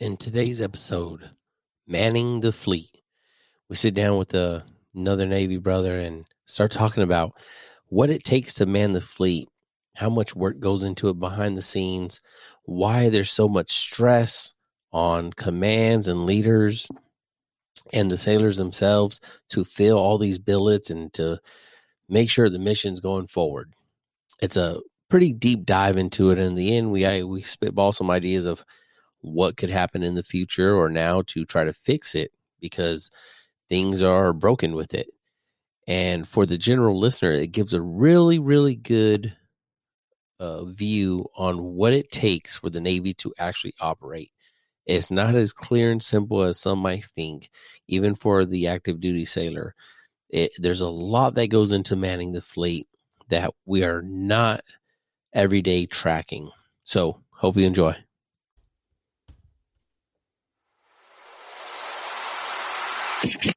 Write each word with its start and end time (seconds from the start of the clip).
In 0.00 0.16
today's 0.16 0.60
episode, 0.60 1.30
manning 1.86 2.40
the 2.40 2.50
fleet, 2.50 2.90
we 3.68 3.76
sit 3.76 3.94
down 3.94 4.18
with 4.18 4.34
uh, 4.34 4.62
another 4.92 5.24
Navy 5.24 5.56
brother 5.56 6.00
and 6.00 6.26
start 6.46 6.72
talking 6.72 7.04
about 7.04 7.34
what 7.86 8.10
it 8.10 8.24
takes 8.24 8.52
to 8.54 8.66
man 8.66 8.92
the 8.92 9.00
fleet, 9.00 9.48
how 9.94 10.10
much 10.10 10.34
work 10.34 10.58
goes 10.58 10.82
into 10.82 11.10
it 11.10 11.20
behind 11.20 11.56
the 11.56 11.62
scenes, 11.62 12.20
why 12.64 13.08
there's 13.08 13.30
so 13.30 13.48
much 13.48 13.70
stress 13.70 14.52
on 14.92 15.32
commands 15.32 16.08
and 16.08 16.26
leaders 16.26 16.88
and 17.92 18.10
the 18.10 18.18
sailors 18.18 18.56
themselves 18.56 19.20
to 19.50 19.64
fill 19.64 19.96
all 19.96 20.18
these 20.18 20.40
billets 20.40 20.90
and 20.90 21.12
to 21.14 21.38
make 22.08 22.28
sure 22.30 22.50
the 22.50 22.58
mission's 22.58 22.98
going 22.98 23.28
forward. 23.28 23.72
It's 24.42 24.56
a 24.56 24.80
pretty 25.08 25.32
deep 25.32 25.64
dive 25.64 25.96
into 25.96 26.32
it. 26.32 26.38
In 26.38 26.56
the 26.56 26.76
end, 26.76 26.90
we 26.90 27.06
I, 27.06 27.22
we 27.22 27.42
spitball 27.42 27.92
some 27.92 28.10
ideas 28.10 28.46
of 28.46 28.64
what 29.24 29.56
could 29.56 29.70
happen 29.70 30.02
in 30.02 30.14
the 30.14 30.22
future 30.22 30.76
or 30.76 30.88
now 30.88 31.22
to 31.22 31.44
try 31.44 31.64
to 31.64 31.72
fix 31.72 32.14
it 32.14 32.30
because 32.60 33.10
things 33.68 34.02
are 34.02 34.32
broken 34.32 34.74
with 34.74 34.92
it. 34.94 35.08
And 35.86 36.28
for 36.28 36.46
the 36.46 36.58
general 36.58 36.98
listener, 36.98 37.32
it 37.32 37.52
gives 37.52 37.72
a 37.72 37.80
really, 37.80 38.38
really 38.38 38.74
good 38.74 39.36
uh, 40.38 40.64
view 40.64 41.26
on 41.36 41.62
what 41.62 41.92
it 41.92 42.10
takes 42.10 42.56
for 42.56 42.70
the 42.70 42.80
Navy 42.80 43.14
to 43.14 43.32
actually 43.38 43.74
operate. 43.80 44.30
It's 44.86 45.10
not 45.10 45.34
as 45.34 45.52
clear 45.52 45.90
and 45.90 46.02
simple 46.02 46.42
as 46.42 46.58
some 46.58 46.80
might 46.80 47.06
think, 47.06 47.50
even 47.88 48.14
for 48.14 48.44
the 48.44 48.66
active 48.66 49.00
duty 49.00 49.24
sailor. 49.24 49.74
It, 50.28 50.52
there's 50.58 50.82
a 50.82 50.88
lot 50.88 51.34
that 51.34 51.48
goes 51.48 51.72
into 51.72 51.96
manning 51.96 52.32
the 52.32 52.42
fleet 52.42 52.88
that 53.30 53.54
we 53.64 53.84
are 53.84 54.02
not 54.02 54.62
everyday 55.32 55.86
tracking. 55.86 56.50
So, 56.84 57.20
hope 57.30 57.56
you 57.56 57.66
enjoy. 57.66 57.96
Welcome 63.24 63.54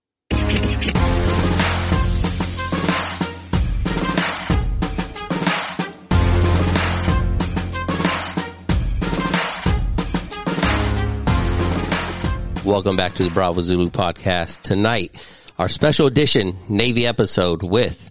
back 12.95 13.16
to 13.16 13.23
the 13.23 13.32
Bravo 13.34 13.60
Zulu 13.60 13.90
podcast. 13.90 14.62
Tonight, 14.62 15.14
our 15.58 15.68
special 15.68 16.08
edition 16.08 16.58
Navy 16.70 17.06
episode 17.06 17.62
with 17.62 18.10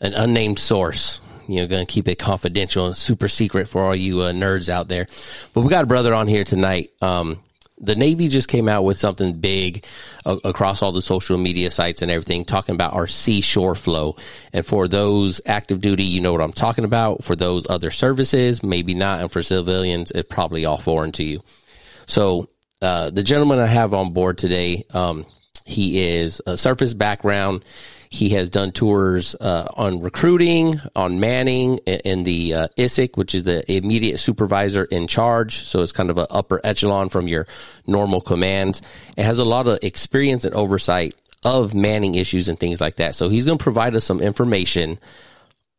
an 0.00 0.14
unnamed 0.14 0.58
source. 0.58 1.20
You 1.46 1.60
know, 1.60 1.68
going 1.68 1.86
to 1.86 1.92
keep 1.92 2.08
it 2.08 2.18
confidential 2.18 2.86
and 2.86 2.96
super 2.96 3.28
secret 3.28 3.68
for 3.68 3.84
all 3.84 3.94
you 3.94 4.22
uh, 4.22 4.32
nerds 4.32 4.68
out 4.68 4.88
there. 4.88 5.06
But 5.54 5.60
we 5.60 5.68
got 5.68 5.84
a 5.84 5.86
brother 5.86 6.12
on 6.12 6.26
here 6.26 6.42
tonight. 6.42 6.90
Um, 7.00 7.40
the 7.80 7.96
Navy 7.96 8.28
just 8.28 8.48
came 8.48 8.68
out 8.68 8.82
with 8.84 8.96
something 8.96 9.34
big 9.40 9.84
uh, 10.26 10.36
across 10.44 10.82
all 10.82 10.92
the 10.92 11.02
social 11.02 11.38
media 11.38 11.70
sites 11.70 12.02
and 12.02 12.10
everything, 12.10 12.44
talking 12.44 12.74
about 12.74 12.94
our 12.94 13.06
seashore 13.06 13.74
flow. 13.74 14.16
And 14.52 14.64
for 14.66 14.88
those 14.88 15.40
active 15.46 15.80
duty, 15.80 16.04
you 16.04 16.20
know 16.20 16.32
what 16.32 16.40
I'm 16.40 16.52
talking 16.52 16.84
about. 16.84 17.24
For 17.24 17.36
those 17.36 17.66
other 17.68 17.90
services, 17.90 18.62
maybe 18.62 18.94
not. 18.94 19.20
And 19.20 19.30
for 19.30 19.42
civilians, 19.42 20.10
it's 20.10 20.28
probably 20.28 20.64
all 20.64 20.78
foreign 20.78 21.12
to 21.12 21.24
you. 21.24 21.42
So 22.06 22.48
uh, 22.82 23.10
the 23.10 23.22
gentleman 23.22 23.58
I 23.58 23.66
have 23.66 23.94
on 23.94 24.12
board 24.12 24.38
today, 24.38 24.84
um, 24.90 25.26
he 25.64 26.00
is 26.00 26.40
a 26.46 26.56
surface 26.56 26.94
background. 26.94 27.64
He 28.10 28.30
has 28.30 28.48
done 28.48 28.72
tours 28.72 29.34
uh, 29.34 29.68
on 29.76 30.00
recruiting, 30.00 30.80
on 30.96 31.20
manning, 31.20 31.78
in 31.78 32.24
the 32.24 32.54
uh, 32.54 32.68
ISIC, 32.76 33.16
which 33.16 33.34
is 33.34 33.44
the 33.44 33.70
immediate 33.70 34.18
supervisor 34.18 34.84
in 34.84 35.06
charge. 35.06 35.56
So 35.56 35.82
it's 35.82 35.92
kind 35.92 36.10
of 36.10 36.18
an 36.18 36.26
upper 36.30 36.60
echelon 36.64 37.08
from 37.08 37.28
your 37.28 37.46
normal 37.86 38.20
commands. 38.20 38.82
It 39.16 39.24
has 39.24 39.38
a 39.38 39.44
lot 39.44 39.66
of 39.66 39.78
experience 39.82 40.44
and 40.44 40.54
oversight 40.54 41.14
of 41.44 41.74
manning 41.74 42.14
issues 42.14 42.48
and 42.48 42.58
things 42.58 42.80
like 42.80 42.96
that. 42.96 43.14
So 43.14 43.28
he's 43.28 43.44
going 43.44 43.58
to 43.58 43.62
provide 43.62 43.94
us 43.94 44.04
some 44.04 44.20
information 44.20 44.98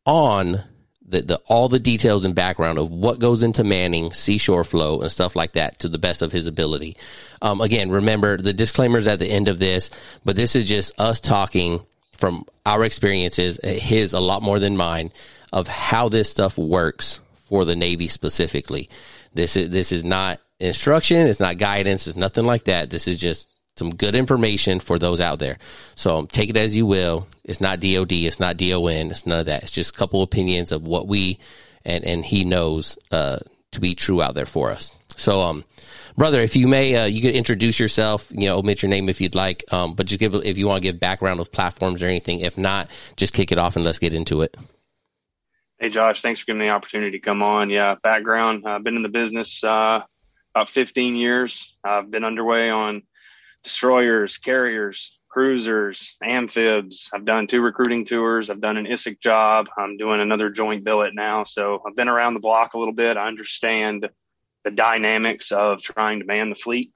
on 0.06 0.64
the, 1.10 1.22
the 1.22 1.38
all 1.48 1.68
the 1.68 1.80
details 1.80 2.24
and 2.24 2.36
background 2.36 2.78
of 2.78 2.92
what 2.92 3.20
goes 3.20 3.44
into 3.44 3.64
manning 3.64 4.14
seashore 4.14 4.64
flow 4.64 5.02
and 5.02 5.12
stuff 5.12 5.36
like 5.36 5.54
that 5.54 5.80
to 5.80 5.90
the 5.90 5.98
best 5.98 6.22
of 6.22 6.32
his 6.32 6.48
ability. 6.48 6.96
Um, 7.42 7.62
again, 7.62 7.90
remember 7.90 8.38
the 8.38 8.54
disclaimers 8.54 9.08
at 9.08 9.20
the 9.20 9.28
end 9.28 9.48
of 9.48 9.60
this, 9.60 9.90
but 10.24 10.36
this 10.36 10.56
is 10.56 10.66
just 10.66 11.00
us 11.00 11.20
talking 11.20 11.82
from 12.20 12.46
our 12.66 12.84
experiences, 12.84 13.60
uh, 13.64 13.68
his 13.68 14.14
a 14.14 14.20
lot 14.20 14.42
more 14.42 14.60
than 14.60 14.78
mine, 14.78 15.12
of 15.52 15.68
how 15.68 16.10
this 16.10 16.30
stuff 16.30 16.58
works 16.58 17.20
for 17.46 17.66
the 17.66 17.76
Navy 17.76 18.08
specifically. 18.08 18.90
This 19.34 19.56
is 19.56 19.70
this 19.70 19.92
is 19.92 20.04
not 20.04 20.40
instruction, 20.60 21.28
it's 21.28 21.40
not 21.40 21.58
guidance, 21.58 22.08
it's 22.08 22.18
nothing 22.18 22.46
like 22.46 22.66
that. 22.66 22.90
This 22.90 23.08
is 23.08 23.20
just 23.20 23.48
some 23.78 23.96
good 23.96 24.14
information 24.16 24.80
for 24.80 25.00
those 25.00 25.22
out 25.22 25.40
there. 25.40 25.58
So 25.96 26.26
take 26.26 26.50
it 26.50 26.58
as 26.58 26.76
you 26.76 26.86
will. 26.86 27.28
It's 27.44 27.62
not 27.62 27.80
DOD, 27.80 28.12
it's 28.12 28.40
not 28.40 28.58
DON, 28.58 29.12
it's 29.12 29.26
none 29.26 29.40
of 29.40 29.46
that. 29.46 29.64
It's 29.64 29.72
just 29.72 29.96
a 29.96 29.98
couple 29.98 30.22
opinions 30.22 30.72
of 30.72 30.84
what 30.84 31.08
we 31.08 31.40
and 31.86 32.04
and 32.04 32.26
he 32.26 32.44
knows 32.44 32.98
uh, 33.12 33.40
to 33.72 33.80
be 33.80 33.96
true 33.96 34.22
out 34.22 34.36
there 34.36 34.46
for 34.46 34.72
us. 34.72 34.92
So 35.16 35.42
um 35.42 35.64
brother, 36.20 36.42
if 36.42 36.54
you 36.56 36.68
may, 36.68 36.96
uh, 36.96 37.06
you 37.06 37.22
could 37.22 37.34
introduce 37.34 37.80
yourself. 37.80 38.30
You 38.30 38.50
know, 38.50 38.60
omit 38.60 38.84
your 38.84 38.90
name 38.90 39.08
if 39.10 39.20
you'd 39.20 39.34
like, 39.34 39.64
um, 39.74 39.96
but 39.96 40.06
just 40.06 40.20
give 40.20 40.36
if 40.36 40.58
you 40.58 40.68
want 40.68 40.84
to 40.84 40.92
give 40.92 41.00
background 41.00 41.40
of 41.40 41.52
platforms 41.52 42.04
or 42.04 42.08
anything. 42.08 42.42
If 42.42 42.58
not, 42.58 42.90
just 43.16 43.34
kick 43.34 43.52
it 43.52 43.58
off 43.58 43.76
and 43.76 43.86
let's 43.86 43.98
get 43.98 44.14
into 44.14 44.42
it. 44.42 44.56
Hey, 45.80 45.88
Josh, 45.90 46.22
thanks 46.22 46.42
for 46.42 46.48
giving 46.48 46.60
me 46.60 46.66
the 46.68 46.74
opportunity 46.74 47.12
to 47.12 47.20
come 47.20 47.42
on. 47.42 47.70
Yeah, 47.70 47.96
background. 48.04 48.66
I've 48.68 48.84
been 48.84 48.98
in 48.98 49.02
the 49.02 49.10
business 49.10 49.64
uh, 49.64 50.02
about 50.54 50.70
15 50.70 51.16
years. 51.16 51.78
I've 51.86 52.12
been 52.12 52.26
underway 52.26 52.70
on 52.70 53.04
destroyers, 53.64 54.38
carriers, 54.38 55.18
cruisers, 55.30 56.18
amphibs. 56.22 57.10
I've 57.14 57.24
done 57.24 57.48
two 57.48 57.62
recruiting 57.62 58.04
tours. 58.04 58.50
I've 58.50 58.60
done 58.60 58.76
an 58.76 58.88
ISIC 58.88 59.22
job. 59.22 59.70
I'm 59.78 59.96
doing 59.96 60.20
another 60.20 60.50
joint 60.50 60.84
billet 60.84 61.16
now. 61.16 61.46
So 61.46 61.82
I've 61.88 61.96
been 61.96 62.10
around 62.10 62.34
the 62.34 62.42
block 62.42 62.74
a 62.74 62.78
little 62.78 62.94
bit. 62.94 63.16
I 63.16 63.28
understand 63.28 64.10
the 64.64 64.72
dynamics 64.72 65.52
of 65.52 65.82
trying 65.82 66.20
to 66.20 66.26
man 66.26 66.50
the 66.50 66.56
fleet. 66.56 66.92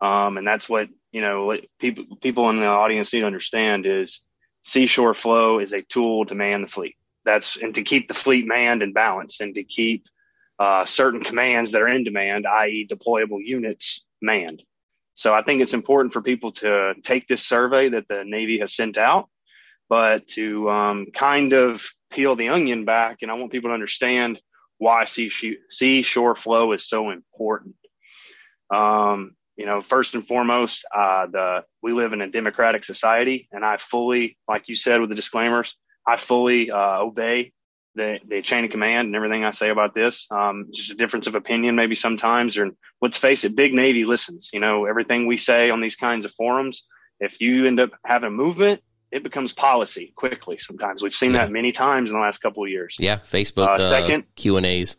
Um, 0.00 0.36
and 0.36 0.46
that's 0.46 0.68
what, 0.68 0.88
you 1.10 1.20
know, 1.20 1.56
people, 1.78 2.04
people 2.20 2.50
in 2.50 2.56
the 2.56 2.66
audience 2.66 3.12
need 3.12 3.20
to 3.20 3.26
understand 3.26 3.86
is 3.86 4.20
seashore 4.64 5.14
flow 5.14 5.58
is 5.58 5.72
a 5.72 5.82
tool 5.82 6.26
to 6.26 6.34
man 6.34 6.60
the 6.60 6.68
fleet. 6.68 6.96
That's, 7.24 7.56
and 7.56 7.74
to 7.74 7.82
keep 7.82 8.08
the 8.08 8.14
fleet 8.14 8.46
manned 8.46 8.82
and 8.82 8.94
balanced 8.94 9.40
and 9.40 9.54
to 9.54 9.64
keep 9.64 10.06
uh, 10.58 10.84
certain 10.84 11.22
commands 11.22 11.72
that 11.72 11.82
are 11.82 11.88
in 11.88 12.04
demand, 12.04 12.46
i.e. 12.46 12.88
deployable 12.90 13.44
units 13.44 14.04
manned. 14.20 14.62
So 15.14 15.34
I 15.34 15.42
think 15.42 15.60
it's 15.60 15.74
important 15.74 16.12
for 16.12 16.22
people 16.22 16.52
to 16.52 16.94
take 17.02 17.26
this 17.26 17.44
survey 17.44 17.88
that 17.88 18.06
the 18.08 18.22
Navy 18.24 18.60
has 18.60 18.74
sent 18.74 18.98
out, 18.98 19.28
but 19.88 20.28
to 20.28 20.70
um, 20.70 21.06
kind 21.12 21.52
of 21.52 21.84
peel 22.10 22.36
the 22.36 22.50
onion 22.50 22.84
back. 22.84 23.18
And 23.22 23.30
I 23.30 23.34
want 23.34 23.50
people 23.50 23.70
to 23.70 23.74
understand 23.74 24.40
why 24.78 25.04
sea 25.04 26.02
shore 26.02 26.36
flow 26.36 26.72
is 26.72 26.88
so 26.88 27.10
important. 27.10 27.74
Um, 28.72 29.34
you 29.56 29.66
know, 29.66 29.82
first 29.82 30.14
and 30.14 30.26
foremost, 30.26 30.84
uh, 30.96 31.26
the 31.26 31.64
we 31.82 31.92
live 31.92 32.12
in 32.12 32.20
a 32.20 32.30
democratic 32.30 32.84
society, 32.84 33.48
and 33.50 33.64
I 33.64 33.76
fully, 33.78 34.38
like 34.46 34.68
you 34.68 34.76
said 34.76 35.00
with 35.00 35.10
the 35.10 35.16
disclaimers, 35.16 35.74
I 36.06 36.16
fully 36.16 36.70
uh, 36.70 37.00
obey 37.00 37.52
the, 37.98 38.18
the 38.26 38.40
chain 38.40 38.64
of 38.64 38.70
command 38.70 39.06
and 39.06 39.16
everything 39.16 39.44
I 39.44 39.50
say 39.50 39.70
about 39.70 39.94
this. 39.94 40.26
Um, 40.30 40.68
just 40.72 40.90
a 40.90 40.94
difference 40.94 41.26
of 41.26 41.34
opinion, 41.34 41.74
maybe 41.74 41.94
sometimes. 41.94 42.56
Or 42.56 42.70
let's 43.02 43.18
face 43.18 43.44
it, 43.44 43.56
Big 43.56 43.74
Navy 43.74 44.04
listens. 44.04 44.50
You 44.52 44.60
know, 44.60 44.86
everything 44.86 45.26
we 45.26 45.36
say 45.36 45.70
on 45.70 45.80
these 45.80 45.96
kinds 45.96 46.24
of 46.24 46.32
forums. 46.34 46.84
If 47.20 47.40
you 47.40 47.66
end 47.66 47.80
up 47.80 47.90
having 48.06 48.28
a 48.28 48.30
movement, 48.30 48.80
it 49.10 49.22
becomes 49.22 49.52
policy 49.52 50.12
quickly. 50.16 50.58
Sometimes 50.58 51.02
we've 51.02 51.14
seen 51.14 51.32
yeah. 51.32 51.46
that 51.46 51.52
many 51.52 51.72
times 51.72 52.10
in 52.10 52.16
the 52.16 52.22
last 52.22 52.38
couple 52.38 52.62
of 52.62 52.70
years. 52.70 52.96
Yeah, 52.98 53.16
Facebook 53.16 53.68
uh, 53.68 53.72
uh 53.72 53.90
second 53.90 54.24
Q 54.36 54.56
and 54.56 54.66
A's. 54.66 54.96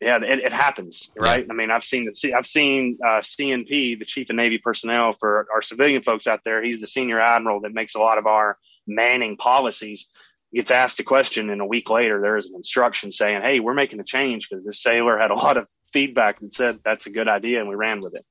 Yeah, 0.00 0.18
it, 0.22 0.40
it 0.40 0.52
happens, 0.52 1.10
right? 1.16 1.46
Yeah. 1.46 1.52
I 1.52 1.56
mean, 1.56 1.70
I've 1.70 1.84
seen 1.84 2.04
the 2.04 2.34
I've 2.34 2.46
seen 2.46 2.98
uh, 3.02 3.20
CNP, 3.20 3.98
the 3.98 4.04
Chief 4.04 4.28
of 4.28 4.36
Navy 4.36 4.58
Personnel, 4.58 5.14
for 5.14 5.46
our 5.52 5.62
civilian 5.62 6.02
folks 6.02 6.26
out 6.26 6.40
there. 6.44 6.62
He's 6.62 6.80
the 6.80 6.86
senior 6.86 7.20
admiral 7.20 7.60
that 7.60 7.72
makes 7.72 7.94
a 7.94 7.98
lot 7.98 8.18
of 8.18 8.26
our 8.26 8.58
manning 8.86 9.36
policies 9.36 10.08
gets 10.54 10.70
asked 10.70 10.98
a 11.00 11.04
question 11.04 11.50
and 11.50 11.60
a 11.60 11.66
week 11.66 11.90
later 11.90 12.20
there 12.20 12.36
is 12.36 12.46
an 12.46 12.54
instruction 12.54 13.12
saying 13.12 13.42
hey 13.42 13.60
we're 13.60 13.74
making 13.74 14.00
a 14.00 14.04
change 14.04 14.48
because 14.48 14.64
this 14.64 14.82
sailor 14.82 15.18
had 15.18 15.30
a 15.30 15.34
lot 15.34 15.56
of 15.56 15.66
feedback 15.92 16.40
and 16.40 16.52
said 16.52 16.78
that's 16.84 17.06
a 17.06 17.10
good 17.10 17.28
idea 17.28 17.60
and 17.60 17.68
we 17.68 17.74
ran 17.74 18.00
with 18.00 18.14
it 18.14 18.24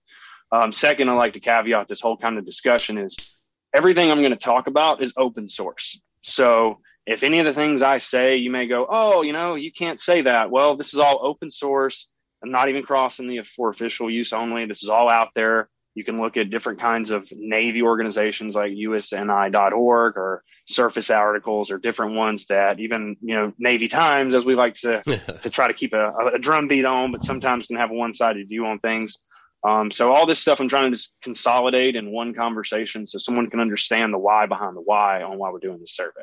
um, 0.51 0.71
second 0.71 1.09
i 1.09 1.13
like 1.13 1.33
to 1.33 1.39
caveat 1.39 1.87
this 1.87 2.01
whole 2.01 2.17
kind 2.17 2.37
of 2.37 2.45
discussion 2.45 2.97
is 2.97 3.15
everything 3.75 4.11
i'm 4.11 4.19
going 4.19 4.31
to 4.31 4.37
talk 4.37 4.67
about 4.67 5.01
is 5.03 5.13
open 5.17 5.47
source. 5.47 6.01
So 6.21 6.79
if 7.05 7.23
any 7.23 7.39
of 7.39 7.45
the 7.45 7.53
things 7.53 7.81
i 7.81 7.97
say 7.97 8.37
you 8.37 8.49
may 8.49 8.67
go 8.67 8.87
oh 8.89 9.21
you 9.21 9.33
know 9.33 9.55
you 9.55 9.71
can't 9.71 9.99
say 9.99 10.21
that. 10.21 10.51
Well 10.51 10.75
this 10.75 10.93
is 10.93 10.99
all 10.99 11.19
open 11.23 11.49
source. 11.49 12.09
I'm 12.43 12.51
not 12.51 12.69
even 12.69 12.83
crossing 12.83 13.27
the 13.27 13.41
for 13.43 13.69
official 13.69 14.09
use 14.09 14.33
only. 14.33 14.65
This 14.65 14.83
is 14.83 14.89
all 14.89 15.09
out 15.09 15.29
there. 15.35 15.69
You 15.95 16.03
can 16.03 16.19
look 16.19 16.35
at 16.35 16.49
different 16.49 16.81
kinds 16.81 17.09
of 17.09 17.25
Navy 17.31 17.81
organizations 17.81 18.53
like 18.53 18.73
usni.org 18.73 20.17
or 20.17 20.43
surface 20.67 21.09
articles 21.09 21.71
or 21.71 21.77
different 21.77 22.15
ones 22.15 22.47
that 22.47 22.81
even, 22.81 23.15
you 23.21 23.33
know, 23.33 23.53
Navy 23.57 23.87
Times, 23.87 24.35
as 24.35 24.43
we 24.43 24.55
like 24.55 24.75
to, 24.75 25.01
to 25.41 25.49
try 25.49 25.67
to 25.67 25.73
keep 25.73 25.93
a, 25.93 26.11
a 26.33 26.37
drumbeat 26.37 26.83
on, 26.83 27.13
but 27.13 27.23
sometimes 27.23 27.67
can 27.67 27.77
have 27.77 27.91
a 27.91 27.93
one 27.93 28.13
sided 28.13 28.49
view 28.49 28.65
on 28.65 28.79
things. 28.79 29.17
Um, 29.65 29.89
so 29.89 30.13
all 30.13 30.27
this 30.27 30.39
stuff 30.39 30.59
I'm 30.59 30.69
trying 30.69 30.91
to 30.91 30.95
just 30.95 31.11
consolidate 31.23 31.95
in 31.95 32.11
one 32.11 32.35
conversation 32.35 33.05
so 33.07 33.17
someone 33.17 33.49
can 33.49 33.59
understand 33.59 34.13
the 34.13 34.19
why 34.19 34.45
behind 34.45 34.75
the 34.75 34.81
why 34.81 35.23
on 35.23 35.39
why 35.39 35.49
we're 35.49 35.59
doing 35.59 35.79
this 35.79 35.95
survey. 35.95 36.21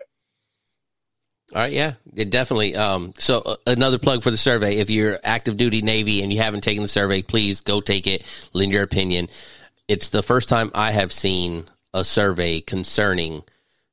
All 1.53 1.61
right, 1.61 1.73
yeah, 1.73 1.95
it 2.15 2.31
definitely. 2.31 2.77
Um, 2.77 3.13
so 3.19 3.41
uh, 3.41 3.57
another 3.67 3.99
plug 3.99 4.23
for 4.23 4.31
the 4.31 4.37
survey: 4.37 4.77
if 4.77 4.91
you're 4.91 5.19
active 5.25 5.57
duty 5.57 5.83
Navy 5.83 6.23
and 6.23 6.33
you 6.33 6.39
haven't 6.39 6.63
taken 6.63 6.83
the 6.83 6.89
survey, 6.89 7.21
please 7.21 7.61
go 7.61 7.81
take 7.81 8.07
it. 8.07 8.23
Lend 8.53 8.73
your 8.73 8.85
opinion. 8.85 9.29
It's 9.89 10.09
the 10.11 10.23
first 10.23 10.49
time 10.49 10.71
I 10.73 10.93
have 10.93 11.13
seen 11.13 11.69
a 11.93 12.05
survey 12.05 12.61
concerning 12.61 13.43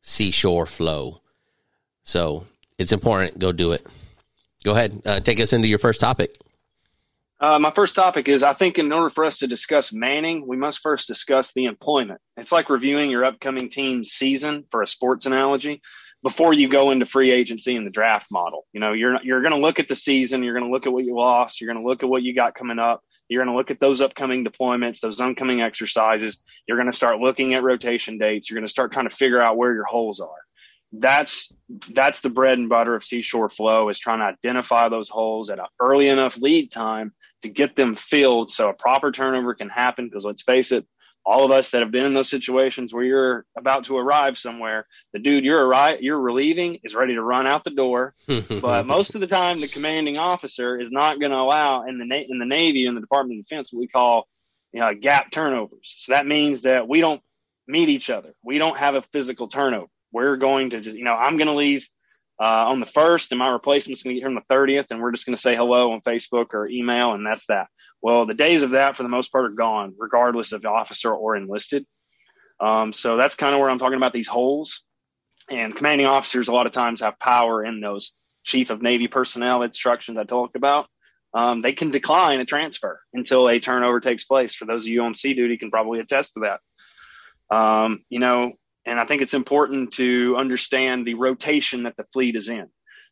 seashore 0.03 0.67
flow, 0.67 1.21
so 2.03 2.45
it's 2.77 2.91
important. 2.91 3.39
Go 3.39 3.51
do 3.51 3.71
it. 3.71 3.85
Go 4.63 4.71
ahead, 4.73 5.01
uh, 5.05 5.19
take 5.21 5.39
us 5.39 5.53
into 5.53 5.67
your 5.67 5.79
first 5.79 5.99
topic. 5.99 6.37
Uh, 7.41 7.57
my 7.57 7.71
first 7.71 7.95
topic 7.95 8.27
is 8.27 8.44
I 8.44 8.51
think 8.51 8.77
in 8.77 8.91
order 8.91 9.09
for 9.09 9.24
us 9.24 9.38
to 9.38 9.47
discuss 9.47 9.94
Manning, 9.94 10.45
we 10.45 10.57
must 10.57 10.81
first 10.81 11.07
discuss 11.07 11.53
the 11.53 11.65
employment. 11.65 12.19
It's 12.36 12.51
like 12.51 12.69
reviewing 12.69 13.09
your 13.09 13.24
upcoming 13.24 13.69
team's 13.69 14.12
season 14.12 14.65
for 14.71 14.81
a 14.81 14.88
sports 14.88 15.25
analogy 15.25 15.81
before 16.21 16.53
you 16.53 16.68
go 16.68 16.91
into 16.91 17.06
free 17.06 17.31
agency 17.31 17.77
and 17.77 17.88
the 17.88 17.91
draft 17.91 18.27
model. 18.30 18.65
You 18.74 18.81
know, 18.81 18.91
you're 18.91 19.24
you're 19.24 19.41
going 19.41 19.53
to 19.53 19.59
look 19.59 19.80
at 19.80 19.88
the 19.88 19.95
season, 19.95 20.44
you're 20.44 20.53
going 20.53 20.69
to 20.69 20.71
look 20.71 20.86
at 20.86 20.91
what 20.91 21.06
you 21.06 21.15
lost, 21.15 21.62
you're 21.62 21.71
going 21.71 21.81
to 21.81 21.89
look 21.89 22.03
at 22.03 22.09
what 22.09 22.24
you 22.24 22.36
got 22.36 22.56
coming 22.56 22.77
up, 22.77 23.01
you're 23.30 23.42
going 23.42 23.53
to 23.53 23.57
look 23.57 23.71
at 23.71 23.80
those 23.80 24.01
upcoming 24.01 24.44
deployments, 24.44 25.00
those 25.00 25.21
upcoming 25.21 25.62
exercises. 25.62 26.39
You're 26.68 26.77
going 26.77 26.92
to 26.92 26.97
start 26.97 27.19
looking 27.19 27.53
at 27.53 27.63
rotation 27.63 28.18
dates. 28.18 28.50
You're 28.50 28.57
going 28.57 28.68
to 28.68 28.71
start 28.71 28.92
trying 28.92 29.07
to 29.07 29.15
figure 29.15 29.42
out 29.42 29.56
where 29.56 29.74
your 29.74 29.85
holes 29.85 30.19
are. 30.19 30.27
That's 30.92 31.53
that's 31.94 32.19
the 32.19 32.30
bread 32.30 32.57
and 32.57 32.68
butter 32.68 32.95
of 32.95 33.03
Seashore 33.06 33.50
Flow 33.50 33.88
is 33.88 33.97
trying 33.97 34.19
to 34.19 34.25
identify 34.25 34.89
those 34.89 35.07
holes 35.07 35.50
at 35.50 35.59
an 35.59 35.68
early 35.80 36.09
enough 36.09 36.35
lead 36.38 36.69
time 36.69 37.13
to 37.41 37.50
get 37.50 37.75
them 37.75 37.95
filled 37.95 38.50
so 38.50 38.69
a 38.69 38.74
proper 38.74 39.12
turnover 39.12 39.53
can 39.53 39.69
happen. 39.69 40.07
Because 40.07 40.25
let's 40.25 40.44
face 40.44 40.71
it, 40.71 40.86
all 41.25 41.44
of 41.45 41.51
us 41.51 41.71
that 41.71 41.81
have 41.81 41.91
been 41.91 42.06
in 42.06 42.13
those 42.13 42.30
situations 42.30 42.94
where 42.94 43.03
you're 43.03 43.45
about 43.57 43.86
to 43.86 43.97
arrive 43.97 44.38
somewhere, 44.38 44.88
the 45.13 45.19
dude 45.19 45.44
you're 45.44 45.65
arrive, 45.65 46.01
you're 46.01 46.19
relieving 46.19 46.80
is 46.83 46.95
ready 46.95 47.15
to 47.15 47.21
run 47.21 47.45
out 47.45 47.63
the 47.63 47.69
door. 47.69 48.15
but 48.62 48.86
most 48.86 49.15
of 49.15 49.21
the 49.21 49.27
time, 49.27 49.59
the 49.59 49.68
commanding 49.68 50.18
officer 50.18 50.80
is 50.80 50.91
not 50.91 51.19
going 51.19 51.31
to 51.31 51.38
allow 51.38 51.86
in 51.86 51.97
the 51.97 52.25
in 52.30 52.39
the 52.39 52.45
Navy 52.45 52.86
in 52.86 52.95
the 52.95 53.01
Department 53.01 53.39
of 53.39 53.45
Defense 53.45 53.71
what 53.71 53.80
we 53.80 53.88
call 53.88 54.27
you 54.71 54.80
know, 54.80 54.94
gap 54.94 55.31
turnovers. 55.31 55.95
So 55.97 56.13
that 56.13 56.27
means 56.27 56.62
that 56.63 56.88
we 56.88 57.01
don't 57.01 57.21
meet 57.68 57.89
each 57.89 58.09
other. 58.09 58.33
We 58.44 58.57
don't 58.57 58.77
have 58.77 58.95
a 58.95 59.01
physical 59.01 59.47
turnover. 59.47 59.88
We're 60.12 60.38
going 60.38 60.71
to 60.71 60.81
just 60.81 60.97
you 60.97 61.03
know 61.03 61.13
I'm 61.13 61.38
going 61.38 61.47
to 61.47 61.53
leave 61.53 61.88
uh, 62.41 62.69
on 62.69 62.80
the 62.80 62.86
first, 62.86 63.31
and 63.31 63.39
my 63.39 63.50
replacement's 63.50 64.01
going 64.01 64.15
to 64.15 64.19
get 64.19 64.27
here 64.27 64.36
on 64.36 64.41
the 64.47 64.53
30th, 64.53 64.91
and 64.91 65.01
we're 65.01 65.12
just 65.12 65.25
going 65.25 65.36
to 65.36 65.41
say 65.41 65.56
hello 65.56 65.91
on 65.91 66.01
Facebook 66.01 66.53
or 66.53 66.68
email, 66.68 67.13
and 67.13 67.25
that's 67.25 67.45
that. 67.47 67.68
Well, 68.01 68.25
the 68.25 68.33
days 68.33 68.63
of 68.63 68.71
that, 68.71 68.95
for 68.95 69.03
the 69.03 69.09
most 69.09 69.31
part, 69.31 69.45
are 69.45 69.50
gone, 69.50 69.94
regardless 69.97 70.53
of 70.53 70.63
officer 70.65 71.13
or 71.13 71.36
enlisted. 71.36 71.86
Um, 72.62 72.94
so 72.94 73.18
that's 73.18 73.36
kind 73.36 73.53
of 73.53 73.59
where 73.59 73.69
I'm 73.69 73.80
talking 73.80 73.97
about 73.97 74.13
these 74.13 74.27
holes. 74.27 74.83
And 75.50 75.75
commanding 75.75 76.07
officers, 76.07 76.47
a 76.47 76.53
lot 76.53 76.68
of 76.68 76.71
times, 76.71 77.01
have 77.01 77.19
power 77.19 77.65
in 77.65 77.81
those 77.81 78.13
chief 78.44 78.69
of 78.69 78.81
Navy 78.81 79.07
personnel 79.07 79.62
instructions 79.63 80.18
I 80.18 80.24
talked 80.24 80.56
about. 80.56 80.88
Um, 81.33 81.62
they 81.62 81.74
can 81.74 81.92
decline 81.92 82.39
a 82.39 82.45
transfer 82.45 83.01
until 83.13 83.50
a 83.50 83.59
turnover 83.59 84.00
takes 84.00 84.24
place. 84.24 84.56
For 84.56 84.65
those 84.65 84.83
of 84.83 84.88
you 84.88 85.03
on 85.03 85.13
sea 85.13 85.33
duty, 85.33 85.57
can 85.57 85.71
probably 85.71 86.00
attest 86.00 86.33
to 86.33 86.42
that. 86.42 87.56
Um, 87.56 88.03
you 88.09 88.19
know, 88.19 88.53
and 88.89 89.00
I 89.00 89.06
think 89.06 89.21
it's 89.21 89.36
important 89.36 89.94
to 89.94 90.36
understand 90.38 91.06
the 91.06 91.13
rotation 91.13 91.83
that 91.83 91.95
the 91.95 92.06
fleet 92.12 92.36
is 92.36 92.50
in. 92.50 92.68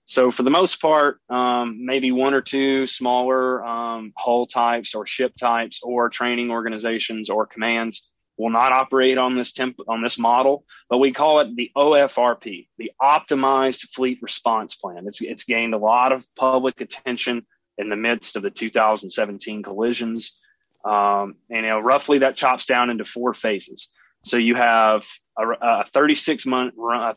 So, 0.06 0.31
for 0.31 0.41
the 0.44 0.50
most 0.50 0.81
part, 0.81 1.19
um, 1.29 1.85
maybe 1.85 2.12
one 2.12 2.33
or 2.33 2.41
two 2.41 2.88
smaller 2.88 3.63
um, 3.63 4.13
hull 4.18 4.47
types 4.47 4.95
or 4.95 5.06
ship 5.06 5.35
types 5.35 5.81
or 5.83 6.09
training 6.09 6.50
organizations 6.50 7.29
or 7.29 7.45
commands 7.45 8.09
will 8.38 8.50
not 8.50 8.71
operate 8.71 9.18
on 9.18 9.35
this 9.35 9.51
temp- 9.51 9.79
on 9.88 10.01
this 10.01 10.18
model, 10.18 10.63
but 10.89 11.00
we 11.00 11.12
call 11.12 11.41
it 11.41 11.56
the 11.56 11.71
OFRP, 11.75 12.69
the 12.77 12.91
Optimized 13.01 13.89
Fleet 13.94 14.19
Response 14.21 14.75
Plan. 14.75 15.06
It's 15.07 15.21
it's 15.21 15.44
gained 15.44 15.73
a 15.73 15.77
lot 15.77 16.12
of 16.12 16.25
public 16.35 16.81
attention 16.81 17.45
in 17.77 17.89
the 17.89 17.95
midst 17.95 18.35
of 18.35 18.44
the 18.44 18.50
2017 18.50 19.62
collisions, 19.62 20.38
um, 20.85 21.35
and 21.51 21.65
you 21.65 21.69
know 21.69 21.80
roughly 21.80 22.19
that 22.19 22.38
chops 22.38 22.65
down 22.65 22.89
into 22.89 23.06
four 23.06 23.35
phases. 23.35 23.89
So 24.23 24.37
you 24.37 24.55
have 24.55 25.05
a, 25.37 25.49
a 25.61 25.85
36 25.85 26.45
month, 26.45 26.73
uh, 26.77 27.13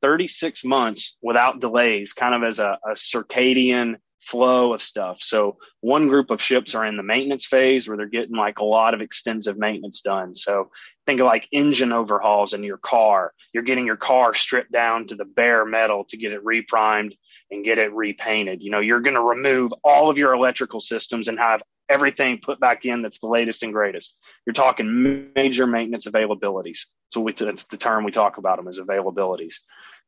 36 0.00 0.64
months 0.64 1.16
without 1.22 1.60
delays, 1.60 2.12
kind 2.12 2.34
of 2.34 2.42
as 2.42 2.58
a, 2.58 2.78
a 2.86 2.92
circadian 2.92 3.96
flow 4.24 4.72
of 4.72 4.82
stuff. 4.82 5.20
So 5.20 5.58
one 5.80 6.08
group 6.08 6.30
of 6.30 6.40
ships 6.40 6.74
are 6.74 6.86
in 6.86 6.96
the 6.96 7.02
maintenance 7.02 7.44
phase 7.44 7.86
where 7.86 7.96
they're 7.96 8.06
getting 8.06 8.36
like 8.36 8.58
a 8.58 8.64
lot 8.64 8.94
of 8.94 9.02
extensive 9.02 9.58
maintenance 9.58 10.00
done. 10.00 10.34
So 10.34 10.70
think 11.06 11.20
of 11.20 11.26
like 11.26 11.46
engine 11.52 11.92
overhauls 11.92 12.54
in 12.54 12.62
your 12.62 12.78
car. 12.78 13.34
You're 13.52 13.62
getting 13.62 13.86
your 13.86 13.96
car 13.96 14.34
stripped 14.34 14.72
down 14.72 15.06
to 15.08 15.14
the 15.14 15.26
bare 15.26 15.66
metal 15.66 16.04
to 16.08 16.16
get 16.16 16.32
it 16.32 16.42
reprimed 16.42 17.16
and 17.50 17.64
get 17.64 17.78
it 17.78 17.92
repainted. 17.92 18.62
You 18.62 18.70
know, 18.70 18.80
you're 18.80 19.00
going 19.00 19.14
to 19.14 19.22
remove 19.22 19.74
all 19.84 20.08
of 20.08 20.16
your 20.16 20.32
electrical 20.32 20.80
systems 20.80 21.28
and 21.28 21.38
have 21.38 21.62
everything 21.88 22.38
put 22.42 22.60
back 22.60 22.84
in 22.84 23.02
that's 23.02 23.20
the 23.20 23.28
latest 23.28 23.62
and 23.62 23.72
greatest. 23.72 24.16
You're 24.46 24.54
talking 24.54 25.32
major 25.34 25.66
maintenance 25.66 26.06
availabilities. 26.06 26.80
So 27.12 27.20
we, 27.20 27.32
that's 27.32 27.64
the 27.64 27.76
term 27.76 28.04
we 28.04 28.12
talk 28.12 28.38
about 28.38 28.56
them 28.56 28.68
as 28.68 28.78
availabilities 28.78 29.54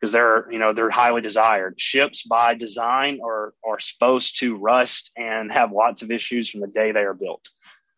because 0.01 0.13
they're 0.13 0.51
you 0.51 0.59
know 0.59 0.73
they're 0.73 0.91
highly 0.91 1.21
desired. 1.21 1.81
Ships 1.81 2.23
by 2.23 2.55
design 2.55 3.21
are 3.25 3.55
are 3.67 3.81
supposed 3.81 4.41
to 4.41 4.57
rust 4.57 5.13
and 5.17 5.53
have 5.53 5.73
lots 5.73 6.03
of 6.03 6.11
issues 6.11 6.51
from 6.51 6.61
the 6.61 6.67
day 6.67 6.93
they 6.93 7.01
are 7.01 7.15
built. 7.15 7.47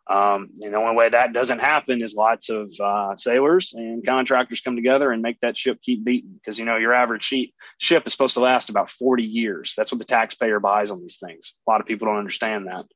Um, 0.08 0.48
and 0.62 0.72
the 0.72 0.78
only 0.78 0.96
way 0.96 1.10
that 1.10 1.34
doesn't 1.34 1.58
happen 1.58 2.02
is 2.02 2.14
lots 2.14 2.48
of 2.48 2.72
uh, 2.82 3.14
sailors 3.14 3.74
and 3.74 4.04
contractors 4.06 4.62
come 4.62 4.74
together 4.74 5.12
and 5.12 5.20
make 5.20 5.38
that 5.40 5.56
ship 5.56 5.82
keep 5.82 6.02
beating 6.02 6.32
because 6.32 6.58
you 6.58 6.64
know 6.64 6.76
your 6.76 6.94
average 6.94 7.24
sheet, 7.24 7.54
ship 7.76 8.06
is 8.06 8.12
supposed 8.12 8.34
to 8.34 8.40
last 8.40 8.70
about 8.70 8.90
40 8.90 9.22
years. 9.22 9.74
That's 9.76 9.92
what 9.92 9.98
the 9.98 10.06
taxpayer 10.06 10.60
buys 10.60 10.90
on 10.90 11.02
these 11.02 11.18
things. 11.18 11.54
A 11.66 11.70
lot 11.70 11.82
of 11.82 11.86
people 11.86 12.06
don't 12.06 12.16
understand 12.16 12.68
that. 12.68 12.86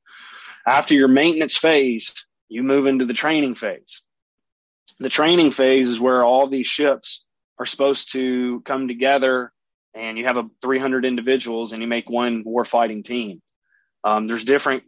After 0.66 0.94
your 0.94 1.08
maintenance 1.08 1.56
phase, 1.56 2.14
you 2.48 2.62
move 2.62 2.86
into 2.86 3.06
the 3.06 3.14
training 3.14 3.54
phase. 3.54 4.02
The 4.98 5.08
training 5.08 5.50
phase 5.50 5.88
is 5.88 5.98
where 5.98 6.24
all 6.24 6.48
these 6.48 6.66
ships 6.66 7.24
are 7.58 7.66
supposed 7.66 8.12
to 8.12 8.60
come 8.64 8.88
together 8.88 9.52
and 9.94 10.16
you 10.16 10.24
have 10.26 10.38
a 10.38 10.48
300 10.62 11.04
individuals 11.04 11.72
and 11.72 11.82
you 11.82 11.88
make 11.88 12.08
one 12.08 12.44
warfighting 12.44 13.04
team. 13.04 13.42
Um, 14.04 14.26
there's 14.26 14.44
different 14.44 14.84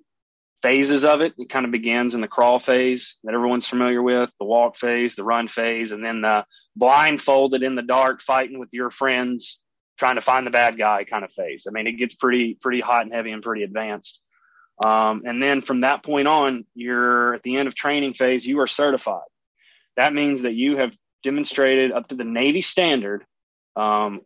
phases 0.62 1.04
of 1.04 1.20
it. 1.20 1.34
It 1.36 1.50
kind 1.50 1.66
of 1.66 1.72
begins 1.72 2.14
in 2.14 2.20
the 2.20 2.28
crawl 2.28 2.58
phase 2.58 3.16
that 3.24 3.34
everyone's 3.34 3.68
familiar 3.68 4.02
with, 4.02 4.32
the 4.38 4.46
walk 4.46 4.76
phase, 4.76 5.14
the 5.14 5.24
run 5.24 5.46
phase, 5.46 5.92
and 5.92 6.02
then 6.02 6.22
the 6.22 6.44
blindfolded 6.74 7.62
in 7.62 7.74
the 7.74 7.82
dark 7.82 8.22
fighting 8.22 8.58
with 8.58 8.70
your 8.72 8.90
friends, 8.90 9.60
trying 9.98 10.14
to 10.14 10.22
find 10.22 10.46
the 10.46 10.50
bad 10.50 10.78
guy 10.78 11.04
kind 11.04 11.24
of 11.24 11.32
phase. 11.32 11.66
I 11.68 11.72
mean, 11.72 11.86
it 11.86 11.98
gets 11.98 12.14
pretty 12.14 12.56
pretty 12.60 12.80
hot 12.80 13.02
and 13.02 13.12
heavy 13.12 13.30
and 13.30 13.42
pretty 13.42 13.62
advanced. 13.62 14.20
Um, 14.84 15.22
and 15.24 15.42
then 15.42 15.60
from 15.60 15.82
that 15.82 16.02
point 16.02 16.26
on, 16.26 16.64
you're 16.74 17.34
at 17.34 17.42
the 17.42 17.56
end 17.56 17.68
of 17.68 17.74
training 17.74 18.14
phase, 18.14 18.46
you 18.46 18.60
are 18.60 18.66
certified. 18.66 19.20
That 19.96 20.14
means 20.14 20.42
that 20.42 20.54
you 20.54 20.76
have 20.76 20.96
demonstrated 21.22 21.92
up 21.92 22.08
to 22.08 22.14
the 22.14 22.24
Navy 22.24 22.60
standard. 22.60 23.24
Um, 23.76 24.20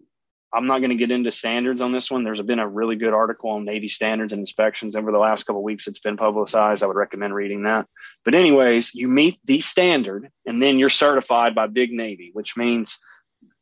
I'm 0.52 0.66
not 0.66 0.78
going 0.78 0.90
to 0.90 0.96
get 0.96 1.12
into 1.12 1.30
standards 1.30 1.82
on 1.82 1.92
this 1.92 2.10
one. 2.10 2.24
There's 2.24 2.40
been 2.40 2.58
a 2.58 2.66
really 2.66 2.96
good 2.96 3.12
article 3.12 3.50
on 3.50 3.66
Navy 3.66 3.88
standards 3.88 4.32
and 4.32 4.40
inspections 4.40 4.96
over 4.96 5.12
the 5.12 5.18
last 5.18 5.44
couple 5.44 5.62
weeks. 5.62 5.86
It's 5.86 5.98
been 5.98 6.16
publicized. 6.16 6.82
I 6.82 6.86
would 6.86 6.96
recommend 6.96 7.34
reading 7.34 7.64
that. 7.64 7.86
But 8.24 8.34
anyways, 8.34 8.94
you 8.94 9.08
meet 9.08 9.38
the 9.44 9.60
standard, 9.60 10.30
and 10.46 10.62
then 10.62 10.78
you're 10.78 10.88
certified 10.88 11.54
by 11.54 11.66
Big 11.66 11.92
Navy, 11.92 12.30
which 12.32 12.56
means 12.56 12.98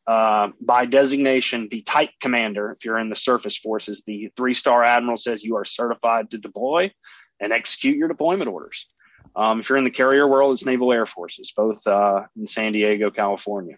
uh, 0.06 0.50
by 0.60 0.86
designation, 0.86 1.68
the 1.70 1.82
type 1.82 2.10
commander, 2.20 2.72
if 2.72 2.84
you're 2.84 2.98
in 2.98 3.08
the 3.08 3.16
surface 3.16 3.56
forces, 3.56 4.02
the 4.06 4.30
three 4.36 4.54
star 4.54 4.84
admiral 4.84 5.16
says 5.16 5.42
you 5.42 5.56
are 5.56 5.64
certified 5.64 6.30
to 6.30 6.38
deploy 6.38 6.92
and 7.40 7.52
execute 7.52 7.96
your 7.96 8.08
deployment 8.08 8.48
orders. 8.48 8.86
Um, 9.34 9.60
if 9.60 9.68
you're 9.68 9.78
in 9.78 9.84
the 9.84 9.90
carrier 9.90 10.26
world, 10.26 10.54
it's 10.54 10.64
Naval 10.64 10.92
Air 10.92 11.06
Forces, 11.06 11.52
both 11.54 11.86
uh, 11.86 12.22
in 12.36 12.46
San 12.46 12.72
Diego, 12.72 13.10
California. 13.10 13.76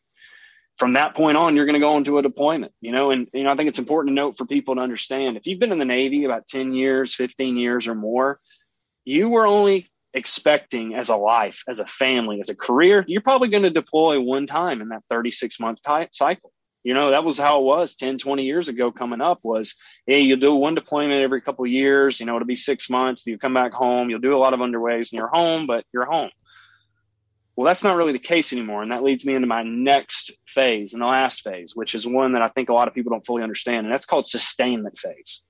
From 0.77 0.93
that 0.93 1.17
point 1.17 1.37
on, 1.37 1.57
you're 1.57 1.65
going 1.65 1.75
to 1.75 1.81
go 1.81 1.97
into 1.97 2.19
a 2.19 2.23
deployment, 2.23 2.73
you 2.81 2.93
know, 2.93 3.11
and 3.11 3.27
you 3.33 3.43
know 3.43 3.51
I 3.51 3.57
think 3.57 3.69
it's 3.69 3.81
important 3.81 4.11
to 4.11 4.15
note 4.15 4.37
for 4.37 4.45
people 4.45 4.77
to 4.77 4.81
understand 4.81 5.37
if 5.37 5.47
you've 5.47 5.59
been 5.59 5.73
in 5.73 5.81
the 5.81 5.85
Navy 5.85 6.25
about 6.25 6.47
10 6.47 6.73
years, 6.73 7.15
15 7.15 7.57
years 7.57 7.89
or 7.89 7.97
more, 7.97 8.39
you 9.05 9.29
were 9.31 9.47
only 9.47 9.89
expecting 10.19 10.95
as 10.95 11.09
a 11.09 11.17
life, 11.17 11.63
as 11.69 11.81
a 11.81 11.87
family, 11.87 12.41
as 12.41 12.51
a 12.51 12.55
career, 12.55 13.05
you're 13.07 13.23
probably 13.23 13.49
going 13.49 13.63
to 13.63 13.71
deploy 13.71 14.21
one 14.21 14.47
time 14.47 14.83
in 14.83 14.89
that 14.89 15.05
36 15.09 15.59
month 15.61 15.81
cycle. 16.13 16.53
You 16.85 16.95
know, 16.95 17.11
that 17.11 17.25
was 17.25 17.39
how 17.39 17.61
it 17.61 17.65
was 17.65 17.95
10, 17.95 18.19
20 18.19 18.45
years 18.45 18.69
ago 18.69 18.91
coming 18.93 19.21
up 19.21 19.41
was, 19.43 19.75
hey, 20.07 20.21
you'll 20.21 20.41
do 20.41 20.55
one 20.55 20.75
deployment 20.75 21.23
every 21.23 21.41
couple 21.41 21.65
of 21.65 21.71
years, 21.71 22.21
you 22.21 22.27
know, 22.27 22.37
it'll 22.37 22.47
be 22.47 22.57
six 22.57 22.91
months, 22.91 23.27
you 23.27 23.39
come 23.39 23.55
back 23.55 23.73
home, 23.73 24.11
you'll 24.11 24.21
do 24.21 24.37
a 24.37 24.39
lot 24.39 24.55
of 24.55 24.61
underways 24.61 25.11
and 25.11 25.13
you're 25.13 25.29
home, 25.29 25.67
but 25.67 25.85
you're 25.93 26.05
home. 26.05 26.31
Well, 27.57 27.67
that's 27.67 27.83
not 27.83 27.97
really 27.97 28.13
the 28.13 28.21
case 28.21 28.53
anymore. 28.53 28.83
And 28.83 28.93
that 28.93 29.03
leads 29.03 29.25
me 29.25 29.35
into 29.35 29.49
my 29.49 29.65
next 29.65 30.33
phase 30.47 30.93
and 30.93 31.03
the 31.03 31.07
last 31.07 31.43
phase, 31.43 31.75
which 31.75 31.95
is 31.95 32.07
one 32.07 32.33
that 32.35 32.43
I 32.43 32.49
think 32.49 32.69
a 32.69 32.75
lot 32.75 32.87
of 32.87 32.95
people 32.95 33.11
don't 33.11 33.27
fully 33.27 33.43
understand. 33.43 33.87
And 33.87 33.93
that's 33.93 34.07
called 34.07 34.27
sustainment 34.27 34.99
phase. 34.99 35.43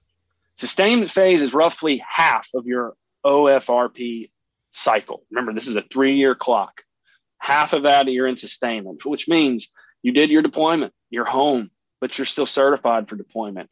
Sustainment 0.54 1.10
phase 1.10 1.42
is 1.42 1.52
roughly 1.52 2.02
half 2.08 2.48
of 2.54 2.66
your 2.66 2.94
OFRP 3.24 4.30
cycle. 4.78 5.24
Remember, 5.30 5.52
this 5.52 5.68
is 5.68 5.76
a 5.76 5.82
three 5.82 6.16
year 6.16 6.34
clock. 6.34 6.82
Half 7.38 7.72
of 7.72 7.84
that 7.84 8.08
you're 8.08 8.26
in 8.26 8.36
sustainment, 8.36 9.04
which 9.04 9.28
means 9.28 9.68
you 10.02 10.12
did 10.12 10.30
your 10.30 10.42
deployment, 10.42 10.92
you're 11.10 11.24
home, 11.24 11.70
but 12.00 12.18
you're 12.18 12.24
still 12.24 12.46
certified 12.46 13.08
for 13.08 13.16
deployment. 13.16 13.70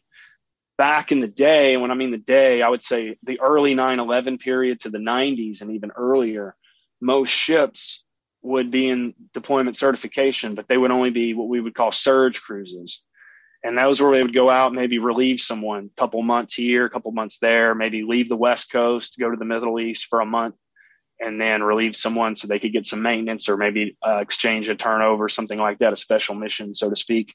Back 0.79 1.11
in 1.11 1.21
the 1.21 1.29
day, 1.29 1.77
when 1.77 1.91
I 1.91 1.95
mean 1.95 2.11
the 2.11 2.19
day, 2.19 2.63
I 2.63 2.69
would 2.69 2.83
say 2.83 3.17
the 3.23 3.41
early 3.41 3.75
9 3.75 3.99
11 3.99 4.39
period 4.39 4.81
to 4.81 4.91
the 4.91 4.99
90s 4.99 5.63
and 5.63 5.71
even 5.73 5.91
earlier, 5.97 6.55
most 7.01 7.31
ships 7.31 8.05
would 8.43 8.71
be 8.71 8.89
in 8.89 9.15
deployment 9.33 9.77
certification, 9.77 10.55
but 10.55 10.69
they 10.69 10.77
would 10.77 10.91
only 10.91 11.11
be 11.11 11.35
what 11.35 11.49
we 11.49 11.61
would 11.61 11.75
call 11.75 11.93
surge 11.93 12.43
cruises. 12.43 13.03
And 13.65 13.79
that 13.79 13.87
was 13.87 14.01
where 14.01 14.13
they 14.13 14.23
would 14.23 14.35
go 14.35 14.49
out, 14.49 14.75
maybe 14.75 14.99
relieve 14.99 15.41
someone 15.41 15.91
a 15.93 16.01
couple 16.01 16.23
months 16.23 16.55
here, 16.55 16.85
a 16.85 16.91
couple 16.91 17.11
months 17.11 17.39
there, 17.41 17.75
maybe 17.75 18.05
leave 18.05 18.29
the 18.29 18.37
West 18.37 18.71
Coast, 18.71 19.17
go 19.19 19.31
to 19.31 19.37
the 19.37 19.45
Middle 19.45 19.81
East 19.81 20.07
for 20.09 20.21
a 20.21 20.27
month, 20.27 20.55
and 21.21 21.41
then 21.41 21.63
relieve 21.63 21.97
someone 21.97 22.37
so 22.37 22.47
they 22.47 22.59
could 22.59 22.73
get 22.73 22.87
some 22.87 23.03
maintenance 23.03 23.49
or 23.49 23.57
maybe 23.57 23.97
uh, 24.07 24.19
exchange 24.19 24.69
a 24.69 24.75
turnover, 24.75 25.29
something 25.29 25.59
like 25.59 25.79
that, 25.79 25.93
a 25.93 25.97
special 25.97 26.35
mission, 26.35 26.75
so 26.75 26.91
to 26.91 26.97
speak. 26.97 27.35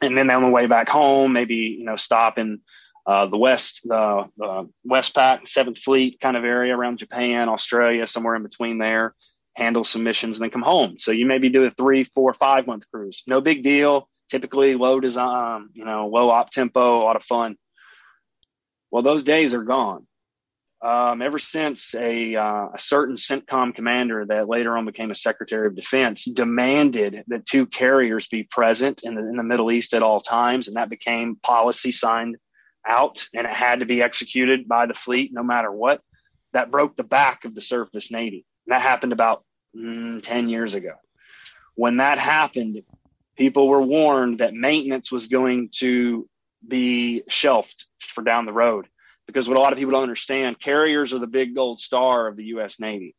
And 0.00 0.16
then 0.16 0.30
on 0.30 0.42
the 0.42 0.48
way 0.48 0.66
back 0.66 0.88
home, 0.88 1.32
maybe 1.32 1.54
you 1.54 1.84
know 1.84 1.96
stop 1.96 2.38
in 2.38 2.60
uh, 3.06 3.26
the 3.26 3.36
West, 3.36 3.80
the, 3.84 4.24
the 4.36 4.68
Westpac, 4.88 5.48
Seventh 5.48 5.78
Fleet 5.78 6.18
kind 6.20 6.36
of 6.36 6.44
area 6.44 6.76
around 6.76 6.98
Japan, 6.98 7.48
Australia, 7.48 8.06
somewhere 8.06 8.36
in 8.36 8.42
between 8.42 8.78
there, 8.78 9.14
handle 9.54 9.84
some 9.84 10.04
missions, 10.04 10.36
and 10.36 10.44
then 10.44 10.50
come 10.50 10.62
home. 10.62 10.96
So 10.98 11.12
you 11.12 11.26
maybe 11.26 11.48
do 11.48 11.64
a 11.64 11.70
three, 11.70 12.04
four, 12.04 12.32
five 12.32 12.66
month 12.66 12.84
cruise. 12.90 13.22
No 13.26 13.40
big 13.40 13.62
deal. 13.62 14.08
Typically 14.30 14.76
low 14.76 14.98
design, 14.98 15.68
you 15.74 15.84
know, 15.84 16.08
low 16.08 16.30
op 16.30 16.50
tempo, 16.50 17.02
a 17.02 17.04
lot 17.04 17.16
of 17.16 17.24
fun. 17.24 17.56
Well, 18.90 19.02
those 19.02 19.24
days 19.24 19.52
are 19.52 19.62
gone 19.62 20.06
um, 20.82 21.22
ever 21.22 21.38
since 21.38 21.94
a, 21.94 22.34
uh, 22.34 22.68
a, 22.74 22.78
certain 22.78 23.14
CENTCOM 23.14 23.74
commander 23.74 24.26
that 24.26 24.48
later 24.48 24.76
on 24.76 24.84
became 24.84 25.12
a 25.12 25.14
Secretary 25.14 25.68
of 25.68 25.76
Defense 25.76 26.24
demanded 26.24 27.22
that 27.28 27.46
two 27.46 27.66
carriers 27.66 28.26
be 28.26 28.42
present 28.42 29.02
in 29.04 29.14
the, 29.14 29.20
in 29.20 29.36
the 29.36 29.44
Middle 29.44 29.70
East 29.70 29.94
at 29.94 30.02
all 30.02 30.20
times, 30.20 30.66
and 30.66 30.76
that 30.76 30.90
became 30.90 31.36
policy 31.36 31.92
signed 31.92 32.36
out, 32.86 33.24
and 33.32 33.46
it 33.46 33.54
had 33.54 33.78
to 33.78 33.86
be 33.86 34.02
executed 34.02 34.66
by 34.66 34.86
the 34.86 34.94
fleet 34.94 35.30
no 35.32 35.44
matter 35.44 35.70
what. 35.70 36.00
That 36.52 36.72
broke 36.72 36.96
the 36.96 37.04
back 37.04 37.44
of 37.44 37.54
the 37.54 37.62
surface 37.62 38.10
Navy. 38.10 38.44
That 38.66 38.82
happened 38.82 39.12
about 39.12 39.44
mm, 39.76 40.20
10 40.20 40.48
years 40.48 40.74
ago. 40.74 40.94
When 41.76 41.98
that 41.98 42.18
happened, 42.18 42.82
people 43.36 43.68
were 43.68 43.80
warned 43.80 44.40
that 44.40 44.52
maintenance 44.52 45.12
was 45.12 45.28
going 45.28 45.70
to 45.76 46.28
be 46.66 47.22
shelved 47.28 47.84
for 48.00 48.22
down 48.22 48.46
the 48.46 48.52
road 48.52 48.88
because 49.26 49.48
what 49.48 49.56
a 49.56 49.60
lot 49.60 49.72
of 49.72 49.78
people 49.78 49.92
don't 49.92 50.02
understand, 50.02 50.60
carriers 50.60 51.12
are 51.12 51.18
the 51.18 51.26
big 51.26 51.54
gold 51.54 51.80
star 51.80 52.26
of 52.26 52.36
the 52.36 52.44
U.S. 52.44 52.80
Navy. 52.80 53.14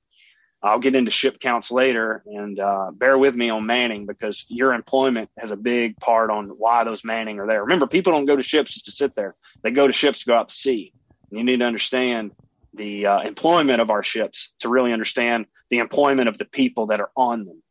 I'll 0.62 0.80
get 0.80 0.96
into 0.96 1.12
ship 1.12 1.42
counts 1.42 1.72
later 1.72 2.24
and 2.26 2.58
uh, 2.58 2.92
bear 2.94 3.18
with 3.18 3.36
me 3.36 3.50
on 3.50 3.66
manning 3.66 4.06
because 4.06 4.46
your 4.48 4.74
employment 4.74 5.30
has 5.38 5.52
a 5.52 5.58
big 5.58 5.98
part 5.98 6.30
on 6.30 6.48
why 6.48 6.86
those 6.86 7.04
manning 7.04 7.40
are 7.40 7.48
there. 7.48 7.62
Remember, 7.62 7.86
people 7.86 8.14
don't 8.14 8.26
go 8.26 8.38
to 8.38 8.44
ships 8.44 8.72
just 8.72 8.86
to 8.86 8.92
sit 8.94 9.14
there. 9.14 9.36
They 9.62 9.72
go 9.72 9.88
to 9.88 9.94
ships 9.94 10.20
to 10.20 10.26
go 10.26 10.36
out 10.36 10.50
to 10.50 10.56
sea. 10.56 10.94
And 11.30 11.38
you 11.38 11.44
need 11.44 11.60
to 11.60 11.66
understand 11.66 12.32
the 12.74 13.08
uh, 13.08 13.22
employment 13.24 13.82
of 13.82 13.90
our 13.90 14.04
ships 14.04 14.54
to 14.60 14.70
really 14.70 14.94
understand 14.94 15.48
the 15.70 15.80
employment 15.80 16.30
of 16.30 16.38
the 16.38 16.46
people 16.46 16.88
that 16.88 17.02
are 17.02 17.12
on 17.18 17.44
them. 17.44 17.62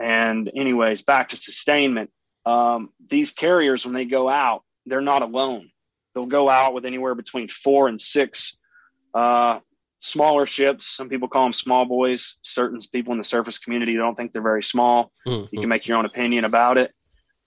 And 0.00 0.50
anyways, 0.56 1.02
back 1.02 1.28
to 1.28 1.36
sustainment. 1.36 2.10
Um, 2.44 2.90
these 3.08 3.30
carriers, 3.30 3.84
when 3.84 3.94
they 3.94 4.06
go 4.06 4.28
out, 4.28 4.64
they're 4.86 5.00
not 5.00 5.22
alone 5.22 5.70
they'll 6.14 6.26
go 6.26 6.48
out 6.48 6.74
with 6.74 6.84
anywhere 6.84 7.14
between 7.14 7.48
four 7.48 7.88
and 7.88 8.00
six 8.00 8.56
uh, 9.14 9.60
smaller 10.00 10.46
ships. 10.46 10.86
Some 10.86 11.08
people 11.08 11.28
call 11.28 11.44
them 11.44 11.52
small 11.52 11.84
boys. 11.84 12.36
Certain 12.42 12.80
people 12.92 13.12
in 13.12 13.18
the 13.18 13.24
surface 13.24 13.58
community 13.58 13.94
don't 13.94 14.16
think 14.16 14.32
they're 14.32 14.42
very 14.42 14.62
small. 14.62 15.12
Mm-hmm. 15.26 15.46
You 15.52 15.60
can 15.60 15.68
make 15.68 15.86
your 15.86 15.96
own 15.96 16.04
opinion 16.04 16.44
about 16.44 16.78
it. 16.78 16.92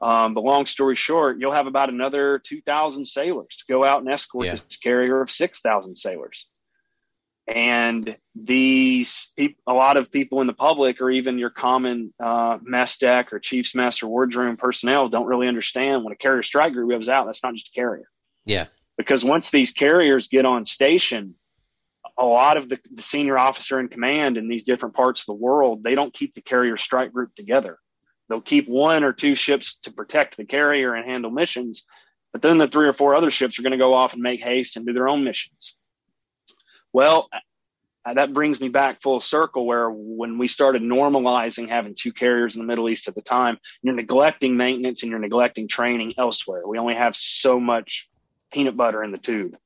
Um, 0.02 0.34
but 0.34 0.44
long 0.44 0.66
story 0.66 0.96
short, 0.96 1.38
you'll 1.40 1.54
have 1.54 1.68
about 1.68 1.90
another 1.90 2.40
2,000 2.40 3.06
sailors 3.06 3.56
to 3.58 3.64
go 3.70 3.86
out 3.86 4.00
and 4.02 4.10
escort 4.10 4.46
yeah. 4.46 4.52
this 4.52 4.78
carrier 4.78 5.22
of 5.22 5.32
6,000 5.32 5.96
sailors. 5.96 6.48
And 7.48 8.18
these, 8.34 9.32
a 9.38 9.74
lot 9.74 9.98
of 9.98 10.12
people 10.12 10.42
in 10.42 10.48
the 10.48 10.54
public, 10.54 11.00
or 11.00 11.12
even 11.12 11.38
your 11.38 11.52
common 11.52 12.14
uh, 12.22 12.58
mess 12.62 12.98
deck 12.98 13.32
or 13.32 13.40
chief's 13.40 13.76
mess 13.76 14.02
or 14.02 14.08
wardroom 14.08 14.58
personnel, 14.58 15.10
don't 15.10 15.28
really 15.28 15.48
understand 15.48 16.04
when 16.04 16.12
a 16.12 16.18
carrier 16.18 16.44
strike 16.44 16.74
group 16.74 16.90
goes 16.90 17.08
out. 17.08 17.26
That's 17.26 17.44
not 17.44 17.54
just 17.54 17.70
a 17.70 17.72
carrier. 17.72 18.10
Yeah. 18.46 18.68
Because 18.98 19.24
once 19.24 19.52
these 19.52 19.72
carriers 19.72 20.28
get 20.28 20.46
on 20.46 20.66
station, 20.66 21.36
a 22.18 22.26
lot 22.26 22.58
of 22.58 22.70
the, 22.70 22.80
the 22.94 23.02
senior 23.02 23.38
officer 23.38 23.80
in 23.80 23.90
command 23.90 24.38
in 24.38 24.48
these 24.48 24.64
different 24.64 24.96
parts 24.96 25.22
of 25.22 25.26
the 25.28 25.34
world, 25.34 25.84
they 25.84 25.96
don't 25.96 26.14
keep 26.14 26.34
the 26.34 26.42
carrier 26.42 26.78
strike 26.78 27.12
group 27.12 27.36
together. 27.36 27.78
They'll 28.30 28.42
keep 28.42 28.68
one 28.68 29.04
or 29.04 29.14
two 29.14 29.36
ships 29.36 29.78
to 29.84 29.92
protect 29.92 30.38
the 30.38 30.46
carrier 30.46 30.94
and 30.94 31.06
handle 31.06 31.30
missions, 31.30 31.86
but 32.32 32.42
then 32.42 32.58
the 32.58 32.68
three 32.68 32.88
or 32.88 32.94
four 32.94 33.16
other 33.16 33.30
ships 33.30 33.60
are 33.60 33.62
going 33.62 33.72
to 33.72 33.78
go 33.78 33.94
off 33.94 34.14
and 34.14 34.22
make 34.22 34.42
haste 34.42 34.78
and 34.78 34.86
do 34.86 34.94
their 34.94 35.08
own 35.08 35.24
missions. 35.24 35.76
Well, 36.94 37.30
uh, 38.06 38.14
that 38.14 38.34
brings 38.34 38.62
me 38.62 38.70
back 38.70 39.02
full 39.02 39.20
circle 39.20 39.66
where 39.66 39.90
when 39.90 40.38
we 40.38 40.48
started 40.48 40.82
normalizing 40.82 41.68
having 41.68 41.96
two 41.96 42.14
carriers 42.14 42.56
in 42.56 42.62
the 42.62 42.68
Middle 42.68 42.88
East 42.88 43.08
at 43.08 43.16
the 43.16 43.22
time, 43.22 43.58
you're 43.82 43.96
neglecting 43.96 44.56
maintenance 44.56 45.02
and 45.02 45.10
you're 45.10 45.20
neglecting 45.20 45.68
training 45.68 46.14
elsewhere. 46.18 46.68
We 46.68 46.78
only 46.78 46.96
have 46.96 47.16
so 47.16 47.60
much 47.60 48.08
peanut 48.56 48.78
butter 48.78 49.04
in 49.04 49.12
the 49.12 49.18
tube. 49.18 49.58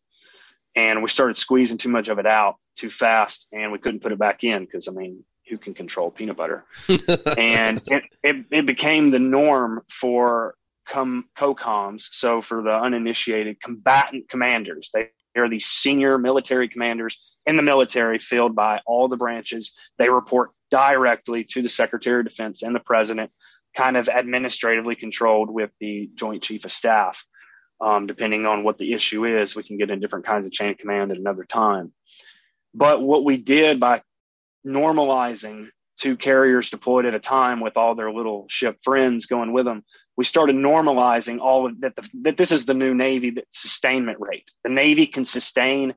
And 0.76 1.04
we 1.04 1.10
started 1.10 1.38
squeezing 1.38 1.78
too 1.78 1.90
much 1.90 2.10
of 2.10 2.18
it 2.18 2.26
out 2.26 2.56
too 2.76 2.90
fast 2.90 3.46
and 3.52 3.72
we 3.72 3.78
couldn't 3.78 4.00
put 4.00 4.12
it 4.12 4.18
back 4.18 4.44
in 4.44 4.66
because, 4.66 4.88
I 4.88 4.92
mean, 4.92 5.24
who 5.48 5.60
can 5.60 5.76
control 5.76 6.10
peanut 6.10 6.38
butter? 6.38 6.66
and 7.38 7.80
it, 7.86 8.04
it, 8.24 8.46
it, 8.50 8.66
became 8.66 9.12
the 9.12 9.20
norm 9.20 9.84
for 9.92 10.56
com, 10.88 11.26
COCOMs. 11.38 12.10
So 12.12 12.42
for 12.42 12.64
the 12.64 12.72
uninitiated 12.72 13.62
combatant 13.62 14.28
commanders, 14.28 14.90
they 14.92 15.10
are 15.38 15.50
these 15.50 15.68
senior 15.68 16.18
military 16.18 16.68
commanders 16.68 17.36
in 17.46 17.58
the 17.58 17.64
military 17.64 18.18
filled 18.18 18.56
by 18.56 18.80
all 18.88 19.08
the 19.08 19.18
branches. 19.18 19.74
They 20.00 20.10
report 20.10 20.50
directly 20.72 21.44
to 21.52 21.62
the 21.62 21.70
Secretary 21.70 22.22
of 22.22 22.28
Defense 22.28 22.64
and 22.64 22.74
the 22.76 22.80
President, 22.80 23.30
kind 23.78 23.98
of 23.98 24.10
administratively 24.10 24.96
controlled 24.96 25.52
with 25.52 25.70
the 25.80 26.10
Joint 26.16 26.42
Chief 26.42 26.66
of 26.66 26.72
Staff 26.72 27.24
um, 27.82 28.08
depending 28.08 28.46
on 28.46 28.64
what 28.64 28.78
the 28.78 28.94
issue 28.94 29.26
is. 29.26 29.56
We 29.56 29.64
can 29.64 29.78
get 29.78 29.90
in 29.90 30.00
different 30.00 30.26
kinds 30.26 30.46
of 30.46 30.52
chain 30.52 30.72
of 30.72 30.78
command 30.78 31.12
at 31.12 31.18
another 31.18 31.44
time. 31.44 31.94
But 32.74 33.02
what 33.02 33.24
we 33.24 33.38
did 33.38 33.80
by 33.80 34.02
normalizing 34.66 35.70
two 36.00 36.16
carriers 36.16 36.70
deployed 36.70 37.06
at 37.06 37.14
a 37.14 37.20
time 37.20 37.60
with 37.60 37.76
all 37.78 37.96
their 37.96 38.12
little 38.12 38.46
ship 38.50 38.78
friends 38.84 39.26
going 39.26 39.52
with 39.54 39.66
them, 39.66 39.84
we 40.18 40.26
started 40.26 40.56
normalizing 40.56 41.40
all 41.40 41.66
of 41.68 41.80
that. 41.82 41.96
The, 41.96 42.10
that 42.24 42.38
this 42.38 42.52
is 42.52 42.66
the 42.66 42.74
new 42.74 42.94
Navy 42.94 43.32
that 43.32 43.46
sustainment 43.50 44.20
rate. 44.20 44.50
The 44.64 44.70
Navy 44.70 45.08
can 45.08 45.26
sustain 45.26 45.94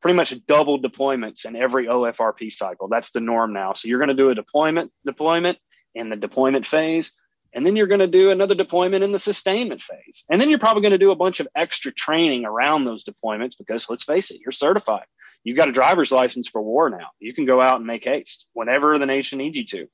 pretty 0.00 0.16
much 0.16 0.34
double 0.46 0.80
deployments 0.80 1.44
in 1.44 1.54
every 1.54 1.86
OFRP 1.86 2.50
cycle. 2.52 2.88
That's 2.88 3.12
the 3.12 3.20
norm 3.20 3.52
now. 3.52 3.72
So 3.72 3.88
you're 3.88 4.00
going 4.00 4.08
to 4.08 4.14
do 4.14 4.30
a 4.30 4.34
deployment 4.34 4.90
deployment 5.06 5.58
in 5.94 6.10
the 6.10 6.16
deployment 6.16 6.66
phase. 6.66 7.12
And 7.54 7.66
then 7.66 7.76
you're 7.76 7.86
going 7.86 8.00
to 8.00 8.06
do 8.06 8.30
another 8.30 8.54
deployment 8.54 9.04
in 9.04 9.12
the 9.12 9.18
sustainment 9.18 9.82
phase. 9.82 10.24
And 10.30 10.40
then 10.40 10.48
you're 10.48 10.58
probably 10.58 10.82
going 10.82 10.92
to 10.92 10.98
do 10.98 11.10
a 11.10 11.16
bunch 11.16 11.40
of 11.40 11.48
extra 11.54 11.92
training 11.92 12.44
around 12.44 12.84
those 12.84 13.04
deployments 13.04 13.58
because 13.58 13.88
let's 13.90 14.04
face 14.04 14.30
it, 14.30 14.40
you're 14.40 14.52
certified. 14.52 15.04
You've 15.44 15.58
got 15.58 15.68
a 15.68 15.72
driver's 15.72 16.12
license 16.12 16.48
for 16.48 16.62
war 16.62 16.88
now. 16.88 17.08
You 17.18 17.34
can 17.34 17.44
go 17.44 17.60
out 17.60 17.76
and 17.76 17.86
make 17.86 18.04
haste 18.04 18.48
whenever 18.52 18.98
the 18.98 19.06
nation 19.06 19.38
needs 19.38 19.56
you 19.56 19.66
to, 19.66 19.86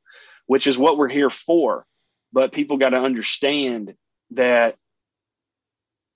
which 0.46 0.66
is 0.66 0.78
what 0.78 0.98
we're 0.98 1.08
here 1.08 1.30
for. 1.30 1.86
But 2.32 2.52
people 2.52 2.76
got 2.76 2.90
to 2.90 2.98
understand 2.98 3.94
that 4.32 4.76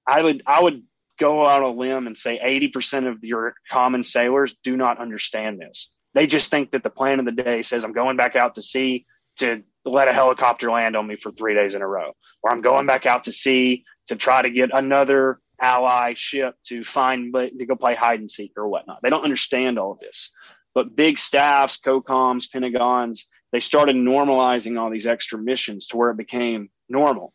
I 0.06 0.22
would 0.22 0.42
I 0.46 0.62
would 0.62 0.82
go 1.18 1.46
out 1.46 1.62
on 1.62 1.70
a 1.70 1.78
limb 1.78 2.06
and 2.06 2.18
say 2.18 2.38
80% 2.38 3.08
of 3.08 3.22
your 3.22 3.54
common 3.70 4.02
sailors 4.02 4.56
do 4.62 4.76
not 4.76 4.98
understand 4.98 5.60
this. 5.60 5.90
They 6.14 6.26
just 6.26 6.50
think 6.50 6.72
that 6.72 6.82
the 6.82 6.90
plan 6.90 7.20
of 7.20 7.24
the 7.24 7.32
day 7.32 7.62
says 7.62 7.84
I'm 7.84 7.92
going 7.92 8.16
back 8.16 8.36
out 8.36 8.56
to 8.56 8.62
sea 8.62 9.06
to 9.38 9.62
let 9.84 10.08
a 10.08 10.12
helicopter 10.12 10.70
land 10.70 10.96
on 10.96 11.06
me 11.06 11.16
for 11.16 11.32
three 11.32 11.54
days 11.54 11.74
in 11.74 11.82
a 11.82 11.86
row, 11.86 12.12
or 12.42 12.50
I'm 12.50 12.60
going 12.60 12.86
back 12.86 13.06
out 13.06 13.24
to 13.24 13.32
sea 13.32 13.84
to 14.08 14.16
try 14.16 14.42
to 14.42 14.50
get 14.50 14.70
another 14.72 15.40
ally 15.60 16.14
ship 16.14 16.54
to 16.66 16.84
find, 16.84 17.32
but 17.32 17.56
to 17.56 17.66
go 17.66 17.76
play 17.76 17.94
hide 17.94 18.20
and 18.20 18.30
seek 18.30 18.52
or 18.56 18.68
whatnot. 18.68 19.00
They 19.02 19.10
don't 19.10 19.24
understand 19.24 19.78
all 19.78 19.92
of 19.92 20.00
this. 20.00 20.30
But 20.74 20.96
big 20.96 21.18
staffs, 21.18 21.78
COCOMs, 21.78 22.50
Pentagons, 22.50 23.26
they 23.52 23.60
started 23.60 23.94
normalizing 23.94 24.80
all 24.80 24.90
these 24.90 25.06
extra 25.06 25.38
missions 25.38 25.86
to 25.88 25.96
where 25.96 26.10
it 26.10 26.16
became 26.16 26.70
normal. 26.88 27.34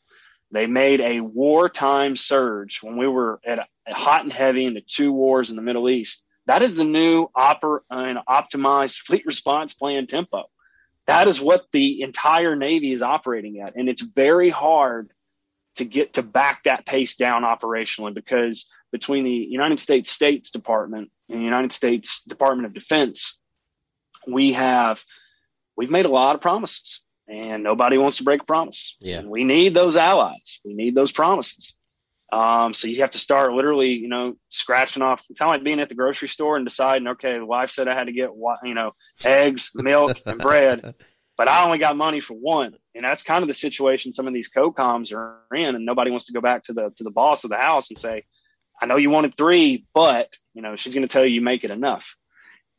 They 0.51 0.65
made 0.65 1.01
a 1.01 1.19
wartime 1.21 2.15
surge 2.15 2.79
when 2.81 2.97
we 2.97 3.07
were 3.07 3.39
at 3.45 3.59
a, 3.59 3.93
hot 3.93 4.23
and 4.23 4.33
heavy 4.33 4.65
into 4.65 4.81
two 4.81 5.13
wars 5.13 5.49
in 5.49 5.55
the 5.55 5.61
Middle 5.61 5.89
East. 5.89 6.23
That 6.47 6.61
is 6.61 6.75
the 6.75 6.83
new 6.83 7.27
oper- 7.35 7.81
uh, 7.89 8.21
optimized 8.27 8.97
fleet 9.05 9.25
response 9.25 9.73
plan 9.73 10.07
tempo. 10.07 10.45
That 11.07 11.27
is 11.27 11.41
what 11.41 11.65
the 11.71 12.01
entire 12.01 12.55
Navy 12.55 12.91
is 12.91 13.01
operating 13.01 13.61
at. 13.61 13.75
And 13.75 13.89
it's 13.89 14.01
very 14.01 14.49
hard 14.49 15.11
to 15.75 15.85
get 15.85 16.13
to 16.13 16.23
back 16.23 16.63
that 16.65 16.85
pace 16.85 17.15
down 17.15 17.43
operationally 17.43 18.13
because 18.13 18.69
between 18.91 19.23
the 19.23 19.31
United 19.31 19.79
States 19.79 20.11
States 20.11 20.51
Department 20.51 21.09
and 21.29 21.39
the 21.39 21.45
United 21.45 21.71
States 21.71 22.23
Department 22.27 22.65
of 22.65 22.73
Defense, 22.73 23.39
we 24.27 24.53
have 24.53 25.03
we've 25.77 25.91
made 25.91 26.05
a 26.05 26.09
lot 26.09 26.35
of 26.35 26.41
promises 26.41 27.01
and 27.27 27.63
nobody 27.63 27.97
wants 27.97 28.17
to 28.17 28.23
break 28.23 28.41
a 28.41 28.45
promise. 28.45 28.95
Yeah. 28.99 29.23
We 29.23 29.43
need 29.43 29.73
those 29.73 29.95
allies. 29.97 30.59
We 30.65 30.73
need 30.73 30.95
those 30.95 31.11
promises. 31.11 31.75
Um, 32.31 32.73
so 32.73 32.87
you 32.87 33.01
have 33.01 33.11
to 33.11 33.19
start 33.19 33.53
literally, 33.53 33.91
you 33.91 34.09
know, 34.09 34.35
scratching 34.49 35.01
off, 35.01 35.23
It's 35.29 35.39
kind 35.39 35.49
of 35.49 35.55
like 35.55 35.63
being 35.63 35.79
at 35.79 35.87
the 35.87 35.95
grocery 35.95 36.27
store 36.27 36.57
and 36.57 36.65
deciding, 36.65 37.07
okay, 37.07 37.37
the 37.37 37.45
wife 37.45 37.69
said 37.69 37.87
I 37.87 37.93
had 37.93 38.07
to 38.07 38.13
get, 38.13 38.31
you 38.63 38.73
know, 38.73 38.91
eggs, 39.23 39.71
milk, 39.75 40.17
and 40.25 40.39
bread, 40.39 40.95
but 41.37 41.47
I 41.47 41.63
only 41.63 41.77
got 41.77 41.95
money 41.95 42.19
for 42.19 42.33
one. 42.33 42.73
And 42.95 43.05
that's 43.05 43.23
kind 43.23 43.43
of 43.43 43.47
the 43.47 43.53
situation 43.53 44.11
some 44.11 44.27
of 44.27 44.33
these 44.33 44.49
co-coms 44.49 45.13
are 45.13 45.37
in, 45.55 45.75
and 45.75 45.85
nobody 45.85 46.11
wants 46.11 46.25
to 46.25 46.33
go 46.33 46.41
back 46.41 46.65
to 46.65 46.73
the 46.73 46.91
to 46.97 47.03
the 47.03 47.11
boss 47.11 47.43
of 47.45 47.49
the 47.49 47.57
house 47.57 47.89
and 47.89 47.97
say, 47.97 48.25
I 48.81 48.85
know 48.87 48.97
you 48.97 49.09
wanted 49.09 49.35
three, 49.35 49.85
but 49.93 50.35
you 50.53 50.61
know, 50.61 50.75
she's 50.75 50.93
going 50.93 51.07
to 51.07 51.11
tell 51.11 51.23
you 51.23 51.31
you 51.31 51.41
make 51.41 51.63
it 51.63 51.71
enough. 51.71 52.15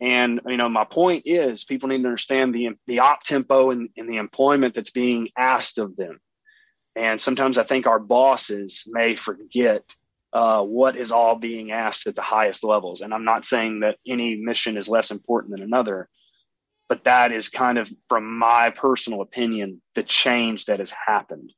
And 0.01 0.41
you 0.47 0.57
know, 0.57 0.69
my 0.69 0.85
point 0.85 1.23
is, 1.27 1.65
people 1.65 1.89
need 1.89 2.03
to 2.03 2.09
understand 2.09 2.55
the 2.55 2.71
the 2.87 3.01
op 3.01 3.23
tempo 3.23 3.71
and, 3.71 3.89
and 3.97 4.09
the 4.09 4.19
employment 4.19 4.75
that's 4.75 4.91
being 4.91 5.31
asked 5.37 5.79
of 5.79 5.97
them. 5.97 6.21
And 6.99 7.21
sometimes 7.21 7.59
I 7.59 7.63
think 7.63 7.87
our 7.87 8.01
bosses 8.01 8.89
may 8.91 9.15
forget 9.15 9.83
uh, 10.33 10.63
what 10.63 10.97
is 10.97 11.13
all 11.13 11.37
being 11.37 11.71
asked 11.71 12.09
at 12.09 12.17
the 12.17 12.23
highest 12.23 12.65
levels. 12.65 13.03
And 13.03 13.15
I'm 13.15 13.25
not 13.25 13.45
saying 13.45 13.81
that 13.81 13.99
any 14.07 14.35
mission 14.35 14.77
is 14.77 14.89
less 14.89 15.13
important 15.13 15.53
than 15.53 15.63
another, 15.63 16.09
but 16.89 17.05
that 17.05 17.31
is 17.31 17.51
kind 17.51 17.79
of, 17.79 17.89
from 18.09 18.37
my 18.37 18.71
personal 18.71 19.23
opinion, 19.23 19.81
the 19.95 20.03
change 20.03 20.65
that 20.65 20.81
has 20.81 20.91
happened. 20.91 21.53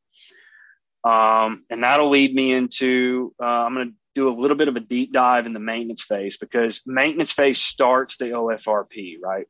Um, 1.04 1.64
and 1.70 1.82
that'll 1.82 2.11
lead 2.11 2.35
me 2.35 2.52
into 2.52 3.35
uh, 3.40 3.47
I'm 3.47 3.73
going 3.73 3.88
to 3.88 3.94
do 4.14 4.28
a 4.28 4.38
little 4.38 4.59
bit 4.59 4.68
of 4.68 4.76
a 4.76 4.80
deep 4.80 5.11
dive 5.11 5.47
in 5.47 5.54
the 5.54 5.59
maintenance 5.59 6.02
phase 6.02 6.37
because 6.37 6.82
maintenance 6.87 7.32
phase 7.32 7.59
starts 7.59 8.18
the 8.18 8.26
OFRP, 8.26 9.16
right? 9.23 9.47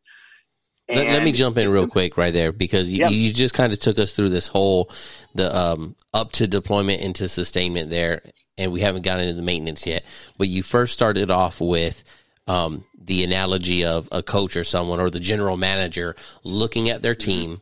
Let, 0.94 1.06
let, 1.06 1.22
me 1.22 1.32
jump 1.32 1.56
in 1.58 1.70
real 1.70 1.86
quick 1.86 2.16
right 2.16 2.32
there 2.32 2.52
because 2.52 2.90
you, 2.90 3.06
you 3.08 3.32
just 3.32 3.54
kind 3.54 3.72
of 3.72 3.78
took 3.78 3.98
us 3.98 4.12
through 4.12 4.30
this 4.30 4.46
whole 4.46 4.90
the 5.34 5.54
um, 5.56 5.96
up 6.12 6.32
to 6.32 6.46
deployment 6.46 7.00
into 7.02 7.28
sustainment 7.28 7.90
there, 7.90 8.22
and 8.58 8.72
we 8.72 8.80
haven't 8.80 9.02
gotten 9.02 9.24
into 9.24 9.36
the 9.36 9.42
maintenance 9.42 9.86
yet. 9.86 10.04
But 10.38 10.48
you 10.48 10.62
first 10.62 10.92
started 10.92 11.30
off 11.30 11.60
with 11.60 12.02
um, 12.46 12.84
the 12.98 13.24
analogy 13.24 13.84
of 13.84 14.08
a 14.12 14.22
coach 14.22 14.56
or 14.56 14.64
someone 14.64 15.00
or 15.00 15.10
the 15.10 15.20
general 15.20 15.56
manager 15.56 16.16
looking 16.42 16.88
at 16.88 17.02
their 17.02 17.14
mm-hmm. 17.14 17.30
team 17.30 17.60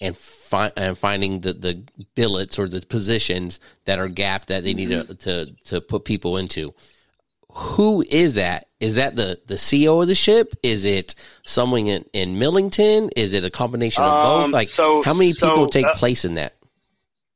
and, 0.00 0.16
fi- 0.16 0.72
and 0.76 0.96
finding 0.96 1.40
the, 1.40 1.52
the 1.52 1.82
billets 2.14 2.58
or 2.58 2.68
the 2.68 2.80
positions 2.80 3.60
that 3.84 3.98
are 3.98 4.08
gapped 4.08 4.48
that 4.48 4.64
they 4.64 4.74
need 4.74 4.90
mm-hmm. 4.90 5.12
to, 5.12 5.46
to 5.46 5.56
to 5.64 5.80
put 5.80 6.04
people 6.04 6.36
into 6.36 6.74
who 7.54 8.02
is 8.08 8.34
that? 8.34 8.66
Is 8.80 8.96
that 8.96 9.16
the 9.16 9.40
the 9.46 9.54
CEO 9.54 10.00
of 10.00 10.08
the 10.08 10.14
ship? 10.14 10.54
Is 10.62 10.84
it 10.84 11.14
someone 11.44 11.86
in, 11.86 12.04
in 12.12 12.38
Millington? 12.38 13.10
Is 13.16 13.34
it 13.34 13.44
a 13.44 13.50
combination 13.50 14.02
of 14.04 14.24
both? 14.24 14.44
Um, 14.46 14.50
like, 14.50 14.68
so, 14.68 15.02
how 15.02 15.12
many 15.12 15.32
so, 15.32 15.48
people 15.48 15.66
take 15.68 15.86
uh, 15.86 15.94
place 15.94 16.24
in 16.24 16.34
that? 16.34 16.56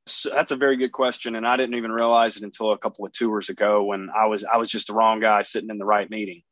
So 0.06 0.30
that's 0.30 0.52
a 0.52 0.56
very 0.56 0.76
good 0.76 0.92
question, 0.92 1.34
and 1.34 1.46
I 1.46 1.56
didn't 1.56 1.76
even 1.76 1.90
realize 1.90 2.36
it 2.36 2.42
until 2.42 2.72
a 2.72 2.78
couple 2.78 3.06
of 3.06 3.12
tours 3.12 3.48
ago 3.48 3.84
when 3.84 4.10
I 4.14 4.26
was 4.26 4.44
I 4.44 4.58
was 4.58 4.68
just 4.68 4.88
the 4.88 4.94
wrong 4.94 5.20
guy 5.20 5.42
sitting 5.42 5.70
in 5.70 5.78
the 5.78 5.84
right 5.84 6.08
meeting, 6.08 6.42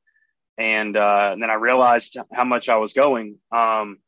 and, 0.56 0.96
uh, 0.96 1.30
and 1.32 1.42
then 1.42 1.50
I 1.50 1.54
realized 1.54 2.16
how 2.32 2.44
much 2.44 2.68
I 2.68 2.76
was 2.76 2.92
going. 2.92 3.38
Um, 3.50 3.98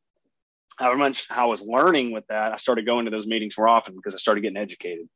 how 0.76 0.94
much 0.96 1.30
I 1.30 1.44
was 1.44 1.62
learning 1.62 2.12
with 2.12 2.26
that. 2.28 2.52
I 2.52 2.56
started 2.56 2.86
going 2.86 3.04
to 3.04 3.10
those 3.10 3.26
meetings 3.26 3.56
more 3.56 3.68
often 3.68 3.94
because 3.94 4.14
I 4.14 4.18
started 4.18 4.40
getting 4.40 4.56
educated. 4.56 5.08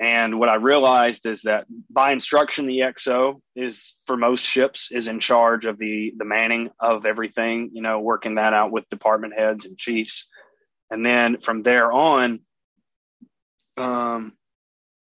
And 0.00 0.40
what 0.40 0.48
I 0.48 0.54
realized 0.54 1.26
is 1.26 1.42
that 1.42 1.66
by 1.90 2.12
instruction, 2.12 2.66
the 2.66 2.78
XO 2.78 3.42
is 3.54 3.94
for 4.06 4.16
most 4.16 4.46
ships 4.46 4.90
is 4.90 5.08
in 5.08 5.20
charge 5.20 5.66
of 5.66 5.78
the 5.78 6.14
the 6.16 6.24
manning 6.24 6.70
of 6.80 7.04
everything. 7.04 7.70
You 7.74 7.82
know, 7.82 8.00
working 8.00 8.36
that 8.36 8.54
out 8.54 8.72
with 8.72 8.88
department 8.88 9.34
heads 9.36 9.66
and 9.66 9.76
chiefs, 9.76 10.26
and 10.90 11.04
then 11.04 11.38
from 11.38 11.62
there 11.62 11.92
on, 11.92 12.40
um, 13.76 14.32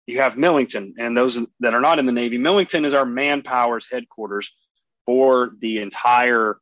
you 0.07 0.21
have 0.21 0.37
Millington, 0.37 0.95
and 0.97 1.17
those 1.17 1.45
that 1.59 1.75
are 1.75 1.81
not 1.81 1.99
in 1.99 2.07
the 2.07 2.13
Navy. 2.13 2.39
Millington 2.39 2.85
is 2.85 2.95
our 2.95 3.05
manpower's 3.05 3.89
headquarters 3.91 4.53
for 5.07 5.51
the 5.59 5.79
entire 5.79 6.59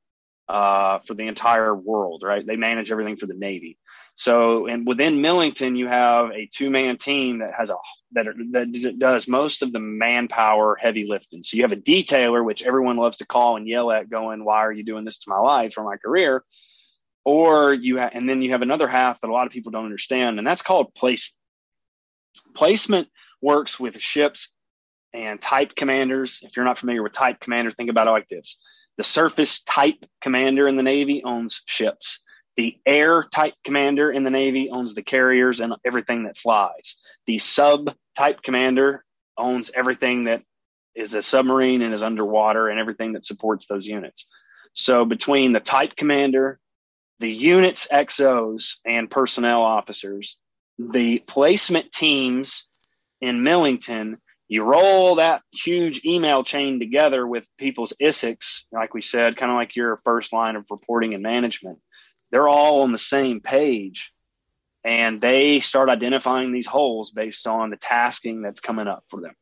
uh, 0.49 1.01
for 1.01 1.13
the 1.13 1.27
entire 1.27 1.77
world. 1.77 2.23
Right, 2.25 2.47
they 2.47 2.57
manage 2.57 2.91
everything 2.91 3.19
for 3.19 3.27
the 3.27 3.35
Navy. 3.35 3.79
So, 4.15 4.67
and 4.67 4.87
within 4.87 5.23
Millington, 5.23 5.75
you 5.75 5.89
have 5.89 6.31
a 6.33 6.49
two 6.53 6.71
man 6.71 6.99
team 6.99 7.39
that 7.39 7.55
has 7.57 7.71
a 7.71 7.77
that, 8.13 8.29
are, 8.29 8.35
that 8.51 8.99
does 8.99 9.27
most 9.27 9.63
of 9.63 9.73
the 9.73 9.81
manpower 9.81 10.77
heavy 10.77 11.07
lifting. 11.09 11.43
So 11.43 11.57
you 11.57 11.63
have 11.63 11.73
a 11.73 11.77
detailer, 11.77 12.45
which 12.45 12.63
everyone 12.63 12.99
loves 12.99 13.19
to 13.19 13.27
call 13.27 13.57
and 13.57 13.67
yell 13.67 13.91
at, 13.91 14.11
going, 14.11 14.45
"Why 14.45 14.59
are 14.59 14.73
you 14.73 14.85
doing 14.85 15.05
this 15.05 15.19
to 15.21 15.31
my 15.31 15.39
life 15.39 15.79
or 15.79 15.85
my 15.85 15.97
career?" 15.97 16.45
Or 17.25 17.73
you 17.73 18.01
ha- 18.01 18.11
and 18.13 18.29
then 18.29 18.43
you 18.43 18.51
have 18.51 18.63
another 18.63 18.89
half 18.89 19.21
that 19.21 19.31
a 19.31 19.33
lot 19.33 19.47
of 19.47 19.53
people 19.53 19.73
don't 19.73 19.85
understand, 19.85 20.39
and 20.39 20.47
that's 20.47 20.63
called 20.63 20.95
placement. 20.95 21.39
Placement 22.55 23.09
works 23.41 23.81
with 23.81 23.99
ships 24.01 24.55
and 25.15 25.41
type 25.41 25.75
commanders. 25.75 26.41
If 26.43 26.57
you're 26.57 26.65
not 26.65 26.79
familiar 26.79 27.03
with 27.03 27.13
type 27.13 27.41
commander, 27.41 27.71
think 27.71 27.89
about 27.89 28.09
it 28.09 28.11
like 28.11 28.29
this: 28.29 28.61
the 28.99 29.05
surface 29.05 29.63
type 29.63 30.05
commander 30.21 30.69
in 30.69 30.77
the 30.77 30.83
Navy 30.83 31.23
owns 31.25 31.63
ships 31.65 32.22
the 32.57 32.77
air 32.85 33.25
type 33.35 33.55
commander 33.65 34.11
in 34.11 34.25
the 34.25 34.31
Navy 34.31 34.69
owns 34.71 34.95
the 34.95 35.03
carriers 35.03 35.61
and 35.61 35.75
everything 35.85 36.25
that 36.25 36.37
flies. 36.37 36.97
The 37.27 37.39
sub 37.39 37.95
type 38.17 38.43
commander 38.43 39.05
owns 39.39 39.71
everything 39.75 40.25
that 40.25 40.43
is 40.95 41.15
a 41.15 41.23
submarine 41.23 41.83
and 41.83 41.95
is 41.95 42.03
underwater 42.03 42.69
and 42.69 42.79
everything 42.79 43.13
that 43.13 43.25
supports 43.25 43.67
those 43.67 43.87
units. 43.87 44.27
So 44.75 45.05
between 45.05 45.53
the 45.53 45.61
type 45.61 45.97
commander, 45.97 46.59
the 47.21 47.31
units 47.31 47.89
XOs 47.91 48.75
and 48.85 49.11
personnel 49.11 49.63
officers, 49.63 50.37
the 50.79 51.21
placement 51.21 51.93
teams 51.93 52.69
in 53.21 53.43
Millington, 53.43 54.19
you 54.49 54.65
roll 54.65 55.15
that 55.15 55.43
huge 55.53 56.05
email 56.05 56.45
chain 56.45 56.79
together 56.79 57.27
with 57.27 57.45
people's 57.59 57.95
ISICs, 58.03 58.65
like 58.73 58.93
we 58.93 59.01
said, 59.01 59.37
kind 59.37 59.51
of 59.51 59.57
like 59.57 59.77
your 59.77 60.01
first 60.05 60.33
line 60.33 60.57
of 60.57 60.67
reporting 60.71 61.15
and 61.15 61.23
management 61.23 61.79
they're 62.33 62.49
all 62.49 62.83
on 62.83 62.91
the 62.91 62.99
same 62.99 63.41
page 63.41 64.13
and 64.85 65.21
they 65.21 65.61
start 65.61 65.89
identifying 65.89 66.53
these 66.53 66.67
holes 66.67 67.13
based 67.13 67.47
on 67.47 67.71
the 67.71 67.77
tasking 67.77 68.43
that's 68.43 68.61
coming 68.61 68.89
up 68.89 69.05
for 69.09 69.21
them. 69.21 69.35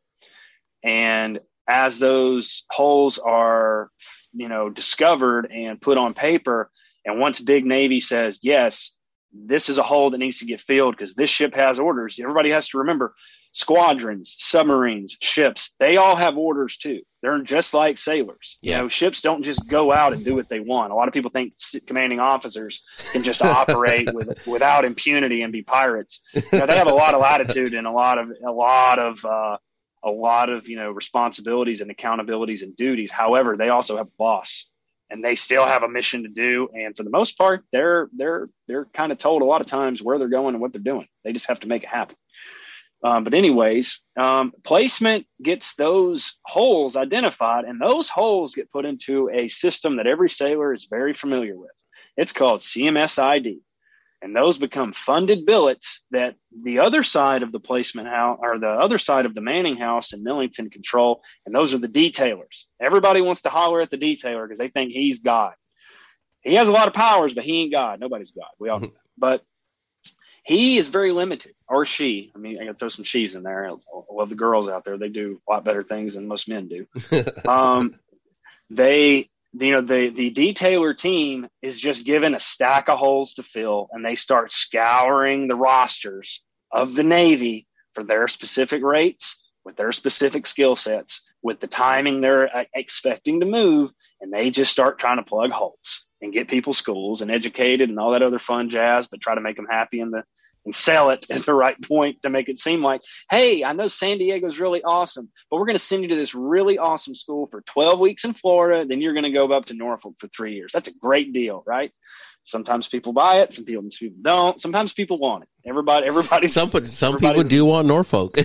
And 0.85 1.38
as 1.66 1.98
those 1.98 2.64
holes 2.70 3.18
are, 3.18 3.90
you 4.35 4.48
know, 4.48 4.68
discovered 4.68 5.50
and 5.50 5.81
put 5.81 5.96
on 5.96 6.12
paper, 6.12 6.70
and 7.07 7.18
once 7.18 7.40
Big 7.40 7.64
Navy 7.64 8.00
says, 8.00 8.40
yes, 8.42 8.94
this 9.33 9.68
is 9.68 9.79
a 9.79 9.83
hole 9.83 10.11
that 10.11 10.18
needs 10.18 10.38
to 10.38 10.44
get 10.44 10.61
filled 10.61 10.96
because 10.96 11.14
this 11.14 11.31
ship 11.31 11.55
has 11.55 11.79
orders, 11.79 12.18
everybody 12.20 12.50
has 12.50 12.68
to 12.68 12.79
remember 12.79 13.14
squadrons, 13.52 14.36
submarines, 14.38 15.16
ships, 15.20 15.74
they 15.78 15.96
all 15.96 16.16
have 16.16 16.36
orders 16.36 16.76
too. 16.76 17.00
They're 17.22 17.42
just 17.42 17.74
like 17.74 17.98
sailors. 17.98 18.58
Yeah. 18.62 18.76
You 18.76 18.82
know, 18.82 18.88
ships 18.88 19.20
don't 19.20 19.42
just 19.42 19.68
go 19.68 19.92
out 19.92 20.12
and 20.12 20.24
do 20.24 20.34
what 20.34 20.48
they 20.48 20.60
want. 20.60 20.92
A 20.92 20.94
lot 20.94 21.08
of 21.08 21.14
people 21.14 21.30
think 21.30 21.54
commanding 21.86 22.20
officers 22.20 22.82
can 23.12 23.22
just 23.22 23.42
operate 23.44 24.12
with, 24.14 24.46
without 24.46 24.84
impunity 24.84 25.42
and 25.42 25.52
be 25.52 25.62
pirates. 25.62 26.22
You 26.34 26.42
know, 26.52 26.66
they 26.66 26.76
have 26.76 26.86
a 26.86 26.94
lot 26.94 27.14
of 27.14 27.20
latitude 27.20 27.74
and 27.74 27.86
a 27.86 27.92
lot 27.92 28.18
of 28.18 28.30
a 28.46 28.50
lot 28.50 28.98
of 28.98 29.24
uh, 29.24 29.58
a 30.02 30.10
lot 30.10 30.48
of 30.48 30.68
you 30.68 30.76
know 30.76 30.90
responsibilities 30.90 31.80
and 31.80 31.94
accountabilities 31.94 32.62
and 32.62 32.74
duties. 32.76 33.10
However, 33.10 33.56
they 33.56 33.68
also 33.68 33.96
have 33.96 34.06
a 34.06 34.16
boss 34.18 34.66
and 35.10 35.24
they 35.24 35.34
still 35.34 35.66
have 35.66 35.82
a 35.82 35.88
mission 35.88 36.22
to 36.22 36.28
do. 36.28 36.68
And 36.72 36.96
for 36.96 37.02
the 37.02 37.10
most 37.10 37.36
part, 37.36 37.64
they're 37.72 38.08
they're 38.16 38.48
they're 38.66 38.86
kind 38.86 39.12
of 39.12 39.18
told 39.18 39.42
a 39.42 39.44
lot 39.44 39.60
of 39.60 39.66
times 39.66 40.02
where 40.02 40.18
they're 40.18 40.28
going 40.28 40.54
and 40.54 40.62
what 40.62 40.72
they're 40.72 40.80
doing. 40.80 41.08
They 41.24 41.32
just 41.32 41.48
have 41.48 41.60
to 41.60 41.68
make 41.68 41.82
it 41.82 41.88
happen. 41.88 42.16
Um, 43.02 43.24
but 43.24 43.34
anyways, 43.34 44.00
um, 44.18 44.52
placement 44.62 45.26
gets 45.42 45.74
those 45.74 46.36
holes 46.44 46.96
identified, 46.96 47.64
and 47.64 47.80
those 47.80 48.10
holes 48.10 48.54
get 48.54 48.70
put 48.70 48.84
into 48.84 49.30
a 49.30 49.48
system 49.48 49.96
that 49.96 50.06
every 50.06 50.28
sailor 50.28 50.72
is 50.74 50.86
very 50.90 51.14
familiar 51.14 51.56
with. 51.56 51.70
It's 52.16 52.32
called 52.32 52.60
CMSID, 52.60 53.60
and 54.20 54.36
those 54.36 54.58
become 54.58 54.92
funded 54.92 55.46
billets 55.46 56.04
that 56.10 56.34
the 56.62 56.80
other 56.80 57.02
side 57.02 57.42
of 57.42 57.52
the 57.52 57.60
placement 57.60 58.08
house 58.08 58.38
or 58.42 58.58
the 58.58 58.68
other 58.68 58.98
side 58.98 59.24
of 59.24 59.34
the 59.34 59.40
manning 59.40 59.76
house 59.76 60.12
in 60.12 60.22
Millington 60.22 60.68
control, 60.68 61.22
and 61.46 61.54
those 61.54 61.72
are 61.72 61.78
the 61.78 61.88
detailers. 61.88 62.64
Everybody 62.80 63.22
wants 63.22 63.42
to 63.42 63.48
holler 63.48 63.80
at 63.80 63.90
the 63.90 63.96
detailer 63.96 64.44
because 64.44 64.58
they 64.58 64.68
think 64.68 64.92
he's 64.92 65.20
God. 65.20 65.54
He 66.42 66.54
has 66.54 66.68
a 66.68 66.72
lot 66.72 66.88
of 66.88 66.94
powers, 66.94 67.32
but 67.32 67.44
he 67.44 67.62
ain't 67.62 67.72
God. 67.72 67.98
Nobody's 68.00 68.32
God. 68.32 68.48
We 68.58 68.68
all 68.68 68.80
know 68.80 68.86
that. 68.88 68.94
But 69.18 69.42
he 70.44 70.79
is 70.79 70.88
very 70.88 71.12
limited, 71.12 71.55
or 71.68 71.85
she. 71.85 72.33
I 72.35 72.38
mean, 72.38 72.61
I 72.61 72.64
got 72.64 72.72
to 72.72 72.79
throw 72.79 72.88
some 72.88 73.05
she's 73.05 73.35
in 73.35 73.42
there. 73.42 73.68
I 73.68 73.74
love 74.11 74.29
the 74.29 74.35
girls 74.35 74.68
out 74.68 74.85
there; 74.85 74.96
they 74.96 75.09
do 75.09 75.40
a 75.48 75.53
lot 75.53 75.64
better 75.64 75.83
things 75.83 76.14
than 76.14 76.29
most 76.29 76.48
men 76.48 76.68
do. 76.68 76.87
um, 77.48 77.94
they, 78.70 79.29
you 79.53 79.72
know, 79.72 79.81
the 79.81 80.11
the 80.11 80.33
detailer 80.33 80.96
team 80.96 81.48
is 81.62 81.79
just 81.79 82.07
given 82.07 82.35
a 82.35 82.40
stack 82.40 82.88
of 82.88 82.98
holes 82.98 83.35
to 83.35 83.42
fill, 83.42 83.88
and 83.92 84.05
they 84.05 84.16
start 84.16 84.53
scouring 84.53 85.48
the 85.48 85.57
rosters 85.57 86.42
of 86.72 86.94
the 86.94 87.05
Navy 87.05 87.66
for 87.94 88.05
their 88.05 88.29
specific 88.29 88.83
rates 88.83 89.40
with 89.64 89.76
their 89.76 89.92
specific 89.92 90.46
skill 90.46 90.74
sets, 90.76 91.20
with 91.42 91.61
the 91.61 91.66
timing 91.66 92.20
they're 92.20 92.57
uh, 92.57 92.64
expecting 92.74 93.40
to 93.40 93.46
move, 93.46 93.90
and 94.20 94.33
they 94.33 94.50
just 94.50 94.72
start 94.72 94.98
trying 94.98 95.18
to 95.18 95.22
plug 95.22 95.50
holes 95.50 96.07
and 96.20 96.33
get 96.33 96.48
people 96.48 96.74
schools 96.74 97.22
and 97.22 97.30
educated 97.30 97.88
and 97.88 97.98
all 97.98 98.12
that 98.12 98.22
other 98.22 98.38
fun 98.38 98.68
jazz, 98.68 99.06
but 99.06 99.20
try 99.20 99.35
to 99.35 99.40
make 99.40 99.56
them 99.56 99.66
happy 99.70 100.00
in 100.00 100.11
the 100.11 100.22
and 100.64 100.74
sell 100.74 101.11
it 101.11 101.26
at 101.30 101.46
the 101.46 101.54
right 101.54 101.80
point 101.83 102.22
to 102.22 102.30
make 102.30 102.48
it 102.48 102.59
seem 102.59 102.83
like, 102.83 103.00
hey, 103.30 103.64
I 103.64 103.72
know 103.72 103.88
San 103.88 104.18
Diego's 104.18 104.61
really 104.61 104.83
awesome, 104.83 105.30
but 105.50 105.56
we're 105.59 105.66
going 105.66 105.78
to 105.78 105.85
send 105.85 106.02
you 106.02 106.09
to 106.09 106.16
this 106.16 106.35
really 106.35 106.78
awesome 106.78 107.14
school 107.14 107.48
for 107.50 107.62
12 107.62 107.98
weeks 107.98 108.24
in 108.24 108.35
Florida. 108.35 108.85
Then 108.87 109.00
you're 109.00 109.14
going 109.14 109.24
to 109.24 109.30
go 109.30 109.50
up 109.52 109.66
to 109.66 109.74
Norfolk 109.74 110.16
for 110.18 110.28
three 110.28 110.54
years. 110.54 110.72
That's 110.72 110.88
a 110.88 110.94
great 110.94 111.33
deal, 111.33 111.62
right? 111.66 111.92
Sometimes 112.42 112.88
people 112.88 113.12
buy 113.12 113.38
it, 113.38 113.53
some 113.53 113.64
people, 113.64 113.83
some 113.83 113.90
people 113.90 114.18
don't. 114.22 114.61
Sometimes 114.61 114.92
people 114.94 115.18
want 115.18 115.42
it. 115.42 115.48
Everybody, 115.64 116.07
everybody. 116.07 116.48
Some 116.48 116.70
some 116.85 117.18
people 117.18 117.42
do 117.42 117.66
want 117.66 117.87
Norfolk. 117.87 118.38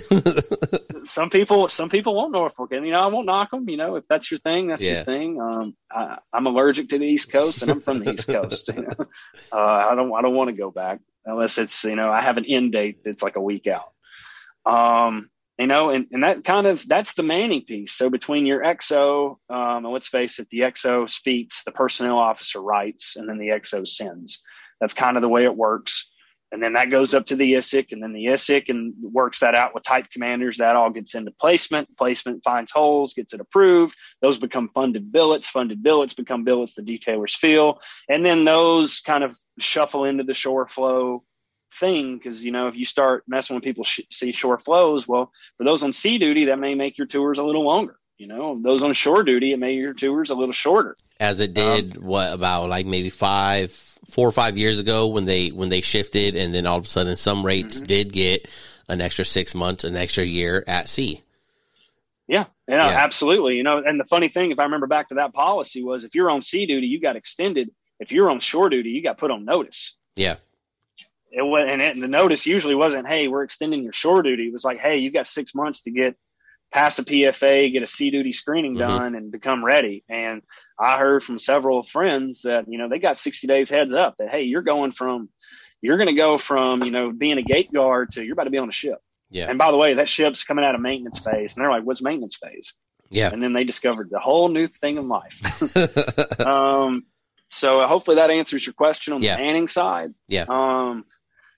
some 1.04 1.30
people, 1.30 1.68
some 1.70 1.88
people 1.88 2.14
want 2.14 2.32
Norfolk, 2.32 2.72
and 2.72 2.84
you 2.84 2.92
know 2.92 2.98
I 2.98 3.06
won't 3.06 3.24
knock 3.24 3.50
them. 3.50 3.68
You 3.68 3.78
know 3.78 3.96
if 3.96 4.06
that's 4.06 4.30
your 4.30 4.38
thing, 4.38 4.68
that's 4.68 4.84
yeah. 4.84 4.96
your 4.96 5.04
thing. 5.04 5.40
Um, 5.40 5.76
I, 5.90 6.18
am 6.34 6.46
allergic 6.46 6.90
to 6.90 6.98
the 6.98 7.06
East 7.06 7.32
Coast, 7.32 7.62
and 7.62 7.70
I'm 7.70 7.80
from 7.80 8.00
the 8.00 8.12
East 8.12 8.28
Coast. 8.28 8.68
You 8.68 8.82
know? 8.82 8.88
uh, 9.52 9.56
I 9.56 9.94
don't, 9.94 10.12
I 10.14 10.20
don't 10.20 10.34
want 10.34 10.48
to 10.48 10.56
go 10.56 10.70
back 10.70 11.00
unless 11.24 11.56
it's 11.56 11.84
you 11.84 11.96
know 11.96 12.10
I 12.10 12.22
have 12.22 12.36
an 12.36 12.44
end 12.44 12.72
date 12.72 13.00
that's 13.02 13.22
like 13.22 13.36
a 13.36 13.42
week 13.42 13.66
out. 13.66 13.92
Um, 14.66 15.30
you 15.58 15.66
know, 15.66 15.90
and, 15.90 16.06
and 16.12 16.22
that 16.22 16.44
kind 16.44 16.66
of 16.66 16.86
that's 16.86 17.14
the 17.14 17.22
manning 17.22 17.62
piece. 17.62 17.92
So 17.92 18.10
between 18.10 18.44
your 18.44 18.62
XO, 18.62 19.36
um, 19.48 19.84
and 19.84 19.92
let's 19.92 20.08
face 20.08 20.38
it, 20.38 20.48
the 20.50 20.60
XO 20.60 21.08
speaks, 21.08 21.64
the 21.64 21.72
personnel 21.72 22.18
officer 22.18 22.60
writes, 22.60 23.16
and 23.16 23.28
then 23.28 23.38
the 23.38 23.48
XO 23.48 23.86
sends. 23.86 24.42
That's 24.80 24.94
kind 24.94 25.16
of 25.16 25.22
the 25.22 25.28
way 25.28 25.44
it 25.44 25.56
works. 25.56 26.10
And 26.52 26.62
then 26.62 26.74
that 26.74 26.90
goes 26.90 27.12
up 27.12 27.26
to 27.26 27.36
the 27.36 27.54
ISIC, 27.54 27.90
and 27.90 28.02
then 28.02 28.12
the 28.12 28.26
ISIC 28.26 28.68
and 28.68 28.94
works 29.00 29.40
that 29.40 29.56
out 29.56 29.74
with 29.74 29.82
type 29.82 30.06
commanders. 30.12 30.58
That 30.58 30.76
all 30.76 30.90
gets 30.90 31.14
into 31.14 31.32
placement. 31.32 31.88
Placement 31.96 32.44
finds 32.44 32.70
holes, 32.70 33.14
gets 33.14 33.34
it 33.34 33.40
approved. 33.40 33.96
Those 34.22 34.38
become 34.38 34.68
funded 34.68 35.10
billets. 35.10 35.48
Funded 35.48 35.82
billets 35.82 36.14
become 36.14 36.44
billets 36.44 36.74
the 36.74 36.82
detailers 36.82 37.34
feel, 37.34 37.80
and 38.08 38.24
then 38.24 38.44
those 38.44 39.00
kind 39.00 39.24
of 39.24 39.36
shuffle 39.58 40.04
into 40.04 40.22
the 40.22 40.34
shore 40.34 40.68
flow 40.68 41.24
thing 41.72 42.16
because 42.16 42.44
you 42.44 42.52
know 42.52 42.68
if 42.68 42.76
you 42.76 42.84
start 42.84 43.24
messing 43.26 43.54
with 43.54 43.64
people 43.64 43.84
sh- 43.84 44.00
see 44.10 44.32
shore 44.32 44.58
flows 44.58 45.06
well 45.06 45.32
for 45.56 45.64
those 45.64 45.82
on 45.82 45.92
sea 45.92 46.18
duty 46.18 46.46
that 46.46 46.58
may 46.58 46.74
make 46.74 46.96
your 46.96 47.06
tours 47.06 47.38
a 47.38 47.44
little 47.44 47.64
longer 47.64 47.98
you 48.18 48.26
know 48.26 48.58
those 48.62 48.82
on 48.82 48.92
shore 48.92 49.22
duty 49.22 49.52
it 49.52 49.58
may 49.58 49.74
your 49.74 49.92
tours 49.92 50.30
a 50.30 50.34
little 50.34 50.52
shorter 50.52 50.96
as 51.20 51.40
it 51.40 51.54
did 51.54 51.96
um, 51.96 52.04
what 52.04 52.32
about 52.32 52.68
like 52.68 52.86
maybe 52.86 53.10
five 53.10 53.72
four 54.08 54.26
or 54.26 54.32
five 54.32 54.56
years 54.56 54.78
ago 54.78 55.06
when 55.08 55.24
they 55.24 55.48
when 55.48 55.68
they 55.68 55.80
shifted 55.80 56.36
and 56.36 56.54
then 56.54 56.66
all 56.66 56.78
of 56.78 56.84
a 56.84 56.88
sudden 56.88 57.16
some 57.16 57.44
rates 57.44 57.76
mm-hmm. 57.76 57.86
did 57.86 58.12
get 58.12 58.48
an 58.88 59.00
extra 59.00 59.24
six 59.24 59.54
months 59.54 59.84
an 59.84 59.96
extra 59.96 60.24
year 60.24 60.64
at 60.66 60.88
sea 60.88 61.22
yeah, 62.28 62.46
yeah, 62.66 62.90
yeah, 62.90 63.04
absolutely. 63.04 63.54
You 63.54 63.62
know, 63.62 63.80
and 63.86 64.00
the 64.00 64.04
funny 64.04 64.28
thing, 64.28 64.50
if 64.50 64.58
I 64.58 64.64
remember 64.64 64.88
back 64.88 65.10
to 65.10 65.14
that 65.14 65.32
policy, 65.32 65.84
was 65.84 66.04
if 66.04 66.16
you're 66.16 66.28
on 66.28 66.42
sea 66.42 66.66
duty, 66.66 66.88
you 66.88 67.00
got 67.00 67.14
extended. 67.14 67.70
If 68.00 68.10
you're 68.10 68.28
on 68.28 68.40
shore 68.40 68.68
duty, 68.68 68.90
you 68.90 69.00
got 69.00 69.16
put 69.16 69.30
on 69.30 69.44
notice. 69.44 69.94
Yeah 70.16 70.34
it 71.36 71.42
was, 71.42 71.66
and, 71.68 71.82
it, 71.82 72.00
the 72.00 72.08
notice 72.08 72.46
usually 72.46 72.74
wasn't, 72.74 73.06
"Hey, 73.06 73.28
we're 73.28 73.42
extending 73.42 73.82
your 73.82 73.92
shore 73.92 74.22
duty." 74.22 74.46
It 74.46 74.52
was 74.54 74.64
like, 74.64 74.78
"Hey, 74.78 74.98
you 74.98 75.10
got 75.10 75.26
six 75.26 75.54
months 75.54 75.82
to 75.82 75.90
get 75.90 76.16
past 76.72 76.96
the 76.96 77.02
PFA, 77.04 77.70
get 77.70 77.82
a 77.82 77.86
sea 77.86 78.10
duty 78.10 78.32
screening 78.32 78.72
mm-hmm. 78.72 78.88
done, 78.88 79.14
and 79.14 79.30
become 79.30 79.62
ready." 79.62 80.02
And 80.08 80.42
I 80.80 80.96
heard 80.96 81.22
from 81.22 81.38
several 81.38 81.82
friends 81.82 82.42
that 82.42 82.64
you 82.68 82.78
know 82.78 82.88
they 82.88 82.98
got 82.98 83.18
sixty 83.18 83.46
days 83.46 83.68
heads 83.68 83.92
up 83.92 84.16
that 84.18 84.30
hey, 84.30 84.44
you're 84.44 84.62
going 84.62 84.92
from 84.92 85.28
you're 85.82 85.98
going 85.98 86.08
to 86.08 86.14
go 86.14 86.38
from 86.38 86.82
you 86.82 86.90
know 86.90 87.12
being 87.12 87.36
a 87.36 87.42
gate 87.42 87.70
guard 87.70 88.12
to 88.12 88.24
you're 88.24 88.32
about 88.32 88.44
to 88.44 88.50
be 88.50 88.58
on 88.58 88.70
a 88.70 88.72
ship. 88.72 88.98
Yeah. 89.28 89.50
And 89.50 89.58
by 89.58 89.72
the 89.72 89.76
way, 89.76 89.94
that 89.94 90.08
ship's 90.08 90.44
coming 90.44 90.64
out 90.64 90.74
of 90.74 90.80
maintenance 90.80 91.18
phase, 91.18 91.54
and 91.54 91.62
they're 91.62 91.70
like, 91.70 91.84
"What's 91.84 92.00
maintenance 92.00 92.36
phase?" 92.36 92.74
Yeah. 93.10 93.30
And 93.30 93.42
then 93.42 93.52
they 93.52 93.64
discovered 93.64 94.08
the 94.10 94.20
whole 94.20 94.48
new 94.48 94.68
thing 94.68 94.96
in 94.96 95.08
life. 95.08 96.40
um, 96.40 97.04
so 97.50 97.86
hopefully 97.86 98.16
that 98.16 98.30
answers 98.30 98.66
your 98.66 98.72
question 98.72 99.12
on 99.12 99.22
yeah. 99.22 99.36
the 99.36 99.42
manning 99.42 99.68
side. 99.68 100.14
Yeah. 100.28 100.46
Um, 100.48 101.04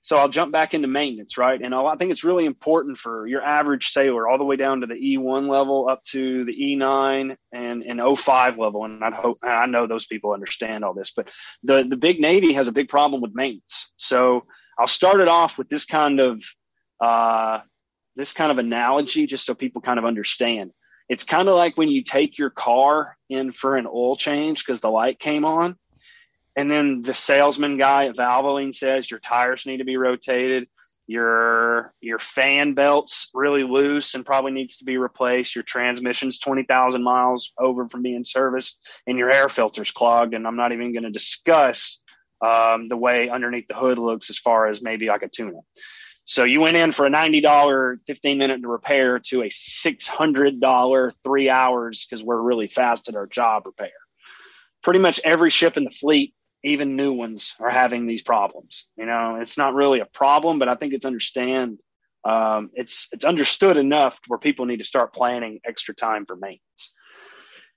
so 0.08 0.16
I'll 0.16 0.30
jump 0.30 0.52
back 0.52 0.72
into 0.72 0.88
maintenance, 0.88 1.36
right? 1.36 1.60
And 1.60 1.74
I 1.74 1.94
think 1.96 2.10
it's 2.10 2.24
really 2.24 2.46
important 2.46 2.96
for 2.96 3.26
your 3.26 3.42
average 3.42 3.88
sailor, 3.90 4.26
all 4.26 4.38
the 4.38 4.44
way 4.44 4.56
down 4.56 4.80
to 4.80 4.86
the 4.86 4.94
E1 4.94 5.50
level, 5.50 5.86
up 5.86 6.02
to 6.12 6.46
the 6.46 6.52
E9 6.54 7.36
and 7.52 7.82
and 7.82 8.18
05 8.18 8.58
level. 8.58 8.86
And 8.86 9.04
I 9.04 9.10
hope 9.10 9.36
I 9.42 9.66
know 9.66 9.86
those 9.86 10.06
people 10.06 10.32
understand 10.32 10.82
all 10.82 10.94
this, 10.94 11.12
but 11.14 11.30
the 11.62 11.84
the 11.86 11.98
big 11.98 12.20
Navy 12.20 12.54
has 12.54 12.68
a 12.68 12.72
big 12.72 12.88
problem 12.88 13.20
with 13.20 13.34
maintenance. 13.34 13.92
So 13.98 14.46
I'll 14.78 14.86
start 14.86 15.20
it 15.20 15.28
off 15.28 15.58
with 15.58 15.68
this 15.68 15.84
kind 15.84 16.20
of 16.20 16.42
uh, 17.04 17.58
this 18.16 18.32
kind 18.32 18.50
of 18.50 18.56
analogy, 18.56 19.26
just 19.26 19.44
so 19.44 19.52
people 19.52 19.82
kind 19.82 19.98
of 19.98 20.06
understand. 20.06 20.70
It's 21.10 21.24
kind 21.24 21.50
of 21.50 21.54
like 21.54 21.76
when 21.76 21.90
you 21.90 22.02
take 22.02 22.38
your 22.38 22.48
car 22.48 23.18
in 23.28 23.52
for 23.52 23.76
an 23.76 23.86
oil 23.86 24.16
change 24.16 24.64
because 24.64 24.80
the 24.80 24.90
light 24.90 25.18
came 25.18 25.44
on 25.44 25.76
and 26.58 26.68
then 26.68 27.02
the 27.02 27.14
salesman 27.14 27.78
guy 27.78 28.06
at 28.06 28.16
Valvoline 28.16 28.74
says 28.74 29.08
your 29.08 29.20
tires 29.20 29.64
need 29.64 29.76
to 29.76 29.84
be 29.84 29.96
rotated. 29.96 30.66
Your 31.06 31.94
your 32.00 32.18
fan 32.18 32.74
belt's 32.74 33.30
really 33.32 33.62
loose 33.62 34.14
and 34.14 34.26
probably 34.26 34.50
needs 34.50 34.76
to 34.78 34.84
be 34.84 34.98
replaced. 34.98 35.54
Your 35.54 35.62
transmission's 35.62 36.40
twenty 36.40 36.64
thousand 36.64 37.04
miles 37.04 37.52
over 37.60 37.88
from 37.88 38.02
being 38.02 38.24
serviced, 38.24 38.80
and 39.06 39.16
your 39.16 39.30
air 39.30 39.48
filter's 39.48 39.92
clogged. 39.92 40.34
And 40.34 40.48
I'm 40.48 40.56
not 40.56 40.72
even 40.72 40.92
going 40.92 41.04
to 41.04 41.10
discuss 41.10 42.00
um, 42.44 42.88
the 42.88 42.96
way 42.96 43.28
underneath 43.28 43.68
the 43.68 43.74
hood 43.74 43.98
looks 43.98 44.28
as 44.28 44.38
far 44.38 44.66
as 44.66 44.82
maybe 44.82 45.06
like 45.06 45.22
a 45.22 45.28
tuna. 45.28 45.60
So 46.24 46.42
you 46.42 46.60
went 46.60 46.76
in 46.76 46.90
for 46.90 47.06
a 47.06 47.10
ninety 47.10 47.40
dollar 47.40 48.00
fifteen 48.04 48.36
minute 48.36 48.62
repair 48.64 49.20
to 49.28 49.44
a 49.44 49.48
six 49.48 50.08
hundred 50.08 50.60
dollar 50.60 51.12
three 51.22 51.48
hours 51.48 52.04
because 52.04 52.24
we're 52.24 52.42
really 52.42 52.66
fast 52.66 53.08
at 53.08 53.14
our 53.14 53.28
job 53.28 53.62
repair. 53.64 53.90
Pretty 54.82 54.98
much 54.98 55.20
every 55.24 55.50
ship 55.50 55.76
in 55.76 55.84
the 55.84 55.90
fleet 55.90 56.34
even 56.64 56.96
new 56.96 57.12
ones 57.12 57.54
are 57.60 57.70
having 57.70 58.06
these 58.06 58.22
problems. 58.22 58.86
You 58.96 59.06
know, 59.06 59.38
it's 59.40 59.56
not 59.56 59.74
really 59.74 60.00
a 60.00 60.06
problem, 60.06 60.58
but 60.58 60.68
I 60.68 60.74
think 60.74 60.92
it's 60.92 61.06
understand 61.06 61.78
um, 62.24 62.70
it's 62.74 63.08
it's 63.12 63.24
understood 63.24 63.76
enough 63.76 64.18
where 64.26 64.38
people 64.38 64.66
need 64.66 64.78
to 64.78 64.84
start 64.84 65.14
planning 65.14 65.60
extra 65.64 65.94
time 65.94 66.26
for 66.26 66.36
maintenance. 66.36 66.92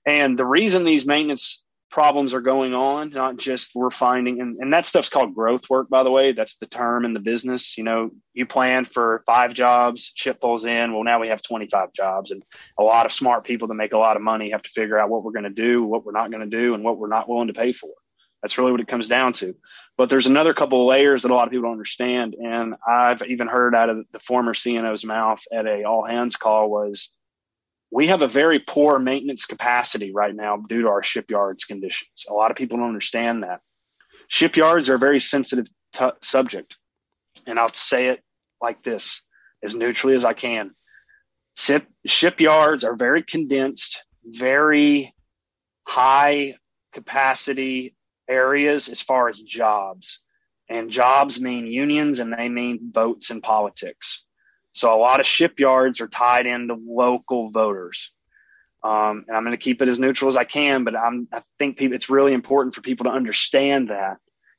And 0.04 0.38
the 0.38 0.46
reason 0.46 0.84
these 0.84 1.06
maintenance 1.06 1.62
problems 1.90 2.34
are 2.34 2.40
going 2.40 2.74
on, 2.74 3.10
not 3.10 3.36
just 3.36 3.72
we're 3.74 3.90
finding, 3.90 4.40
and, 4.40 4.56
and 4.58 4.72
that 4.72 4.86
stuff's 4.86 5.10
called 5.10 5.34
growth 5.34 5.68
work, 5.70 5.88
by 5.88 6.02
the 6.02 6.10
way. 6.10 6.32
That's 6.32 6.56
the 6.56 6.66
term 6.66 7.04
in 7.04 7.12
the 7.12 7.20
business. 7.20 7.78
You 7.78 7.84
know, 7.84 8.10
you 8.34 8.46
plan 8.46 8.84
for 8.84 9.22
five 9.26 9.54
jobs, 9.54 10.10
ship 10.14 10.40
pulls 10.40 10.64
in. 10.64 10.92
Well, 10.92 11.04
now 11.04 11.20
we 11.20 11.28
have 11.28 11.42
25 11.42 11.92
jobs, 11.92 12.30
and 12.30 12.42
a 12.78 12.82
lot 12.82 13.06
of 13.06 13.12
smart 13.12 13.44
people 13.44 13.68
that 13.68 13.74
make 13.74 13.92
a 13.92 13.98
lot 13.98 14.16
of 14.16 14.22
money 14.22 14.50
have 14.50 14.62
to 14.62 14.70
figure 14.70 14.98
out 14.98 15.10
what 15.10 15.22
we're 15.22 15.32
going 15.32 15.44
to 15.44 15.50
do, 15.50 15.84
what 15.84 16.04
we're 16.04 16.12
not 16.12 16.30
going 16.30 16.48
to 16.48 16.56
do, 16.56 16.74
and 16.74 16.82
what 16.82 16.98
we're 16.98 17.08
not 17.08 17.28
willing 17.28 17.48
to 17.48 17.54
pay 17.54 17.72
for. 17.72 17.90
That's 18.42 18.58
really 18.58 18.72
what 18.72 18.80
it 18.80 18.88
comes 18.88 19.06
down 19.06 19.32
to. 19.34 19.54
But 19.96 20.10
there's 20.10 20.26
another 20.26 20.52
couple 20.52 20.82
of 20.82 20.88
layers 20.88 21.22
that 21.22 21.30
a 21.30 21.34
lot 21.34 21.46
of 21.46 21.52
people 21.52 21.64
don't 21.64 21.72
understand. 21.72 22.34
And 22.34 22.74
I've 22.86 23.22
even 23.22 23.46
heard 23.46 23.74
out 23.74 23.88
of 23.88 24.04
the 24.10 24.18
former 24.18 24.52
CNO's 24.52 25.04
mouth 25.04 25.40
at 25.52 25.66
a 25.66 25.84
all 25.84 26.04
hands 26.04 26.36
call 26.36 26.68
was 26.68 27.10
we 27.92 28.08
have 28.08 28.22
a 28.22 28.28
very 28.28 28.58
poor 28.58 28.98
maintenance 28.98 29.46
capacity 29.46 30.12
right 30.12 30.34
now 30.34 30.56
due 30.56 30.82
to 30.82 30.88
our 30.88 31.02
shipyards 31.02 31.64
conditions. 31.64 32.26
A 32.28 32.32
lot 32.32 32.50
of 32.50 32.56
people 32.56 32.78
don't 32.78 32.88
understand 32.88 33.44
that. 33.44 33.60
Shipyards 34.28 34.88
are 34.88 34.94
a 34.94 34.98
very 34.98 35.20
sensitive 35.20 35.68
t- 35.92 36.08
subject. 36.22 36.74
And 37.46 37.58
I'll 37.58 37.72
say 37.72 38.08
it 38.08 38.20
like 38.60 38.82
this 38.82 39.22
as 39.62 39.74
neutrally 39.74 40.16
as 40.16 40.24
I 40.24 40.32
can. 40.32 40.72
Ship, 41.54 41.86
shipyards 42.06 42.82
are 42.82 42.96
very 42.96 43.22
condensed, 43.22 44.04
very 44.24 45.14
high 45.86 46.56
capacity 46.92 47.94
areas 48.28 48.88
as 48.88 49.00
far 49.00 49.28
as 49.28 49.40
jobs. 49.40 50.20
And 50.68 50.90
jobs 50.90 51.40
mean 51.40 51.66
unions 51.66 52.20
and 52.20 52.32
they 52.32 52.48
mean 52.48 52.92
votes 52.92 53.30
in 53.30 53.40
politics. 53.40 54.24
So 54.72 54.94
a 54.94 54.96
lot 54.96 55.20
of 55.20 55.26
shipyards 55.26 56.00
are 56.00 56.08
tied 56.08 56.46
into 56.46 56.74
local 56.74 57.50
voters. 57.50 58.12
Um, 58.82 59.24
and 59.28 59.36
I'm 59.36 59.44
going 59.44 59.56
to 59.56 59.62
keep 59.62 59.82
it 59.82 59.88
as 59.88 59.98
neutral 59.98 60.28
as 60.28 60.36
I 60.36 60.44
can, 60.44 60.84
but 60.84 60.96
I'm, 60.96 61.28
I 61.32 61.42
think 61.58 61.76
people, 61.76 61.94
it's 61.94 62.10
really 62.10 62.32
important 62.32 62.74
for 62.74 62.80
people 62.80 63.04
to 63.04 63.10
understand 63.10 63.90
that. 63.90 64.16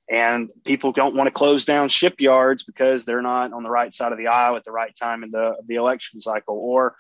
And 0.10 0.50
people 0.64 0.92
don't 0.92 1.16
want 1.16 1.28
to 1.28 1.32
close 1.32 1.66
down 1.66 1.90
shipyards 1.90 2.64
because 2.64 3.06
they're 3.06 3.22
not 3.22 3.54
on 3.54 3.64
the 3.64 3.70
right 3.70 3.94
side 3.94 4.12
of 4.12 4.18
the 4.18 4.28
aisle 4.28 4.56
at 4.56 4.66
the 4.66 4.72
right 4.72 4.96
time 4.96 5.24
in 5.24 5.32
the, 5.32 5.56
the 5.66 5.76
election 5.76 6.20
cycle, 6.20 6.58
or 6.58 6.96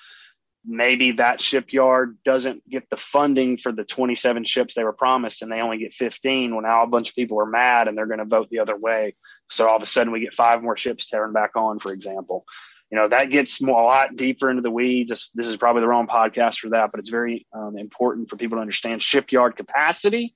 maybe 0.65 1.11
that 1.13 1.41
shipyard 1.41 2.17
doesn't 2.23 2.67
get 2.69 2.89
the 2.89 2.97
funding 2.97 3.57
for 3.57 3.71
the 3.71 3.83
27 3.83 4.45
ships 4.45 4.73
they 4.73 4.83
were 4.83 4.93
promised 4.93 5.41
and 5.41 5.51
they 5.51 5.59
only 5.59 5.77
get 5.77 5.93
15 5.93 6.51
well 6.51 6.61
now 6.61 6.83
a 6.83 6.87
bunch 6.87 7.09
of 7.09 7.15
people 7.15 7.39
are 7.39 7.45
mad 7.45 7.87
and 7.87 7.97
they're 7.97 8.07
going 8.07 8.19
to 8.19 8.25
vote 8.25 8.49
the 8.49 8.59
other 8.59 8.77
way. 8.77 9.15
So 9.49 9.67
all 9.67 9.75
of 9.75 9.83
a 9.83 9.87
sudden 9.87 10.13
we 10.13 10.21
get 10.21 10.33
five 10.33 10.63
more 10.63 10.77
ships 10.77 11.07
turned 11.07 11.33
back 11.33 11.51
on 11.55 11.79
for 11.79 11.91
example. 11.91 12.45
You 12.91 12.99
know 12.99 13.07
that 13.09 13.29
gets 13.31 13.61
more, 13.61 13.81
a 13.81 13.85
lot 13.85 14.15
deeper 14.15 14.49
into 14.49 14.61
the 14.61 14.69
weeds. 14.69 15.09
This, 15.09 15.29
this, 15.31 15.47
is 15.47 15.57
probably 15.57 15.81
the 15.81 15.87
wrong 15.87 16.07
podcast 16.07 16.59
for 16.59 16.69
that 16.69 16.91
but 16.91 16.99
it's 16.99 17.09
very 17.09 17.45
um, 17.53 17.77
important 17.77 18.29
for 18.29 18.37
people 18.37 18.57
to 18.57 18.61
understand 18.61 19.01
shipyard 19.01 19.57
capacity 19.57 20.35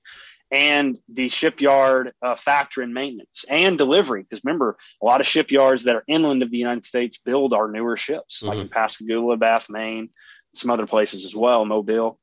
and 0.50 0.98
the 1.08 1.28
shipyard 1.28 2.12
uh, 2.22 2.34
factor 2.34 2.82
in 2.82 2.92
maintenance 2.92 3.44
and 3.48 3.76
delivery. 3.76 4.22
Because 4.22 4.42
remember, 4.44 4.76
a 5.02 5.06
lot 5.06 5.20
of 5.20 5.26
shipyards 5.26 5.84
that 5.84 5.96
are 5.96 6.04
inland 6.08 6.42
of 6.42 6.50
the 6.50 6.58
United 6.58 6.84
States 6.84 7.18
build 7.18 7.52
our 7.52 7.70
newer 7.70 7.96
ships, 7.96 8.38
mm-hmm. 8.38 8.48
like 8.48 8.58
in 8.58 8.68
Pascagoula, 8.68 9.36
Bath, 9.36 9.68
Maine, 9.68 10.10
some 10.54 10.70
other 10.70 10.86
places 10.86 11.24
as 11.24 11.34
well, 11.34 11.64
Mobile. 11.64 12.18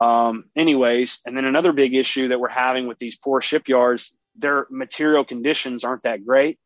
Um, 0.00 0.44
anyways, 0.54 1.20
and 1.26 1.36
then 1.36 1.44
another 1.44 1.72
big 1.72 1.94
issue 1.94 2.28
that 2.28 2.38
we're 2.38 2.48
having 2.48 2.86
with 2.86 2.98
these 2.98 3.16
poor 3.16 3.40
shipyards, 3.40 4.14
their 4.36 4.66
material 4.70 5.24
conditions 5.24 5.84
aren't 5.84 6.04
that 6.04 6.24
great. 6.24 6.58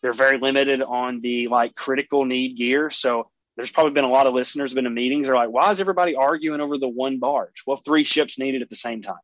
They're 0.00 0.12
very 0.12 0.38
limited 0.38 0.80
on 0.80 1.20
the 1.20 1.48
like 1.48 1.74
critical 1.74 2.24
need 2.24 2.56
gear. 2.56 2.88
So 2.90 3.28
there's 3.56 3.72
probably 3.72 3.92
been 3.92 4.04
a 4.04 4.10
lot 4.10 4.28
of 4.28 4.34
listeners 4.34 4.72
been 4.72 4.84
to 4.84 4.90
meetings. 4.90 5.26
They're 5.26 5.34
like, 5.34 5.50
why 5.50 5.70
is 5.70 5.80
everybody 5.80 6.14
arguing 6.14 6.60
over 6.60 6.78
the 6.78 6.88
one 6.88 7.18
barge? 7.18 7.64
Well, 7.66 7.76
three 7.76 8.04
ships 8.04 8.38
needed 8.38 8.62
at 8.62 8.70
the 8.70 8.76
same 8.76 9.02
time. 9.02 9.16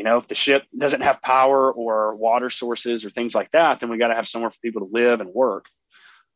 You 0.00 0.04
know, 0.04 0.16
if 0.16 0.28
the 0.28 0.34
ship 0.34 0.62
doesn't 0.74 1.02
have 1.02 1.20
power 1.20 1.70
or 1.70 2.16
water 2.16 2.48
sources 2.48 3.04
or 3.04 3.10
things 3.10 3.34
like 3.34 3.50
that, 3.50 3.80
then 3.80 3.90
we 3.90 3.98
got 3.98 4.08
to 4.08 4.14
have 4.14 4.26
somewhere 4.26 4.48
for 4.48 4.56
people 4.60 4.80
to 4.80 4.90
live 4.90 5.20
and 5.20 5.28
work. 5.28 5.66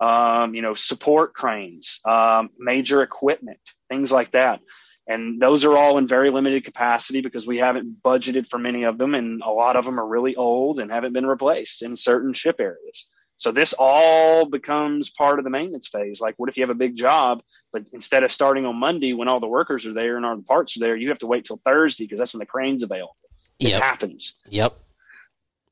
Um, 0.01 0.55
you 0.55 0.61
know, 0.61 0.75
support 0.75 1.33
cranes, 1.33 1.99
um, 2.05 2.51
major 2.59 3.01
equipment, 3.01 3.61
things 3.89 4.13
like 4.13 4.33
that. 4.33 4.61
And 5.09 5.41
those 5.41 5.65
are 5.65 5.79
all 5.79 5.97
in 5.97 6.07
very 6.07 6.29
limited 6.29 6.67
capacity 6.67 7.23
because 7.23 7.47
we 7.47 7.57
haven't 7.57 8.03
budgeted 8.03 8.51
for 8.51 8.59
many 8.59 8.83
of 8.83 8.99
them. 8.99 9.15
And 9.15 9.41
a 9.43 9.49
lot 9.49 9.77
of 9.77 9.87
them 9.87 9.99
are 9.99 10.07
really 10.07 10.37
old 10.37 10.79
and 10.79 10.91
haven't 10.91 11.15
been 11.15 11.25
replaced 11.25 11.81
in 11.81 11.97
certain 11.97 12.35
ship 12.35 12.57
areas. 12.59 13.09
So 13.39 13.51
this 13.51 13.73
all 13.79 14.45
becomes 14.45 15.09
part 15.09 15.39
of 15.39 15.45
the 15.47 15.51
maintenance 15.51 15.89
phase. 15.89 16.21
Like, 16.21 16.35
what 16.37 16.51
if 16.51 16.59
you 16.59 16.63
have 16.65 16.69
a 16.69 16.75
big 16.75 16.97
job, 16.97 17.43
but 17.73 17.85
instead 17.95 18.25
of 18.25 18.31
starting 18.31 18.67
on 18.67 18.77
Monday 18.77 19.15
when 19.15 19.29
all 19.29 19.41
the 19.41 19.47
workers 19.47 19.87
are 19.87 19.95
there 19.95 20.19
and 20.19 20.27
all 20.27 20.37
the 20.37 20.43
parts 20.43 20.77
are 20.77 20.81
there, 20.81 20.97
you 20.97 21.09
have 21.09 21.19
to 21.21 21.27
wait 21.27 21.47
till 21.47 21.63
Thursday 21.65 22.05
because 22.05 22.19
that's 22.19 22.35
when 22.35 22.41
the 22.41 22.45
crane's 22.45 22.83
available. 22.83 23.17
It 23.59 23.71
Yep. 23.71 23.83
happens. 23.83 24.35
Yep. 24.51 24.79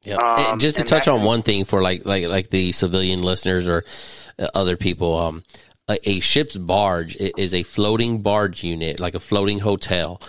Yep. 0.04 0.22
Um, 0.22 0.58
just 0.58 0.76
to 0.76 0.82
touch 0.84 1.06
on 1.08 1.22
one 1.22 1.42
thing 1.42 1.64
for 1.64 1.80
like 1.80 2.04
like 2.04 2.26
like 2.26 2.50
the 2.50 2.72
civilian 2.72 3.22
listeners 3.22 3.68
or 3.68 3.84
uh, 4.38 4.48
other 4.54 4.76
people, 4.76 5.16
um, 5.16 5.44
a, 5.88 5.96
a 6.08 6.20
ship's 6.20 6.56
barge 6.56 7.16
is 7.16 7.54
a 7.54 7.62
floating 7.62 8.20
barge 8.22 8.64
unit, 8.64 8.98
like 8.98 9.14
a 9.14 9.20
floating 9.20 9.60
hotel, 9.60 10.20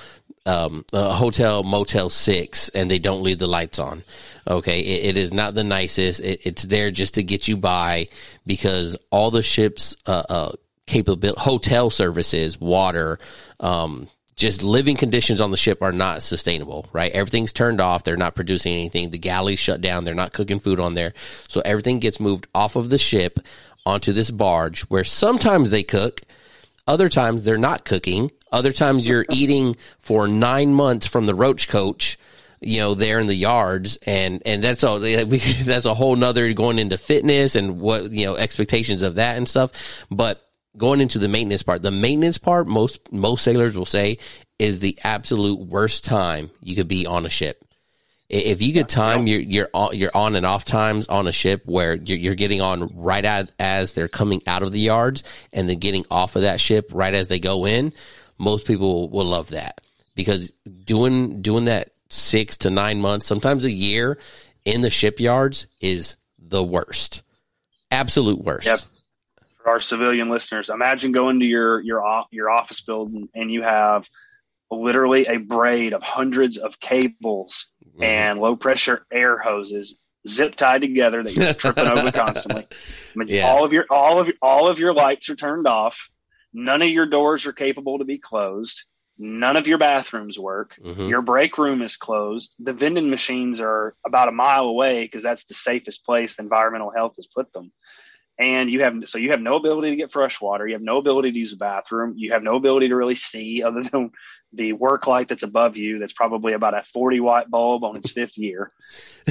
um, 0.45 0.85
a 0.93 1.13
hotel 1.13 1.63
Motel 1.63 2.11
Six, 2.11 2.69
and 2.69 2.89
they 2.91 2.99
don't 2.99 3.23
leave 3.23 3.39
the 3.39 3.47
lights 3.47 3.79
on. 3.79 4.03
Okay, 4.47 4.79
it, 4.81 5.15
it 5.15 5.17
is 5.17 5.33
not 5.33 5.55
the 5.55 5.63
nicest. 5.63 6.19
It, 6.19 6.41
it's 6.45 6.63
there 6.63 6.91
just 6.91 7.15
to 7.15 7.23
get 7.23 7.47
you 7.47 7.57
by 7.57 8.09
because 8.45 8.95
all 9.09 9.31
the 9.31 9.41
ship's 9.41 9.95
uh, 10.05 10.23
uh, 10.29 10.51
capable 10.85 11.33
hotel 11.35 11.89
services, 11.89 12.59
water, 12.61 13.17
um, 13.59 14.07
just 14.35 14.63
living 14.63 14.97
conditions 14.97 15.41
on 15.41 15.51
the 15.51 15.57
ship 15.57 15.81
are 15.81 15.91
not 15.91 16.23
sustainable, 16.23 16.87
right? 16.91 17.11
Everything's 17.11 17.53
turned 17.53 17.79
off. 17.79 18.03
They're 18.03 18.17
not 18.17 18.35
producing 18.35 18.73
anything. 18.73 19.09
The 19.09 19.17
galley's 19.17 19.59
shut 19.59 19.81
down. 19.81 20.03
They're 20.03 20.15
not 20.15 20.33
cooking 20.33 20.59
food 20.59 20.79
on 20.79 20.95
there. 20.95 21.13
So 21.47 21.61
everything 21.63 21.99
gets 21.99 22.19
moved 22.19 22.47
off 22.53 22.75
of 22.75 22.89
the 22.89 22.97
ship 22.97 23.39
onto 23.85 24.13
this 24.13 24.31
barge 24.31 24.81
where 24.83 25.03
sometimes 25.03 25.71
they 25.71 25.83
cook. 25.83 26.21
Other 26.87 27.09
times 27.09 27.43
they're 27.43 27.57
not 27.57 27.85
cooking. 27.85 28.31
Other 28.51 28.73
times 28.73 29.07
you're 29.07 29.25
eating 29.31 29.75
for 29.99 30.27
nine 30.27 30.73
months 30.73 31.05
from 31.05 31.25
the 31.25 31.35
roach 31.35 31.67
coach, 31.67 32.17
you 32.59 32.79
know, 32.79 32.95
there 32.95 33.19
in 33.19 33.27
the 33.27 33.35
yards. 33.35 33.97
And, 34.05 34.41
and 34.45 34.63
that's 34.63 34.83
all, 34.83 34.99
that's 34.99 35.85
a 35.85 35.93
whole 35.93 36.15
nother 36.15 36.51
going 36.53 36.79
into 36.79 36.97
fitness 36.97 37.55
and 37.55 37.79
what, 37.79 38.11
you 38.11 38.25
know, 38.25 38.35
expectations 38.35 39.03
of 39.03 39.15
that 39.15 39.37
and 39.37 39.47
stuff. 39.47 40.05
But 40.09 40.41
going 40.77 41.01
into 41.01 41.19
the 41.19 41.27
maintenance 41.27 41.63
part, 41.63 41.81
the 41.81 41.91
maintenance 41.91 42.37
part, 42.37 42.67
most, 42.67 43.11
most 43.11 43.43
sailors 43.43 43.75
will 43.75 43.85
say 43.85 44.17
is 44.59 44.79
the 44.79 44.97
absolute 45.03 45.59
worst 45.59 46.05
time 46.05 46.49
you 46.61 46.75
could 46.75 46.87
be 46.87 47.05
on 47.05 47.25
a 47.25 47.29
ship. 47.29 47.63
If 48.29 48.61
you 48.63 48.73
could 48.73 48.89
time 48.89 49.27
your 49.27 49.41
your 49.41 49.69
on- 49.73 49.95
your 49.95 50.09
on 50.15 50.35
and 50.35 50.45
off 50.45 50.65
times 50.65 51.07
on 51.07 51.27
a 51.27 51.31
ship 51.31 51.61
where 51.65 51.95
you're, 51.95 52.17
you're 52.17 52.35
getting 52.35 52.61
on 52.61 52.89
right 52.95 53.23
at, 53.23 53.51
as 53.59 53.93
they're 53.93 54.07
coming 54.07 54.41
out 54.47 54.63
of 54.63 54.71
the 54.71 54.79
yards 54.79 55.23
and 55.51 55.69
then 55.69 55.77
getting 55.77 56.05
off 56.09 56.35
of 56.35 56.41
that 56.41 56.59
ship 56.59 56.89
right 56.93 57.13
as 57.13 57.27
they 57.27 57.37
go 57.37 57.67
in, 57.67 57.93
most 58.39 58.65
people 58.65 59.09
will 59.09 59.25
love 59.25 59.49
that 59.49 59.81
because 60.15 60.51
doing 60.85 61.41
doing 61.43 61.65
that 61.65 61.91
six 62.09 62.57
to 62.59 62.69
nine 62.69 63.01
months, 63.01 63.27
sometimes 63.27 63.65
a 63.65 63.71
year 63.71 64.17
in 64.65 64.81
the 64.81 64.89
shipyards 64.89 65.67
is 65.79 66.15
the 66.39 66.63
worst, 66.63 67.21
absolute 67.91 68.39
worst. 68.39 68.65
Yep. 68.65 68.79
For 69.63 69.69
our 69.69 69.79
civilian 69.79 70.29
listeners, 70.29 70.69
imagine 70.69 71.11
going 71.13 71.39
to 71.39 71.45
your 71.45 71.79
your 71.81 72.03
your 72.31 72.49
office 72.49 72.81
building 72.81 73.29
and 73.33 73.49
you 73.51 73.63
have 73.63 74.09
literally 74.69 75.25
a 75.27 75.37
braid 75.37 75.93
of 75.93 76.01
hundreds 76.03 76.57
of 76.57 76.79
cables 76.79 77.71
Mhm. 77.97 78.03
and 78.03 78.39
low 78.39 78.55
pressure 78.55 79.05
air 79.11 79.37
hoses 79.37 79.99
zip 80.27 80.55
tied 80.55 80.81
together 80.81 81.21
that 81.21 81.33
you're 81.33 81.53
tripping 81.53 81.85
over 81.85 82.11
constantly. 82.23 82.65
I 82.71 83.17
mean, 83.17 83.27
Yeah. 83.29 83.47
All 83.51 83.63
of 83.63 83.71
your 83.71 83.85
all 83.89 84.19
of 84.19 84.29
all 84.41 84.67
of 84.67 84.79
your 84.79 84.93
lights 84.93 85.29
are 85.29 85.35
turned 85.35 85.67
off. 85.67 86.09
None 86.53 86.81
of 86.81 86.89
your 86.89 87.05
doors 87.05 87.45
are 87.45 87.53
capable 87.53 87.99
to 87.99 88.05
be 88.05 88.17
closed. 88.17 88.83
None 89.17 89.55
of 89.57 89.67
your 89.67 89.77
bathrooms 89.77 90.39
work. 90.39 90.75
Mhm. 90.83 91.07
Your 91.07 91.21
break 91.21 91.57
room 91.57 91.81
is 91.81 91.95
closed. 91.97 92.55
The 92.59 92.73
vending 92.73 93.09
machines 93.09 93.61
are 93.61 93.95
about 94.05 94.27
a 94.27 94.31
mile 94.31 94.65
away 94.65 95.03
because 95.03 95.21
that's 95.23 95.45
the 95.45 95.53
safest 95.53 96.03
place 96.03 96.39
environmental 96.39 96.89
health 96.91 97.15
has 97.17 97.27
put 97.27 97.53
them. 97.53 97.71
And 98.39 98.69
you 98.69 98.81
have 98.83 98.95
so 99.05 99.19
you 99.19 99.29
have 99.31 99.41
no 99.41 99.55
ability 99.55 99.91
to 99.91 99.95
get 99.95 100.11
fresh 100.11 100.41
water. 100.41 100.67
You 100.67 100.73
have 100.73 100.81
no 100.81 100.97
ability 100.97 101.31
to 101.33 101.39
use 101.39 101.53
a 101.53 101.57
bathroom. 101.57 102.13
You 102.17 102.31
have 102.31 102.41
no 102.43 102.55
ability 102.55 102.87
to 102.89 102.95
really 102.95 103.15
see 103.15 103.61
other 103.63 103.83
than 103.91 104.11
the 104.55 104.73
work 104.73 105.07
light 105.07 105.27
that's 105.27 105.43
above 105.43 105.77
you. 105.77 105.99
That's 105.99 106.13
probably 106.13 106.53
about 106.53 106.77
a 106.77 106.83
40 106.83 107.19
watt 107.19 107.49
bulb 107.49 107.83
on 107.83 107.95
its 107.95 108.11
fifth 108.11 108.37
year. 108.37 108.71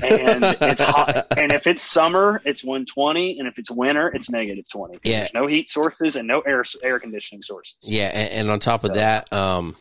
And 0.03 0.43
it's 0.61 0.83
hot. 0.83 1.27
And 1.37 1.53
if 1.53 1.67
it's 1.67 1.83
summer, 1.83 2.41
it's 2.45 2.63
120. 2.65 3.39
And 3.39 3.49
if 3.49 3.59
it's 3.59 3.71
winter, 3.71 4.09
it's 4.09 4.31
negative 4.31 4.69
20. 4.69 4.99
Yeah. 5.05 5.19
There's 5.21 5.35
no 5.35 5.47
heat 5.47 5.71
sources 5.71 6.17
and 6.17 6.27
no 6.29 6.41
air 6.41 6.65
air 6.83 6.99
conditioning 6.99 7.43
sources. 7.43 7.77
Yeah, 7.83 8.07
and, 8.07 8.31
and 8.31 8.51
on 8.51 8.61
top 8.61 8.85
of 8.85 8.89
So- 8.89 8.95
that, 8.95 9.33
um, 9.33 9.77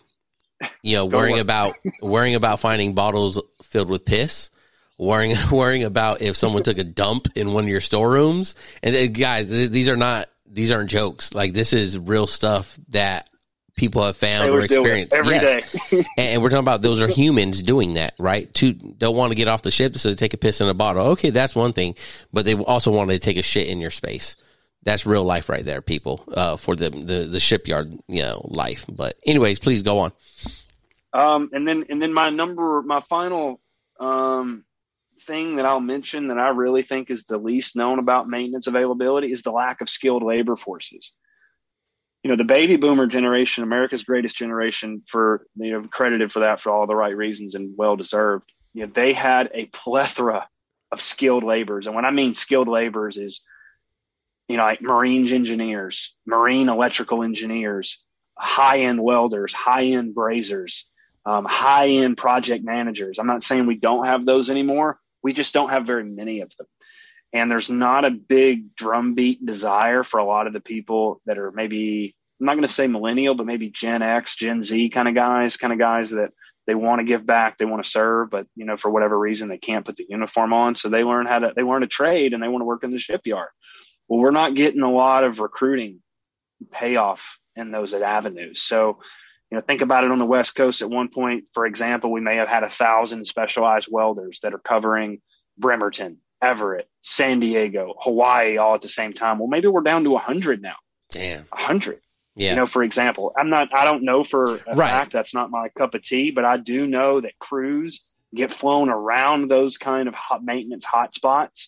you 0.84 0.96
know, 0.96 1.06
worrying 1.08 1.40
about 1.40 1.76
worrying 2.02 2.36
about 2.36 2.60
finding 2.60 2.94
bottles 2.94 3.40
filled 3.64 3.90
with 3.90 4.06
piss, 4.06 4.50
worrying 5.02 5.36
worrying 5.52 5.84
about 5.84 6.22
if 6.22 6.36
someone 6.38 6.64
took 6.64 6.78
a 6.78 6.84
dump 6.84 7.28
in 7.36 7.52
one 7.54 7.64
of 7.66 7.70
your 7.70 7.82
storerooms. 7.82 8.56
And 8.84 8.96
uh, 8.96 9.08
guys, 9.08 9.50
th- 9.50 9.72
these 9.72 9.90
are 9.90 9.98
not 9.98 10.30
these 10.46 10.72
aren't 10.72 10.90
jokes. 10.90 11.34
Like 11.34 11.54
this 11.54 11.74
is 11.74 11.98
real 11.98 12.28
stuff 12.28 12.78
that 12.90 13.28
people 13.78 14.04
have 14.04 14.16
found 14.18 14.50
or 14.50 14.62
Sailors 14.62 14.68
deal 14.68 14.84
with 14.84 14.92
experienced. 14.92 15.14
every 15.16 15.36
Yes. 15.36 15.90
day. 15.90 16.06
And 16.18 16.42
we're 16.44 16.50
talking 16.50 16.60
about 16.60 16.82
those 16.82 17.02
are 17.02 17.08
humans 17.08 17.64
doing 17.64 17.96
that, 17.96 18.14
right? 18.20 18.54
To 18.56 18.74
don't 18.74 19.16
want 19.16 19.32
to 19.32 19.36
get 19.36 19.48
off 19.48 19.62
the 19.64 19.72
ship, 19.72 19.96
so 19.98 20.10
they 20.10 20.16
take 20.16 20.34
a 20.34 20.38
piss 20.38 20.62
in 20.62 20.68
a 20.68 20.74
bottle. 20.74 21.08
Okay, 21.14 21.30
that's 21.32 21.56
one 21.56 21.74
thing, 21.74 21.96
but 22.32 22.46
they 22.46 22.54
also 22.54 22.92
want 22.92 23.10
to 23.10 23.18
take 23.20 23.38
a 23.38 23.42
shit 23.44 23.68
in 23.68 23.80
your 23.82 23.90
space. 23.92 24.36
That's 24.84 25.06
real 25.06 25.24
life 25.24 25.48
right 25.50 25.64
there, 25.66 25.82
people. 25.82 26.24
Uh, 26.32 26.58
for 26.58 26.76
the, 26.76 26.90
the 26.90 27.28
the 27.30 27.40
shipyard, 27.40 27.92
you 28.08 28.22
know, 28.24 28.42
life. 28.50 28.86
But 28.92 29.16
anyways, 29.26 29.60
please 29.60 29.84
go 29.84 30.00
on. 30.00 30.12
Um, 31.14 31.50
and 31.54 31.68
then 31.68 31.86
and 31.90 32.02
then 32.02 32.14
my 32.14 32.30
number, 32.30 32.82
my 32.82 33.00
final 33.02 33.60
um, 34.00 34.64
thing 35.26 35.56
that 35.56 35.66
I'll 35.66 35.80
mention 35.80 36.28
that 36.28 36.38
I 36.38 36.50
really 36.50 36.84
think 36.84 37.10
is 37.10 37.24
the 37.24 37.38
least 37.38 37.76
known 37.76 38.00
about 38.00 38.30
maintenance 38.30 38.68
availability 38.68 39.32
is 39.32 39.44
the 39.44 39.52
lack 39.52 39.82
of 39.82 39.90
skilled 39.90 40.24
labor 40.24 40.56
forces. 40.56 41.14
You 42.24 42.30
know, 42.30 42.36
the 42.36 42.44
baby 42.44 42.78
boomer 42.78 43.08
generation, 43.08 43.64
America's 43.64 44.04
greatest 44.04 44.36
generation, 44.36 45.02
for 45.08 45.46
you 45.56 45.72
know, 45.72 45.88
credited 45.88 46.32
for 46.32 46.42
that 46.42 46.62
for 46.62 46.72
all 46.72 46.86
the 46.86 46.96
right 46.96 47.16
reasons 47.16 47.56
and 47.56 47.74
well 47.78 47.96
deserved. 47.96 48.52
You 48.74 48.86
know, 48.86 48.92
they 48.94 49.14
had 49.14 49.50
a 49.54 49.66
plethora 49.68 50.48
of 50.92 51.02
skilled 51.02 51.44
laborers, 51.44 51.88
and 51.88 51.96
when 51.96 52.06
I 52.06 52.12
mean 52.12 52.34
skilled 52.34 52.68
laborers 52.68 53.18
is 53.18 53.42
you 54.52 54.58
know, 54.58 54.64
like 54.64 54.82
marine 54.82 55.32
engineers, 55.34 56.14
marine 56.26 56.68
electrical 56.68 57.24
engineers, 57.24 58.04
high 58.38 58.80
end 58.80 59.02
welders, 59.02 59.54
high 59.54 59.86
end 59.86 60.14
brazers, 60.14 60.84
um, 61.26 61.46
high 61.46 61.88
end 61.88 62.18
project 62.18 62.66
managers. 62.66 63.18
I'm 63.18 63.28
not 63.28 63.44
saying 63.44 63.66
we 63.66 63.78
don't 63.78 64.08
have 64.08 64.26
those 64.26 64.50
anymore. 64.50 65.00
We 65.24 65.34
just 65.34 65.54
don't 65.54 65.70
have 65.70 65.86
very 65.86 66.04
many 66.04 66.42
of 66.42 66.56
them. 66.58 66.68
And 67.34 67.50
there's 67.50 67.70
not 67.70 68.06
a 68.06 68.12
big 68.12 68.76
drumbeat 68.76 69.46
desire 69.46 70.04
for 70.04 70.20
a 70.20 70.26
lot 70.26 70.48
of 70.48 70.54
the 70.54 70.60
people 70.60 71.22
that 71.26 71.38
are 71.38 71.52
maybe, 71.52 72.16
I'm 72.40 72.46
not 72.46 72.54
going 72.54 72.68
to 72.68 72.74
say 72.74 72.88
millennial, 72.88 73.36
but 73.36 73.46
maybe 73.46 73.70
Gen 73.70 74.02
X, 74.02 74.36
Gen 74.36 74.62
Z 74.62 74.90
kind 74.90 75.08
of 75.08 75.16
guys, 75.16 75.56
kind 75.56 75.72
of 75.72 75.80
guys 75.80 76.10
that 76.12 76.32
they 76.68 76.76
want 76.76 77.00
to 77.00 77.06
give 77.06 77.26
back, 77.26 77.58
they 77.58 77.66
want 77.66 77.84
to 77.84 77.90
serve, 77.90 78.30
but 78.30 78.48
you 78.56 78.66
know, 78.66 78.78
for 78.78 78.92
whatever 78.92 79.18
reason, 79.18 79.48
they 79.48 79.58
can't 79.58 79.86
put 79.86 79.96
the 79.96 80.06
uniform 80.10 80.54
on. 80.54 80.76
So 80.76 80.90
they 80.90 81.04
learn 81.04 81.26
how 81.26 81.40
to, 81.40 81.54
they 81.56 81.64
learn 81.64 81.84
a 81.84 81.88
trade 81.88 82.34
and 82.34 82.44
they 82.44 82.48
want 82.48 82.62
to 82.62 82.66
work 82.66 82.84
in 82.84 82.92
the 82.92 82.98
shipyard. 82.98 83.50
Well, 84.08 84.20
we're 84.20 84.32
not 84.32 84.56
getting 84.56 84.82
a 84.82 84.92
lot 84.92 85.24
of 85.24 85.40
recruiting 85.40 86.02
payoff 86.72 87.40
in 87.56 87.72
those 87.72 87.94
avenues. 87.94 88.62
So, 88.62 89.00
you 89.52 89.58
know, 89.58 89.62
think 89.62 89.82
about 89.82 90.04
it 90.06 90.12
on 90.12 90.18
the 90.18 90.26
West 90.26 90.56
Coast. 90.56 90.82
At 90.82 90.90
one 90.90 91.10
point, 91.10 91.44
for 91.54 91.66
example, 91.66 92.12
we 92.12 92.22
may 92.22 92.38
have 92.38 92.48
had 92.48 92.64
a 92.64 92.70
thousand 92.70 93.26
specialized 93.26 93.90
welders 93.92 94.40
that 94.44 94.54
are 94.54 94.60
covering 94.60 95.22
Bremerton, 95.58 96.18
Everett, 96.42 96.88
San 97.02 97.40
Diego, 97.42 97.94
Hawaii, 98.00 98.58
all 98.58 98.76
at 98.76 98.82
the 98.82 98.88
same 98.90 99.14
time. 99.14 99.40
Well, 99.40 99.50
maybe 99.50 99.68
we're 99.68 99.82
down 99.82 100.04
to 100.06 100.16
a 100.16 100.20
hundred 100.20 100.62
now. 100.62 100.76
Damn. 101.10 101.46
A 101.52 101.58
hundred. 101.58 102.00
Yeah. 102.36 102.52
You 102.52 102.56
know, 102.56 102.68
for 102.68 102.82
example, 102.82 103.34
I'm 103.38 103.50
not. 103.50 103.68
I 103.78 103.84
don't 103.84 104.04
know 104.04 104.24
for 104.24 104.56
a 104.66 104.74
Right. 104.76 104.90
fact 104.90 105.12
that's 105.12 105.34
not 105.34 105.52
my 105.52 105.68
cup 105.78 105.94
of 105.96 106.02
tea, 106.02 106.32
but 106.32 106.46
I 106.46 106.56
do 106.56 106.88
know 106.88 107.20
that 107.20 107.38
crews 107.40 108.06
get 108.34 108.54
flown 108.54 108.90
around 108.90 109.50
those 109.50 109.78
kind 109.78 110.08
of 110.08 110.14
hot 110.16 110.42
maintenance 110.42 110.86
hotspots 110.86 111.68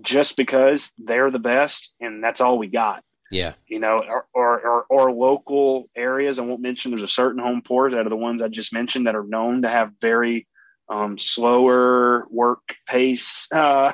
just 0.00 0.36
because 0.36 0.92
they're 0.98 1.32
the 1.32 1.40
best 1.40 1.92
and 2.00 2.22
that's 2.22 2.40
all 2.40 2.56
we 2.58 2.68
got. 2.68 3.02
Yeah. 3.34 3.54
You 3.66 3.80
know, 3.80 3.98
or, 3.98 4.26
or, 4.32 4.86
or, 4.88 5.12
local 5.12 5.88
areas. 5.96 6.38
I 6.38 6.42
won't 6.42 6.60
mention 6.60 6.92
there's 6.92 7.02
a 7.02 7.08
certain 7.08 7.42
home 7.42 7.62
port 7.62 7.92
out 7.92 8.06
of 8.06 8.10
the 8.10 8.16
ones 8.16 8.40
I 8.40 8.48
just 8.48 8.72
mentioned 8.72 9.06
that 9.06 9.16
are 9.16 9.24
known 9.24 9.62
to 9.62 9.68
have 9.68 9.92
very 10.00 10.46
um, 10.88 11.18
slower 11.18 12.26
work 12.30 12.76
pace. 12.86 13.48
Uh, 13.54 13.92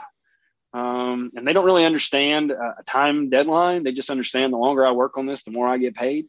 um, 0.72 1.32
and 1.34 1.44
they 1.44 1.52
don't 1.52 1.64
really 1.64 1.84
understand 1.84 2.52
a 2.52 2.82
time 2.86 3.28
deadline. 3.28 3.82
They 3.82 3.90
just 3.90 4.08
understand 4.08 4.52
the 4.52 4.56
longer 4.56 4.86
I 4.86 4.92
work 4.92 5.18
on 5.18 5.26
this, 5.26 5.42
the 5.42 5.50
more 5.50 5.66
I 5.66 5.78
get 5.78 5.96
paid. 5.96 6.26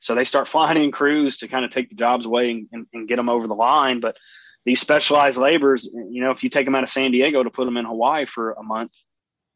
So 0.00 0.16
they 0.16 0.24
start 0.24 0.48
flying 0.54 0.82
in 0.82 0.90
crews 0.90 1.38
to 1.38 1.46
kind 1.46 1.64
of 1.64 1.70
take 1.70 1.88
the 1.88 1.94
jobs 1.94 2.26
away 2.26 2.50
and, 2.50 2.66
and, 2.72 2.86
and 2.92 3.08
get 3.08 3.14
them 3.14 3.28
over 3.28 3.46
the 3.46 3.54
line. 3.54 4.00
But 4.00 4.16
these 4.64 4.80
specialized 4.80 5.38
laborers, 5.38 5.88
you 5.92 6.20
know, 6.20 6.32
if 6.32 6.42
you 6.42 6.50
take 6.50 6.64
them 6.64 6.74
out 6.74 6.82
of 6.82 6.90
San 6.90 7.12
Diego 7.12 7.44
to 7.44 7.50
put 7.50 7.66
them 7.66 7.76
in 7.76 7.84
Hawaii 7.84 8.26
for 8.26 8.52
a 8.52 8.62
month 8.64 8.90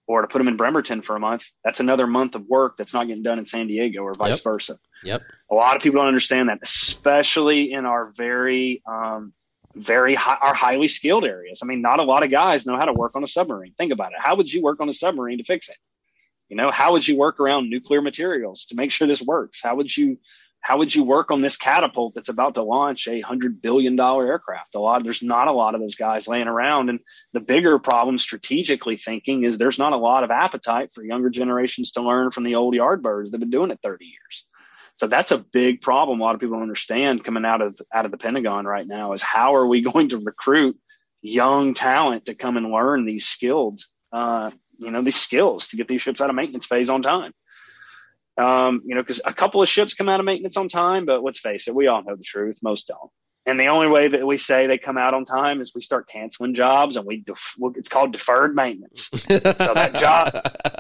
or 0.07 0.23
to 0.23 0.29
put 0.29 0.39
them 0.39 0.49
in 0.49 0.57
Bremerton 0.57 1.03
for 1.03 1.17
a 1.17 1.21
month, 1.21 1.51
that's 1.65 1.81
another 1.81 2.07
month 2.07 2.35
of 2.35 2.47
work 2.47 2.77
that's 2.77 2.93
not 2.93 3.07
getting 3.07 3.23
done 3.23 3.39
in 3.39 3.47
San 3.47 3.67
Diego 3.67 4.01
or 4.01 4.15
vice 4.15 4.37
yep. 4.37 4.45
versa. 4.45 4.79
Yep. 5.05 5.23
A 5.51 5.55
lot 5.55 5.77
of 5.77 5.83
people 5.83 5.99
don't 6.01 6.09
understand 6.09 6.49
that, 6.49 6.59
especially 6.63 7.73
in 7.73 7.87
our 7.87 8.13
very, 8.17 8.83
um, 8.87 9.33
very 9.75 10.15
high, 10.15 10.39
our 10.41 10.55
highly 10.55 10.89
skilled 10.89 11.25
areas. 11.25 11.61
I 11.63 11.67
mean, 11.67 11.81
not 11.81 11.99
a 11.99 12.03
lot 12.03 12.23
of 12.23 12.31
guys 12.31 12.67
know 12.67 12.77
how 12.77 12.85
to 12.85 12.93
work 12.93 13.17
on 13.17 13.25
a 13.25 13.29
submarine. 13.29 13.75
Think 13.79 13.93
about 13.93 14.13
it. 14.13 14.19
How 14.19 14.37
would 14.37 14.53
you 14.53 14.63
work 14.63 14.81
on 14.81 14.89
a 14.89 14.93
submarine 14.93 15.39
to 15.39 15.45
fix 15.45 15.69
it? 15.69 15.79
You 16.49 16.57
know, 16.57 16.71
how 16.71 16.93
would 16.93 17.07
you 17.09 17.17
work 17.17 17.41
around 17.41 17.71
nuclear 17.71 18.03
materials 18.03 18.67
to 18.67 18.75
make 18.75 18.93
sure 18.93 19.09
this 19.09 19.23
works? 19.23 19.63
How 19.63 19.77
would 19.77 19.97
you 19.97 20.19
how 20.63 20.79
would 20.79 20.95
you 20.95 21.03
work 21.03 21.33
on 21.33 21.43
this 21.43 21.57
catapult 21.57 22.15
that's 22.15 22.29
about 22.29 22.55
to 22.55 22.63
launch 22.63 23.09
a 23.09 23.21
hundred 23.21 23.61
billion 23.61 23.97
dollar 23.97 24.27
aircraft? 24.29 24.77
A 24.77 24.79
lot, 24.79 25.03
there's 25.03 25.23
not 25.23 25.49
a 25.49 25.53
lot 25.53 25.75
of 25.75 25.81
those 25.81 25.97
guys 25.97 26.29
laying 26.29 26.47
around. 26.47 26.89
And 26.89 27.01
the 27.33 27.41
bigger 27.41 27.81
problem, 27.81 28.19
strategically 28.19 28.97
thinking, 28.97 29.43
is 29.43 29.59
there's 29.59 29.79
not 29.79 29.93
a 29.93 29.97
lot 29.97 30.23
of 30.23 30.31
appetite 30.31 30.91
for 30.95 31.05
younger 31.05 31.31
generations 31.31 31.91
to 31.93 32.03
learn 32.03 32.31
from 32.31 32.45
the 32.45 32.55
old 32.55 32.75
yardbirds 32.75 33.27
that've 33.27 33.41
been 33.41 33.51
doing 33.51 33.73
it 33.73 33.81
30 33.83 34.05
years. 34.05 34.47
So 34.95 35.09
that's 35.09 35.33
a 35.33 35.39
big 35.39 35.81
problem. 35.81 36.21
A 36.21 36.23
lot 36.23 36.37
of 36.37 36.41
people 36.41 36.61
understand 36.61 37.25
coming 37.25 37.45
out 37.45 37.61
of 37.61 37.81
out 37.93 38.05
of 38.05 38.13
the 38.13 38.19
Pentagon 38.19 38.65
right 38.65 38.87
now 38.87 39.15
is 39.15 39.23
how 39.23 39.57
are 39.57 39.67
we 39.67 39.81
going 39.93 40.11
to 40.11 40.19
recruit 40.19 40.79
young 41.23 41.75
talent 41.75 42.27
to 42.27 42.35
come 42.35 42.57
and 42.57 42.71
learn 42.71 43.05
these 43.05 43.27
skills, 43.27 43.89
uh, 44.13 44.51
you 44.79 44.93
know, 44.93 45.03
these 45.03 45.17
skills 45.17 45.69
to 45.69 45.77
get 45.77 45.89
these 45.89 46.03
ships 46.03 46.21
out 46.21 46.31
of 46.31 46.37
maintenance 46.37 46.67
phase 46.67 46.89
on 46.89 47.03
time. 47.03 47.33
Um, 48.39 48.83
you 48.85 48.95
know, 48.95 49.03
because 49.03 49.21
a 49.25 49.35
couple 49.35 49.63
of 49.63 49.69
ships 49.69 49.95
come 49.95 50.09
out 50.09 50.21
of 50.21 50.27
maintenance 50.27 50.57
on 50.57 50.69
time, 50.69 51.05
but 51.05 51.23
let's 51.23 51.39
face 51.39 51.69
it, 51.69 51.75
we 51.75 51.87
all 51.87 52.03
know 52.03 52.17
the 52.17 52.23
truth. 52.23 52.61
Most 52.63 52.89
don't. 52.89 53.11
And 53.45 53.59
the 53.59 53.67
only 53.67 53.89
way 53.89 54.07
that 54.07 54.25
we 54.25 54.39
say 54.39 54.69
they 54.69 54.79
come 54.79 54.97
out 54.97 55.15
on 55.15 55.25
time 55.25 55.61
is 55.61 55.75
we 55.75 55.81
start 55.81 56.09
canceling 56.09 56.55
jobs, 56.55 56.97
and 56.97 57.05
we 57.05 57.19
def- 57.19 57.57
it's 57.75 57.89
called 57.89 58.13
deferred 58.13 58.55
maintenance. 58.55 59.09
so 59.13 59.39
that 59.39 59.95
job, 59.95 60.33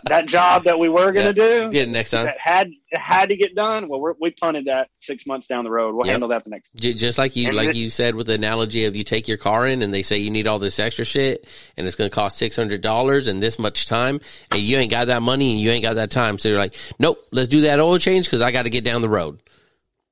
that 0.04 0.26
job 0.26 0.62
that 0.64 0.78
we 0.78 0.88
were 0.88 1.10
going 1.10 1.26
to 1.26 1.32
do, 1.32 1.76
it 1.76 1.88
next 1.88 2.12
time. 2.12 2.26
That 2.26 2.38
had 2.38 2.70
had 2.92 3.30
to 3.30 3.36
get 3.36 3.56
done. 3.56 3.88
Well, 3.88 4.14
we 4.20 4.30
punted 4.30 4.66
that 4.66 4.90
six 4.98 5.26
months 5.26 5.48
down 5.48 5.64
the 5.64 5.72
road. 5.72 5.96
We'll 5.96 6.06
yep. 6.06 6.14
handle 6.14 6.28
that 6.28 6.44
the 6.44 6.50
next. 6.50 6.70
Time. 6.70 6.94
Just 6.96 7.18
like 7.18 7.34
you, 7.34 7.48
and 7.48 7.56
like 7.56 7.70
it, 7.70 7.76
you 7.76 7.90
said 7.90 8.14
with 8.14 8.28
the 8.28 8.34
analogy 8.34 8.84
of 8.84 8.94
you 8.94 9.02
take 9.02 9.26
your 9.26 9.38
car 9.38 9.66
in, 9.66 9.82
and 9.82 9.92
they 9.92 10.04
say 10.04 10.18
you 10.18 10.30
need 10.30 10.46
all 10.46 10.60
this 10.60 10.78
extra 10.78 11.04
shit, 11.04 11.48
and 11.76 11.84
it's 11.88 11.96
going 11.96 12.08
to 12.08 12.14
cost 12.14 12.38
six 12.38 12.54
hundred 12.54 12.80
dollars 12.80 13.26
and 13.26 13.42
this 13.42 13.58
much 13.58 13.86
time, 13.86 14.20
and 14.52 14.62
you 14.62 14.76
ain't 14.76 14.90
got 14.92 15.08
that 15.08 15.22
money 15.22 15.50
and 15.50 15.60
you 15.60 15.70
ain't 15.70 15.82
got 15.82 15.94
that 15.94 16.12
time. 16.12 16.38
So 16.38 16.48
you're 16.48 16.58
like, 16.58 16.76
nope, 17.00 17.26
let's 17.32 17.48
do 17.48 17.62
that 17.62 17.80
oil 17.80 17.98
change 17.98 18.26
because 18.26 18.40
I 18.40 18.52
got 18.52 18.62
to 18.62 18.70
get 18.70 18.84
down 18.84 19.02
the 19.02 19.08
road. 19.08 19.42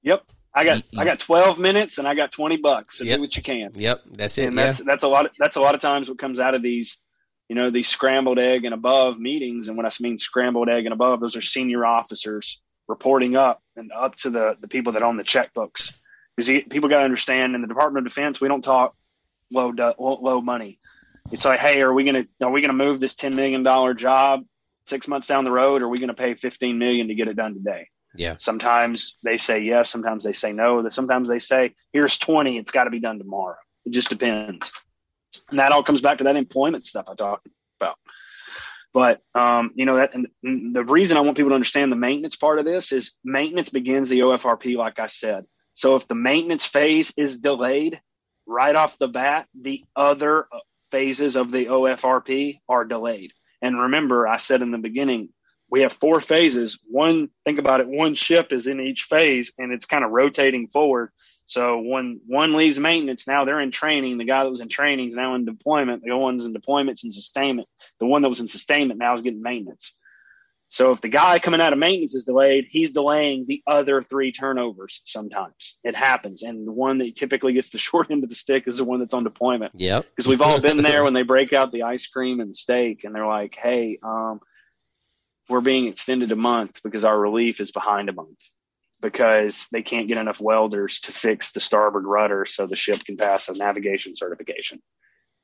Yep. 0.02 0.24
I 0.54 0.64
got 0.64 0.82
I 0.98 1.04
got 1.04 1.20
12 1.20 1.58
minutes 1.58 1.98
and 1.98 2.08
I 2.08 2.14
got 2.14 2.32
20 2.32 2.56
bucks. 2.56 2.98
So 2.98 3.04
yep. 3.04 3.16
do 3.16 3.22
what 3.22 3.36
you 3.36 3.42
can. 3.42 3.70
Yep, 3.74 4.02
that's 4.12 4.36
it. 4.38 4.46
And 4.46 4.58
that's 4.58 4.80
yeah. 4.80 4.84
that's 4.86 5.04
a 5.04 5.08
lot. 5.08 5.26
Of, 5.26 5.32
that's 5.38 5.56
a 5.56 5.60
lot 5.60 5.74
of 5.74 5.80
times 5.80 6.08
what 6.08 6.18
comes 6.18 6.40
out 6.40 6.54
of 6.54 6.62
these, 6.62 6.98
you 7.48 7.54
know, 7.54 7.70
these 7.70 7.88
scrambled 7.88 8.38
egg 8.38 8.64
and 8.64 8.74
above 8.74 9.18
meetings. 9.18 9.68
And 9.68 9.76
when 9.76 9.86
I 9.86 9.90
mean 10.00 10.18
scrambled 10.18 10.68
egg 10.68 10.86
and 10.86 10.92
above, 10.92 11.20
those 11.20 11.36
are 11.36 11.40
senior 11.40 11.86
officers 11.86 12.60
reporting 12.88 13.36
up 13.36 13.62
and 13.76 13.92
up 13.92 14.16
to 14.16 14.30
the 14.30 14.56
the 14.60 14.68
people 14.68 14.92
that 14.92 15.02
own 15.02 15.16
the 15.16 15.24
checkbooks. 15.24 15.92
Because 16.36 16.62
people 16.70 16.88
got 16.88 16.98
to 16.98 17.04
understand 17.04 17.54
in 17.54 17.60
the 17.60 17.68
Department 17.68 18.06
of 18.06 18.12
Defense, 18.12 18.40
we 18.40 18.48
don't 18.48 18.62
talk 18.62 18.94
low 19.52 19.72
low 19.98 20.40
money. 20.40 20.80
It's 21.30 21.44
like, 21.44 21.60
hey, 21.60 21.80
are 21.80 21.92
we 21.92 22.04
gonna 22.04 22.24
are 22.42 22.50
we 22.50 22.60
gonna 22.60 22.72
move 22.72 22.98
this 22.98 23.14
10 23.14 23.36
million 23.36 23.62
dollar 23.62 23.94
job 23.94 24.44
six 24.86 25.06
months 25.06 25.28
down 25.28 25.44
the 25.44 25.52
road? 25.52 25.82
Or 25.82 25.84
are 25.84 25.88
we 25.88 26.00
gonna 26.00 26.14
pay 26.14 26.34
15 26.34 26.78
million 26.78 27.08
to 27.08 27.14
get 27.14 27.28
it 27.28 27.36
done 27.36 27.54
today? 27.54 27.88
Yeah. 28.14 28.36
Sometimes 28.38 29.16
they 29.22 29.38
say 29.38 29.60
yes. 29.60 29.90
Sometimes 29.90 30.24
they 30.24 30.32
say 30.32 30.52
no. 30.52 30.88
Sometimes 30.90 31.28
they 31.28 31.38
say, 31.38 31.74
here's 31.92 32.18
20. 32.18 32.58
It's 32.58 32.72
got 32.72 32.84
to 32.84 32.90
be 32.90 33.00
done 33.00 33.18
tomorrow. 33.18 33.56
It 33.84 33.92
just 33.92 34.10
depends. 34.10 34.72
And 35.50 35.58
that 35.58 35.72
all 35.72 35.82
comes 35.82 36.00
back 36.00 36.18
to 36.18 36.24
that 36.24 36.36
employment 36.36 36.86
stuff 36.86 37.08
I 37.08 37.14
talked 37.14 37.46
about. 37.80 37.96
But, 38.92 39.20
um, 39.34 39.70
you 39.74 39.86
know, 39.86 39.96
that 39.96 40.14
and 40.14 40.74
the 40.74 40.84
reason 40.84 41.16
I 41.16 41.20
want 41.20 41.36
people 41.36 41.50
to 41.50 41.54
understand 41.54 41.92
the 41.92 41.96
maintenance 41.96 42.34
part 42.34 42.58
of 42.58 42.64
this 42.64 42.90
is 42.90 43.12
maintenance 43.24 43.68
begins 43.68 44.08
the 44.08 44.20
OFRP, 44.20 44.76
like 44.76 44.98
I 44.98 45.06
said. 45.06 45.44
So 45.74 45.94
if 45.94 46.08
the 46.08 46.16
maintenance 46.16 46.66
phase 46.66 47.12
is 47.16 47.38
delayed 47.38 48.00
right 48.46 48.74
off 48.74 48.98
the 48.98 49.06
bat, 49.06 49.46
the 49.58 49.84
other 49.94 50.48
phases 50.90 51.36
of 51.36 51.52
the 51.52 51.66
OFRP 51.66 52.58
are 52.68 52.84
delayed. 52.84 53.32
And 53.62 53.78
remember, 53.78 54.26
I 54.26 54.38
said 54.38 54.62
in 54.62 54.72
the 54.72 54.78
beginning, 54.78 55.28
we 55.70 55.82
have 55.82 55.92
four 55.92 56.20
phases. 56.20 56.80
One, 56.88 57.28
think 57.44 57.58
about 57.58 57.80
it, 57.80 57.88
one 57.88 58.14
ship 58.14 58.52
is 58.52 58.66
in 58.66 58.80
each 58.80 59.04
phase 59.04 59.52
and 59.58 59.72
it's 59.72 59.86
kind 59.86 60.04
of 60.04 60.10
rotating 60.10 60.68
forward. 60.68 61.10
So 61.46 61.80
when 61.80 62.20
one 62.26 62.52
leaves 62.52 62.78
maintenance, 62.78 63.26
now 63.26 63.44
they're 63.44 63.60
in 63.60 63.72
training. 63.72 64.18
The 64.18 64.24
guy 64.24 64.44
that 64.44 64.50
was 64.50 64.60
in 64.60 64.68
training 64.68 65.08
is 65.08 65.16
now 65.16 65.34
in 65.34 65.44
deployment. 65.44 66.04
The 66.04 66.16
one's 66.16 66.44
in 66.44 66.54
deployments 66.54 67.02
and 67.02 67.12
sustainment. 67.12 67.68
The 67.98 68.06
one 68.06 68.22
that 68.22 68.28
was 68.28 68.40
in 68.40 68.46
sustainment 68.46 69.00
now 69.00 69.14
is 69.14 69.22
getting 69.22 69.42
maintenance. 69.42 69.94
So 70.68 70.92
if 70.92 71.00
the 71.00 71.08
guy 71.08 71.40
coming 71.40 71.60
out 71.60 71.72
of 71.72 71.80
maintenance 71.80 72.14
is 72.14 72.22
delayed, 72.22 72.68
he's 72.70 72.92
delaying 72.92 73.46
the 73.48 73.60
other 73.66 74.00
three 74.00 74.30
turnovers 74.30 75.02
sometimes. 75.04 75.76
It 75.82 75.96
happens. 75.96 76.44
And 76.44 76.66
the 76.66 76.72
one 76.72 76.98
that 76.98 77.16
typically 77.16 77.52
gets 77.52 77.70
the 77.70 77.78
short 77.90 78.12
end 78.12 78.22
of 78.22 78.30
the 78.30 78.36
stick 78.36 78.68
is 78.68 78.76
the 78.76 78.84
one 78.84 79.00
that's 79.00 79.14
on 79.14 79.24
deployment. 79.24 79.72
Yep. 79.74 80.06
Because 80.08 80.28
we've 80.28 80.40
all 80.40 80.60
been 80.60 80.76
there 80.82 81.02
when 81.02 81.14
they 81.14 81.22
break 81.22 81.52
out 81.52 81.72
the 81.72 81.82
ice 81.82 82.06
cream 82.06 82.38
and 82.38 82.54
steak 82.54 83.02
and 83.02 83.12
they're 83.12 83.26
like, 83.26 83.56
hey, 83.60 83.98
um, 84.04 84.40
we're 85.50 85.60
being 85.60 85.86
extended 85.86 86.32
a 86.32 86.36
month 86.36 86.80
because 86.82 87.04
our 87.04 87.18
relief 87.18 87.60
is 87.60 87.72
behind 87.72 88.08
a 88.08 88.12
month 88.12 88.38
because 89.02 89.66
they 89.72 89.82
can't 89.82 90.08
get 90.08 90.18
enough 90.18 90.40
welders 90.40 91.00
to 91.00 91.12
fix 91.12 91.52
the 91.52 91.60
starboard 91.60 92.04
rudder 92.04 92.46
so 92.46 92.66
the 92.66 92.76
ship 92.76 93.04
can 93.04 93.16
pass 93.16 93.48
a 93.48 93.54
navigation 93.54 94.14
certification. 94.14 94.80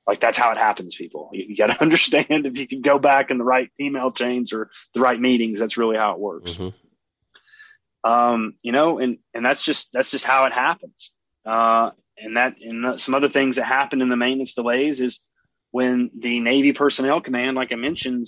Like 0.07 0.21
that's 0.21 0.38
how 0.38 0.53
it 0.53 0.59
happens, 0.59 0.95
people. 0.95 1.31
You, 1.33 1.47
you 1.49 1.57
got 1.57 1.69
to 1.69 1.81
understand 1.83 2.47
if 2.47 2.57
you 2.59 2.69
can 2.69 2.83
go 2.83 2.99
back 2.99 3.31
in 3.31 3.38
the 3.38 3.45
right 3.45 3.71
email 3.81 4.12
chains 4.12 4.53
or 4.53 4.71
the 4.95 5.01
right 5.01 5.21
meetings, 5.21 5.59
that's 5.59 5.77
really 5.77 5.97
how 5.97 6.12
it 6.12 6.21
works. 6.21 6.55
Mm-hmm. 6.55 8.09
Um, 8.09 8.55
you 8.62 8.71
know, 8.71 8.99
and 9.01 9.19
and 9.35 9.45
that's 9.45 9.62
just 9.62 9.92
that's 9.92 10.12
just 10.12 10.25
how 10.25 10.45
it 10.45 10.53
happens. 10.53 11.12
Uh, 11.45 11.90
and 12.19 12.37
that 12.37 12.57
and 12.61 13.01
some 13.01 13.14
other 13.16 13.29
things 13.29 13.57
that 13.57 13.64
happen 13.64 14.01
in 14.01 14.09
the 14.09 14.16
maintenance 14.16 14.55
delays 14.55 15.01
is 15.01 15.21
when 15.73 16.11
the 16.16 16.40
Navy 16.40 16.73
personnel 16.73 17.21
command, 17.21 17.57
like 17.57 17.73
I 17.73 17.75
mentioned, 17.75 18.27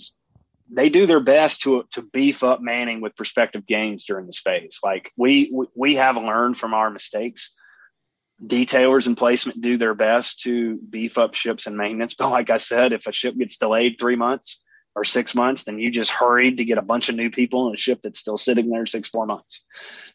they 0.71 0.89
do 0.89 1.05
their 1.05 1.19
best 1.19 1.61
to 1.61 1.83
to 1.91 2.01
beef 2.01 2.43
up 2.43 2.61
Manning 2.61 3.01
with 3.01 3.15
prospective 3.15 3.65
gains 3.65 4.05
during 4.05 4.25
this 4.25 4.39
phase. 4.39 4.79
Like 4.83 5.11
we 5.17 5.51
we 5.75 5.95
have 5.95 6.17
learned 6.17 6.57
from 6.57 6.73
our 6.73 6.89
mistakes. 6.89 7.55
Detailers 8.45 9.05
and 9.05 9.17
placement 9.17 9.61
do 9.61 9.77
their 9.77 9.93
best 9.93 10.39
to 10.41 10.77
beef 10.89 11.17
up 11.17 11.33
ships 11.33 11.67
and 11.67 11.75
maintenance. 11.75 12.13
But 12.13 12.27
oh. 12.27 12.31
like 12.31 12.49
I 12.49 12.57
said, 12.57 12.93
if 12.93 13.05
a 13.05 13.11
ship 13.11 13.35
gets 13.37 13.57
delayed 13.57 13.97
three 13.99 14.15
months, 14.15 14.63
or 14.95 15.03
six 15.03 15.35
months, 15.35 15.63
then 15.63 15.79
you 15.79 15.91
just 15.91 16.09
hurried 16.09 16.57
to 16.57 16.65
get 16.65 16.77
a 16.77 16.81
bunch 16.81 17.09
of 17.09 17.15
new 17.15 17.29
people 17.29 17.67
in 17.67 17.73
a 17.73 17.77
ship 17.77 17.99
that's 18.01 18.19
still 18.19 18.37
sitting 18.37 18.69
there 18.69 18.85
six, 18.85 19.07
four 19.07 19.25
months. 19.25 19.65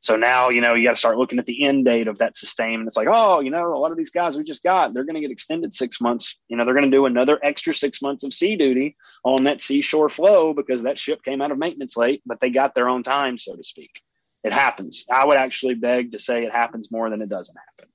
So 0.00 0.16
now, 0.16 0.50
you 0.50 0.60
know, 0.60 0.74
you 0.74 0.84
got 0.84 0.92
to 0.92 0.96
start 0.96 1.16
looking 1.16 1.38
at 1.38 1.46
the 1.46 1.64
end 1.64 1.84
date 1.84 2.08
of 2.08 2.18
that 2.18 2.36
sustainment. 2.36 2.88
It's 2.88 2.96
like, 2.96 3.08
oh, 3.10 3.40
you 3.40 3.50
know, 3.50 3.74
a 3.74 3.78
lot 3.78 3.92
of 3.92 3.96
these 3.96 4.10
guys 4.10 4.36
we 4.36 4.44
just 4.44 4.62
got, 4.62 4.92
they're 4.92 5.04
going 5.04 5.14
to 5.14 5.20
get 5.20 5.30
extended 5.30 5.72
six 5.72 6.00
months. 6.00 6.36
You 6.48 6.56
know, 6.56 6.64
they're 6.64 6.74
going 6.74 6.90
to 6.90 6.96
do 6.96 7.06
another 7.06 7.38
extra 7.42 7.72
six 7.72 8.02
months 8.02 8.24
of 8.24 8.32
sea 8.32 8.56
duty 8.56 8.96
on 9.24 9.44
that 9.44 9.62
seashore 9.62 10.08
flow 10.08 10.52
because 10.52 10.82
that 10.82 10.98
ship 10.98 11.22
came 11.22 11.40
out 11.40 11.52
of 11.52 11.58
maintenance 11.58 11.96
late, 11.96 12.22
but 12.26 12.40
they 12.40 12.50
got 12.50 12.74
their 12.74 12.88
own 12.88 13.02
time, 13.02 13.38
so 13.38 13.54
to 13.54 13.62
speak. 13.62 14.02
It 14.42 14.52
happens. 14.52 15.06
I 15.10 15.24
would 15.24 15.38
actually 15.38 15.74
beg 15.74 16.12
to 16.12 16.18
say 16.18 16.44
it 16.44 16.52
happens 16.52 16.90
more 16.90 17.08
than 17.08 17.22
it 17.22 17.30
doesn't 17.30 17.56
happen. 17.56 17.90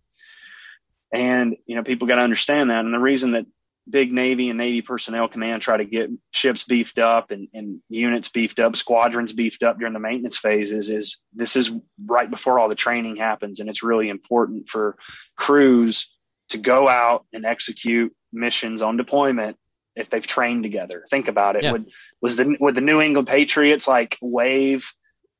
And, 1.11 1.57
you 1.65 1.75
know, 1.75 1.83
people 1.83 2.07
got 2.07 2.15
to 2.15 2.21
understand 2.21 2.69
that. 2.69 2.85
And 2.85 2.93
the 2.93 2.99
reason 2.99 3.31
that 3.31 3.45
big 3.87 4.11
Navy 4.11 4.49
and 4.49 4.57
Navy 4.57 4.81
personnel 4.81 5.27
command 5.27 5.61
try 5.61 5.77
to 5.77 5.85
get 5.85 6.09
ships 6.31 6.63
beefed 6.63 6.99
up 6.99 7.31
and, 7.31 7.47
and, 7.53 7.81
units 7.89 8.29
beefed 8.29 8.59
up, 8.59 8.75
squadrons 8.75 9.33
beefed 9.33 9.63
up 9.63 9.79
during 9.79 9.93
the 9.93 9.99
maintenance 9.99 10.37
phases 10.37 10.89
is 10.89 11.21
this 11.33 11.55
is 11.55 11.71
right 12.05 12.29
before 12.29 12.59
all 12.59 12.69
the 12.69 12.75
training 12.75 13.15
happens. 13.15 13.59
And 13.59 13.69
it's 13.69 13.83
really 13.83 14.09
important 14.09 14.69
for 14.69 14.95
crews 15.37 16.11
to 16.49 16.57
go 16.57 16.87
out 16.87 17.25
and 17.33 17.45
execute 17.45 18.13
missions 18.31 18.81
on 18.81 18.97
deployment 18.97 19.57
if 19.95 20.09
they've 20.09 20.25
trained 20.25 20.63
together. 20.63 21.03
Think 21.09 21.27
about 21.27 21.55
it. 21.55 21.63
Yeah. 21.63 21.73
Would, 21.73 21.89
was 22.21 22.37
the, 22.37 22.57
with 22.59 22.75
the 22.75 22.81
New 22.81 23.01
England 23.01 23.27
Patriots 23.27 23.87
like 23.87 24.17
waive 24.21 24.91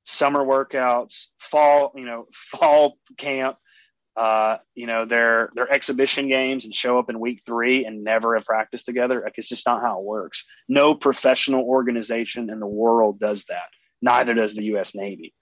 summer 0.06 0.44
workouts, 0.44 1.28
fall, 1.40 1.94
you 1.96 2.06
know, 2.06 2.28
fall 2.34 2.98
camp, 3.18 3.58
uh, 4.16 4.58
you 4.76 4.88
know, 4.88 5.06
their 5.06 5.50
their 5.56 5.72
exhibition 5.72 6.28
games 6.28 6.66
and 6.66 6.74
show 6.74 7.00
up 7.00 7.10
in 7.10 7.20
week 7.20 7.42
three 7.46 7.86
and 7.86 8.04
never 8.04 8.36
have 8.36 8.46
practiced 8.46 8.86
together. 8.86 9.22
Like 9.24 9.36
it's 9.38 9.50
just 9.50 9.66
not 9.66 9.82
how 9.82 10.00
it 10.00 10.06
works. 10.06 10.46
No 10.68 10.96
professional 10.96 11.64
organization 11.64 12.50
in 12.50 12.60
the 12.60 12.68
world 12.68 13.20
does 13.20 13.46
that. 13.46 13.70
Neither 14.02 14.34
does 14.34 14.56
the 14.56 14.66
U.S. 14.66 14.96
Navy. 14.96 15.34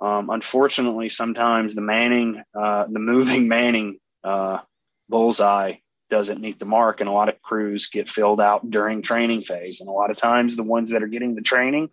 Um, 0.00 0.30
unfortunately, 0.30 1.10
sometimes 1.10 1.74
the 1.74 1.82
Manning, 1.82 2.42
uh, 2.58 2.86
the 2.90 2.98
moving 2.98 3.48
Manning 3.48 3.98
uh, 4.24 4.58
bullseye 5.08 5.74
doesn't 6.08 6.40
meet 6.40 6.58
the 6.58 6.66
mark, 6.66 7.00
and 7.00 7.08
a 7.08 7.12
lot 7.12 7.28
of 7.28 7.40
crews 7.42 7.88
get 7.88 8.10
filled 8.10 8.40
out 8.40 8.68
during 8.70 9.02
training 9.02 9.42
phase. 9.42 9.80
And 9.80 9.88
a 9.88 9.92
lot 9.92 10.10
of 10.10 10.16
times, 10.16 10.56
the 10.56 10.62
ones 10.62 10.90
that 10.90 11.02
are 11.02 11.08
getting 11.08 11.34
the 11.34 11.42
training 11.42 11.90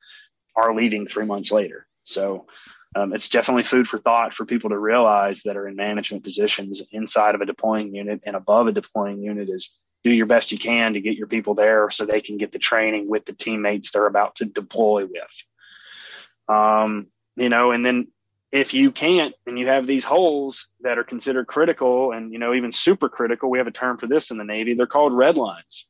are 0.55 0.75
leaving 0.75 1.05
three 1.05 1.25
months 1.25 1.51
later. 1.51 1.85
So 2.03 2.47
um, 2.95 3.13
it's 3.13 3.29
definitely 3.29 3.63
food 3.63 3.87
for 3.87 3.97
thought 3.97 4.33
for 4.33 4.45
people 4.45 4.69
to 4.69 4.77
realize 4.77 5.43
that 5.43 5.57
are 5.57 5.67
in 5.67 5.75
management 5.75 6.23
positions 6.23 6.81
inside 6.91 7.35
of 7.35 7.41
a 7.41 7.45
deploying 7.45 7.93
unit 7.93 8.21
and 8.25 8.35
above 8.35 8.67
a 8.67 8.71
deploying 8.71 9.21
unit 9.21 9.49
is 9.49 9.73
do 10.03 10.11
your 10.11 10.25
best 10.25 10.51
you 10.51 10.57
can 10.57 10.93
to 10.93 11.01
get 11.01 11.17
your 11.17 11.27
people 11.27 11.53
there 11.53 11.89
so 11.89 12.05
they 12.05 12.21
can 12.21 12.37
get 12.37 12.51
the 12.51 12.59
training 12.59 13.09
with 13.09 13.25
the 13.25 13.33
teammates 13.33 13.91
they're 13.91 14.05
about 14.05 14.35
to 14.35 14.45
deploy 14.45 15.05
with. 15.05 16.55
Um, 16.55 17.07
you 17.35 17.49
know, 17.49 17.71
and 17.71 17.85
then 17.85 18.07
if 18.51 18.73
you 18.73 18.91
can't 18.91 19.35
and 19.45 19.59
you 19.59 19.67
have 19.67 19.85
these 19.85 20.05
holes 20.05 20.69
that 20.81 20.97
are 20.97 21.03
considered 21.03 21.47
critical 21.47 22.13
and 22.13 22.31
you 22.31 22.39
know 22.39 22.53
even 22.53 22.71
super 22.71 23.09
critical, 23.09 23.49
we 23.49 23.57
have 23.57 23.67
a 23.67 23.71
term 23.71 23.97
for 23.97 24.07
this 24.07 24.31
in 24.31 24.37
the 24.37 24.43
Navy. 24.43 24.73
They're 24.73 24.87
called 24.87 25.13
red 25.13 25.37
lines. 25.37 25.87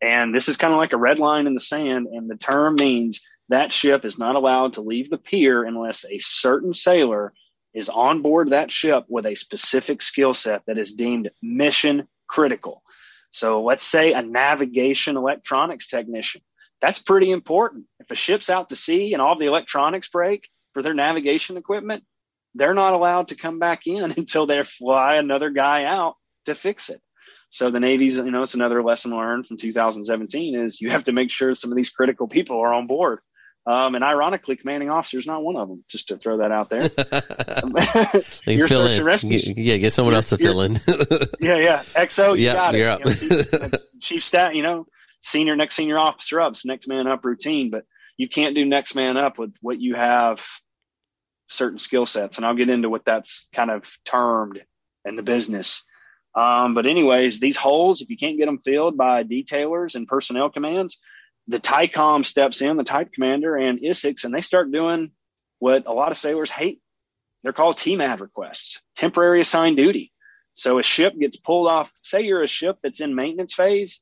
And 0.00 0.34
this 0.34 0.48
is 0.48 0.56
kind 0.56 0.72
of 0.72 0.78
like 0.78 0.92
a 0.92 0.98
red 0.98 1.18
line 1.18 1.46
in 1.46 1.54
the 1.54 1.60
sand. 1.60 2.08
And 2.08 2.28
the 2.28 2.36
term 2.36 2.74
means 2.74 3.22
that 3.48 3.72
ship 3.72 4.04
is 4.04 4.18
not 4.18 4.36
allowed 4.36 4.74
to 4.74 4.80
leave 4.80 5.10
the 5.10 5.18
pier 5.18 5.64
unless 5.64 6.04
a 6.04 6.18
certain 6.18 6.72
sailor 6.72 7.32
is 7.74 7.88
on 7.88 8.22
board 8.22 8.50
that 8.50 8.70
ship 8.70 9.04
with 9.08 9.26
a 9.26 9.34
specific 9.34 10.00
skill 10.00 10.32
set 10.32 10.62
that 10.66 10.78
is 10.78 10.92
deemed 10.92 11.30
mission 11.42 12.08
critical. 12.26 12.82
So 13.32 13.62
let's 13.62 13.84
say 13.84 14.12
a 14.12 14.22
navigation 14.22 15.16
electronics 15.16 15.88
technician. 15.88 16.40
That's 16.80 17.00
pretty 17.00 17.30
important. 17.30 17.86
If 17.98 18.10
a 18.10 18.14
ship's 18.14 18.48
out 18.48 18.68
to 18.68 18.76
sea 18.76 19.12
and 19.12 19.20
all 19.20 19.36
the 19.36 19.46
electronics 19.46 20.08
break 20.08 20.48
for 20.72 20.82
their 20.82 20.94
navigation 20.94 21.56
equipment, 21.56 22.04
they're 22.54 22.74
not 22.74 22.94
allowed 22.94 23.28
to 23.28 23.34
come 23.34 23.58
back 23.58 23.86
in 23.86 24.04
until 24.16 24.46
they 24.46 24.62
fly 24.62 25.16
another 25.16 25.50
guy 25.50 25.84
out 25.84 26.14
to 26.46 26.54
fix 26.54 26.88
it. 26.88 27.00
So 27.50 27.70
the 27.70 27.80
Navy's, 27.80 28.16
you 28.16 28.30
know, 28.30 28.42
it's 28.42 28.54
another 28.54 28.82
lesson 28.82 29.12
learned 29.12 29.46
from 29.46 29.58
2017 29.58 30.58
is 30.58 30.80
you 30.80 30.90
have 30.90 31.04
to 31.04 31.12
make 31.12 31.30
sure 31.30 31.54
some 31.54 31.70
of 31.70 31.76
these 31.76 31.90
critical 31.90 32.26
people 32.26 32.58
are 32.58 32.74
on 32.74 32.86
board. 32.86 33.20
Um, 33.66 33.94
and 33.94 34.04
ironically, 34.04 34.56
commanding 34.56 34.90
officer 34.90 35.18
is 35.18 35.26
not 35.26 35.42
one 35.42 35.56
of 35.56 35.68
them. 35.68 35.84
Just 35.88 36.08
to 36.08 36.16
throw 36.16 36.38
that 36.38 36.52
out 36.52 36.68
there. 36.68 36.82
you're 38.46 38.68
search 38.68 38.90
in. 38.90 38.96
and 38.98 39.04
rescue. 39.04 39.38
Yeah, 39.56 39.78
get 39.78 39.92
someone 39.92 40.12
you're, 40.12 40.18
else 40.18 40.28
to 40.30 40.38
fill 40.38 40.60
in. 40.60 40.74
yeah, 41.40 41.56
yeah. 41.56 41.82
XO, 41.94 42.38
you 42.38 42.52
got 42.52 42.74
you're 42.74 42.98
it. 43.00 43.52
Know, 43.52 43.78
chief 44.00 44.22
staff, 44.22 44.52
you 44.52 44.62
know, 44.62 44.86
senior 45.22 45.56
next 45.56 45.76
senior 45.76 45.98
officer 45.98 46.40
ups, 46.40 46.66
next 46.66 46.88
man 46.88 47.06
up 47.06 47.24
routine, 47.24 47.70
but 47.70 47.84
you 48.18 48.28
can't 48.28 48.54
do 48.54 48.66
next 48.66 48.94
man 48.94 49.16
up 49.16 49.38
with 49.38 49.54
what 49.62 49.80
you 49.80 49.94
have 49.94 50.44
certain 51.48 51.78
skill 51.78 52.04
sets. 52.04 52.36
And 52.36 52.44
I'll 52.44 52.54
get 52.54 52.68
into 52.68 52.90
what 52.90 53.06
that's 53.06 53.48
kind 53.54 53.70
of 53.70 53.90
termed 54.04 54.60
in 55.06 55.16
the 55.16 55.22
business. 55.22 55.82
Um, 56.34 56.74
but 56.74 56.86
anyways, 56.86 57.40
these 57.40 57.56
holes, 57.56 58.00
if 58.00 58.10
you 58.10 58.16
can't 58.16 58.36
get 58.36 58.46
them 58.46 58.58
filled 58.58 58.96
by 58.96 59.24
detailers 59.24 59.94
and 59.94 60.06
personnel 60.06 60.50
commands, 60.50 60.98
the 61.48 61.60
TYCOM 61.60 62.24
steps 62.24 62.62
in, 62.62 62.76
the 62.76 62.84
type 62.84 63.12
commander 63.12 63.56
and 63.56 63.80
ISICs, 63.80 64.24
and 64.24 64.34
they 64.34 64.40
start 64.40 64.72
doing 64.72 65.10
what 65.58 65.86
a 65.86 65.92
lot 65.92 66.10
of 66.10 66.18
sailors 66.18 66.50
hate. 66.50 66.80
They're 67.42 67.52
called 67.52 67.76
TMAD 67.76 68.20
requests, 68.20 68.80
temporary 68.96 69.40
assigned 69.40 69.76
duty. 69.76 70.12
So 70.54 70.78
a 70.78 70.82
ship 70.82 71.14
gets 71.18 71.36
pulled 71.36 71.68
off. 71.68 71.92
Say 72.02 72.22
you're 72.22 72.42
a 72.42 72.48
ship 72.48 72.78
that's 72.82 73.00
in 73.00 73.14
maintenance 73.14 73.54
phase 73.54 74.00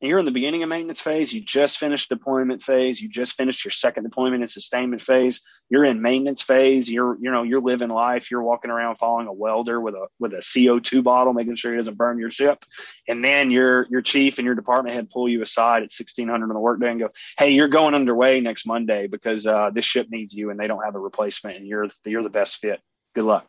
and 0.00 0.08
you're 0.08 0.18
in 0.20 0.24
the 0.24 0.30
beginning 0.30 0.62
of 0.62 0.68
maintenance 0.68 1.00
phase, 1.00 1.32
you 1.32 1.40
just 1.40 1.78
finished 1.78 2.08
deployment 2.08 2.62
phase, 2.62 3.00
you 3.00 3.08
just 3.08 3.34
finished 3.36 3.64
your 3.64 3.72
second 3.72 4.04
deployment 4.04 4.42
and 4.42 4.50
sustainment 4.50 5.02
phase, 5.02 5.40
you're 5.70 5.84
in 5.84 6.00
maintenance 6.00 6.40
phase, 6.40 6.90
you're 6.90 7.16
you 7.20 7.30
know, 7.30 7.42
you're 7.42 7.60
living 7.60 7.88
life, 7.88 8.30
you're 8.30 8.42
walking 8.42 8.70
around 8.70 8.96
following 8.96 9.26
a 9.26 9.32
welder 9.32 9.80
with 9.80 9.94
a 9.94 10.06
with 10.20 10.34
a 10.34 10.38
CO2 10.38 11.02
bottle, 11.02 11.32
making 11.32 11.56
sure 11.56 11.72
he 11.72 11.78
doesn't 11.78 11.98
burn 11.98 12.18
your 12.18 12.30
ship. 12.30 12.64
And 13.08 13.24
then 13.24 13.50
your 13.50 13.86
your 13.90 14.02
chief 14.02 14.38
and 14.38 14.46
your 14.46 14.54
department 14.54 14.94
head 14.94 15.10
pull 15.10 15.28
you 15.28 15.42
aside 15.42 15.78
at 15.78 15.90
1600 15.90 16.44
on 16.44 16.48
the 16.48 16.60
workday 16.60 16.90
and 16.90 17.00
go, 17.00 17.08
Hey, 17.36 17.50
you're 17.50 17.68
going 17.68 17.94
underway 17.94 18.40
next 18.40 18.66
Monday 18.66 19.08
because 19.08 19.46
uh, 19.46 19.70
this 19.74 19.84
ship 19.84 20.06
needs 20.10 20.32
you 20.32 20.50
and 20.50 20.60
they 20.60 20.68
don't 20.68 20.84
have 20.84 20.94
a 20.94 21.00
replacement 21.00 21.56
and 21.56 21.66
you're 21.66 21.88
you're 22.04 22.22
the 22.22 22.30
best 22.30 22.58
fit. 22.58 22.80
Good 23.16 23.24
luck. 23.24 23.48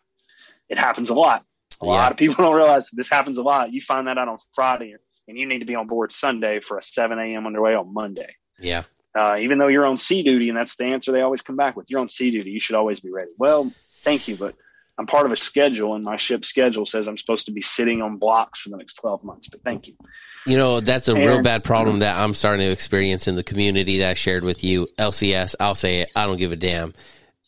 It 0.67 0.79
happens 0.79 1.11
a 1.11 1.15
lot. 1.15 1.43
A 1.81 1.85
yeah. 1.85 1.91
lot 1.91 2.11
of 2.11 2.17
people 2.17 2.43
don't 2.43 2.55
realize 2.55 2.89
this 2.91 3.09
happens 3.09 3.37
a 3.37 3.43
lot. 3.43 3.71
You 3.71 3.81
find 3.81 4.07
that 4.07 4.17
out 4.17 4.27
on 4.27 4.39
Friday 4.53 4.95
and 5.29 5.37
you 5.37 5.45
need 5.45 5.59
to 5.59 5.65
be 5.65 5.75
on 5.75 5.87
board 5.87 6.11
Sunday 6.11 6.59
for 6.59 6.77
a 6.77 6.81
7 6.81 7.17
a.m. 7.17 7.45
underway 7.45 7.75
on 7.75 7.93
Monday. 7.93 8.35
Yeah. 8.59 8.83
Uh, 9.17 9.37
even 9.39 9.59
though 9.59 9.67
you're 9.67 9.85
on 9.85 9.97
sea 9.97 10.23
duty, 10.23 10.49
and 10.49 10.57
that's 10.57 10.75
the 10.75 10.85
answer 10.85 11.11
they 11.11 11.21
always 11.21 11.41
come 11.41 11.55
back 11.55 11.75
with, 11.75 11.85
you're 11.89 11.99
on 11.99 12.09
sea 12.09 12.31
duty. 12.31 12.49
You 12.49 12.59
should 12.59 12.75
always 12.75 12.99
be 12.99 13.11
ready. 13.11 13.31
Well, 13.37 13.71
thank 14.03 14.27
you, 14.27 14.35
but 14.35 14.55
I'm 14.97 15.05
part 15.05 15.27
of 15.27 15.31
a 15.31 15.35
schedule, 15.35 15.95
and 15.95 16.03
my 16.03 16.17
ship 16.17 16.43
schedule 16.43 16.85
says 16.85 17.07
I'm 17.07 17.17
supposed 17.17 17.45
to 17.45 17.51
be 17.51 17.61
sitting 17.61 18.01
on 18.01 18.17
blocks 18.17 18.61
for 18.61 18.69
the 18.69 18.77
next 18.77 18.95
12 18.95 19.23
months. 19.23 19.47
But 19.47 19.63
thank 19.63 19.87
you. 19.87 19.93
You 20.45 20.57
know, 20.57 20.79
that's 20.79 21.07
a 21.07 21.15
and, 21.15 21.25
real 21.25 21.41
bad 21.41 21.63
problem 21.63 21.99
that 21.99 22.17
I'm 22.17 22.33
starting 22.33 22.65
to 22.65 22.71
experience 22.71 23.27
in 23.27 23.35
the 23.35 23.43
community 23.43 23.99
that 23.99 24.09
I 24.09 24.13
shared 24.15 24.43
with 24.43 24.63
you. 24.63 24.87
LCS, 24.97 25.55
I'll 25.59 25.75
say 25.75 26.01
it. 26.01 26.09
I 26.15 26.25
don't 26.25 26.37
give 26.37 26.51
a 26.51 26.55
damn. 26.55 26.93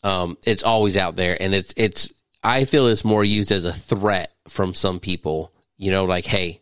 Um, 0.04 0.38
it's 0.46 0.62
always 0.62 0.96
out 0.96 1.16
there, 1.16 1.36
and 1.40 1.54
it's 1.54 1.74
it's. 1.76 2.08
I 2.44 2.64
feel 2.64 2.86
it's 2.86 3.04
more 3.04 3.22
used 3.22 3.52
as 3.52 3.64
a 3.64 3.72
threat 3.72 4.32
from 4.48 4.74
some 4.74 4.98
people. 4.98 5.52
You 5.76 5.90
know, 5.90 6.04
like, 6.04 6.24
hey, 6.24 6.61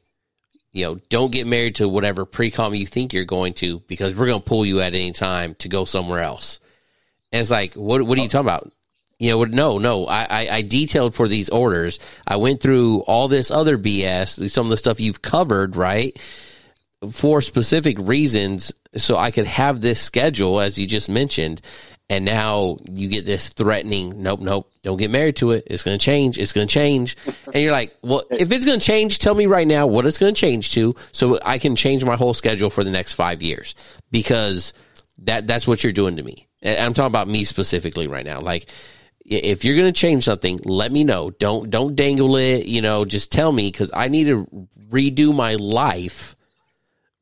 you 0.72 0.84
know, 0.84 1.00
don't 1.08 1.32
get 1.32 1.46
married 1.46 1.76
to 1.76 1.88
whatever 1.88 2.24
pre-com 2.24 2.74
you 2.74 2.86
think 2.86 3.12
you're 3.12 3.24
going 3.24 3.54
to 3.54 3.80
because 3.80 4.14
we're 4.14 4.26
going 4.26 4.40
to 4.40 4.48
pull 4.48 4.64
you 4.64 4.80
at 4.80 4.94
any 4.94 5.12
time 5.12 5.54
to 5.56 5.68
go 5.68 5.84
somewhere 5.84 6.22
else. 6.22 6.60
And 7.32 7.40
it's 7.40 7.50
like, 7.50 7.74
what, 7.74 8.02
what 8.02 8.18
are 8.18 8.22
you 8.22 8.28
talking 8.28 8.46
about? 8.46 8.72
You 9.18 9.30
know, 9.30 9.44
no, 9.44 9.78
no, 9.78 10.06
I, 10.06 10.26
I, 10.30 10.48
I 10.50 10.62
detailed 10.62 11.14
for 11.14 11.28
these 11.28 11.50
orders. 11.50 11.98
I 12.26 12.36
went 12.36 12.62
through 12.62 13.00
all 13.00 13.28
this 13.28 13.50
other 13.50 13.76
BS, 13.76 14.50
some 14.50 14.66
of 14.66 14.70
the 14.70 14.76
stuff 14.76 15.00
you've 15.00 15.20
covered, 15.20 15.76
right? 15.76 16.18
For 17.12 17.42
specific 17.42 17.98
reasons. 17.98 18.72
So 18.96 19.18
I 19.18 19.30
could 19.30 19.46
have 19.46 19.80
this 19.80 20.00
schedule, 20.00 20.60
as 20.60 20.78
you 20.78 20.86
just 20.86 21.08
mentioned, 21.08 21.60
and 22.10 22.24
now 22.24 22.76
you 22.92 23.08
get 23.08 23.24
this 23.24 23.48
threatening 23.48 24.22
nope 24.22 24.40
nope 24.40 24.70
don't 24.82 24.96
get 24.96 25.10
married 25.10 25.36
to 25.36 25.52
it. 25.52 25.64
It's 25.66 25.82
going 25.82 25.98
to 25.98 26.04
change 26.04 26.38
it's 26.38 26.52
going 26.52 26.66
to 26.66 26.72
change. 26.72 27.16
And 27.46 27.62
you're 27.62 27.72
like 27.72 27.96
well 28.02 28.24
if 28.30 28.52
it's 28.52 28.66
going 28.66 28.80
to 28.80 28.84
change 28.84 29.18
tell 29.18 29.34
me 29.34 29.46
right 29.46 29.66
now 29.66 29.86
what 29.86 30.04
it's 30.04 30.18
going 30.18 30.34
to 30.34 30.40
change 30.40 30.72
to 30.72 30.94
so 31.12 31.38
i 31.44 31.58
can 31.58 31.76
change 31.76 32.04
my 32.04 32.16
whole 32.16 32.34
schedule 32.34 32.70
for 32.70 32.84
the 32.84 32.90
next 32.90 33.14
five 33.14 33.42
years. 33.42 33.74
Because 34.10 34.74
that 35.18 35.46
that's 35.46 35.66
what 35.66 35.82
you're 35.82 35.92
doing 35.92 36.16
to 36.16 36.22
me. 36.22 36.46
I'm 36.62 36.92
talking 36.92 37.06
about 37.06 37.28
me 37.28 37.44
specifically 37.44 38.06
right 38.06 38.26
now. 38.26 38.40
Like 38.40 38.66
if 39.24 39.64
you're 39.64 39.76
going 39.76 39.92
to 39.92 39.98
change 39.98 40.24
something 40.24 40.58
let 40.64 40.92
me 40.92 41.04
know. 41.04 41.30
Don't 41.30 41.70
don't 41.70 41.94
dangle 41.94 42.36
it 42.36 42.66
you 42.66 42.82
know 42.82 43.04
just 43.04 43.32
tell 43.32 43.52
me 43.52 43.70
because 43.70 43.90
i 43.94 44.08
need 44.08 44.24
to 44.24 44.68
redo 44.90 45.34
my 45.34 45.54
life 45.54 46.36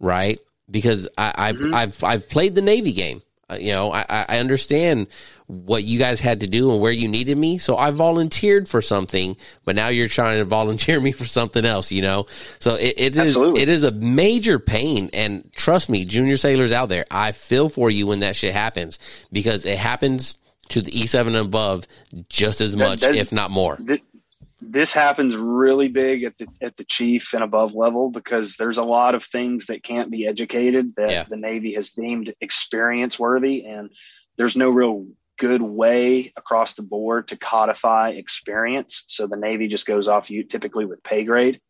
right? 0.00 0.38
Because 0.70 1.08
I, 1.16 1.32
I've, 1.36 1.56
mm-hmm. 1.56 1.74
I've 1.74 2.04
I've 2.04 2.28
played 2.28 2.54
the 2.54 2.62
Navy 2.62 2.92
game. 2.92 3.22
Uh, 3.50 3.56
you 3.58 3.72
know, 3.72 3.92
I, 3.92 4.04
I 4.28 4.38
understand 4.38 5.06
what 5.46 5.82
you 5.82 5.98
guys 5.98 6.20
had 6.20 6.40
to 6.40 6.46
do 6.46 6.70
and 6.70 6.80
where 6.80 6.92
you 6.92 7.08
needed 7.08 7.38
me. 7.38 7.56
So 7.56 7.76
I 7.76 7.90
volunteered 7.90 8.68
for 8.68 8.82
something, 8.82 9.36
but 9.64 9.74
now 9.74 9.88
you're 9.88 10.08
trying 10.08 10.38
to 10.38 10.44
volunteer 10.58 11.00
me 11.00 11.12
for 11.12 11.24
something 11.24 11.64
else, 11.64 11.90
you 11.90 12.02
know? 12.02 12.26
So 12.58 12.74
it, 12.74 12.94
it 12.98 13.16
is, 13.16 13.36
it 13.36 13.68
is 13.68 13.82
a 13.82 13.90
major 13.90 14.58
pain. 14.58 15.08
And 15.14 15.50
trust 15.54 15.88
me, 15.88 16.04
junior 16.04 16.36
sailors 16.36 16.72
out 16.72 16.90
there, 16.90 17.06
I 17.10 17.32
feel 17.32 17.70
for 17.70 17.90
you 17.90 18.06
when 18.06 18.20
that 18.20 18.36
shit 18.36 18.52
happens 18.52 18.98
because 19.32 19.64
it 19.64 19.78
happens 19.78 20.36
to 20.68 20.82
the 20.82 20.90
E7 20.90 21.28
and 21.28 21.36
above 21.36 21.86
just 22.28 22.60
as 22.60 22.76
much, 22.76 23.00
that, 23.00 23.12
that, 23.12 23.18
if 23.18 23.32
not 23.32 23.50
more. 23.50 23.78
That, 23.80 24.00
this 24.60 24.92
happens 24.92 25.36
really 25.36 25.88
big 25.88 26.24
at 26.24 26.36
the 26.38 26.48
at 26.60 26.76
the 26.76 26.84
chief 26.84 27.32
and 27.32 27.44
above 27.44 27.74
level 27.74 28.10
because 28.10 28.56
there's 28.56 28.78
a 28.78 28.82
lot 28.82 29.14
of 29.14 29.24
things 29.24 29.66
that 29.66 29.82
can't 29.82 30.10
be 30.10 30.26
educated 30.26 30.94
that 30.96 31.10
yeah. 31.10 31.22
the 31.24 31.36
Navy 31.36 31.74
has 31.74 31.90
deemed 31.90 32.34
experience 32.40 33.18
worthy, 33.18 33.64
and 33.64 33.90
there's 34.36 34.56
no 34.56 34.68
real 34.68 35.06
good 35.38 35.62
way 35.62 36.32
across 36.36 36.74
the 36.74 36.82
board 36.82 37.28
to 37.28 37.36
codify 37.36 38.10
experience. 38.10 39.04
So 39.06 39.28
the 39.28 39.36
Navy 39.36 39.68
just 39.68 39.86
goes 39.86 40.08
off 40.08 40.30
you 40.30 40.42
typically 40.42 40.84
with 40.84 41.02
pay 41.04 41.22
grade, 41.24 41.60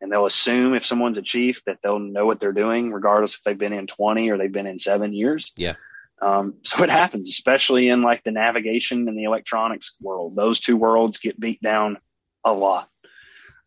and 0.00 0.10
they'll 0.10 0.26
assume 0.26 0.74
if 0.74 0.84
someone's 0.84 1.18
a 1.18 1.22
chief 1.22 1.62
that 1.66 1.78
they'll 1.82 1.98
know 1.98 2.24
what 2.24 2.40
they're 2.40 2.52
doing, 2.52 2.90
regardless 2.90 3.34
if 3.34 3.42
they've 3.42 3.58
been 3.58 3.74
in 3.74 3.86
20 3.86 4.30
or 4.30 4.38
they've 4.38 4.50
been 4.50 4.66
in 4.66 4.78
seven 4.78 5.12
years. 5.12 5.52
Yeah. 5.56 5.74
Um, 6.22 6.54
so 6.64 6.82
it 6.82 6.90
happens, 6.90 7.28
especially 7.30 7.88
in 7.88 8.02
like 8.02 8.22
the 8.22 8.30
navigation 8.30 9.06
and 9.08 9.18
the 9.18 9.24
electronics 9.24 9.96
world. 10.00 10.36
Those 10.36 10.60
two 10.60 10.76
worlds 10.76 11.18
get 11.18 11.38
beat 11.38 11.60
down 11.60 11.98
a 12.44 12.52
lot. 12.52 12.88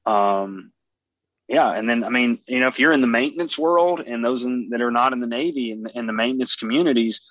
Um, 0.05 0.71
yeah, 1.47 1.71
and 1.71 1.89
then 1.89 2.03
I 2.03 2.09
mean, 2.09 2.39
you 2.47 2.59
know, 2.59 2.67
if 2.67 2.79
you're 2.79 2.93
in 2.93 3.01
the 3.01 3.07
maintenance 3.07 3.57
world 3.57 3.99
and 3.99 4.23
those 4.23 4.43
in, 4.43 4.69
that 4.69 4.81
are 4.81 4.91
not 4.91 5.13
in 5.13 5.19
the 5.19 5.27
Navy 5.27 5.71
and 5.71 5.87
in, 5.89 5.99
in 5.99 6.07
the 6.07 6.13
maintenance 6.13 6.55
communities, 6.55 7.21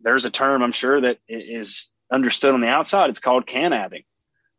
there's 0.00 0.24
a 0.24 0.30
term 0.30 0.62
I'm 0.62 0.72
sure 0.72 1.00
that 1.00 1.18
is 1.28 1.88
understood 2.12 2.54
on 2.54 2.60
the 2.60 2.68
outside. 2.68 3.10
It's 3.10 3.20
called 3.20 3.46
cannabbing. 3.46 4.04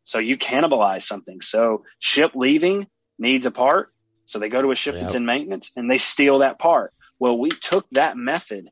So 0.04 0.18
you 0.18 0.36
cannibalize 0.36 1.02
something. 1.02 1.40
So 1.40 1.84
ship 1.98 2.32
leaving 2.34 2.86
needs 3.18 3.46
a 3.46 3.50
part, 3.50 3.92
so 4.26 4.38
they 4.38 4.48
go 4.48 4.62
to 4.62 4.72
a 4.72 4.76
ship 4.76 4.94
yep. 4.94 5.02
that's 5.02 5.14
in 5.14 5.26
maintenance 5.26 5.70
and 5.76 5.90
they 5.90 5.98
steal 5.98 6.40
that 6.40 6.58
part. 6.58 6.92
Well, 7.18 7.38
we 7.38 7.50
took 7.50 7.88
that 7.90 8.16
method 8.16 8.68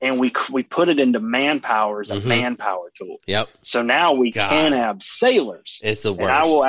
and 0.00 0.18
we 0.18 0.32
we 0.50 0.62
put 0.62 0.88
it 0.88 0.98
into 0.98 1.20
manpower 1.20 2.00
as 2.00 2.10
a 2.10 2.20
Mhm. 2.20 2.24
manpower 2.24 2.90
tool. 2.96 3.18
Yep. 3.26 3.48
So 3.62 3.82
now 3.82 4.14
we 4.14 4.30
God. 4.30 4.48
can 4.48 4.72
have 4.72 5.02
sailors. 5.02 5.80
It's 5.82 6.02
the 6.02 6.12
And 6.12 6.20
worst. 6.20 6.32
I 6.32 6.44
will. 6.44 6.64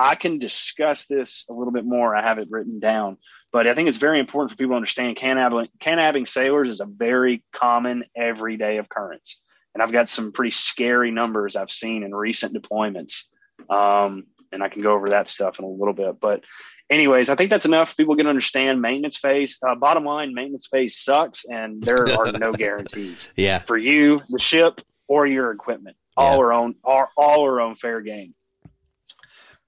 I 0.00 0.14
can 0.14 0.38
discuss 0.38 1.04
this 1.04 1.44
a 1.50 1.52
little 1.52 1.72
bit 1.72 1.84
more. 1.84 2.16
I 2.16 2.22
have 2.22 2.38
it 2.38 2.48
written 2.50 2.80
down, 2.80 3.18
but 3.52 3.66
I 3.66 3.74
think 3.74 3.86
it's 3.86 3.98
very 3.98 4.18
important 4.18 4.50
for 4.50 4.56
people 4.56 4.72
to 4.72 4.76
understand. 4.76 5.16
Canabbing 5.16 6.26
sailors 6.26 6.70
is 6.70 6.80
a 6.80 6.86
very 6.86 7.44
common 7.52 8.04
everyday 8.16 8.78
occurrence, 8.78 9.42
and 9.74 9.82
I've 9.82 9.92
got 9.92 10.08
some 10.08 10.32
pretty 10.32 10.52
scary 10.52 11.10
numbers 11.10 11.54
I've 11.54 11.70
seen 11.70 12.02
in 12.02 12.14
recent 12.14 12.54
deployments. 12.54 13.24
Um, 13.68 14.24
and 14.52 14.62
I 14.62 14.70
can 14.70 14.80
go 14.80 14.94
over 14.94 15.10
that 15.10 15.28
stuff 15.28 15.58
in 15.58 15.64
a 15.66 15.68
little 15.68 15.94
bit, 15.94 16.18
but. 16.18 16.42
Anyways, 16.88 17.30
I 17.30 17.36
think 17.36 17.50
that's 17.50 17.66
enough. 17.66 17.96
People 17.96 18.16
can 18.16 18.26
understand 18.26 18.82
maintenance 18.82 19.16
phase. 19.16 19.60
Uh, 19.64 19.76
bottom 19.76 20.04
line, 20.04 20.34
maintenance 20.34 20.66
phase 20.66 20.98
sucks, 20.98 21.44
and 21.44 21.80
there 21.80 22.12
are 22.18 22.32
no 22.32 22.50
guarantees 22.64 23.32
yeah. 23.36 23.60
for 23.60 23.76
you, 23.76 24.22
the 24.28 24.40
ship, 24.40 24.80
or 25.06 25.24
your 25.24 25.52
equipment. 25.52 25.96
All 26.16 26.34
Yeah. 26.34 26.42
are 26.42 26.52
own 26.52 26.74
are 26.82 27.10
all 27.16 27.46
are 27.46 27.60
own 27.60 27.76
fair 27.76 28.00
game. 28.00 28.34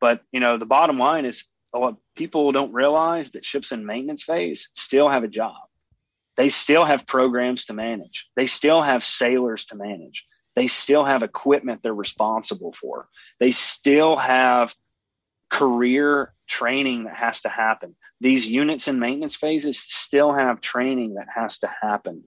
But 0.02 0.20
you 0.32 0.40
know, 0.40 0.58
the 0.58 0.66
bottom 0.66 0.98
line 0.98 1.24
is 1.24 1.44
what 1.70 1.94
people 2.16 2.50
don't 2.50 2.74
realize 2.74 3.30
that 3.30 3.44
ships 3.44 3.70
in 3.70 3.86
maintenance 3.86 4.24
phase 4.24 4.68
still 4.74 5.08
have 5.08 5.22
a 5.22 5.28
job. 5.28 5.54
They 6.36 6.48
still 6.48 6.84
have 6.84 7.06
programs 7.06 7.66
to 7.66 7.72
manage. 7.72 8.28
They 8.34 8.46
still 8.46 8.82
have 8.82 9.04
sailors 9.04 9.64
to 9.66 9.76
manage. 9.76 10.26
They 10.56 10.66
still 10.66 11.04
have 11.04 11.22
equipment 11.22 11.82
they're 11.84 11.94
responsible 11.94 12.72
for. 12.72 13.06
They 13.38 13.52
still 13.52 14.16
have 14.16 14.74
career 15.50 16.34
training 16.48 17.04
that 17.04 17.14
has 17.14 17.42
to 17.42 17.48
happen. 17.48 17.94
These 18.20 18.44
units 18.46 18.88
in 18.88 18.98
maintenance 18.98 19.36
phases 19.36 19.78
still 19.78 20.32
have 20.32 20.60
training 20.60 21.14
that 21.14 21.28
has 21.32 21.58
to 21.60 21.70
happen 21.80 22.24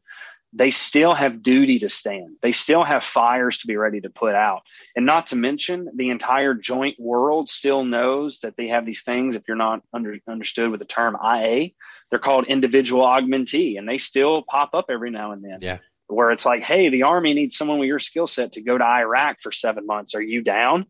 they 0.56 0.72
still 0.72 1.14
have 1.14 1.44
duty 1.44 1.80
to 1.80 1.90
stand. 1.90 2.38
They 2.42 2.54
still 2.54 2.84
have 2.86 3.04
fires 3.04 3.58
to 3.60 3.68
be 3.68 3.76
ready 3.76 4.00
to 4.02 4.10
put 4.10 4.36
out. 4.36 4.62
And 4.96 5.06
not 5.06 5.28
to 5.28 5.36
mention, 5.36 5.90
the 5.94 6.10
entire 6.10 6.54
joint 6.54 6.98
world 6.98 7.50
still 7.50 7.84
knows 7.84 8.40
that 8.40 8.56
they 8.56 8.70
have 8.70 8.86
these 8.86 9.04
things. 9.04 9.36
If 9.36 9.50
you're 9.50 9.58
not 9.58 9.82
under, 9.94 10.18
understood 10.30 10.72
with 10.72 10.80
the 10.80 10.86
term 10.86 11.18
IA, 11.22 11.72
they're 12.10 12.20
called 12.20 12.48
individual 12.48 13.04
augmentee, 13.04 13.78
and 13.78 13.88
they 13.88 13.98
still 13.98 14.44
pop 14.50 14.74
up 14.74 14.86
every 14.90 15.12
now 15.12 15.34
and 15.34 15.44
then. 15.44 15.60
Yeah. 15.62 15.80
Where 16.08 16.32
it's 16.32 16.46
like, 16.46 16.64
hey, 16.64 16.90
the 16.90 17.04
Army 17.04 17.34
needs 17.34 17.58
someone 17.58 17.80
with 17.80 17.88
your 17.88 18.00
skill 18.00 18.28
set 18.28 18.54
to 18.54 18.62
go 18.62 18.78
to 18.78 18.84
Iraq 18.84 19.42
for 19.42 19.52
seven 19.52 19.86
months. 19.86 20.16
Are 20.16 20.22
you 20.22 20.42
down? 20.42 20.86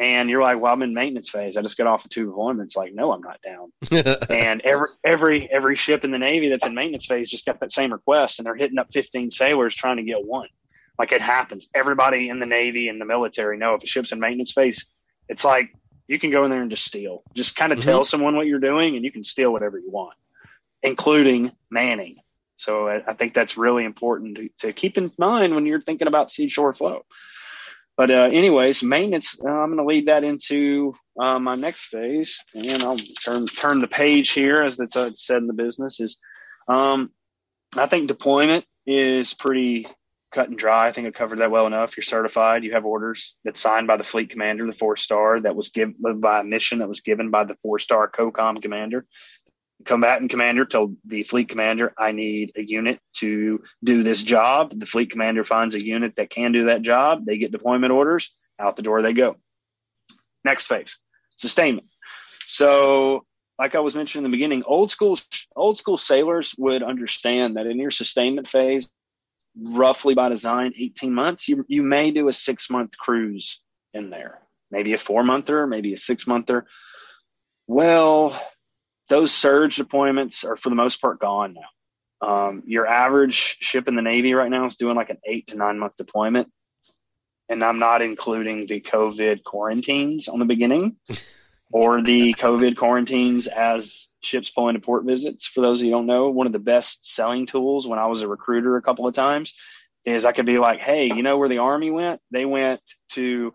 And 0.00 0.30
you're 0.30 0.42
like, 0.42 0.60
well, 0.60 0.72
I'm 0.72 0.82
in 0.82 0.94
maintenance 0.94 1.28
phase. 1.28 1.56
I 1.56 1.62
just 1.62 1.76
got 1.76 1.88
off 1.88 2.04
of 2.04 2.10
two 2.10 2.30
deployments. 2.30 2.76
Like, 2.76 2.94
no, 2.94 3.10
I'm 3.10 3.20
not 3.20 3.40
down 3.42 3.72
and 4.30 4.60
every 4.60 4.88
every 5.04 5.48
every 5.50 5.74
ship 5.74 6.04
in 6.04 6.12
the 6.12 6.18
Navy 6.18 6.48
that's 6.48 6.64
in 6.64 6.74
maintenance 6.74 7.06
phase 7.06 7.28
just 7.28 7.44
got 7.46 7.58
that 7.60 7.72
same 7.72 7.92
request, 7.92 8.38
and 8.38 8.46
they're 8.46 8.54
hitting 8.54 8.78
up 8.78 8.88
15 8.92 9.30
sailors 9.32 9.74
trying 9.74 9.96
to 9.96 10.04
get 10.04 10.24
one. 10.24 10.48
Like 10.98 11.12
it 11.12 11.20
happens. 11.20 11.68
Everybody 11.74 12.28
in 12.28 12.38
the 12.38 12.46
Navy 12.46 12.88
and 12.88 13.00
the 13.00 13.04
military 13.04 13.58
know 13.58 13.74
if 13.74 13.82
a 13.82 13.86
ship's 13.86 14.12
in 14.12 14.20
maintenance 14.20 14.52
phase, 14.52 14.86
it's 15.28 15.44
like 15.44 15.70
you 16.06 16.18
can 16.18 16.30
go 16.30 16.44
in 16.44 16.50
there 16.50 16.62
and 16.62 16.70
just 16.70 16.84
steal. 16.84 17.22
Just 17.34 17.56
kind 17.56 17.72
of 17.72 17.78
Mhm. 17.78 17.84
tell 17.84 18.04
someone 18.04 18.36
what 18.36 18.46
you're 18.46 18.60
doing, 18.60 18.94
and 18.94 19.04
you 19.04 19.10
can 19.10 19.24
steal 19.24 19.52
whatever 19.52 19.78
you 19.78 19.90
want, 19.90 20.14
including 20.82 21.52
manning. 21.70 22.16
So 22.56 22.88
I, 22.88 23.02
I 23.06 23.14
think 23.14 23.34
that's 23.34 23.56
really 23.56 23.84
important 23.84 24.36
to, 24.36 24.48
to 24.60 24.72
keep 24.72 24.98
in 24.98 25.12
mind 25.18 25.54
when 25.54 25.66
you're 25.66 25.80
thinking 25.80 26.08
about 26.08 26.30
seashore 26.30 26.74
flow. 26.74 27.04
But 27.98 28.12
uh, 28.12 28.30
anyways, 28.32 28.84
maintenance. 28.84 29.36
Uh, 29.44 29.50
I'm 29.50 29.74
going 29.74 29.78
to 29.78 29.84
lead 29.84 30.06
that 30.06 30.22
into 30.22 30.94
uh, 31.20 31.40
my 31.40 31.56
next 31.56 31.86
phase, 31.86 32.38
and 32.54 32.80
I'll 32.84 32.96
turn 32.96 33.46
turn 33.46 33.80
the 33.80 33.88
page 33.88 34.30
here, 34.30 34.62
as 34.62 34.78
it's 34.78 34.94
uh, 34.94 35.10
said 35.16 35.38
in 35.38 35.48
the 35.48 35.52
business. 35.52 35.98
Is 35.98 36.16
um, 36.68 37.10
I 37.76 37.86
think 37.86 38.06
deployment 38.06 38.64
is 38.86 39.34
pretty 39.34 39.88
cut 40.30 40.48
and 40.48 40.56
dry. 40.56 40.86
I 40.86 40.92
think 40.92 41.08
I 41.08 41.10
covered 41.10 41.40
that 41.40 41.50
well 41.50 41.66
enough. 41.66 41.96
You're 41.96 42.04
certified. 42.04 42.62
You 42.62 42.72
have 42.72 42.84
orders 42.84 43.34
that's 43.44 43.60
signed 43.60 43.88
by 43.88 43.96
the 43.96 44.04
fleet 44.04 44.30
commander, 44.30 44.64
the 44.64 44.72
four 44.72 44.96
star, 44.96 45.40
that 45.40 45.56
was 45.56 45.70
given 45.70 45.96
by 46.20 46.40
a 46.40 46.44
mission 46.44 46.78
that 46.78 46.88
was 46.88 47.00
given 47.00 47.30
by 47.30 47.44
the 47.44 47.56
four 47.62 47.80
star 47.80 48.08
COCOM 48.08 48.62
commander. 48.62 49.06
Combatant 49.84 50.30
commander 50.30 50.64
told 50.64 50.96
the 51.04 51.22
fleet 51.22 51.48
commander, 51.48 51.94
I 51.96 52.12
need 52.12 52.52
a 52.56 52.62
unit 52.62 52.98
to 53.18 53.62
do 53.84 54.02
this 54.02 54.22
job. 54.22 54.78
The 54.78 54.86
fleet 54.86 55.10
commander 55.10 55.44
finds 55.44 55.74
a 55.74 55.84
unit 55.84 56.16
that 56.16 56.30
can 56.30 56.52
do 56.52 56.66
that 56.66 56.82
job. 56.82 57.24
They 57.24 57.38
get 57.38 57.52
deployment 57.52 57.92
orders. 57.92 58.30
Out 58.60 58.74
the 58.74 58.82
door 58.82 59.02
they 59.02 59.12
go. 59.12 59.36
Next 60.44 60.66
phase, 60.66 60.98
sustainment. 61.36 61.86
So, 62.46 63.24
like 63.56 63.76
I 63.76 63.80
was 63.80 63.94
mentioning 63.94 64.24
in 64.24 64.30
the 64.30 64.36
beginning, 64.36 64.64
old 64.66 64.90
school 64.90 65.16
old 65.54 65.78
school 65.78 65.96
sailors 65.96 66.54
would 66.58 66.82
understand 66.82 67.56
that 67.56 67.66
in 67.66 67.78
your 67.78 67.92
sustainment 67.92 68.48
phase, 68.48 68.90
roughly 69.60 70.14
by 70.14 70.28
design, 70.28 70.72
18 70.78 71.12
months, 71.12 71.48
you, 71.48 71.64
you 71.68 71.82
may 71.82 72.10
do 72.10 72.28
a 72.28 72.32
six 72.32 72.70
month 72.70 72.96
cruise 72.98 73.60
in 73.94 74.10
there, 74.10 74.40
maybe 74.70 74.92
a 74.92 74.98
four 74.98 75.22
monther, 75.22 75.66
maybe 75.66 75.92
a 75.92 75.98
six 75.98 76.26
monther. 76.26 76.66
Well, 77.66 78.40
those 79.08 79.32
surge 79.32 79.76
deployments 79.76 80.44
are 80.44 80.56
for 80.56 80.68
the 80.68 80.74
most 80.74 81.00
part 81.00 81.20
gone 81.20 81.54
now. 81.54 81.68
Um, 82.20 82.62
your 82.66 82.86
average 82.86 83.58
ship 83.60 83.88
in 83.88 83.94
the 83.94 84.02
Navy 84.02 84.34
right 84.34 84.50
now 84.50 84.66
is 84.66 84.76
doing 84.76 84.96
like 84.96 85.10
an 85.10 85.18
eight 85.24 85.48
to 85.48 85.56
nine 85.56 85.78
month 85.78 85.96
deployment. 85.96 86.48
And 87.48 87.64
I'm 87.64 87.78
not 87.78 88.02
including 88.02 88.66
the 88.66 88.80
COVID 88.80 89.44
quarantines 89.44 90.28
on 90.28 90.38
the 90.38 90.44
beginning 90.44 90.96
or 91.72 92.02
the 92.02 92.34
COVID 92.34 92.76
quarantines 92.76 93.46
as 93.46 94.08
ships 94.20 94.50
pull 94.50 94.68
into 94.68 94.80
port 94.80 95.04
visits. 95.04 95.46
For 95.46 95.60
those 95.60 95.80
of 95.80 95.86
you 95.86 95.92
who 95.92 95.98
don't 95.98 96.06
know, 96.06 96.28
one 96.28 96.46
of 96.46 96.52
the 96.52 96.58
best 96.58 97.14
selling 97.14 97.46
tools 97.46 97.86
when 97.86 97.98
I 97.98 98.06
was 98.06 98.22
a 98.22 98.28
recruiter 98.28 98.76
a 98.76 98.82
couple 98.82 99.06
of 99.06 99.14
times 99.14 99.54
is 100.04 100.24
I 100.24 100.32
could 100.32 100.46
be 100.46 100.58
like, 100.58 100.80
hey, 100.80 101.06
you 101.06 101.22
know 101.22 101.38
where 101.38 101.48
the 101.48 101.58
Army 101.58 101.90
went? 101.90 102.20
They 102.30 102.44
went 102.44 102.80
to 103.10 103.54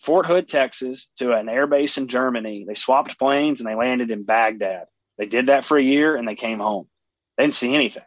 Fort 0.00 0.26
Hood, 0.26 0.48
Texas, 0.48 1.06
to 1.18 1.32
an 1.32 1.48
air 1.48 1.66
base 1.66 1.96
in 1.96 2.08
Germany. 2.08 2.64
They 2.66 2.74
swapped 2.74 3.18
planes 3.18 3.60
and 3.60 3.68
they 3.68 3.76
landed 3.76 4.10
in 4.10 4.24
Baghdad. 4.24 4.86
They 5.18 5.26
did 5.26 5.48
that 5.48 5.64
for 5.64 5.76
a 5.76 5.82
year 5.82 6.16
and 6.16 6.26
they 6.26 6.34
came 6.34 6.58
home. 6.58 6.88
They 7.36 7.44
didn't 7.44 7.54
see 7.54 7.74
anything. 7.74 8.02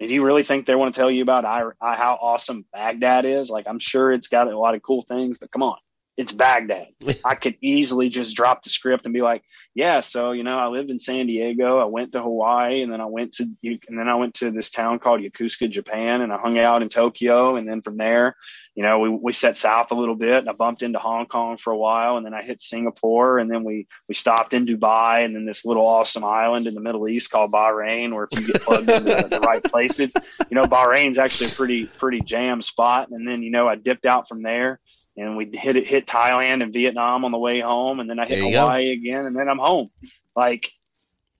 And 0.00 0.08
do 0.08 0.14
you 0.14 0.24
really 0.24 0.42
think 0.42 0.66
they 0.66 0.74
want 0.74 0.94
to 0.94 1.00
tell 1.00 1.10
you 1.10 1.22
about 1.22 1.44
how 1.44 2.18
awesome 2.20 2.66
Baghdad 2.72 3.24
is? 3.24 3.48
Like, 3.48 3.66
I'm 3.68 3.78
sure 3.78 4.12
it's 4.12 4.28
got 4.28 4.52
a 4.52 4.58
lot 4.58 4.74
of 4.74 4.82
cool 4.82 5.02
things, 5.02 5.38
but 5.38 5.50
come 5.50 5.62
on, 5.62 5.76
it's 6.16 6.32
Baghdad. 6.32 6.88
I 7.24 7.34
could 7.34 7.56
easily 7.60 8.08
just 8.08 8.36
drop 8.36 8.62
the 8.62 8.70
script 8.70 9.04
and 9.04 9.12
be 9.12 9.22
like, 9.22 9.42
yeah, 9.74 10.00
so 10.00 10.32
you 10.32 10.44
know, 10.44 10.58
I 10.58 10.68
lived 10.68 10.90
in 10.90 10.98
San 10.98 11.26
Diego, 11.26 11.78
I 11.78 11.84
went 11.84 12.12
to 12.12 12.22
Hawaii, 12.22 12.82
and 12.82 12.92
then 12.92 13.00
I 13.00 13.06
went 13.06 13.32
to 13.34 13.48
and 13.62 13.98
then 13.98 14.08
I 14.08 14.14
went 14.14 14.34
to 14.34 14.50
this 14.50 14.70
town 14.70 14.98
called 14.98 15.20
Yokosuka, 15.20 15.68
Japan, 15.68 16.20
and 16.20 16.32
I 16.32 16.38
hung 16.38 16.58
out 16.58 16.82
in 16.82 16.88
Tokyo, 16.88 17.56
and 17.56 17.68
then 17.68 17.82
from 17.82 17.96
there, 17.96 18.36
you 18.74 18.82
know, 18.82 19.00
we 19.00 19.08
we 19.08 19.32
set 19.32 19.56
south 19.56 19.90
a 19.90 19.94
little 19.94 20.14
bit, 20.14 20.38
and 20.38 20.48
I 20.48 20.52
bumped 20.52 20.82
into 20.82 20.98
Hong 20.98 21.26
Kong 21.26 21.56
for 21.56 21.72
a 21.72 21.76
while, 21.76 22.16
and 22.16 22.24
then 22.24 22.34
I 22.34 22.42
hit 22.42 22.60
Singapore, 22.60 23.38
and 23.38 23.50
then 23.50 23.64
we 23.64 23.88
we 24.08 24.14
stopped 24.14 24.54
in 24.54 24.66
Dubai, 24.66 25.24
and 25.24 25.34
then 25.34 25.44
this 25.44 25.64
little 25.64 25.86
awesome 25.86 26.24
island 26.24 26.66
in 26.66 26.74
the 26.74 26.80
Middle 26.80 27.08
East 27.08 27.30
called 27.30 27.50
Bahrain, 27.50 28.12
where 28.14 28.28
if 28.30 28.38
you 28.38 28.52
get 28.52 28.62
plugged 28.62 28.88
into 28.88 29.04
the, 29.04 29.28
the 29.28 29.40
right 29.40 29.62
places, 29.64 30.12
you 30.48 30.54
know, 30.54 30.62
Bahrain's 30.62 31.18
actually 31.18 31.48
a 31.48 31.52
pretty 31.52 31.86
pretty 31.86 32.20
jam 32.20 32.62
spot, 32.62 33.08
and 33.10 33.26
then 33.26 33.42
you 33.42 33.50
know, 33.50 33.68
I 33.68 33.74
dipped 33.74 34.06
out 34.06 34.28
from 34.28 34.42
there 34.42 34.80
and 35.16 35.36
we 35.36 35.48
hit 35.52 35.76
it 35.76 35.86
hit 35.86 36.06
Thailand 36.06 36.62
and 36.62 36.72
Vietnam 36.72 37.24
on 37.24 37.32
the 37.32 37.38
way 37.38 37.60
home, 37.60 38.00
and 38.00 38.08
then 38.10 38.18
I 38.18 38.26
hit 38.26 38.38
Hawaii 38.60 38.92
again, 38.92 39.26
and 39.26 39.36
then 39.36 39.48
I'm 39.48 39.58
home. 39.58 39.90
Like, 40.36 40.72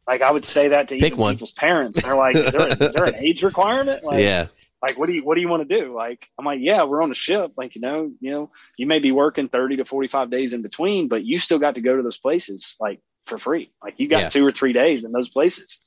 like 0.07 0.22
I 0.22 0.31
would 0.31 0.45
say 0.45 0.68
that 0.68 0.89
to 0.89 0.95
Pick 0.97 1.12
even 1.14 1.18
one. 1.18 1.35
people's 1.35 1.53
parents. 1.53 2.03
They're 2.03 2.14
like, 2.16 2.37
is 2.37 2.53
there, 2.53 2.68
is 2.68 2.93
there 2.95 3.05
an 3.05 3.14
age 3.18 3.43
requirement? 3.43 4.05
Like, 4.05 4.20
yeah. 4.20 4.47
like 4.83 4.99
what 4.99 5.07
do 5.07 5.12
you 5.14 5.25
what 5.25 5.35
do 5.35 5.41
you 5.41 5.49
want 5.49 5.66
to 5.68 5.81
do? 5.81 5.95
Like, 5.95 6.27
I'm 6.39 6.45
like, 6.45 6.61
yeah, 6.61 6.85
we're 6.85 7.03
on 7.03 7.11
a 7.11 7.14
ship. 7.14 7.53
Like, 7.57 7.75
you 7.75 7.81
know, 7.81 8.12
you 8.20 8.31
know, 8.31 8.51
you 8.77 8.87
may 8.87 8.99
be 8.99 9.12
working 9.12 9.49
30 9.49 9.77
to 9.79 9.85
45 9.85 10.31
days 10.31 10.53
in 10.53 10.62
between, 10.62 11.09
but 11.09 11.25
you 11.25 11.39
still 11.39 11.59
got 11.59 11.75
to 11.77 11.81
go 11.81 11.97
to 11.97 12.03
those 12.03 12.18
places 12.18 12.77
like 12.81 13.01
for 13.27 13.39
free. 13.39 13.70
Like, 13.83 13.95
you 13.99 14.07
got 14.09 14.22
Yeah. 14.22 14.29
two 14.29 14.47
or 14.47 14.53
three 14.53 14.72
days 14.75 15.05
in 15.05 15.11
those 15.12 15.31
places. 15.31 15.81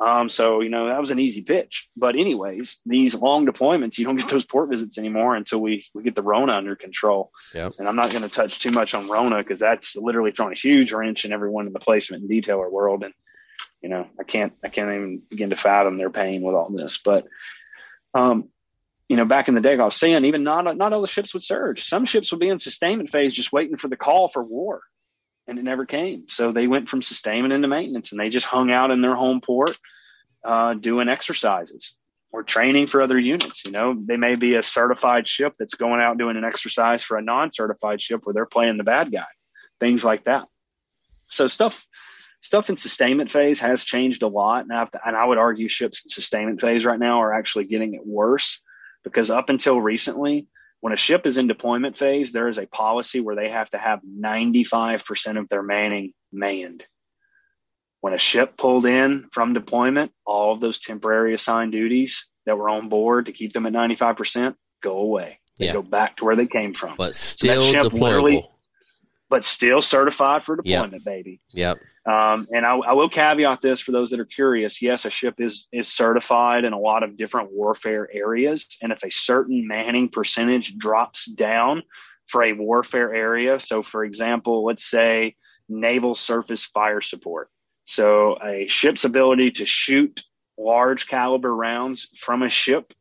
Um, 0.00 0.28
so 0.28 0.60
you 0.60 0.70
know 0.70 0.88
that 0.88 1.00
was 1.00 1.12
an 1.12 1.20
easy 1.20 1.42
pitch. 1.42 1.88
But 1.96 2.16
anyways, 2.16 2.80
these 2.84 3.14
long 3.14 3.46
deployments, 3.46 3.96
you 3.96 4.04
don't 4.04 4.16
get 4.16 4.28
those 4.28 4.44
port 4.44 4.68
visits 4.68 4.98
anymore 4.98 5.36
until 5.36 5.60
we 5.60 5.86
we 5.94 6.02
get 6.02 6.14
the 6.14 6.22
Rona 6.22 6.54
under 6.54 6.74
control. 6.74 7.30
Yep. 7.54 7.74
And 7.78 7.88
I'm 7.88 7.96
not 7.96 8.10
going 8.10 8.22
to 8.22 8.28
touch 8.28 8.58
too 8.58 8.70
much 8.70 8.94
on 8.94 9.08
Rona 9.08 9.38
because 9.38 9.60
that's 9.60 9.96
literally 9.96 10.32
thrown 10.32 10.52
a 10.52 10.56
huge 10.56 10.92
wrench 10.92 11.24
in 11.24 11.32
everyone 11.32 11.66
in 11.66 11.72
the 11.72 11.78
placement 11.78 12.22
and 12.22 12.30
detailer 12.30 12.70
world. 12.70 13.04
And 13.04 13.14
you 13.82 13.88
know, 13.88 14.08
I 14.18 14.24
can't 14.24 14.52
I 14.64 14.68
can't 14.68 14.90
even 14.90 15.22
begin 15.30 15.50
to 15.50 15.56
fathom 15.56 15.96
their 15.96 16.10
pain 16.10 16.42
with 16.42 16.54
all 16.54 16.70
this. 16.70 16.98
But 16.98 17.26
um, 18.14 18.48
you 19.08 19.16
know, 19.16 19.24
back 19.24 19.48
in 19.48 19.54
the 19.54 19.60
day, 19.60 19.78
I 19.78 19.84
was 19.84 19.96
saying, 19.96 20.24
even 20.24 20.42
not 20.42 20.76
not 20.76 20.92
all 20.92 21.02
the 21.02 21.06
ships 21.06 21.34
would 21.34 21.44
surge. 21.44 21.84
Some 21.84 22.04
ships 22.04 22.32
would 22.32 22.40
be 22.40 22.48
in 22.48 22.58
sustainment 22.58 23.10
phase, 23.10 23.34
just 23.34 23.52
waiting 23.52 23.76
for 23.76 23.88
the 23.88 23.96
call 23.96 24.28
for 24.28 24.42
war, 24.42 24.82
and 25.46 25.58
it 25.58 25.62
never 25.62 25.84
came. 25.84 26.24
So 26.28 26.52
they 26.52 26.66
went 26.66 26.88
from 26.88 27.02
sustainment 27.02 27.52
into 27.52 27.68
maintenance, 27.68 28.12
and 28.12 28.20
they 28.20 28.28
just 28.28 28.46
hung 28.46 28.70
out 28.70 28.90
in 28.90 29.02
their 29.02 29.14
home 29.14 29.40
port, 29.40 29.76
uh, 30.44 30.74
doing 30.74 31.08
exercises 31.08 31.94
or 32.32 32.42
training 32.42 32.88
for 32.88 33.00
other 33.00 33.18
units. 33.18 33.64
You 33.64 33.70
know, 33.70 33.96
they 33.96 34.16
may 34.16 34.34
be 34.34 34.56
a 34.56 34.62
certified 34.62 35.28
ship 35.28 35.54
that's 35.58 35.74
going 35.74 36.00
out 36.00 36.18
doing 36.18 36.36
an 36.36 36.44
exercise 36.44 37.02
for 37.02 37.16
a 37.16 37.22
non-certified 37.22 38.02
ship 38.02 38.22
where 38.24 38.34
they're 38.34 38.44
playing 38.44 38.76
the 38.76 38.84
bad 38.84 39.12
guy, 39.12 39.24
things 39.78 40.04
like 40.04 40.24
that. 40.24 40.46
So 41.28 41.46
stuff 41.46 41.86
stuff 42.40 42.68
in 42.68 42.76
sustainment 42.76 43.32
phase 43.32 43.60
has 43.60 43.84
changed 43.84 44.22
a 44.22 44.28
lot. 44.28 44.66
And, 44.68 44.72
and 45.06 45.16
I 45.16 45.24
would 45.24 45.38
argue 45.38 45.68
ships 45.68 46.04
in 46.04 46.10
sustainment 46.10 46.60
phase 46.60 46.84
right 46.84 46.98
now 46.98 47.22
are 47.22 47.32
actually 47.32 47.64
getting 47.64 47.94
it 47.94 48.04
worse 48.04 48.60
because 49.02 49.30
up 49.30 49.48
until 49.48 49.80
recently, 49.80 50.46
when 50.84 50.92
a 50.92 50.98
ship 50.98 51.26
is 51.26 51.38
in 51.38 51.46
deployment 51.46 51.96
phase, 51.96 52.30
there 52.30 52.46
is 52.46 52.58
a 52.58 52.66
policy 52.66 53.18
where 53.18 53.34
they 53.34 53.48
have 53.48 53.70
to 53.70 53.78
have 53.78 54.02
95% 54.02 55.38
of 55.38 55.48
their 55.48 55.62
manning 55.62 56.12
manned. 56.30 56.86
When 58.02 58.12
a 58.12 58.18
ship 58.18 58.58
pulled 58.58 58.84
in 58.84 59.28
from 59.32 59.54
deployment, 59.54 60.12
all 60.26 60.52
of 60.52 60.60
those 60.60 60.78
temporary 60.78 61.32
assigned 61.32 61.72
duties 61.72 62.28
that 62.44 62.58
were 62.58 62.68
on 62.68 62.90
board 62.90 63.26
to 63.26 63.32
keep 63.32 63.54
them 63.54 63.64
at 63.64 63.72
95% 63.72 64.56
go 64.82 64.98
away. 64.98 65.38
They 65.58 65.68
yeah. 65.68 65.72
go 65.72 65.80
back 65.80 66.18
to 66.18 66.26
where 66.26 66.36
they 66.36 66.46
came 66.46 66.74
from. 66.74 66.96
But 66.98 67.16
still 67.16 67.62
so 67.62 67.88
deployable. 67.88 68.50
But 69.30 69.46
still 69.46 69.80
certified 69.80 70.44
for 70.44 70.56
deployment, 70.56 70.92
yep. 70.92 71.04
baby. 71.04 71.40
Yep. 71.54 71.78
Um, 72.06 72.46
and 72.54 72.66
I, 72.66 72.76
I, 72.76 72.92
will 72.92 73.08
caveat 73.08 73.62
this 73.62 73.80
for 73.80 73.92
those 73.92 74.10
that 74.10 74.20
are 74.20 74.26
curious. 74.26 74.82
Yes, 74.82 75.06
a 75.06 75.10
ship 75.10 75.36
is 75.38 75.66
is 75.72 75.88
certified 75.88 76.64
in 76.64 76.74
a 76.74 76.78
lot 76.78 77.02
of 77.02 77.16
different 77.16 77.50
warfare 77.50 78.08
areas, 78.12 78.76
and 78.82 78.92
if 78.92 79.02
a 79.04 79.10
certain 79.10 79.66
manning 79.66 80.10
percentage 80.10 80.76
drops 80.76 81.24
down 81.24 81.82
for 82.26 82.42
a 82.42 82.52
warfare 82.52 83.14
area, 83.14 83.58
so 83.58 83.82
for 83.82 84.04
example, 84.04 84.66
let's 84.66 84.84
say 84.84 85.34
naval 85.66 86.14
surface 86.14 86.66
fire 86.66 87.00
support, 87.00 87.48
so 87.86 88.36
a 88.44 88.66
ship's 88.68 89.06
ability 89.06 89.52
to 89.52 89.64
shoot 89.64 90.22
large 90.58 91.06
caliber 91.06 91.54
rounds 91.54 92.08
from 92.18 92.42
a 92.42 92.50
ship 92.50 92.92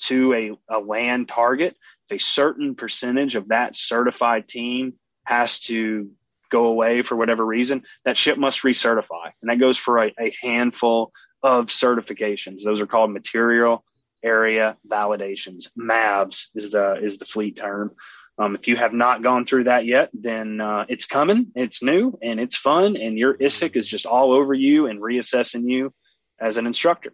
to 0.00 0.34
a, 0.34 0.76
a 0.76 0.80
land 0.80 1.28
target, 1.28 1.76
if 2.10 2.16
a 2.16 2.22
certain 2.22 2.74
percentage 2.74 3.36
of 3.36 3.48
that 3.48 3.74
certified 3.74 4.48
team 4.48 4.94
has 5.24 5.60
to 5.60 6.10
go 6.50 6.66
away 6.66 7.02
for 7.02 7.16
whatever 7.16 7.44
reason, 7.44 7.82
that 8.04 8.16
ship 8.16 8.38
must 8.38 8.62
recertify. 8.62 9.30
And 9.40 9.50
that 9.50 9.58
goes 9.58 9.78
for 9.78 9.98
a, 9.98 10.12
a 10.20 10.34
handful 10.42 11.12
of 11.42 11.66
certifications. 11.66 12.62
Those 12.64 12.80
are 12.80 12.86
called 12.86 13.12
material 13.12 13.84
area 14.22 14.76
validations. 14.86 15.68
MAVs 15.78 16.48
is 16.54 16.72
the 16.72 16.94
is 17.02 17.18
the 17.18 17.24
fleet 17.24 17.56
term. 17.56 17.92
Um, 18.38 18.54
if 18.54 18.68
you 18.68 18.76
have 18.76 18.94
not 18.94 19.22
gone 19.22 19.44
through 19.44 19.64
that 19.64 19.84
yet, 19.84 20.08
then 20.14 20.60
uh, 20.60 20.86
it's 20.88 21.04
coming. 21.04 21.52
It's 21.54 21.82
new 21.82 22.18
and 22.22 22.40
it's 22.40 22.56
fun, 22.56 22.96
and 22.96 23.18
your 23.18 23.34
ISIC 23.34 23.76
is 23.76 23.86
just 23.86 24.06
all 24.06 24.32
over 24.32 24.54
you 24.54 24.86
and 24.86 25.00
reassessing 25.00 25.68
you 25.68 25.92
as 26.40 26.56
an 26.56 26.66
instructor. 26.66 27.12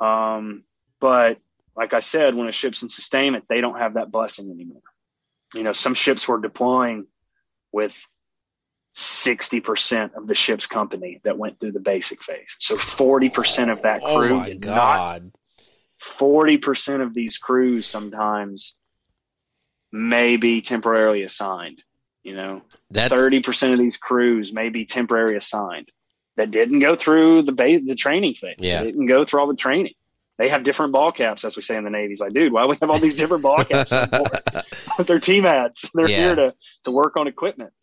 Um, 0.00 0.64
but 1.00 1.38
like 1.76 1.94
I 1.94 2.00
said, 2.00 2.34
when 2.34 2.48
a 2.48 2.52
ship's 2.52 2.82
in 2.82 2.88
sustainment, 2.88 3.44
they 3.48 3.60
don't 3.60 3.78
have 3.78 3.94
that 3.94 4.10
blessing 4.10 4.50
anymore. 4.50 4.82
You 5.54 5.62
know, 5.62 5.72
some 5.72 5.94
ships 5.94 6.26
were 6.26 6.40
deploying 6.40 7.06
with 7.72 8.00
60% 8.96 10.14
of 10.14 10.26
the 10.26 10.34
ship's 10.34 10.66
company 10.66 11.20
that 11.24 11.38
went 11.38 11.60
through 11.60 11.72
the 11.72 11.80
basic 11.80 12.22
phase. 12.22 12.56
So 12.58 12.76
40% 12.76 13.70
of 13.70 13.82
that 13.82 14.00
oh 14.02 14.18
crew 14.18 14.40
oh 14.40 14.44
did 14.44 14.60
God. 14.60 15.22
not. 15.24 15.32
40% 16.02 17.02
of 17.02 17.14
these 17.14 17.38
crews 17.38 17.86
sometimes 17.86 18.76
may 19.92 20.36
be 20.36 20.62
temporarily 20.62 21.22
assigned. 21.22 21.82
You 22.22 22.34
know, 22.34 22.62
That's... 22.90 23.12
30% 23.12 23.72
of 23.72 23.78
these 23.78 23.96
crews 23.96 24.52
may 24.52 24.68
be 24.68 24.84
temporarily 24.84 25.36
assigned 25.36 25.90
that 26.36 26.50
didn't 26.50 26.80
go 26.80 26.96
through 26.96 27.42
the 27.42 27.52
base, 27.52 27.82
the 27.86 27.94
training 27.94 28.34
phase. 28.34 28.56
Yeah. 28.58 28.80
They 28.80 28.92
didn't 28.92 29.06
go 29.06 29.24
through 29.24 29.40
all 29.40 29.46
the 29.46 29.54
training. 29.54 29.94
They 30.38 30.48
have 30.48 30.62
different 30.62 30.92
ball 30.92 31.12
caps, 31.12 31.44
as 31.44 31.54
we 31.54 31.62
say 31.62 31.76
in 31.76 31.84
the 31.84 31.90
Navy. 31.90 32.12
It's 32.12 32.20
like, 32.22 32.32
dude, 32.32 32.50
why 32.50 32.62
do 32.62 32.68
we 32.68 32.78
have 32.80 32.88
all 32.88 32.98
these 32.98 33.16
different 33.16 33.42
ball 33.42 33.62
caps 33.62 33.92
They're 35.06 35.20
team 35.20 35.44
hats? 35.44 35.90
They're 35.92 36.08
yeah. 36.08 36.16
here 36.16 36.34
to, 36.34 36.54
to 36.84 36.90
work 36.90 37.16
on 37.16 37.26
equipment. 37.26 37.74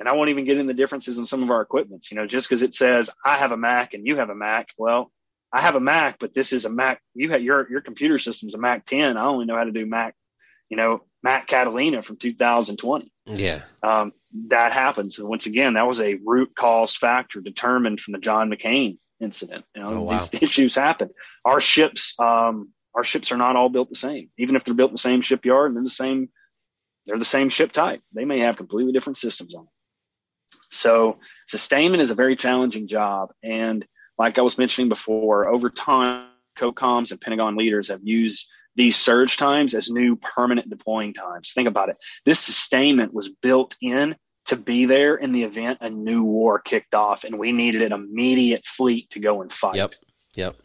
And 0.00 0.08
I 0.08 0.14
won't 0.14 0.30
even 0.30 0.46
get 0.46 0.56
in 0.56 0.66
the 0.66 0.74
differences 0.74 1.18
in 1.18 1.26
some 1.26 1.42
of 1.42 1.50
our 1.50 1.60
equipments. 1.60 2.10
You 2.10 2.16
know, 2.16 2.26
just 2.26 2.48
because 2.48 2.62
it 2.62 2.74
says 2.74 3.10
I 3.24 3.36
have 3.36 3.52
a 3.52 3.56
Mac 3.56 3.92
and 3.94 4.06
you 4.06 4.16
have 4.16 4.30
a 4.30 4.34
Mac, 4.34 4.68
well, 4.78 5.12
I 5.52 5.60
have 5.60 5.76
a 5.76 5.80
Mac, 5.80 6.18
but 6.18 6.32
this 6.32 6.52
is 6.52 6.64
a 6.64 6.70
Mac. 6.70 7.02
You 7.14 7.30
have 7.30 7.42
your 7.42 7.70
your 7.70 7.82
computer 7.82 8.18
system's 8.18 8.54
a 8.54 8.58
Mac 8.58 8.86
10. 8.86 9.16
I 9.16 9.26
only 9.26 9.44
know 9.44 9.56
how 9.56 9.64
to 9.64 9.72
do 9.72 9.84
Mac, 9.84 10.14
you 10.70 10.76
know, 10.76 11.02
Mac 11.22 11.46
Catalina 11.46 12.02
from 12.02 12.16
2020. 12.16 13.12
Yeah, 13.26 13.62
um, 13.82 14.12
that 14.48 14.72
happens. 14.72 15.18
And 15.18 15.28
once 15.28 15.46
again, 15.46 15.74
that 15.74 15.86
was 15.86 16.00
a 16.00 16.18
root 16.24 16.54
cause 16.56 16.96
factor 16.96 17.40
determined 17.40 18.00
from 18.00 18.12
the 18.12 18.18
John 18.18 18.50
McCain 18.50 18.98
incident. 19.20 19.66
You 19.74 19.82
know, 19.82 19.88
oh, 19.88 20.00
wow. 20.02 20.12
these 20.12 20.42
issues 20.42 20.76
happen. 20.76 21.10
Our 21.44 21.60
ships, 21.60 22.14
um, 22.18 22.70
our 22.94 23.04
ships 23.04 23.30
are 23.32 23.36
not 23.36 23.56
all 23.56 23.68
built 23.68 23.90
the 23.90 23.96
same. 23.96 24.30
Even 24.38 24.56
if 24.56 24.64
they're 24.64 24.74
built 24.74 24.90
in 24.90 24.94
the 24.94 24.98
same 24.98 25.20
shipyard 25.20 25.68
and 25.68 25.76
they're 25.76 25.84
the 25.84 25.90
same, 25.90 26.30
they're 27.06 27.18
the 27.18 27.24
same 27.24 27.48
ship 27.48 27.72
type. 27.72 28.00
They 28.14 28.24
may 28.24 28.40
have 28.40 28.56
completely 28.56 28.92
different 28.92 29.18
systems 29.18 29.54
on 29.54 29.64
them. 29.64 29.72
So 30.70 31.18
sustainment 31.46 32.00
is 32.00 32.10
a 32.10 32.14
very 32.14 32.36
challenging 32.36 32.86
job. 32.86 33.30
And 33.42 33.84
like 34.18 34.38
I 34.38 34.42
was 34.42 34.58
mentioning 34.58 34.88
before, 34.88 35.48
over 35.48 35.70
time, 35.70 36.26
COCOMs 36.58 37.10
and 37.10 37.20
Pentagon 37.20 37.56
leaders 37.56 37.88
have 37.88 38.00
used 38.02 38.46
these 38.76 38.96
surge 38.96 39.36
times 39.36 39.74
as 39.74 39.90
new 39.90 40.16
permanent 40.16 40.70
deploying 40.70 41.12
times. 41.12 41.52
Think 41.52 41.68
about 41.68 41.88
it. 41.88 41.96
This 42.24 42.40
sustainment 42.40 43.12
was 43.12 43.28
built 43.28 43.76
in 43.80 44.16
to 44.46 44.56
be 44.56 44.86
there 44.86 45.16
in 45.16 45.32
the 45.32 45.42
event 45.42 45.78
a 45.80 45.90
new 45.90 46.22
war 46.22 46.58
kicked 46.58 46.94
off 46.94 47.24
and 47.24 47.38
we 47.38 47.52
needed 47.52 47.82
an 47.82 47.92
immediate 47.92 48.66
fleet 48.66 49.10
to 49.10 49.20
go 49.20 49.42
and 49.42 49.52
fight. 49.52 49.76
Yep. 49.76 49.94
Yep. 50.34 50.56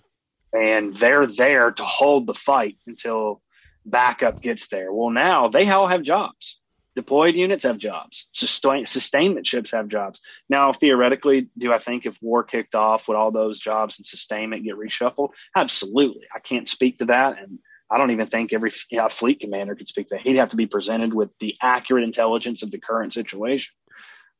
And 0.53 0.95
they're 0.95 1.25
there 1.25 1.71
to 1.71 1.83
hold 1.83 2.27
the 2.27 2.33
fight 2.33 2.77
until 2.87 3.41
backup 3.85 4.41
gets 4.41 4.67
there. 4.67 4.93
Well, 4.93 5.09
now 5.09 5.49
they 5.49 5.69
all 5.69 5.87
have 5.87 6.01
jobs. 6.01 6.59
Deployed 6.95 7.35
units 7.35 7.65
have 7.65 7.77
jobs. 7.77 8.29
Sustain, 8.31 8.85
sustainment 8.85 9.45
ships 9.45 9.71
have 9.71 9.89
jobs. 9.89 10.19
Now, 10.49 10.71
theoretically, 10.71 11.49
do 11.57 11.73
I 11.73 11.77
think 11.77 12.05
if 12.05 12.17
war 12.21 12.43
kicked 12.43 12.73
off, 12.73 13.07
would 13.07 13.17
all 13.17 13.31
those 13.31 13.59
jobs 13.59 13.99
and 13.99 14.05
sustainment 14.05 14.63
get 14.63 14.75
reshuffled? 14.75 15.29
Absolutely. 15.55 16.25
I 16.33 16.39
can't 16.39 16.69
speak 16.69 16.99
to 16.99 17.05
that. 17.05 17.37
And 17.37 17.59
I 17.91 17.97
don't 17.97 18.11
even 18.11 18.27
think 18.27 18.53
every 18.53 18.71
you 18.89 18.97
know, 18.97 19.09
fleet 19.09 19.41
commander 19.41 19.75
could 19.75 19.89
speak 19.89 20.07
to 20.07 20.15
that. 20.15 20.21
He'd 20.21 20.37
have 20.37 20.49
to 20.49 20.55
be 20.55 20.67
presented 20.67 21.13
with 21.13 21.31
the 21.39 21.55
accurate 21.61 22.05
intelligence 22.05 22.63
of 22.63 22.71
the 22.71 22.79
current 22.79 23.13
situation 23.13 23.73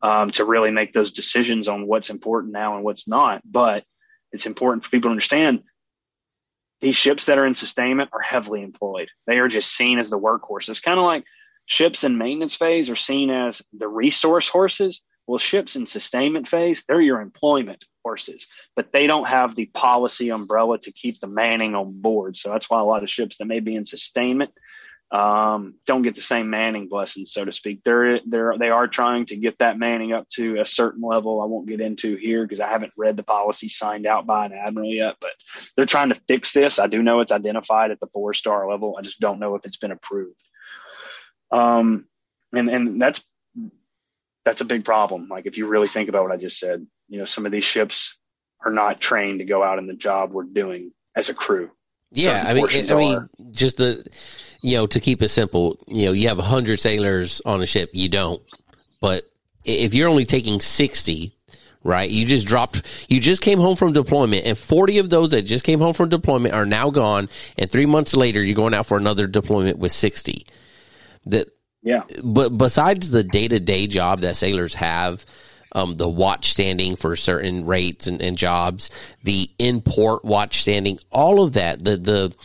um, 0.02 0.32
to 0.32 0.46
really 0.46 0.72
make 0.72 0.94
those 0.94 1.12
decisions 1.12 1.68
on 1.68 1.88
what's 1.88 2.10
important 2.10 2.54
now 2.54 2.76
and 2.76 2.86
what's 2.86 3.08
not. 3.08 3.42
But 3.44 3.84
it's 4.32 4.46
important 4.46 4.84
for 4.84 4.92
people 4.92 5.10
to 5.10 5.12
understand 5.12 5.64
these 6.82 6.96
ships 6.96 7.26
that 7.26 7.38
are 7.38 7.46
in 7.46 7.56
sustainment 7.56 8.10
are 8.14 8.22
heavily 8.22 8.62
employed. 8.62 9.10
They 9.28 9.40
are 9.40 9.48
just 9.48 9.76
seen 9.76 10.00
as 10.00 10.10
the 10.10 10.20
workhorse. 10.20 10.70
It's 10.70 10.80
kind 10.80 11.00
of 11.00 11.06
like 11.06 11.26
ships 11.66 12.04
in 12.04 12.18
maintenance 12.18 12.56
phase 12.56 12.90
are 12.90 12.96
seen 12.96 13.30
as 13.30 13.62
the 13.74 13.88
resource 13.88 14.48
horses. 14.48 15.02
Well, 15.28 15.40
ships 15.40 15.76
in 15.76 15.86
sustainment 15.86 16.48
phase, 16.48 16.84
they're 16.88 17.02
your 17.02 17.20
employment 17.20 17.84
horses, 18.04 18.48
but 18.76 18.94
they 18.94 19.08
don't 19.08 19.28
have 19.28 19.56
the 19.56 19.66
policy 19.68 20.30
umbrella 20.30 20.78
to 20.80 20.92
keep 20.92 21.20
the 21.20 21.28
manning 21.28 21.74
on 21.74 22.00
board. 22.00 22.38
So 22.38 22.52
that's 22.52 22.70
why 22.70 22.80
a 22.80 22.84
lot 22.84 23.02
of 23.02 23.10
ships 23.10 23.38
that 23.38 23.46
may 23.46 23.60
be 23.60 23.76
in 23.76 23.86
sustainment 23.86 24.52
um, 25.12 25.76
don't 25.86 26.02
get 26.02 26.16
the 26.16 26.22
same 26.22 26.50
manning 26.50 26.90
blessings, 26.90 27.32
so 27.32 27.46
to 27.46 27.52
speak. 27.52 27.84
They're 27.84 28.20
they're 28.26 28.58
they 28.58 28.70
are 28.70 28.88
trying 28.88 29.28
to 29.28 29.36
get 29.36 29.58
that 29.60 29.78
manning 29.78 30.14
up 30.14 30.28
to 30.30 30.60
a 30.60 30.66
certain 30.66 31.02
level. 31.02 31.42
I 31.42 31.46
won't 31.46 31.68
get 31.68 31.80
into 31.80 32.16
here 32.16 32.44
because 32.44 32.60
I 32.60 32.68
haven't 32.68 32.94
read 32.98 33.16
the 33.16 33.24
policy 33.24 33.70
signed 33.70 34.08
out 34.08 34.26
by 34.26 34.48
an 34.48 34.54
admiral 34.54 34.90
yet, 34.90 35.16
but 35.22 35.32
they're 35.76 35.86
trying 35.86 36.10
to 36.10 36.22
fix 36.28 36.54
this. 36.54 36.80
I 36.80 36.88
do 36.88 37.04
know 37.04 37.20
it's 37.20 37.32
identified 37.32 37.92
at 37.92 38.00
the 38.00 38.08
four 38.08 38.34
star 38.34 38.70
level. 38.70 38.96
I 38.98 39.04
just 39.04 39.20
don't 39.20 39.40
know 39.40 39.56
if 39.56 39.66
it's 39.66 39.78
been 39.78 39.92
approved. 39.92 40.36
Um, 41.52 42.06
and 42.54 42.70
and 42.70 43.02
that's 43.02 43.26
that's 44.44 44.62
a 44.62 44.66
big 44.66 44.86
problem. 44.86 45.28
Like 45.30 45.46
if 45.46 45.58
you 45.58 45.68
really 45.68 45.88
think 45.88 46.10
about 46.10 46.24
what 46.24 46.32
I 46.32 46.38
just 46.38 46.60
said, 46.60 46.86
you 47.08 47.20
know, 47.20 47.26
some 47.26 47.46
of 47.46 47.52
these 47.52 47.64
ships 47.64 48.18
are 48.66 48.72
not 48.72 49.00
trained 49.00 49.40
to 49.40 49.46
go 49.46 49.64
out 49.64 49.80
in 49.80 49.88
the 49.88 49.94
job 49.94 50.32
we're 50.32 50.44
doing 50.44 50.92
as 51.16 51.30
a 51.30 51.34
crew. 51.34 51.72
Yeah, 52.12 52.44
I 52.48 52.54
mean, 52.54 52.68
I 52.92 52.96
mean, 52.96 53.30
just 53.52 53.78
the, 53.78 54.06
you 54.62 54.78
know, 54.78 54.88
to 54.88 55.00
keep 55.00 55.22
it 55.22 55.30
simple, 55.30 55.84
you 55.88 56.06
know, 56.06 56.12
you 56.14 56.28
have 56.30 56.38
hundred 56.38 56.80
sailors 56.80 57.42
on 57.46 57.62
a 57.62 57.66
ship. 57.66 57.90
You 57.94 58.08
don't, 58.08 58.42
but 59.02 59.30
if 59.66 59.94
you're 59.94 60.08
only 60.08 60.24
taking 60.24 60.62
sixty, 60.62 61.36
right? 61.84 62.10
You 62.10 62.26
just 62.26 62.48
dropped, 62.48 62.84
you 63.10 63.20
just 63.20 63.42
came 63.42 63.60
home 63.60 63.76
from 63.76 63.92
deployment, 63.92 64.46
and 64.46 64.58
forty 64.58 65.00
of 65.00 65.10
those 65.10 65.30
that 65.30 65.42
just 65.42 65.66
came 65.66 65.80
home 65.80 65.94
from 65.94 66.10
deployment 66.10 66.54
are 66.54 66.66
now 66.66 66.90
gone. 66.90 67.28
And 67.58 67.70
three 67.70 67.88
months 67.88 68.16
later, 68.16 68.42
you're 68.42 68.56
going 68.56 68.74
out 68.74 68.86
for 68.86 68.98
another 68.98 69.28
deployment 69.28 69.80
with 69.80 69.92
sixty. 69.92 70.46
That 71.26 71.50
yeah. 71.82 72.04
But 72.24 72.58
besides 72.58 73.12
the 73.12 73.24
day 73.24 73.48
to 73.48 73.60
day 73.60 73.88
job 73.88 74.22
that 74.22 74.36
sailors 74.36 74.76
have, 74.76 75.26
um, 75.72 75.96
the 75.96 76.10
watch 76.10 76.50
standing 76.50 76.96
for 76.96 77.16
certain 77.16 77.66
rates 77.66 78.08
and, 78.08 78.22
and 78.22 78.38
jobs, 78.38 78.90
the 79.24 79.52
in 79.60 79.82
port 79.82 80.26
watch 80.26 80.62
standing, 80.62 81.00
all 81.12 81.44
of 81.44 81.54
that, 81.54 81.84
the 81.84 81.98
the 81.98 82.36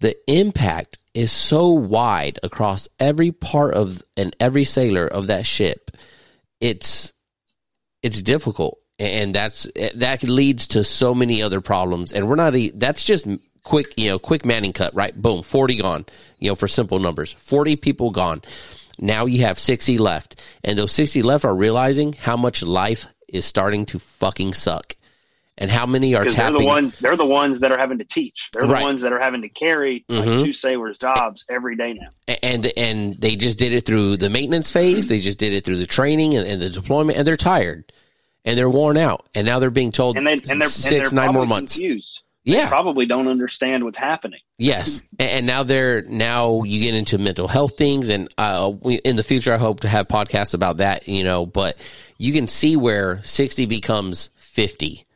the 0.00 0.16
impact 0.30 0.98
is 1.14 1.30
so 1.30 1.68
wide 1.68 2.38
across 2.42 2.88
every 2.98 3.30
part 3.30 3.74
of 3.74 4.02
and 4.16 4.34
every 4.40 4.64
sailor 4.64 5.06
of 5.06 5.28
that 5.28 5.46
ship. 5.46 5.90
It's 6.60 7.12
it's 8.02 8.20
difficult, 8.20 8.78
and 8.98 9.34
that's 9.34 9.68
that 9.94 10.22
leads 10.24 10.66
to 10.68 10.84
so 10.84 11.14
many 11.14 11.42
other 11.42 11.60
problems. 11.60 12.12
And 12.12 12.28
we're 12.28 12.34
not. 12.34 12.54
That's 12.74 13.04
just 13.04 13.26
quick, 13.64 13.94
you 13.96 14.08
know, 14.10 14.18
quick 14.18 14.44
manning 14.44 14.72
cut, 14.72 14.94
right? 14.94 15.14
Boom, 15.20 15.42
40 15.42 15.76
gone, 15.76 16.06
you 16.38 16.48
know, 16.50 16.54
for 16.54 16.68
simple 16.68 16.98
numbers. 16.98 17.32
40 17.32 17.76
people 17.76 18.10
gone. 18.10 18.42
Now 18.98 19.26
you 19.26 19.42
have 19.42 19.58
60 19.58 19.98
left. 19.98 20.40
And 20.64 20.78
those 20.78 20.92
60 20.92 21.22
left 21.22 21.44
are 21.44 21.54
realizing 21.54 22.12
how 22.12 22.36
much 22.36 22.62
life 22.62 23.06
is 23.28 23.44
starting 23.44 23.86
to 23.86 23.98
fucking 23.98 24.54
suck. 24.54 24.96
And 25.58 25.70
how 25.70 25.84
many 25.86 26.14
are 26.14 26.20
Because 26.24 26.36
they're 26.36 26.50
the 26.50 26.64
ones 26.64 26.98
they're 26.98 27.16
the 27.16 27.26
ones 27.26 27.60
that 27.60 27.70
are 27.70 27.78
having 27.78 27.98
to 27.98 28.04
teach. 28.04 28.50
They're 28.52 28.66
the 28.66 28.72
Right. 28.72 28.82
ones 28.82 29.02
that 29.02 29.12
are 29.12 29.18
having 29.20 29.42
to 29.42 29.48
carry 29.50 30.02
like, 30.08 30.24
Mhm. 30.24 30.44
two 30.44 30.52
sailors' 30.52 30.96
jobs 30.98 31.44
every 31.48 31.76
day 31.76 31.92
now. 31.92 32.08
and 32.42 32.72
and 32.76 33.20
they 33.20 33.36
just 33.36 33.58
did 33.58 33.72
it 33.74 33.84
through 33.84 34.16
the 34.16 34.30
maintenance 34.30 34.70
phase. 34.72 35.08
They 35.08 35.18
just 35.18 35.38
did 35.38 35.52
it 35.52 35.64
through 35.64 35.76
the 35.76 35.86
training 35.86 36.34
and, 36.34 36.48
and 36.48 36.60
the 36.60 36.70
deployment, 36.70 37.18
and 37.18 37.26
they're 37.28 37.36
tired 37.36 37.92
and 38.46 38.58
they're 38.58 38.70
worn 38.70 38.96
out. 38.96 39.28
And 39.34 39.44
now 39.46 39.58
they're 39.58 39.70
being 39.70 39.92
told 39.92 40.16
And 40.16 40.26
they 40.26 40.32
and 40.50 40.60
they're 40.60 40.68
six, 40.68 41.10
and 41.10 41.18
they're 41.18 41.26
nine 41.26 41.34
more 41.34 41.46
months. 41.46 41.74
confused. 41.74 42.22
Yeah, 42.44 42.68
Probably 42.68 43.06
don't 43.06 43.28
understand 43.28 43.84
what's 43.84 43.98
happening. 43.98 44.40
Yes, 44.58 45.00
and, 45.18 45.30
and 45.30 45.46
now 45.46 45.62
they're 45.62 46.02
now 46.02 46.64
you 46.64 46.80
get 46.80 46.94
into 46.94 47.18
mental 47.18 47.46
health 47.46 47.76
things, 47.76 48.08
and 48.08 48.28
uh, 48.36 48.72
we, 48.80 48.96
in 48.96 49.16
the 49.16 49.22
future, 49.22 49.52
I 49.54 49.58
hope 49.58 49.80
to 49.80 49.88
have 49.88 50.08
podcasts 50.08 50.52
about 50.52 50.78
that. 50.78 51.06
You 51.06 51.22
know, 51.22 51.46
but 51.46 51.76
you 52.18 52.32
can 52.32 52.48
see 52.48 52.76
where 52.76 53.22
sixty 53.22 53.66
becomes 53.66 54.28
fifty, 54.34 55.06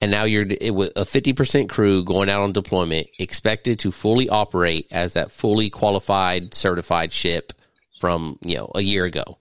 and 0.00 0.12
now 0.12 0.22
you're 0.22 0.46
it, 0.48 0.72
with 0.72 0.92
a 0.94 1.04
fifty 1.04 1.32
percent 1.32 1.68
crew 1.68 2.04
going 2.04 2.30
out 2.30 2.42
on 2.42 2.52
deployment, 2.52 3.08
expected 3.18 3.80
to 3.80 3.90
fully 3.90 4.28
operate 4.28 4.86
as 4.92 5.14
that 5.14 5.32
fully 5.32 5.68
qualified, 5.68 6.54
certified 6.54 7.12
ship 7.12 7.52
from 7.98 8.38
you 8.44 8.54
know 8.54 8.70
a 8.76 8.80
year 8.82 9.04
ago. 9.04 9.38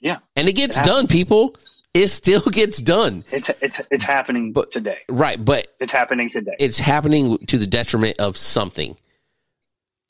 Yeah. 0.00 0.18
and 0.36 0.46
it 0.50 0.52
gets 0.52 0.78
It 0.78 0.84
done, 0.84 1.06
people. 1.06 1.56
It 1.94 2.08
still 2.08 2.40
gets 2.52 2.82
done, 2.82 3.24
It's 3.30 3.48
it's 3.62 3.80
it's 3.90 4.04
happening 4.04 4.52
But- 4.52 4.72
today. 4.72 4.98
right? 5.08 5.42
But 5.42 5.68
It's 5.80 5.92
happening 5.92 6.28
today. 6.30 6.56
it's 6.58 6.78
happening 6.78 7.38
to 7.46 7.56
the 7.58 7.66
detriment 7.66 8.18
of 8.18 8.36
something, 8.36 8.96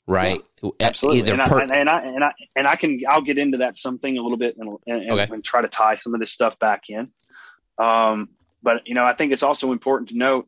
right? 0.07 0.41
Absolutely, 0.79 1.19
Either 1.19 1.33
and, 1.33 1.41
I, 1.43 1.47
per- 1.47 1.59
and, 1.59 1.71
and 1.71 1.89
I 1.89 2.01
and 2.01 2.23
I 2.23 2.31
and 2.55 2.67
I 2.67 2.75
can 2.75 2.99
I'll 3.07 3.21
get 3.21 3.37
into 3.37 3.59
that 3.59 3.77
something 3.77 4.17
a 4.17 4.21
little 4.21 4.37
bit 4.37 4.55
and, 4.57 4.77
and, 4.87 5.11
Okay. 5.11 5.27
and 5.31 5.43
try 5.43 5.61
to 5.61 5.67
tie 5.67 5.95
some 5.95 6.13
of 6.15 6.19
this 6.19 6.31
stuff 6.31 6.57
back 6.59 6.89
in. 6.89 7.11
Um, 7.77 8.29
but 8.63 8.87
you 8.87 8.95
know, 8.95 9.05
I 9.05 9.13
think 9.13 9.31
it's 9.31 9.43
also 9.43 9.71
important 9.71 10.09
to 10.09 10.17
note. 10.17 10.47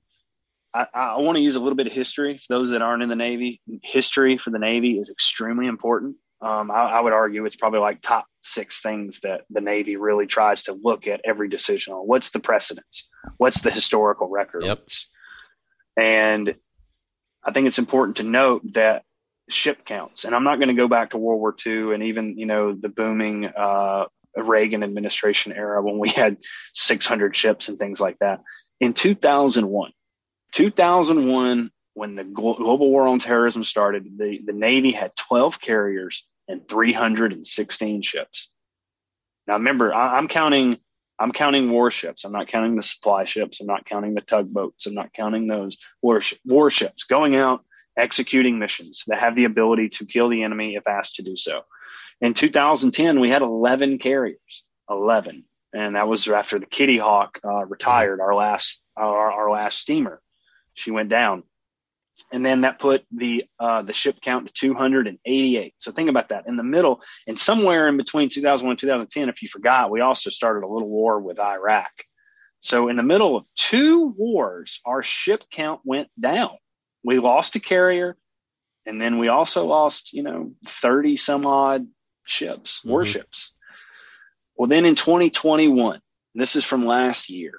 I, 0.74 0.88
I 0.94 1.18
want 1.20 1.36
to 1.38 1.42
use 1.42 1.56
a 1.56 1.60
little 1.60 1.76
bit 1.76 1.88
of 1.88 1.94
history 1.94 2.38
for 2.38 2.46
those 2.50 2.72
that 2.72 2.82
aren't 2.82 3.04
in 3.04 3.10
the 3.10 3.16
Navy. 3.16 3.62
History 3.84 4.38
for 4.38 4.50
the 4.50 4.60
Navy 4.60 4.98
is 5.00 5.10
extremely 5.10 5.68
important. 5.68 6.16
Um, 6.42 6.70
I, 6.72 6.76
I 6.84 7.00
would 7.00 7.14
argue 7.14 7.46
it's 7.46 7.56
probably 7.56 7.80
like 7.80 8.02
top 8.02 8.26
six 8.48 8.82
things 8.82 9.20
that 9.22 9.42
the 9.50 9.62
Navy 9.62 9.96
really 9.96 10.26
tries 10.26 10.64
to 10.64 10.74
look 10.74 11.08
at 11.08 11.22
every 11.24 11.50
decision 11.50 11.94
on. 11.94 12.08
What's 12.08 12.32
the 12.32 12.40
precedence? 12.40 13.08
What's 13.38 13.62
the 13.62 13.72
historical 13.72 14.30
record? 14.30 14.64
Yep. 14.64 14.88
And 15.98 16.56
I 17.44 17.52
think 17.52 17.68
it's 17.68 17.80
important 17.80 18.18
to 18.18 18.24
note 18.24 18.62
that 18.74 19.04
ship 19.50 19.86
counts, 19.86 20.26
and 20.26 20.36
I'm 20.36 20.44
not 20.44 20.58
going 20.58 20.68
to 20.70 20.74
go 20.74 20.88
back 20.88 21.12
to 21.12 21.18
World 21.18 21.40
War 21.40 21.56
II 21.66 21.94
and 21.94 22.04
even 22.04 22.38
you 22.38 22.46
know 22.46 22.74
the 22.74 22.90
booming 22.90 23.46
uh, 23.46 24.06
Reagan 24.36 24.84
administration 24.84 25.54
era 25.54 25.82
when 25.82 25.98
we 25.98 26.10
had 26.10 26.38
600 26.74 27.36
ships 27.36 27.70
and 27.70 27.80
things 27.80 28.00
like 28.00 28.18
that. 28.20 28.42
In 28.80 28.94
2001, 28.94 29.92
2001, 30.52 31.72
when 31.94 32.16
the 32.16 32.24
global 32.24 32.92
war 32.92 33.08
on 33.08 33.18
terrorism 33.18 33.64
started, 33.64 34.06
the, 34.18 34.40
the 34.46 34.54
Navy 34.54 34.92
had 34.92 35.16
12 35.16 35.60
carriers 35.60 36.28
and 36.48 36.68
316 36.68 38.02
ships. 38.02 38.50
Now, 39.48 39.56
remember, 39.56 39.94
I, 39.94 40.18
I'm 40.18 40.28
counting. 40.28 40.78
I'm 41.20 41.32
counting 41.32 41.72
warships. 41.72 42.26
I'm 42.26 42.32
not 42.32 42.48
counting 42.48 42.76
the 42.76 42.84
supply 42.84 43.24
ships. 43.26 43.60
I'm 43.60 43.66
not 43.66 43.86
counting 43.86 44.14
the 44.14 44.22
tugboats. 44.22 44.86
I'm 44.86 44.94
not 44.94 45.14
counting 45.14 45.48
those 45.48 45.80
warship, 46.04 46.38
warships 46.46 47.06
going 47.06 47.36
out 47.36 47.66
executing 47.98 48.60
missions 48.60 49.04
that 49.08 49.20
have 49.20 49.36
the 49.36 49.46
ability 49.46 49.90
to 49.90 50.06
kill 50.06 50.30
the 50.30 50.44
enemy 50.44 50.76
if 50.76 50.88
asked 50.88 51.16
to 51.16 51.24
do 51.24 51.36
so. 51.36 51.62
In 52.22 52.34
2010, 52.34 53.20
we 53.20 53.30
had 53.30 53.42
11 53.42 53.98
carriers, 53.98 54.64
11, 54.90 55.44
and 55.74 55.96
that 55.96 56.08
was 56.08 56.28
after 56.28 56.60
the 56.60 56.66
Kitty 56.66 56.98
Hawk 56.98 57.40
uh, 57.44 57.66
retired, 57.66 58.22
our 58.22 58.34
last 58.34 58.84
our, 58.96 59.32
our 59.32 59.52
last 59.52 59.80
steamer. 59.80 60.22
She 60.74 60.92
went 60.92 61.10
down, 61.10 61.44
and 62.32 62.46
then 62.46 62.62
that 62.62 62.80
put 62.80 63.06
the 63.12 63.46
uh, 63.60 63.82
the 63.82 63.94
ship 63.94 64.20
count 64.22 64.48
to 64.48 64.54
288. 64.54 65.74
So 65.78 65.92
think 65.92 66.10
about 66.10 66.30
that. 66.30 66.48
In 66.48 66.58
the 66.58 66.64
middle, 66.64 67.02
and 67.28 67.38
somewhere 67.38 67.88
in 67.88 67.98
between 67.98 68.30
2001 68.30 68.72
and 68.72 68.80
2010, 68.80 69.30
if 69.30 69.42
you 69.42 69.48
forgot, 69.50 69.92
we 69.92 70.02
also 70.02 70.30
started 70.30 70.66
a 70.66 70.68
little 70.68 70.90
war 70.90 71.20
with 71.20 71.40
Iraq. 71.40 71.92
So 72.60 72.90
in 72.90 72.96
the 72.96 73.04
middle 73.04 73.38
of 73.38 73.46
two 73.56 74.08
wars, 74.18 74.82
our 74.86 75.04
ship 75.04 75.44
count 75.52 75.82
went 75.84 76.10
down. 76.20 76.58
We 77.04 77.20
lost 77.20 77.56
a 77.56 77.60
carrier, 77.60 78.18
and 78.86 79.02
then 79.02 79.20
we 79.20 79.28
also 79.28 79.66
lost, 79.66 80.14
you 80.14 80.24
know, 80.24 80.54
30 80.66 81.18
some 81.18 81.46
odd 81.46 81.88
ships, 82.26 82.82
Mhm. 82.84 82.90
warships. 82.90 83.54
Well, 84.56 84.68
then 84.68 84.86
in 84.86 84.96
2021, 84.96 86.02
this 86.34 86.56
is 86.56 86.66
from 86.66 86.86
last 86.86 87.30
year. 87.30 87.54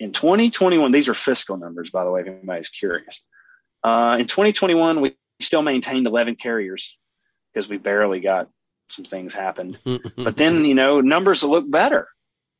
In 0.00 0.12
2021, 0.12 0.90
these 0.90 1.08
are 1.08 1.14
fiscal 1.14 1.56
numbers, 1.56 1.90
by 1.90 2.04
the 2.04 2.10
way, 2.10 2.22
if 2.22 2.26
anybody's 2.26 2.70
curious. 2.70 3.22
Uh, 3.84 4.16
in 4.18 4.26
2021, 4.26 5.00
we 5.02 5.14
still 5.40 5.62
maintained 5.62 6.06
11 6.06 6.36
carriers 6.36 6.96
because 7.52 7.68
we 7.68 7.76
barely 7.76 8.18
got 8.20 8.48
some 8.88 9.04
things 9.04 9.34
happened. 9.34 9.78
But 10.16 10.36
then, 10.36 10.64
you 10.64 10.74
know, 10.74 11.00
numbers 11.00 11.44
look 11.44 11.70
better. 11.70 12.08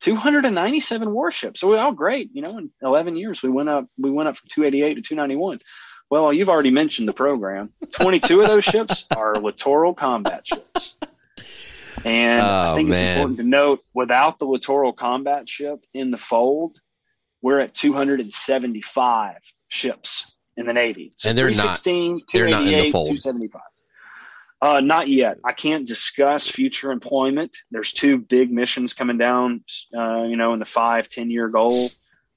297 0.03 1.11
warships. 1.11 1.61
So 1.61 1.71
we 1.71 1.79
all 1.79 1.93
great. 1.93 2.31
You 2.35 2.43
know, 2.43 2.59
in 2.59 2.71
11 2.83 3.17
years, 3.17 3.43
we 3.43 3.49
went 3.49 3.69
up, 3.71 3.87
we 3.99 4.11
went 4.11 4.29
up 4.29 4.37
from 4.37 4.49
288 4.51 4.95
to 4.95 5.01
291. 5.03 5.61
Well, 6.11 6.33
you've 6.33 6.51
already 6.51 6.71
mentioned 6.71 7.09
the 7.09 7.15
program. 7.15 7.71
22 7.93 8.41
of 8.41 8.47
those 8.47 8.65
ships 8.65 9.07
are 9.17 9.35
littoral 9.37 9.95
combat 9.95 10.47
ships. 10.47 10.97
And 12.05 12.43
I 12.43 12.73
Oh, 12.73 12.75
think 12.75 12.91
man. 12.91 13.03
it's 13.03 13.17
important 13.17 13.39
to 13.39 13.45
note 13.45 13.81
without 13.95 14.39
the 14.39 14.45
littoral 14.45 14.93
combat 14.93 15.49
ship 15.49 15.81
in 15.95 16.11
the 16.11 16.19
fold, 16.19 16.77
we're 17.41 17.61
at 17.61 17.75
275 17.75 19.37
ships 19.69 20.34
in 20.57 20.67
the 20.67 20.73
Navy. 20.73 21.13
So 21.17 21.31
and 21.31 21.39
they're 21.39 21.51
not. 21.51 21.83
They're 21.85 22.49
not 22.49 22.67
in 22.67 22.79
the 22.79 22.91
fold. 22.91 23.09
275. 23.09 23.61
Uh, 24.63 24.81
not 24.81 25.09
yet. 25.09 25.39
I 25.45 25.53
can't 25.53 25.87
discuss 25.87 26.49
future 26.49 26.91
employment. 26.91 27.55
There's 27.71 27.93
two 27.93 28.17
big 28.17 28.51
missions 28.51 28.95
coming 28.95 29.19
down, 29.19 29.63
uh, 29.95 30.23
you 30.23 30.37
know, 30.37 30.55
in 30.55 30.59
the 30.59 30.65
five, 30.65 31.09
10 31.09 31.31
year 31.31 31.49
goal 31.49 31.91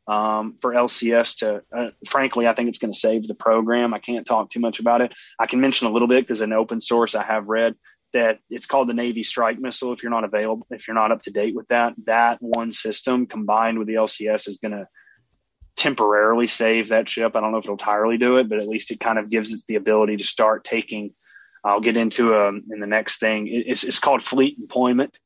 um, 0.08 0.56
for 0.60 0.74
LCS 0.74 1.38
to, 1.38 1.62
uh, 1.74 1.92
frankly, 2.06 2.46
I 2.46 2.54
think 2.54 2.68
it's 2.68 2.80
going 2.80 2.92
to 2.92 3.00
save 3.00 3.28
the 3.28 3.36
program. 3.36 3.94
I 3.94 4.00
can't 4.00 4.26
talk 4.26 4.50
too 4.50 4.60
much 4.60 4.80
about 4.80 5.00
it. 5.00 5.14
I 5.40 5.46
can 5.46 5.62
mention 5.62 5.88
a 5.88 5.92
little 5.92 6.08
bit 6.08 6.28
because 6.28 6.42
in 6.42 6.52
open 6.52 6.82
source 6.82 7.16
I 7.16 7.24
have 7.24 7.48
read 7.48 7.76
that 8.14 8.40
it's 8.50 8.66
called 8.66 8.90
the 8.90 8.94
Navy 8.94 9.24
Strike 9.24 9.60
Missile. 9.60 9.94
If 9.94 10.04
you're 10.04 10.10
not 10.10 10.24
available, 10.24 10.68
if 10.70 10.88
you're 10.88 10.96
not 10.96 11.12
up 11.12 11.22
to 11.24 11.32
date 11.32 11.56
with 11.56 11.68
that, 11.70 11.94
that 12.06 12.42
one 12.42 12.72
system 12.72 13.26
combined 13.26 13.80
with 13.80 13.88
the 13.88 13.96
LCS 13.96 14.48
is 14.48 14.58
going 14.58 14.72
to 14.72 14.88
temporarily 15.78 16.48
save 16.48 16.90
that 16.90 17.08
ship. 17.08 17.36
I 17.36 17.40
don't 17.40 17.52
know 17.52 17.60
if 17.60 17.66
it'll 17.66 17.76
entirely 17.76 18.18
do 18.18 18.38
it, 18.38 18.50
but 18.50 18.60
at 18.60 18.68
least 18.68 18.92
it 18.92 19.00
kind 19.00 19.20
of 19.20 19.30
gives 19.30 19.54
it 19.54 19.62
the 19.68 19.76
ability 19.76 20.18
to 20.18 20.24
start 20.24 20.64
taking. 20.64 21.14
I'll 21.64 21.80
get 21.82 21.98
into 21.98 22.36
um, 22.36 22.64
in 22.72 22.80
the 22.80 22.88
next 22.88 23.20
thing. 23.20 23.48
It's, 23.48 23.84
it's 23.84 24.00
called 24.00 24.24
fleet 24.24 24.58
employment. 24.60 25.18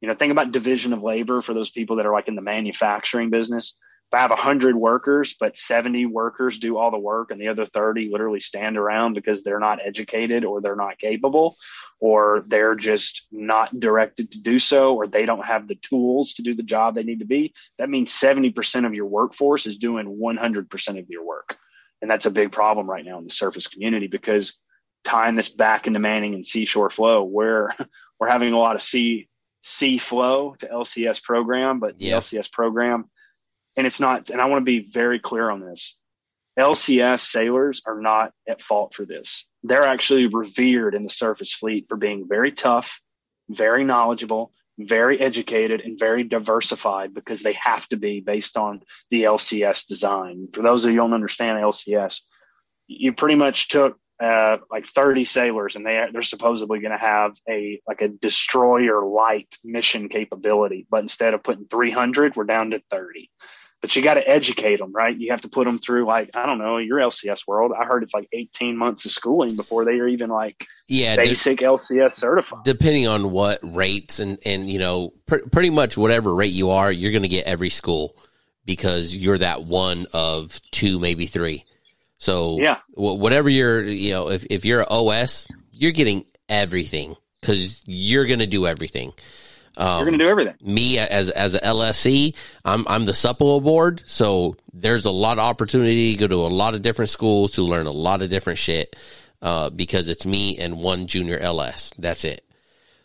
You 0.00 0.08
know, 0.08 0.14
think 0.14 0.32
about 0.32 0.52
division 0.52 0.92
of 0.92 1.02
labor 1.02 1.42
for 1.42 1.54
those 1.54 1.70
people 1.70 1.96
that 1.96 2.06
are 2.06 2.12
like 2.12 2.28
in 2.28 2.34
the 2.34 2.42
manufacturing 2.42 3.30
business. 3.30 3.78
If 4.10 4.18
I 4.18 4.22
have 4.22 4.30
100 4.30 4.74
workers, 4.74 5.36
but 5.38 5.56
70 5.56 6.06
workers 6.06 6.58
do 6.58 6.76
all 6.76 6.90
the 6.90 6.98
work 6.98 7.30
and 7.30 7.40
the 7.40 7.46
other 7.46 7.64
30 7.64 8.10
literally 8.10 8.40
stand 8.40 8.76
around 8.76 9.14
because 9.14 9.44
they're 9.44 9.60
not 9.60 9.78
educated 9.86 10.44
or 10.44 10.60
they're 10.60 10.74
not 10.74 10.98
capable 10.98 11.56
or 12.00 12.42
they're 12.48 12.74
just 12.74 13.28
not 13.30 13.78
directed 13.78 14.32
to 14.32 14.40
do 14.40 14.58
so 14.58 14.96
or 14.96 15.06
they 15.06 15.26
don't 15.26 15.46
have 15.46 15.68
the 15.68 15.76
tools 15.76 16.34
to 16.34 16.42
do 16.42 16.56
the 16.56 16.62
job 16.64 16.96
they 16.96 17.04
need 17.04 17.20
to 17.20 17.24
be, 17.24 17.54
that 17.78 17.88
means 17.88 18.12
70% 18.12 18.84
of 18.84 18.94
your 18.94 19.06
workforce 19.06 19.64
is 19.64 19.76
doing 19.76 20.18
100% 20.20 20.98
of 20.98 21.08
your 21.08 21.24
work. 21.24 21.56
And 22.02 22.10
that's 22.10 22.26
a 22.26 22.32
big 22.32 22.50
problem 22.50 22.90
right 22.90 23.04
now 23.04 23.18
in 23.18 23.24
the 23.24 23.30
surface 23.30 23.68
community 23.68 24.08
because 24.08 24.58
tying 25.04 25.36
this 25.36 25.50
back 25.50 25.86
into 25.86 26.00
Manning 26.00 26.34
and 26.34 26.44
seashore 26.44 26.90
flow, 26.90 27.22
where 27.22 27.72
we're 28.18 28.28
having 28.28 28.54
a 28.54 28.58
lot 28.58 28.74
of 28.74 28.82
sea 28.82 29.28
sea 29.62 29.98
flow 29.98 30.56
to 30.58 30.66
LCS 30.66 31.22
program, 31.22 31.78
but 31.78 32.00
Yeah. 32.00 32.18
the 32.18 32.38
LCS 32.38 32.50
program, 32.50 33.04
and 33.80 33.86
it's 33.86 33.98
not. 33.98 34.28
And 34.28 34.42
I 34.42 34.44
want 34.44 34.60
to 34.60 34.64
be 34.64 34.90
very 34.90 35.18
clear 35.18 35.48
on 35.48 35.60
this: 35.60 35.96
LCS 36.58 37.20
sailors 37.20 37.80
are 37.86 37.98
not 37.98 38.32
at 38.46 38.60
fault 38.60 38.92
for 38.92 39.06
this. 39.06 39.46
They're 39.62 39.84
actually 39.84 40.26
revered 40.26 40.94
in 40.94 41.00
the 41.00 41.08
surface 41.08 41.54
fleet 41.54 41.86
for 41.88 41.96
being 41.96 42.28
very 42.28 42.52
tough, 42.52 43.00
very 43.48 43.82
knowledgeable, 43.82 44.52
very 44.78 45.18
educated, 45.18 45.80
and 45.80 45.98
very 45.98 46.24
diversified 46.24 47.14
because 47.14 47.42
they 47.42 47.54
have 47.54 47.88
to 47.88 47.96
be 47.96 48.20
based 48.20 48.58
on 48.58 48.82
the 49.10 49.22
LCS 49.22 49.86
design. 49.86 50.48
For 50.52 50.60
those 50.60 50.84
of 50.84 50.90
you 50.90 50.98
who 50.98 51.04
don't 51.04 51.14
understand 51.14 51.58
LCS, 51.58 52.20
you 52.86 53.14
pretty 53.14 53.36
much 53.36 53.68
took 53.68 53.96
uh, 54.20 54.58
like 54.70 54.84
30 54.84 55.24
sailors 55.24 55.76
and 55.76 55.86
they 55.86 56.04
they're 56.12 56.20
supposedly 56.20 56.80
going 56.80 56.92
to 56.92 56.98
have 56.98 57.34
a 57.48 57.80
like 57.88 58.02
a 58.02 58.08
destroyer 58.08 59.02
light 59.02 59.56
mission 59.64 60.10
capability 60.10 60.86
but 60.90 61.00
instead 61.00 61.32
of 61.32 61.42
putting 61.42 61.64
300 61.64 62.36
we're 62.36 62.44
down 62.44 62.72
to 62.72 62.82
30 62.90 63.30
but 63.80 63.96
you 63.96 64.02
got 64.02 64.14
to 64.14 64.28
educate 64.28 64.78
them, 64.78 64.92
right? 64.92 65.16
You 65.16 65.30
have 65.30 65.40
to 65.42 65.48
put 65.48 65.64
them 65.64 65.78
through 65.78 66.04
like 66.04 66.30
I 66.34 66.46
don't 66.46 66.58
know 66.58 66.78
your 66.78 66.98
LCS 66.98 67.46
world. 67.46 67.72
I 67.78 67.84
heard 67.84 68.02
it's 68.02 68.14
like 68.14 68.28
eighteen 68.32 68.76
months 68.76 69.04
of 69.06 69.12
schooling 69.12 69.56
before 69.56 69.84
they 69.84 69.92
are 69.92 70.08
even 70.08 70.30
like 70.30 70.66
yeah 70.86 71.16
basic 71.16 71.58
de- 71.58 71.64
LCS 71.64 72.14
certified. 72.14 72.64
Depending 72.64 73.06
on 73.06 73.30
what 73.30 73.58
rates 73.62 74.18
and 74.18 74.38
and 74.44 74.68
you 74.68 74.78
know 74.78 75.12
pr- 75.26 75.48
pretty 75.50 75.70
much 75.70 75.96
whatever 75.96 76.34
rate 76.34 76.52
you 76.52 76.70
are, 76.70 76.92
you're 76.92 77.12
going 77.12 77.22
to 77.22 77.28
get 77.28 77.46
every 77.46 77.70
school 77.70 78.16
because 78.64 79.14
you're 79.14 79.38
that 79.38 79.64
one 79.64 80.06
of 80.12 80.60
two, 80.70 80.98
maybe 80.98 81.26
three. 81.26 81.64
So 82.18 82.58
yeah, 82.60 82.78
whatever 82.92 83.48
you're, 83.48 83.82
you 83.82 84.10
know, 84.10 84.30
if 84.30 84.44
if 84.50 84.64
you're 84.66 84.80
an 84.80 84.88
OS, 84.90 85.48
you're 85.72 85.92
getting 85.92 86.26
everything 86.50 87.16
because 87.40 87.82
you're 87.86 88.26
going 88.26 88.40
to 88.40 88.46
do 88.46 88.66
everything. 88.66 89.14
Um, 89.80 89.96
You're 89.96 90.06
going 90.06 90.18
to 90.18 90.24
do 90.24 90.28
everything. 90.28 90.56
Me 90.62 90.98
as 90.98 91.30
as 91.30 91.54
a 91.54 91.60
LSC, 91.60 92.34
I'm 92.64 92.86
I'm 92.86 93.06
the 93.06 93.14
supple 93.14 93.60
board, 93.62 94.02
so 94.06 94.56
there's 94.74 95.06
a 95.06 95.10
lot 95.10 95.38
of 95.38 95.44
opportunity 95.44 96.12
to 96.12 96.18
go 96.18 96.28
to 96.28 96.34
a 96.34 96.52
lot 96.52 96.74
of 96.74 96.82
different 96.82 97.08
schools 97.08 97.52
to 97.52 97.62
learn 97.62 97.86
a 97.86 97.90
lot 97.90 98.20
of 98.20 98.28
different 98.28 98.58
shit. 98.58 98.94
Uh, 99.42 99.70
because 99.70 100.10
it's 100.10 100.26
me 100.26 100.58
and 100.58 100.76
one 100.76 101.06
junior 101.06 101.38
LS. 101.38 101.94
That's 101.98 102.26
it. 102.26 102.44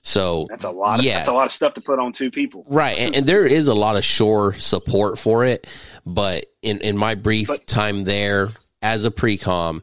So 0.01 0.47
that's 0.49 0.65
a 0.65 0.69
lot. 0.69 0.99
Of, 0.99 1.05
yeah, 1.05 1.19
that's 1.19 1.30
a 1.30 1.34
lot 1.34 1.45
of 1.45 1.53
stuff 1.53 1.76
to 1.76 1.82
put 1.82 1.97
on 1.97 2.11
two 2.11 2.30
people. 2.30 2.65
Right, 2.67 2.97
and, 2.97 3.15
and 3.15 3.26
there 3.26 3.45
is 3.45 3.67
a 3.67 3.73
lot 3.73 3.95
of 3.95 4.03
shore 4.03 4.53
support 4.53 5.17
for 5.17 5.45
it. 5.45 5.65
But 6.05 6.47
in 6.61 6.82
in 6.82 6.97
my 6.97 7.15
brief 7.15 7.47
but, 7.47 7.65
time 7.65 8.03
there 8.03 8.49
as 8.82 9.05
a 9.05 9.11
pre-com, 9.11 9.82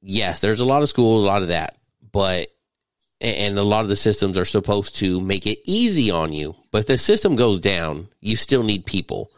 yes, 0.00 0.40
there's 0.40 0.60
a 0.60 0.64
lot 0.64 0.82
of 0.82 0.88
schools, 0.88 1.24
a 1.24 1.26
lot 1.26 1.42
of 1.42 1.48
that. 1.48 1.76
But 2.12 2.55
and 3.20 3.58
a 3.58 3.62
lot 3.62 3.82
of 3.82 3.88
the 3.88 3.96
systems 3.96 4.36
are 4.36 4.44
supposed 4.44 4.96
to 4.96 5.20
make 5.20 5.46
it 5.46 5.58
easy 5.64 6.10
on 6.10 6.32
you. 6.32 6.54
But 6.70 6.78
if 6.78 6.86
the 6.86 6.98
system 6.98 7.36
goes 7.36 7.60
down, 7.60 8.08
you 8.20 8.36
still 8.36 8.62
need 8.62 8.86
people. 8.86 9.30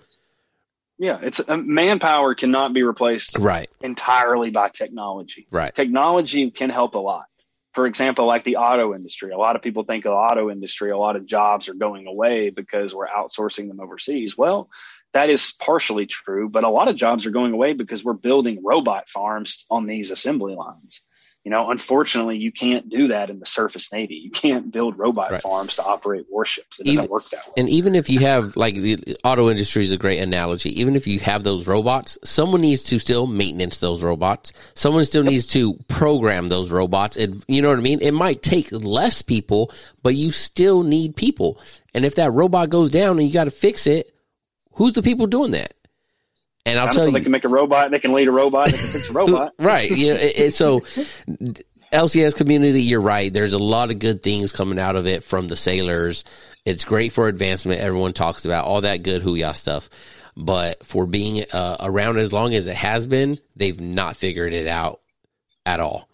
Yeah, 0.98 1.18
it's 1.22 1.40
uh, 1.46 1.56
manpower 1.56 2.34
cannot 2.34 2.74
be 2.74 2.82
replaced 2.82 3.38
right 3.38 3.70
entirely 3.80 4.50
by 4.50 4.68
technology. 4.68 5.46
Right, 5.50 5.72
technology 5.74 6.50
can 6.50 6.70
help 6.70 6.94
a 6.94 6.98
lot. 6.98 7.26
For 7.74 7.86
example, 7.86 8.26
like 8.26 8.42
the 8.42 8.56
auto 8.56 8.92
industry, 8.94 9.30
a 9.30 9.38
lot 9.38 9.54
of 9.54 9.62
people 9.62 9.84
think 9.84 10.02
the 10.02 10.10
auto 10.10 10.50
industry, 10.50 10.90
a 10.90 10.98
lot 10.98 11.14
of 11.14 11.26
jobs 11.26 11.68
are 11.68 11.74
going 11.74 12.08
away 12.08 12.50
because 12.50 12.92
we're 12.92 13.06
outsourcing 13.06 13.68
them 13.68 13.78
overseas. 13.78 14.36
Well, 14.36 14.68
that 15.12 15.30
is 15.30 15.52
partially 15.52 16.06
true, 16.06 16.48
but 16.48 16.64
a 16.64 16.68
lot 16.68 16.88
of 16.88 16.96
jobs 16.96 17.26
are 17.26 17.30
going 17.30 17.52
away 17.52 17.74
because 17.74 18.02
we're 18.02 18.14
building 18.14 18.60
robot 18.64 19.08
farms 19.08 19.64
on 19.70 19.86
these 19.86 20.10
assembly 20.10 20.56
lines. 20.56 21.02
You 21.44 21.52
know, 21.52 21.70
unfortunately, 21.70 22.36
you 22.36 22.52
can't 22.52 22.90
do 22.90 23.08
that 23.08 23.30
in 23.30 23.38
the 23.38 23.46
surface 23.46 23.90
navy. 23.90 24.16
You 24.16 24.30
can't 24.30 24.70
build 24.70 24.98
robot 24.98 25.30
right. 25.30 25.40
farms 25.40 25.76
to 25.76 25.84
operate 25.84 26.26
warships. 26.28 26.78
It 26.78 26.84
doesn't 26.84 27.04
even, 27.04 27.10
work 27.10 27.26
that 27.30 27.46
way. 27.46 27.52
And 27.56 27.70
even 27.70 27.94
if 27.94 28.10
you 28.10 28.18
have, 28.18 28.54
like, 28.54 28.74
the 28.74 29.16
auto 29.24 29.48
industry 29.48 29.84
is 29.84 29.90
a 29.90 29.96
great 29.96 30.18
analogy. 30.18 30.78
Even 30.78 30.94
if 30.94 31.06
you 31.06 31.20
have 31.20 31.44
those 31.44 31.66
robots, 31.66 32.18
someone 32.22 32.60
needs 32.60 32.82
to 32.82 32.98
still 32.98 33.26
maintenance 33.26 33.78
those 33.80 34.02
robots. 34.02 34.52
Someone 34.74 35.06
still 35.06 35.24
yep. 35.24 35.30
needs 35.32 35.46
to 35.46 35.74
program 35.88 36.48
those 36.48 36.70
robots. 36.70 37.16
And 37.16 37.42
you 37.48 37.62
know 37.62 37.70
what 37.70 37.78
I 37.78 37.82
mean? 37.82 38.02
It 38.02 38.12
might 38.12 38.42
take 38.42 38.70
less 38.70 39.22
people, 39.22 39.72
but 40.02 40.14
you 40.16 40.32
still 40.32 40.82
need 40.82 41.16
people. 41.16 41.60
And 41.94 42.04
if 42.04 42.16
that 42.16 42.32
robot 42.32 42.68
goes 42.68 42.90
down 42.90 43.18
and 43.18 43.26
you 43.26 43.32
got 43.32 43.44
to 43.44 43.50
fix 43.50 43.86
it, 43.86 44.12
who's 44.72 44.92
the 44.92 45.02
people 45.02 45.26
doing 45.26 45.52
that? 45.52 45.72
And 46.68 46.78
I'll 46.78 46.88
tell 46.88 47.06
you, 47.06 47.12
they 47.12 47.20
can 47.20 47.32
make 47.32 47.44
a 47.44 47.48
robot. 47.48 47.90
They 47.90 47.98
can 47.98 48.12
lead 48.12 48.28
a 48.28 48.32
robot. 48.32 48.70
They 48.70 48.78
can 48.78 48.86
fix 48.86 49.10
a 49.10 49.12
robot. 49.14 49.54
right. 49.58 49.90
You 49.90 50.14
know, 50.14 50.20
it, 50.20 50.38
it, 50.38 50.54
so 50.54 50.80
LCS 51.92 52.36
community, 52.36 52.82
you're 52.82 53.00
right. 53.00 53.32
There's 53.32 53.54
a 53.54 53.58
lot 53.58 53.90
of 53.90 53.98
good 53.98 54.22
things 54.22 54.52
coming 54.52 54.78
out 54.78 54.96
of 54.96 55.06
it 55.06 55.24
from 55.24 55.48
the 55.48 55.56
sailors. 55.56 56.24
It's 56.64 56.84
great 56.84 57.12
for 57.12 57.28
advancement. 57.28 57.80
Everyone 57.80 58.12
talks 58.12 58.44
about 58.44 58.64
all 58.64 58.82
that 58.82 59.02
good 59.02 59.22
hooyah 59.22 59.56
stuff. 59.56 59.88
But 60.36 60.84
for 60.84 61.06
being 61.06 61.44
uh, 61.52 61.78
around 61.80 62.18
as 62.18 62.32
long 62.32 62.54
as 62.54 62.66
it 62.66 62.76
has 62.76 63.06
been, 63.06 63.38
they've 63.56 63.80
not 63.80 64.16
figured 64.16 64.52
it 64.52 64.68
out 64.68 65.00
at 65.66 65.80
all 65.80 66.08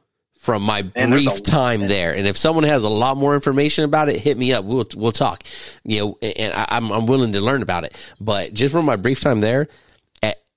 from 0.45 0.63
my 0.63 0.83
brief 0.83 1.43
time 1.43 1.89
there. 1.89 2.15
And 2.15 2.27
if 2.27 2.37
someone 2.37 2.65
has 2.65 2.85
a 2.85 2.89
lot 2.89 3.17
more 3.17 3.35
information 3.35 3.85
about 3.85 4.11
it, 4.11 4.21
hit 4.21 4.37
me 4.37 4.53
up. 4.53 4.65
We'll 4.65 4.87
we'll 4.95 5.13
talk. 5.13 5.43
You 5.85 6.01
know, 6.01 6.19
and 6.21 6.53
I, 6.53 6.67
I'm 6.69 6.93
I'm 6.93 7.07
willing 7.07 7.33
to 7.33 7.41
learn 7.41 7.63
about 7.63 7.85
it. 7.85 7.95
But 8.21 8.53
just 8.53 8.73
from 8.73 8.85
my 8.85 8.97
brief 8.97 9.21
time 9.21 9.41
there, 9.41 9.69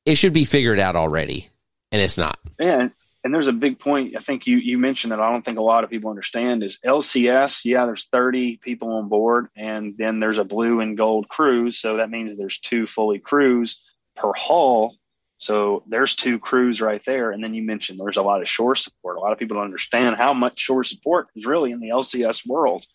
it 0.08 0.16
should 0.16 0.34
be 0.34 0.46
figured 0.46 0.80
out 0.80 0.96
already, 0.96 1.50
and 1.92 2.02
it's 2.02 2.18
not. 2.18 2.40
And 2.60 2.92
and 3.24 3.34
there's 3.34 3.50
a 3.50 3.54
big 3.54 3.78
point. 3.78 4.16
I 4.16 4.22
think 4.22 4.48
you 4.48 4.58
you 4.58 4.78
mentioned 4.78 5.12
that 5.12 5.20
I 5.20 5.30
don't 5.30 5.44
think 5.44 5.58
a 5.58 5.64
lot 5.64 5.84
of 5.84 5.90
people 5.90 6.10
understand 6.10 6.64
is 6.64 6.80
LCS. 6.86 7.66
Yeah, 7.66 7.86
there's 7.86 8.08
30 8.08 8.58
people 8.64 8.94
on 8.94 9.10
board, 9.10 9.50
and 9.56 9.96
then 9.98 10.22
there's 10.22 10.38
a 10.38 10.46
blue 10.46 10.80
and 10.80 10.98
gold 10.98 11.28
crews. 11.28 11.80
So 11.80 11.98
that 11.98 12.10
means 12.10 12.38
there's 12.38 12.60
two 12.60 12.88
fully 12.88 13.20
crews 13.20 13.82
per 14.16 14.32
hull. 14.34 14.96
So 15.40 15.84
there's 15.88 16.16
two 16.16 16.40
crews 16.40 16.80
right 16.82 17.04
there. 17.06 17.32
And 17.32 17.44
then 17.44 17.54
you 17.54 17.62
mentioned 17.62 18.00
there's 18.00 18.18
a 18.18 18.24
lot 18.24 18.42
of 18.42 18.50
shore 18.50 18.76
support. 18.76 19.18
A 19.18 19.20
lot 19.20 19.34
of 19.34 19.38
people 19.38 19.58
don't 19.58 19.66
understand 19.66 20.16
how 20.16 20.34
much 20.34 20.58
shore 20.58 20.84
support 20.84 21.28
is 21.36 21.46
really 21.46 21.72
in 21.72 21.80
the 21.80 21.90
LCS 21.90 22.48
world 22.48 22.86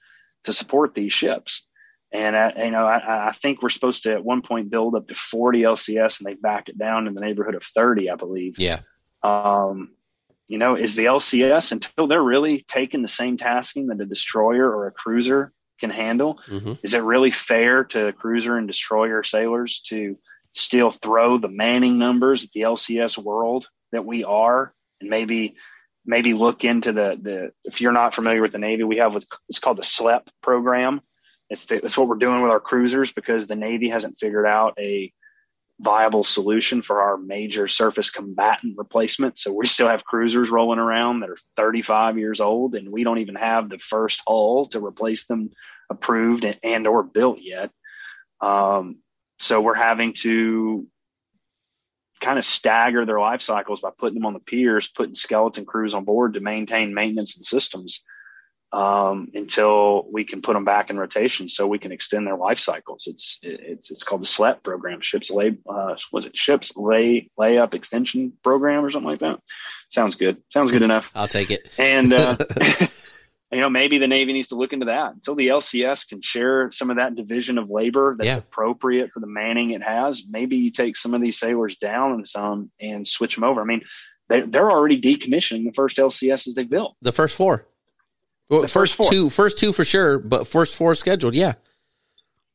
to 0.44 0.52
support 0.52 0.94
these 0.94 1.12
ships. 1.12 1.68
And 2.12 2.36
I, 2.36 2.64
you 2.64 2.70
know, 2.70 2.86
I, 2.86 3.28
I, 3.28 3.32
think 3.32 3.62
we're 3.62 3.70
supposed 3.70 4.02
to 4.02 4.12
at 4.12 4.24
one 4.24 4.42
point 4.42 4.70
build 4.70 4.94
up 4.94 5.08
to 5.08 5.14
40 5.14 5.62
LCS, 5.62 6.20
and 6.20 6.26
they 6.26 6.34
backed 6.34 6.68
it 6.68 6.76
down 6.76 7.06
in 7.06 7.14
the 7.14 7.22
neighborhood 7.22 7.54
of 7.54 7.62
30, 7.62 8.10
I 8.10 8.16
believe. 8.16 8.58
Yeah. 8.58 8.80
Um, 9.22 9.92
you 10.46 10.58
know, 10.58 10.74
is 10.74 10.94
the 10.94 11.06
LCS 11.06 11.72
until 11.72 12.06
they're 12.06 12.22
really 12.22 12.66
taking 12.68 13.00
the 13.00 13.08
same 13.08 13.38
tasking 13.38 13.86
that 13.86 14.00
a 14.00 14.04
destroyer 14.04 14.70
or 14.70 14.86
a 14.86 14.92
cruiser 14.92 15.52
can 15.80 15.88
handle? 15.88 16.38
Mm-hmm. 16.46 16.74
Is 16.82 16.92
it 16.92 17.02
really 17.02 17.30
fair 17.30 17.84
to 17.84 18.12
cruiser 18.12 18.58
and 18.58 18.66
destroyer 18.66 19.22
sailors 19.22 19.80
to 19.86 20.18
still 20.52 20.90
throw 20.90 21.38
the 21.38 21.48
manning 21.48 21.98
numbers 21.98 22.44
at 22.44 22.50
the 22.52 22.62
LCS 22.62 23.16
world 23.16 23.68
that 23.92 24.04
we 24.04 24.24
are, 24.24 24.74
and 25.00 25.08
maybe 25.08 25.54
maybe 26.04 26.34
look 26.34 26.64
into 26.64 26.92
the 26.92 27.18
the 27.20 27.52
if 27.64 27.80
you're 27.80 27.92
not 27.92 28.14
familiar 28.14 28.42
with 28.42 28.52
the 28.52 28.58
Navy, 28.58 28.82
we 28.82 28.98
have 28.98 29.14
what's 29.14 29.58
called 29.60 29.78
the 29.78 29.84
SLEP 29.84 30.28
program 30.42 31.00
it's, 31.52 31.66
the, 31.66 31.84
it's 31.84 31.98
what 31.98 32.08
we're 32.08 32.16
doing 32.16 32.42
with 32.42 32.50
our 32.50 32.60
cruisers 32.60 33.12
because 33.12 33.46
the 33.46 33.56
Navy 33.56 33.88
hasn't 33.88 34.18
figured 34.18 34.46
out 34.46 34.74
a 34.78 35.12
viable 35.80 36.24
solution 36.24 36.80
for 36.80 37.02
our 37.02 37.16
major 37.16 37.68
surface 37.68 38.10
combatant 38.10 38.78
replacement. 38.78 39.38
So 39.38 39.52
we 39.52 39.66
still 39.66 39.88
have 39.88 40.04
cruisers 40.04 40.48
rolling 40.48 40.78
around 40.78 41.20
that 41.20 41.30
are 41.30 41.38
35 41.56 42.18
years 42.18 42.40
old, 42.40 42.74
and 42.74 42.90
we 42.90 43.04
don't 43.04 43.18
even 43.18 43.34
have 43.34 43.68
the 43.68 43.78
first 43.78 44.22
hull 44.26 44.66
to 44.66 44.84
replace 44.84 45.26
them 45.26 45.50
approved 45.90 46.44
and, 46.44 46.58
and 46.62 46.86
or 46.86 47.02
built 47.02 47.40
yet. 47.40 47.70
Um, 48.40 48.98
so 49.38 49.60
we're 49.60 49.74
having 49.74 50.14
to 50.14 50.86
kind 52.20 52.38
of 52.38 52.44
stagger 52.44 53.04
their 53.04 53.20
life 53.20 53.42
cycles 53.42 53.80
by 53.80 53.90
putting 53.98 54.14
them 54.14 54.26
on 54.26 54.32
the 54.32 54.40
piers, 54.40 54.88
putting 54.88 55.16
skeleton 55.16 55.66
crews 55.66 55.92
on 55.92 56.04
board 56.04 56.34
to 56.34 56.40
maintain 56.40 56.94
maintenance 56.94 57.36
and 57.36 57.44
systems 57.44 58.02
um, 58.72 59.28
until 59.34 60.06
we 60.10 60.24
can 60.24 60.40
put 60.40 60.54
them 60.54 60.64
back 60.64 60.88
in 60.88 60.98
rotation 60.98 61.48
so 61.48 61.66
we 61.66 61.78
can 61.78 61.92
extend 61.92 62.26
their 62.26 62.36
life 62.36 62.58
cycles. 62.58 63.06
It's 63.06 63.38
it's 63.42 63.90
it's 63.90 64.02
called 64.02 64.22
the 64.22 64.26
SLEP 64.26 64.62
program, 64.62 65.00
ships 65.00 65.30
lay 65.30 65.58
uh, 65.68 65.96
was 66.10 66.24
it 66.24 66.36
ships 66.36 66.76
lay 66.76 67.30
layup 67.38 67.74
extension 67.74 68.32
program 68.42 68.84
or 68.84 68.90
something 68.90 69.10
like 69.10 69.20
that. 69.20 69.40
Sounds 69.88 70.16
good. 70.16 70.38
Sounds 70.50 70.70
good 70.70 70.82
enough. 70.82 71.10
I'll 71.14 71.28
take 71.28 71.50
it. 71.50 71.68
And 71.78 72.14
uh, 72.14 72.38
you 73.52 73.60
know 73.60 73.68
maybe 73.68 73.98
the 73.98 74.08
Navy 74.08 74.32
needs 74.32 74.48
to 74.48 74.54
look 74.54 74.72
into 74.72 74.86
that 74.86 75.12
until 75.12 75.34
the 75.34 75.48
LCS 75.48 76.08
can 76.08 76.22
share 76.22 76.70
some 76.70 76.88
of 76.88 76.96
that 76.96 77.14
division 77.14 77.58
of 77.58 77.68
labor 77.68 78.14
that's 78.16 78.26
yeah. 78.26 78.38
appropriate 78.38 79.10
for 79.12 79.20
the 79.20 79.26
manning 79.26 79.72
it 79.72 79.82
has. 79.82 80.22
Maybe 80.28 80.56
you 80.56 80.70
take 80.70 80.96
some 80.96 81.12
of 81.12 81.20
these 81.20 81.38
sailors 81.38 81.76
down 81.76 82.12
and 82.12 82.26
some 82.26 82.70
and 82.80 83.06
switch 83.06 83.34
them 83.34 83.44
over. 83.44 83.60
I 83.60 83.64
mean. 83.64 83.82
They, 84.28 84.40
they're 84.40 84.70
already 84.70 84.98
decommissioning 84.98 85.64
the 85.64 85.72
first 85.74 85.98
LCSs 85.98 86.54
they 86.54 86.62
built. 86.62 86.96
The 87.02 87.12
first 87.12 87.36
four. 87.36 87.66
Well, 88.52 88.66
first, 88.66 88.96
first 88.96 89.10
two, 89.10 89.30
first 89.30 89.58
two 89.58 89.72
for 89.72 89.82
sure, 89.82 90.18
but 90.18 90.46
first 90.46 90.76
four 90.76 90.94
scheduled, 90.94 91.34
yeah, 91.34 91.54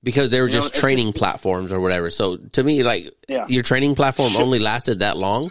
because 0.03 0.29
they 0.29 0.39
were 0.41 0.47
just 0.47 0.75
know, 0.75 0.79
training 0.79 1.11
platforms 1.11 1.73
or 1.73 1.79
whatever. 1.79 2.11
So 2.11 2.37
to 2.37 2.63
me, 2.63 2.83
like 2.83 3.11
yeah. 3.27 3.47
your 3.47 3.63
training 3.63 3.95
platform 3.95 4.29
Ship, 4.29 4.41
only 4.41 4.59
lasted 4.59 4.99
that 4.99 5.17
long. 5.17 5.49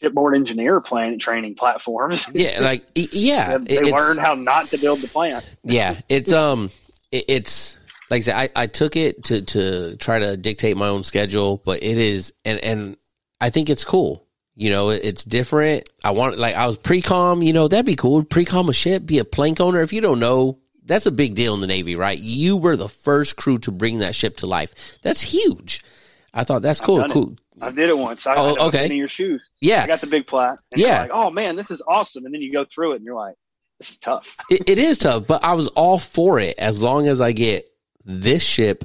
Shipboard 0.00 0.34
engineer 0.34 0.80
plant 0.80 1.20
training 1.20 1.54
platforms. 1.54 2.28
Yeah, 2.34 2.58
like 2.60 2.84
yeah, 2.96 3.58
they, 3.58 3.76
they 3.78 3.92
learned 3.92 4.18
how 4.18 4.34
not 4.34 4.66
to 4.70 4.78
build 4.78 4.98
the 4.98 5.06
plant. 5.06 5.44
yeah, 5.62 6.00
it's 6.08 6.32
um, 6.32 6.72
it, 7.12 7.26
it's 7.28 7.78
like 8.10 8.18
I 8.18 8.20
said, 8.22 8.34
I, 8.34 8.62
I 8.62 8.66
took 8.66 8.96
it 8.96 9.22
to 9.26 9.42
to 9.42 9.96
try 9.98 10.18
to 10.18 10.36
dictate 10.36 10.76
my 10.76 10.88
own 10.88 11.04
schedule, 11.04 11.62
but 11.64 11.84
it 11.84 11.98
is 11.98 12.32
and 12.44 12.58
and 12.58 12.96
I 13.40 13.50
think 13.50 13.70
it's 13.70 13.84
cool. 13.84 14.26
You 14.62 14.70
know, 14.70 14.90
it's 14.90 15.24
different. 15.24 15.88
I 16.04 16.12
want 16.12 16.38
like 16.38 16.54
I 16.54 16.66
was 16.66 16.76
pre-com, 16.76 17.42
you 17.42 17.52
know, 17.52 17.66
that'd 17.66 17.84
be 17.84 17.96
cool. 17.96 18.22
Pre-com 18.22 18.68
a 18.68 18.72
ship, 18.72 19.04
be 19.04 19.18
a 19.18 19.24
plank 19.24 19.58
owner. 19.58 19.80
If 19.80 19.92
you 19.92 20.00
don't 20.00 20.20
know, 20.20 20.60
that's 20.84 21.04
a 21.04 21.10
big 21.10 21.34
deal 21.34 21.54
in 21.54 21.60
the 21.60 21.66
Navy, 21.66 21.96
right? 21.96 22.16
You 22.16 22.56
were 22.56 22.76
the 22.76 22.88
first 22.88 23.34
crew 23.34 23.58
to 23.58 23.72
bring 23.72 23.98
that 23.98 24.14
ship 24.14 24.36
to 24.36 24.46
life. 24.46 24.72
That's 25.02 25.20
huge. 25.20 25.84
I 26.32 26.44
thought 26.44 26.62
that's 26.62 26.80
cool. 26.80 27.04
Cool. 27.08 27.34
I 27.60 27.72
did 27.72 27.88
it 27.88 27.98
once. 27.98 28.24
I, 28.24 28.36
oh, 28.36 28.54
I 28.54 28.66
okay. 28.66 28.86
In 28.86 28.92
your 28.92 29.08
shoes. 29.08 29.42
Yeah. 29.60 29.82
I 29.82 29.88
got 29.88 30.00
the 30.00 30.06
big 30.06 30.28
plat. 30.28 30.60
yeah. 30.76 31.00
Like, 31.00 31.10
oh 31.12 31.32
man, 31.32 31.56
this 31.56 31.72
is 31.72 31.82
awesome. 31.84 32.24
And 32.24 32.32
then 32.32 32.40
you 32.40 32.52
go 32.52 32.64
through 32.64 32.92
it 32.92 32.96
and 32.96 33.04
you're 33.04 33.16
like, 33.16 33.34
this 33.80 33.90
is 33.90 33.98
tough. 33.98 34.36
it, 34.48 34.68
it 34.68 34.78
is 34.78 34.96
tough, 34.96 35.26
but 35.26 35.42
I 35.42 35.54
was 35.54 35.66
all 35.66 35.98
for 35.98 36.38
it 36.38 36.56
as 36.56 36.80
long 36.80 37.08
as 37.08 37.20
I 37.20 37.32
get 37.32 37.68
this 38.04 38.44
ship 38.44 38.84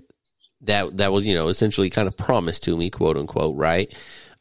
that 0.61 0.97
that 0.97 1.11
was 1.11 1.28
you 1.28 1.36
know 1.36 1.49
essentially 1.49 1.91
kind 1.91 2.07
of 2.07 2.17
promised 2.17 2.63
to 2.63 2.75
me, 2.75 2.89
quote 2.89 3.15
unquote, 3.15 3.55
right? 3.55 3.93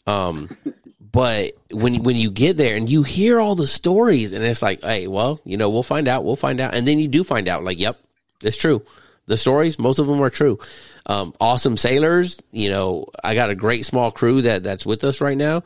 Um, 0.06 0.48
but 1.12 1.52
when 1.70 2.02
when 2.02 2.16
you 2.16 2.30
get 2.30 2.56
there 2.56 2.76
and 2.76 2.88
you 2.88 3.02
hear 3.02 3.38
all 3.38 3.54
the 3.54 3.66
stories, 3.66 4.32
and 4.32 4.44
it's 4.44 4.62
like, 4.62 4.82
hey, 4.82 5.06
well, 5.06 5.40
you 5.44 5.56
know, 5.56 5.70
we'll 5.70 5.82
find 5.82 6.08
out, 6.08 6.24
we'll 6.24 6.36
find 6.36 6.60
out, 6.60 6.74
and 6.74 6.86
then 6.86 6.98
you 6.98 7.08
do 7.08 7.24
find 7.24 7.48
out, 7.48 7.64
like, 7.64 7.78
yep, 7.78 7.98
it's 8.42 8.56
true. 8.56 8.82
The 9.26 9.36
stories, 9.36 9.78
most 9.78 9.98
of 9.98 10.06
them 10.06 10.22
are 10.22 10.30
true. 10.30 10.58
Um, 11.06 11.34
awesome 11.40 11.76
sailors, 11.76 12.40
you 12.50 12.70
know, 12.70 13.06
I 13.22 13.34
got 13.34 13.50
a 13.50 13.54
great 13.54 13.84
small 13.84 14.10
crew 14.10 14.42
that 14.42 14.62
that's 14.62 14.86
with 14.86 15.04
us 15.04 15.20
right 15.20 15.36
now. 15.36 15.62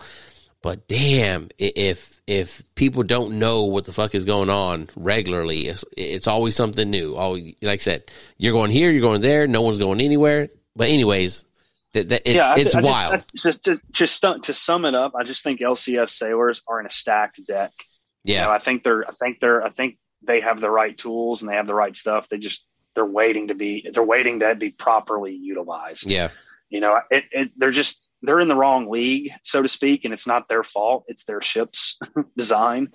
But 0.62 0.88
damn, 0.88 1.48
if 1.58 2.20
if 2.26 2.62
people 2.74 3.02
don't 3.02 3.38
know 3.38 3.64
what 3.64 3.84
the 3.84 3.92
fuck 3.92 4.14
is 4.14 4.24
going 4.24 4.50
on 4.50 4.90
regularly, 4.94 5.68
it's 5.68 5.84
it's 5.96 6.26
always 6.26 6.54
something 6.54 6.90
new. 6.90 7.16
Always, 7.16 7.54
like 7.62 7.80
I 7.80 7.82
said, 7.82 8.04
you're 8.36 8.52
going 8.52 8.70
here, 8.70 8.90
you're 8.90 9.00
going 9.00 9.22
there, 9.22 9.46
no 9.46 9.62
one's 9.62 9.78
going 9.78 10.00
anywhere. 10.00 10.48
But 10.76 10.88
anyways, 10.88 11.44
that, 11.92 12.08
that 12.08 12.22
it's, 12.24 12.34
yeah, 12.34 12.54
it's 12.56 12.74
I, 12.74 12.80
wild. 12.80 13.14
I 13.14 13.24
just, 13.34 13.64
to 13.64 13.80
just 13.90 14.22
to 14.22 14.54
sum 14.54 14.84
it 14.84 14.94
up, 14.94 15.12
I 15.16 15.24
just 15.24 15.42
think 15.42 15.60
LCS 15.60 16.10
sailors 16.10 16.62
are 16.68 16.80
in 16.80 16.86
a 16.86 16.90
stacked 16.90 17.44
deck. 17.46 17.72
Yeah, 18.24 18.42
you 18.42 18.46
know, 18.46 18.52
I 18.52 18.58
think 18.58 18.84
they're 18.84 19.08
I 19.08 19.12
think 19.12 19.40
they're 19.40 19.62
I 19.62 19.70
think 19.70 19.98
they 20.22 20.40
have 20.40 20.60
the 20.60 20.70
right 20.70 20.96
tools 20.96 21.42
and 21.42 21.50
they 21.50 21.56
have 21.56 21.66
the 21.66 21.74
right 21.74 21.96
stuff. 21.96 22.28
They 22.28 22.38
just 22.38 22.64
they're 22.94 23.04
waiting 23.04 23.48
to 23.48 23.54
be 23.54 23.88
they're 23.92 24.02
waiting 24.02 24.40
to 24.40 24.54
be 24.54 24.70
properly 24.70 25.34
utilized. 25.34 26.08
Yeah, 26.08 26.28
you 26.68 26.80
know, 26.80 27.00
it, 27.10 27.24
it 27.32 27.52
they're 27.56 27.70
just 27.70 28.06
they're 28.22 28.40
in 28.40 28.48
the 28.48 28.56
wrong 28.56 28.90
league, 28.90 29.32
so 29.42 29.62
to 29.62 29.68
speak, 29.68 30.04
and 30.04 30.14
it's 30.14 30.26
not 30.26 30.48
their 30.48 30.62
fault. 30.62 31.04
It's 31.08 31.24
their 31.24 31.40
ship's 31.40 31.98
design 32.36 32.88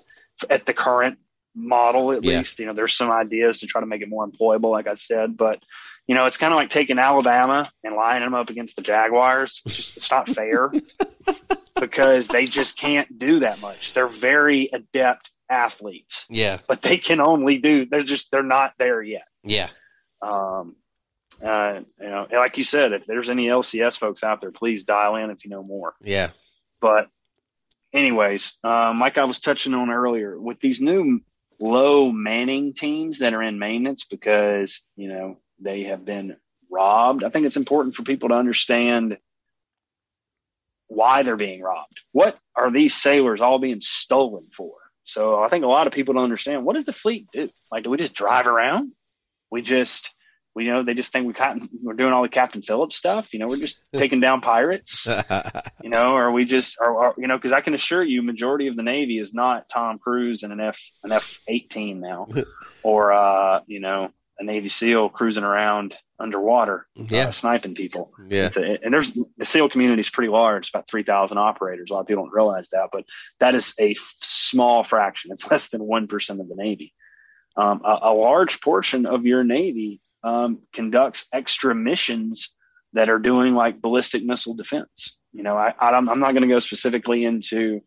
at 0.50 0.66
the 0.66 0.74
current 0.74 1.18
model, 1.56 2.12
at 2.12 2.24
yeah. 2.24 2.38
least. 2.38 2.60
You 2.60 2.68
know, 2.68 2.74
there's 2.74 2.96
some 2.96 3.12
ideas 3.12 3.60
to 3.60 3.68
try 3.68 3.82
to 3.82 3.88
make 3.88 4.02
it 4.02 4.10
more 4.10 4.28
employable, 4.28 4.72
like 4.72 4.88
I 4.88 4.96
said, 4.96 5.36
but 5.36 5.60
you 6.08 6.16
know, 6.16 6.26
it's 6.26 6.38
kind 6.38 6.54
of 6.54 6.58
like 6.58 6.70
taking 6.70 7.00
Alabama 7.00 7.72
and 7.84 7.96
lining 7.96 8.24
them 8.24 8.34
up 8.34 8.50
against 8.50 8.76
the 8.76 8.82
Jaguars. 8.82 9.62
It's 9.66 9.76
just 9.76 9.98
it's 9.98 10.12
not 10.12 10.30
fair 10.30 10.72
because 11.80 12.28
they 12.28 12.46
just 12.46 12.78
can't 12.78 13.18
do 13.18 13.40
that 13.40 13.62
much. 13.62 13.94
They're 13.94 14.08
very 14.08 14.70
adept 14.72 15.32
athletes. 15.50 16.26
Yeah, 16.30 16.60
but 16.68 16.82
they 16.82 16.98
can 16.98 17.20
only 17.20 17.58
do. 17.58 17.86
They're 17.86 18.02
just 18.02 18.32
they're 18.32 18.44
not 18.44 18.74
there 18.78 19.02
yet. 19.02 19.28
Yeah. 19.44 19.70
Um, 20.22 20.76
uh, 21.44 21.82
you 22.00 22.10
know, 22.10 22.28
like 22.32 22.58
you 22.58 22.64
said, 22.64 22.94
if 22.94 23.06
there's 23.06 23.30
any 23.30 23.48
LCS 23.48 23.98
folks 23.98 24.24
out 24.24 24.42
there, 24.42 24.52
please 24.52 24.84
dial 24.84 25.16
in 25.16 25.30
if 25.30 25.44
you 25.44 25.50
know 25.52 25.64
more. 25.64 25.94
Yeah. 26.02 26.30
But, 26.80 27.10
anyways, 27.94 28.58
um, 28.64 29.00
like 29.00 29.18
I 29.18 29.26
was 29.26 29.40
touching 29.40 29.74
on 29.74 29.90
earlier, 29.90 30.40
with 30.40 30.60
these 30.60 30.82
new 30.82 31.22
low 31.60 32.12
manning 32.12 32.74
teams 32.74 33.20
that 33.20 33.34
are 33.34 33.42
in 33.42 33.60
maintenance 33.60 34.06
because 34.06 34.82
you 34.96 35.10
know 35.10 35.38
they 35.60 35.84
have 35.84 36.06
been 36.06 36.36
robbed, 36.70 37.24
I 37.24 37.30
think 37.30 37.46
it's 37.46 37.58
important 37.58 37.96
for 37.96 38.04
people 38.04 38.30
to 38.30 38.36
understand 38.36 39.18
why 40.88 41.24
they're 41.24 41.36
being 41.36 41.62
robbed. 41.62 42.00
What 42.12 42.38
are 42.56 42.72
these 42.72 42.94
sailors 42.94 43.42
all 43.42 43.60
being 43.60 43.82
stolen 43.82 44.50
for? 44.56 44.74
So 45.04 45.42
I 45.42 45.50
think 45.50 45.64
a 45.64 45.70
lot 45.70 45.88
of 45.88 45.94
people 45.94 46.14
don't 46.14 46.24
understand 46.24 46.66
what 46.66 46.74
does 46.74 46.86
the 46.86 46.94
fleet 46.94 47.28
do? 47.32 47.50
Like, 47.72 47.84
do 47.84 47.90
we 47.90 47.98
just 47.98 48.14
drive 48.14 48.48
around? 48.48 48.92
We 49.52 49.62
just 49.62 50.15
we 50.56 50.66
you 50.66 50.72
know 50.72 50.84
they 50.84 50.94
just 50.94 51.12
think 51.12 51.28
we 51.28 51.34
got, 51.34 51.58
we're 51.84 51.94
doing 51.94 52.14
all 52.14 52.24
the 52.24 52.30
Captain 52.30 52.62
Phillips 52.62 52.96
stuff. 52.96 53.34
You 53.34 53.40
know, 53.40 53.48
we're 53.48 53.58
just 53.58 53.80
taking 53.94 54.22
down 54.22 54.42
pirates. 54.42 55.08
you 55.84 55.90
know, 55.90 56.16
or 56.16 56.32
we 56.32 56.46
just 56.46 56.78
are, 56.80 57.14
you 57.18 57.28
know 57.28 57.38
because 57.38 57.52
I 57.52 57.62
can 57.62 57.74
assure 57.74 58.04
you, 58.04 58.24
majority 58.24 58.68
of 58.68 58.76
the 58.76 58.84
Navy 58.84 59.20
is 59.20 59.34
not 59.34 59.70
Tom 59.70 60.00
Cruise 60.00 60.44
and 60.44 60.54
an 60.54 60.62
F 60.62 60.80
an 61.04 61.12
F 61.12 61.42
eighteen 61.48 62.00
now, 62.00 62.28
or 62.84 63.14
uh, 63.14 63.60
you 63.68 63.82
know 63.82 64.10
a 64.40 64.44
Navy 64.44 64.68
SEAL 64.68 65.10
cruising 65.10 65.44
around 65.44 65.96
underwater, 66.20 66.88
uh, 67.00 67.04
yeah, 67.10 67.28
uh, 67.28 67.32
sniping 67.32 67.76
people. 67.76 68.12
Yeah, 68.30 68.50
a, 68.56 68.80
and 68.84 68.94
there's 68.94 69.14
the 69.38 69.46
SEAL 69.46 69.70
community 69.70 70.00
is 70.00 70.10
pretty 70.10 70.32
large. 70.32 70.64
It's 70.64 70.70
about 70.70 70.88
three 70.90 71.04
thousand 71.04 71.38
operators. 71.38 71.90
A 71.90 71.94
lot 71.94 72.02
of 72.02 72.08
people 72.08 72.24
don't 72.24 72.34
realize 72.34 72.70
that, 72.70 72.90
but 72.92 73.04
that 73.40 73.56
is 73.56 73.74
a 73.78 73.92
f- 73.92 74.16
small 74.22 74.84
fraction. 74.86 75.32
It's 75.32 75.52
less 75.52 75.70
than 75.70 75.84
one 75.84 76.08
percent 76.08 76.40
of 76.40 76.48
the 76.48 76.56
Navy. 76.56 76.94
Um, 77.58 77.82
a, 77.86 78.00
a, 78.02 78.14
large 78.14 78.60
portion 78.60 79.06
of 79.06 79.26
your 79.26 79.46
Navy 79.46 80.02
um, 80.26 80.60
conducts 80.74 81.28
extra 81.32 81.76
missions 81.76 82.50
that 82.94 83.10
are 83.10 83.20
doing 83.20 83.54
like 83.54 83.82
ballistic 83.82 84.26
missile 84.26 84.56
defense. 84.56 85.18
You 85.32 85.44
know, 85.44 85.56
I, 85.56 85.74
I'm, 85.80 86.10
I'm 86.10 86.20
not 86.20 86.32
going 86.32 86.42
to 86.42 86.48
go 86.48 86.60
specifically 86.60 87.24
into 87.24 87.82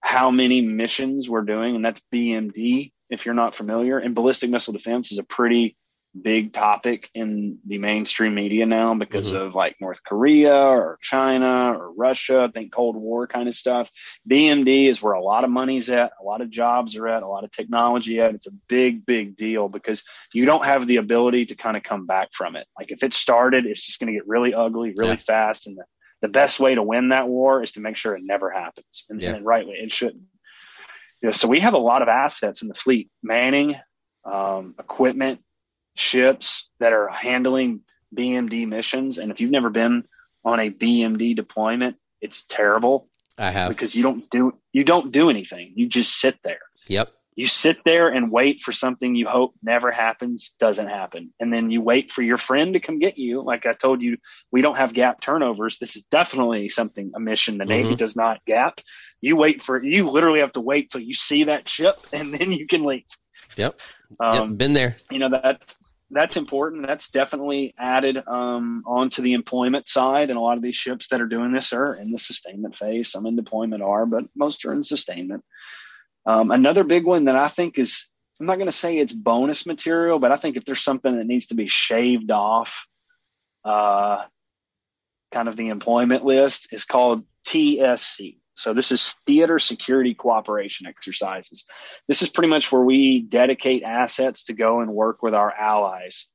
how 0.00 0.30
many 0.30 0.62
missions 0.62 1.28
we're 1.28 1.42
doing, 1.42 1.76
and 1.76 1.84
that's 1.84 2.02
BMD 2.12 2.92
if 3.10 3.26
you're 3.26 3.34
not 3.34 3.54
familiar. 3.54 3.98
And 3.98 4.14
ballistic 4.14 4.48
missile 4.48 4.72
defense 4.72 5.12
is 5.12 5.18
a 5.18 5.22
pretty 5.22 5.76
big 6.20 6.52
topic 6.52 7.08
in 7.14 7.58
the 7.66 7.78
mainstream 7.78 8.34
media 8.34 8.66
now 8.66 8.94
because 8.94 9.28
mm-hmm. 9.28 9.42
of 9.42 9.54
like 9.54 9.76
North 9.80 10.02
Korea 10.04 10.54
or 10.54 10.98
China 11.00 11.72
or 11.78 11.92
Russia, 11.92 12.48
I 12.48 12.52
think 12.52 12.72
Cold 12.72 12.96
War 12.96 13.26
kind 13.26 13.48
of 13.48 13.54
stuff. 13.54 13.90
BMD 14.28 14.88
is 14.88 15.00
where 15.00 15.12
a 15.12 15.22
lot 15.22 15.44
of 15.44 15.50
money's 15.50 15.88
at, 15.90 16.12
a 16.20 16.24
lot 16.24 16.40
of 16.40 16.50
jobs 16.50 16.96
are 16.96 17.08
at, 17.08 17.22
a 17.22 17.28
lot 17.28 17.44
of 17.44 17.50
technology 17.52 18.20
at. 18.20 18.34
It's 18.34 18.48
a 18.48 18.54
big, 18.68 19.06
big 19.06 19.36
deal 19.36 19.68
because 19.68 20.02
you 20.32 20.44
don't 20.44 20.64
have 20.64 20.86
the 20.86 20.96
ability 20.96 21.46
to 21.46 21.54
kind 21.54 21.76
of 21.76 21.82
come 21.82 22.06
back 22.06 22.30
from 22.32 22.56
it. 22.56 22.66
Like 22.78 22.90
if 22.90 23.02
it 23.02 23.14
started, 23.14 23.66
it's 23.66 23.84
just 23.84 24.00
going 24.00 24.12
to 24.12 24.18
get 24.18 24.26
really 24.26 24.52
ugly, 24.52 24.94
really 24.96 25.10
yeah. 25.10 25.16
fast. 25.16 25.66
And 25.66 25.76
the, 25.76 25.84
the 26.22 26.28
best 26.28 26.58
way 26.60 26.74
to 26.74 26.82
win 26.82 27.10
that 27.10 27.28
war 27.28 27.62
is 27.62 27.72
to 27.72 27.80
make 27.80 27.96
sure 27.96 28.14
it 28.14 28.22
never 28.24 28.50
happens. 28.50 29.06
And, 29.08 29.22
yeah. 29.22 29.34
and 29.34 29.44
rightly, 29.44 29.74
it 29.74 29.92
shouldn't. 29.92 30.22
Know, 31.22 31.32
so 31.32 31.48
we 31.48 31.60
have 31.60 31.74
a 31.74 31.78
lot 31.78 32.02
of 32.02 32.08
assets 32.08 32.62
in 32.62 32.68
the 32.68 32.74
fleet, 32.74 33.10
manning, 33.22 33.76
um, 34.24 34.74
equipment, 34.78 35.40
ships 35.94 36.68
that 36.78 36.92
are 36.92 37.08
handling 37.08 37.80
BMD 38.14 38.66
missions. 38.66 39.18
And 39.18 39.30
if 39.30 39.40
you've 39.40 39.50
never 39.50 39.70
been 39.70 40.04
on 40.44 40.60
a 40.60 40.70
BMD 40.70 41.36
deployment, 41.36 41.96
it's 42.20 42.44
terrible. 42.46 43.08
I 43.38 43.50
have 43.50 43.70
because 43.70 43.94
you 43.94 44.02
don't 44.02 44.28
do 44.30 44.52
you 44.72 44.84
don't 44.84 45.10
do 45.10 45.30
anything. 45.30 45.72
You 45.74 45.88
just 45.88 46.20
sit 46.20 46.38
there. 46.44 46.60
Yep. 46.88 47.12
You 47.36 47.46
sit 47.46 47.78
there 47.86 48.08
and 48.08 48.30
wait 48.30 48.60
for 48.60 48.72
something 48.72 49.14
you 49.14 49.26
hope 49.26 49.54
never 49.62 49.90
happens, 49.90 50.54
doesn't 50.58 50.88
happen. 50.88 51.32
And 51.40 51.50
then 51.50 51.70
you 51.70 51.80
wait 51.80 52.12
for 52.12 52.20
your 52.20 52.36
friend 52.36 52.74
to 52.74 52.80
come 52.80 52.98
get 52.98 53.16
you. 53.16 53.42
Like 53.42 53.64
I 53.64 53.72
told 53.72 54.02
you, 54.02 54.18
we 54.50 54.60
don't 54.60 54.76
have 54.76 54.92
gap 54.92 55.22
turnovers. 55.22 55.78
This 55.78 55.96
is 55.96 56.02
definitely 56.10 56.68
something, 56.68 57.12
a 57.14 57.20
mission 57.20 57.56
the 57.56 57.64
Navy 57.64 57.90
mm-hmm. 57.90 57.96
does 57.96 58.14
not 58.14 58.44
gap. 58.44 58.80
You 59.22 59.36
wait 59.36 59.62
for, 59.62 59.82
you 59.82 60.10
literally 60.10 60.40
have 60.40 60.52
to 60.52 60.60
wait 60.60 60.90
till 60.90 61.00
you 61.00 61.14
see 61.14 61.44
that 61.44 61.66
ship 61.66 61.94
and 62.12 62.34
then 62.34 62.52
you 62.52 62.66
can 62.66 62.84
leave. 62.84 63.04
Yep. 63.56 63.80
Um, 64.18 64.34
yep. 64.34 64.58
Been 64.58 64.72
there. 64.74 64.96
You 65.10 65.20
know, 65.20 65.30
that 65.30 65.74
that's 66.10 66.36
important. 66.36 66.86
That's 66.86 67.08
definitely 67.10 67.74
added 67.78 68.22
um, 68.26 68.82
onto 68.86 69.22
the 69.22 69.34
employment 69.34 69.88
side. 69.88 70.28
And 70.28 70.38
a 70.38 70.42
lot 70.42 70.56
of 70.56 70.62
these 70.62 70.76
ships 70.76 71.08
that 71.08 71.20
are 71.20 71.26
doing 71.26 71.52
this 71.52 71.72
are 71.72 71.94
in 71.94 72.10
the 72.10 72.18
sustainment 72.18 72.76
phase. 72.76 73.10
Some 73.10 73.26
in 73.26 73.36
deployment 73.36 73.82
are, 73.82 74.06
but 74.06 74.24
most 74.34 74.64
are 74.64 74.72
in 74.72 74.82
sustainment. 74.82 75.44
Um, 76.26 76.50
another 76.50 76.84
big 76.84 77.06
one 77.06 77.26
that 77.26 77.36
I 77.36 77.48
think 77.48 77.78
is, 77.78 78.08
I'm 78.40 78.46
not 78.46 78.56
going 78.56 78.66
to 78.66 78.72
say 78.72 78.98
it's 78.98 79.12
bonus 79.12 79.66
material, 79.66 80.18
but 80.18 80.32
I 80.32 80.36
think 80.36 80.56
if 80.56 80.64
there's 80.64 80.82
something 80.82 81.16
that 81.16 81.26
needs 81.26 81.46
to 81.46 81.54
be 81.54 81.66
shaved 81.66 82.30
off, 82.30 82.86
uh, 83.64 84.24
kind 85.30 85.48
of 85.48 85.56
the 85.56 85.68
employment 85.68 86.24
list, 86.24 86.72
is 86.72 86.84
called 86.84 87.24
TSC. 87.46 88.39
So 88.54 88.74
this 88.74 88.92
is 88.92 89.14
theater 89.26 89.58
security 89.58 90.14
cooperation 90.14 90.86
exercises. 90.86 91.64
This 92.08 92.22
is 92.22 92.28
pretty 92.28 92.48
much 92.48 92.70
where 92.70 92.82
we 92.82 93.20
dedicate 93.20 93.82
assets 93.82 94.44
to 94.44 94.52
go 94.52 94.80
and 94.80 94.92
work 94.92 95.22
with 95.22 95.34
our 95.34 95.52
allies. 95.52 96.26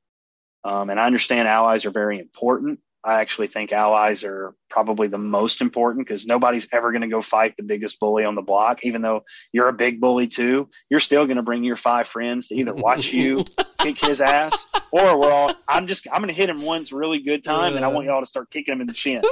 Um, 0.64 0.90
and 0.90 0.98
I 0.98 1.06
understand 1.06 1.46
allies 1.46 1.84
are 1.84 1.90
very 1.90 2.18
important. 2.18 2.80
I 3.06 3.20
actually 3.20 3.46
think 3.46 3.72
allies 3.72 4.24
are 4.24 4.52
probably 4.68 5.06
the 5.06 5.16
most 5.16 5.60
important 5.60 6.04
because 6.04 6.26
nobody's 6.26 6.66
ever 6.72 6.90
going 6.90 7.02
to 7.02 7.08
go 7.08 7.22
fight 7.22 7.54
the 7.56 7.62
biggest 7.62 8.00
bully 8.00 8.24
on 8.24 8.34
the 8.34 8.42
block. 8.42 8.80
Even 8.82 9.00
though 9.00 9.22
you're 9.52 9.68
a 9.68 9.72
big 9.72 10.00
bully 10.00 10.26
too, 10.26 10.68
you're 10.90 10.98
still 10.98 11.24
going 11.24 11.36
to 11.36 11.42
bring 11.44 11.62
your 11.62 11.76
five 11.76 12.08
friends 12.08 12.48
to 12.48 12.56
either 12.56 12.74
watch 12.74 13.12
you 13.12 13.44
kick 13.78 14.00
his 14.00 14.20
ass 14.20 14.66
or 14.90 15.20
we're 15.20 15.30
all, 15.30 15.52
I'm 15.68 15.86
just, 15.86 16.08
I'm 16.10 16.20
going 16.20 16.34
to 16.34 16.38
hit 16.38 16.50
him 16.50 16.62
once 16.62 16.90
really 16.90 17.20
good 17.20 17.44
time 17.44 17.76
and 17.76 17.84
I 17.84 17.88
want 17.88 18.06
y'all 18.06 18.20
to 18.20 18.26
start 18.26 18.50
kicking 18.50 18.74
him 18.74 18.80
in 18.80 18.88
the 18.88 18.94
shin. 18.94 19.22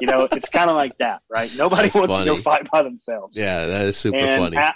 you 0.00 0.06
know, 0.06 0.26
it's 0.32 0.48
kind 0.48 0.70
of 0.70 0.76
like 0.76 0.96
that, 0.96 1.20
right? 1.28 1.54
Nobody 1.54 1.90
wants 1.94 2.14
funny. 2.14 2.30
to 2.30 2.36
go 2.36 2.40
fight 2.40 2.70
by 2.70 2.82
themselves. 2.82 3.36
Yeah, 3.36 3.66
that 3.66 3.86
is 3.86 3.98
super 3.98 4.16
and 4.16 4.42
funny. 4.42 4.56
At, 4.56 4.74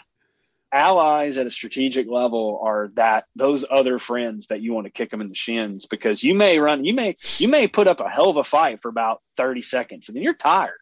allies 0.77 1.39
at 1.39 1.47
a 1.47 1.51
strategic 1.51 2.09
level 2.09 2.61
are 2.62 2.91
that 2.95 3.24
those 3.35 3.64
other 3.70 3.99
friends 3.99 4.49
that 4.49 4.61
you 4.61 4.72
want 4.72 4.87
to 4.87 4.93
kick 4.93 5.11
them 5.11 5.20
in 5.20 5.29
the 5.29 5.35
shins 5.35 5.87
because 5.87 6.22
you 6.22 6.35
may 6.35 6.59
run 6.59 6.85
you 6.85 6.95
may 6.95 7.16
you 7.39 7.49
may 7.49 7.66
put 7.66 7.89
up 7.89 8.01
a 8.01 8.09
hell 8.09 8.29
of 8.29 8.37
a 8.37 8.45
fight 8.45 8.81
for 8.81 8.89
about 8.89 9.22
30 9.37 9.62
seconds 9.62 10.09
and 10.09 10.16
then 10.16 10.22
you're 10.22 10.35
tired. 10.35 10.79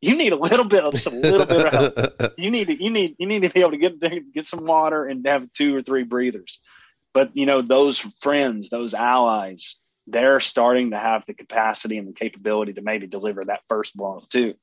You 0.00 0.16
need 0.16 0.32
a 0.32 0.36
little 0.36 0.64
bit 0.64 0.84
of 0.84 0.92
just 0.92 1.06
a 1.06 1.10
little 1.10 1.46
bit 1.46 1.66
of 1.66 1.72
help. 1.72 2.34
You 2.38 2.50
need 2.52 2.68
to 2.68 2.82
you 2.82 2.90
need 2.90 3.16
you 3.18 3.26
need 3.26 3.42
to 3.42 3.48
be 3.48 3.60
able 3.60 3.72
to 3.72 3.78
get 3.78 4.00
get 4.32 4.46
some 4.46 4.64
water 4.64 5.06
and 5.06 5.26
have 5.26 5.52
two 5.52 5.74
or 5.74 5.82
three 5.82 6.04
breathers. 6.04 6.60
But 7.12 7.36
you 7.36 7.46
know 7.46 7.62
those 7.62 7.98
friends 7.98 8.70
those 8.70 8.94
allies 8.94 9.76
they're 10.10 10.40
starting 10.40 10.92
to 10.92 10.98
have 10.98 11.26
the 11.26 11.34
capacity 11.34 11.98
and 11.98 12.08
the 12.08 12.12
capability 12.14 12.72
to 12.72 12.80
maybe 12.80 13.06
deliver 13.06 13.44
that 13.44 13.60
first 13.68 13.96
blow 13.96 14.22
too. 14.30 14.54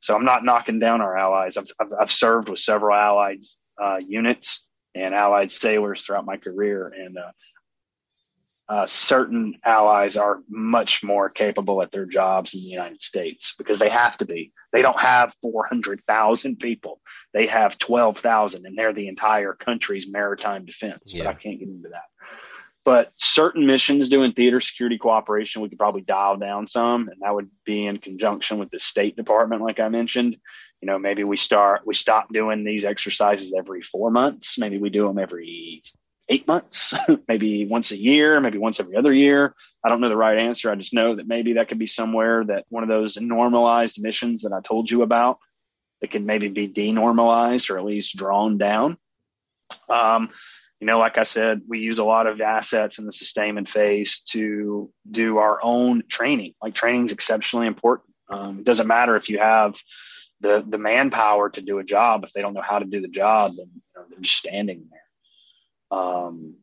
So 0.00 0.14
i'm 0.14 0.24
not 0.24 0.44
knocking 0.44 0.78
down 0.78 1.00
our 1.00 1.16
allies. 1.16 1.56
I've, 1.56 1.70
I've, 1.80 1.92
I've 2.00 2.12
served 2.12 2.48
with 2.48 2.60
several 2.60 2.96
allies 2.96 3.56
uh, 3.80 3.98
units 4.06 4.66
and 4.94 5.14
allied 5.14 5.52
sailors 5.52 6.04
throughout 6.04 6.24
my 6.24 6.36
career. 6.36 6.92
And 6.96 7.18
uh, 7.18 7.32
uh, 8.68 8.86
certain 8.86 9.58
allies 9.64 10.16
are 10.16 10.40
much 10.48 11.04
more 11.04 11.28
capable 11.28 11.82
at 11.82 11.92
their 11.92 12.06
jobs 12.06 12.54
in 12.54 12.60
the 12.60 12.66
United 12.66 13.00
States 13.00 13.54
because 13.56 13.78
they 13.78 13.88
have 13.88 14.16
to 14.16 14.24
be. 14.24 14.52
They 14.72 14.82
don't 14.82 14.98
have 14.98 15.34
400,000 15.40 16.58
people. 16.58 17.00
They 17.32 17.46
have 17.46 17.78
12,000 17.78 18.66
and 18.66 18.76
they're 18.76 18.92
the 18.92 19.08
entire 19.08 19.52
country's 19.52 20.08
maritime 20.08 20.64
defense. 20.64 21.14
Yeah. 21.14 21.24
But 21.24 21.30
I 21.30 21.34
can't 21.34 21.60
get 21.60 21.68
into 21.68 21.90
that. 21.90 22.04
But 22.86 23.12
certain 23.16 23.66
missions 23.66 24.08
doing 24.08 24.32
theater 24.32 24.60
security 24.60 24.96
cooperation, 24.96 25.60
we 25.60 25.68
could 25.68 25.78
probably 25.78 26.02
dial 26.02 26.36
down 26.36 26.68
some, 26.68 27.08
and 27.08 27.20
that 27.20 27.34
would 27.34 27.50
be 27.64 27.84
in 27.84 27.98
conjunction 27.98 28.58
with 28.58 28.70
the 28.70 28.78
State 28.78 29.16
Department, 29.16 29.60
like 29.60 29.80
I 29.80 29.88
mentioned. 29.88 30.36
You 30.80 30.86
know, 30.86 30.98
maybe 30.98 31.24
we 31.24 31.36
start 31.36 31.82
we 31.86 31.94
stop 31.94 32.32
doing 32.32 32.64
these 32.64 32.84
exercises 32.84 33.54
every 33.56 33.82
four 33.82 34.10
months. 34.10 34.58
Maybe 34.58 34.78
we 34.78 34.90
do 34.90 35.06
them 35.06 35.18
every 35.18 35.82
eight 36.28 36.46
months, 36.46 36.94
maybe 37.28 37.66
once 37.66 37.90
a 37.90 37.96
year, 37.96 38.40
maybe 38.40 38.58
once 38.58 38.80
every 38.80 38.96
other 38.96 39.12
year. 39.12 39.54
I 39.84 39.88
don't 39.88 40.00
know 40.00 40.08
the 40.08 40.16
right 40.16 40.38
answer. 40.38 40.70
I 40.70 40.74
just 40.74 40.94
know 40.94 41.16
that 41.16 41.28
maybe 41.28 41.54
that 41.54 41.68
could 41.68 41.78
be 41.78 41.86
somewhere 41.86 42.44
that 42.44 42.64
one 42.68 42.82
of 42.82 42.88
those 42.88 43.16
normalized 43.16 44.02
missions 44.02 44.42
that 44.42 44.52
I 44.52 44.60
told 44.60 44.90
you 44.90 45.02
about 45.02 45.38
that 46.00 46.10
can 46.10 46.26
maybe 46.26 46.48
be 46.48 46.68
denormalized 46.68 47.70
or 47.70 47.78
at 47.78 47.84
least 47.84 48.16
drawn 48.16 48.58
down. 48.58 48.98
Um, 49.88 50.30
you 50.80 50.86
know, 50.86 50.98
like 50.98 51.16
I 51.16 51.24
said, 51.24 51.62
we 51.66 51.78
use 51.78 51.98
a 51.98 52.04
lot 52.04 52.26
of 52.26 52.40
assets 52.40 52.98
in 52.98 53.06
the 53.06 53.12
sustainment 53.12 53.68
phase 53.68 54.20
to 54.30 54.92
do 55.10 55.38
our 55.38 55.58
own 55.62 56.02
training. 56.08 56.54
Like 56.62 56.74
training 56.74 57.06
is 57.06 57.12
exceptionally 57.12 57.66
important. 57.66 58.12
Um, 58.28 58.58
it 58.58 58.64
doesn't 58.64 58.86
matter 58.86 59.16
if 59.16 59.30
you 59.30 59.38
have 59.38 59.76
the 60.40 60.64
the 60.66 60.78
manpower 60.78 61.50
to 61.50 61.62
do 61.62 61.78
a 61.78 61.84
job 61.84 62.24
if 62.24 62.32
they 62.32 62.42
don't 62.42 62.54
know 62.54 62.62
how 62.62 62.78
to 62.78 62.84
do 62.84 63.00
the 63.00 63.08
job, 63.08 63.52
then 63.56 63.66
you 63.74 63.82
know, 63.94 64.04
they're 64.08 64.20
just 64.20 64.36
standing 64.36 64.86
there. 64.90 65.98
Um, 65.98 66.56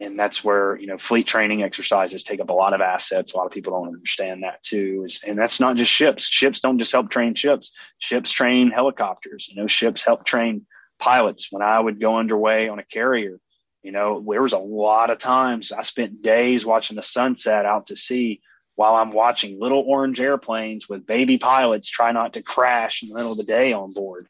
and 0.00 0.18
that's 0.18 0.42
where 0.42 0.76
you 0.76 0.86
know 0.86 0.98
fleet 0.98 1.26
training 1.26 1.62
exercises 1.62 2.22
take 2.22 2.40
up 2.40 2.50
a 2.50 2.54
lot 2.54 2.74
of 2.74 2.80
assets. 2.80 3.34
A 3.34 3.36
lot 3.36 3.46
of 3.46 3.52
people 3.52 3.72
don't 3.72 3.94
understand 3.94 4.42
that 4.42 4.62
too. 4.62 5.02
Is, 5.06 5.20
and 5.26 5.38
that's 5.38 5.60
not 5.60 5.76
just 5.76 5.90
ships. 5.90 6.26
Ships 6.26 6.60
don't 6.60 6.78
just 6.78 6.92
help 6.92 7.10
train 7.10 7.34
ships. 7.34 7.72
Ships 7.98 8.30
train 8.30 8.70
helicopters. 8.70 9.48
You 9.48 9.60
know, 9.60 9.66
ships 9.66 10.04
help 10.04 10.24
train 10.24 10.66
pilots. 10.98 11.48
When 11.50 11.62
I 11.62 11.78
would 11.78 12.00
go 12.00 12.18
underway 12.18 12.68
on 12.68 12.78
a 12.78 12.84
carrier, 12.84 13.38
you 13.82 13.92
know, 13.92 14.24
there 14.28 14.42
was 14.42 14.52
a 14.52 14.58
lot 14.58 15.10
of 15.10 15.18
times 15.18 15.72
I 15.72 15.82
spent 15.82 16.22
days 16.22 16.66
watching 16.66 16.96
the 16.96 17.02
sunset 17.02 17.64
out 17.64 17.88
to 17.88 17.96
sea 17.96 18.40
while 18.74 18.94
I'm 18.94 19.10
watching 19.10 19.60
little 19.60 19.84
orange 19.86 20.20
airplanes 20.20 20.88
with 20.88 21.06
baby 21.06 21.38
pilots 21.38 21.88
try 21.88 22.12
not 22.12 22.34
to 22.34 22.42
crash 22.42 23.02
in 23.02 23.08
the 23.08 23.14
middle 23.14 23.32
of 23.32 23.38
the 23.38 23.44
day 23.44 23.72
on 23.72 23.92
board. 23.92 24.26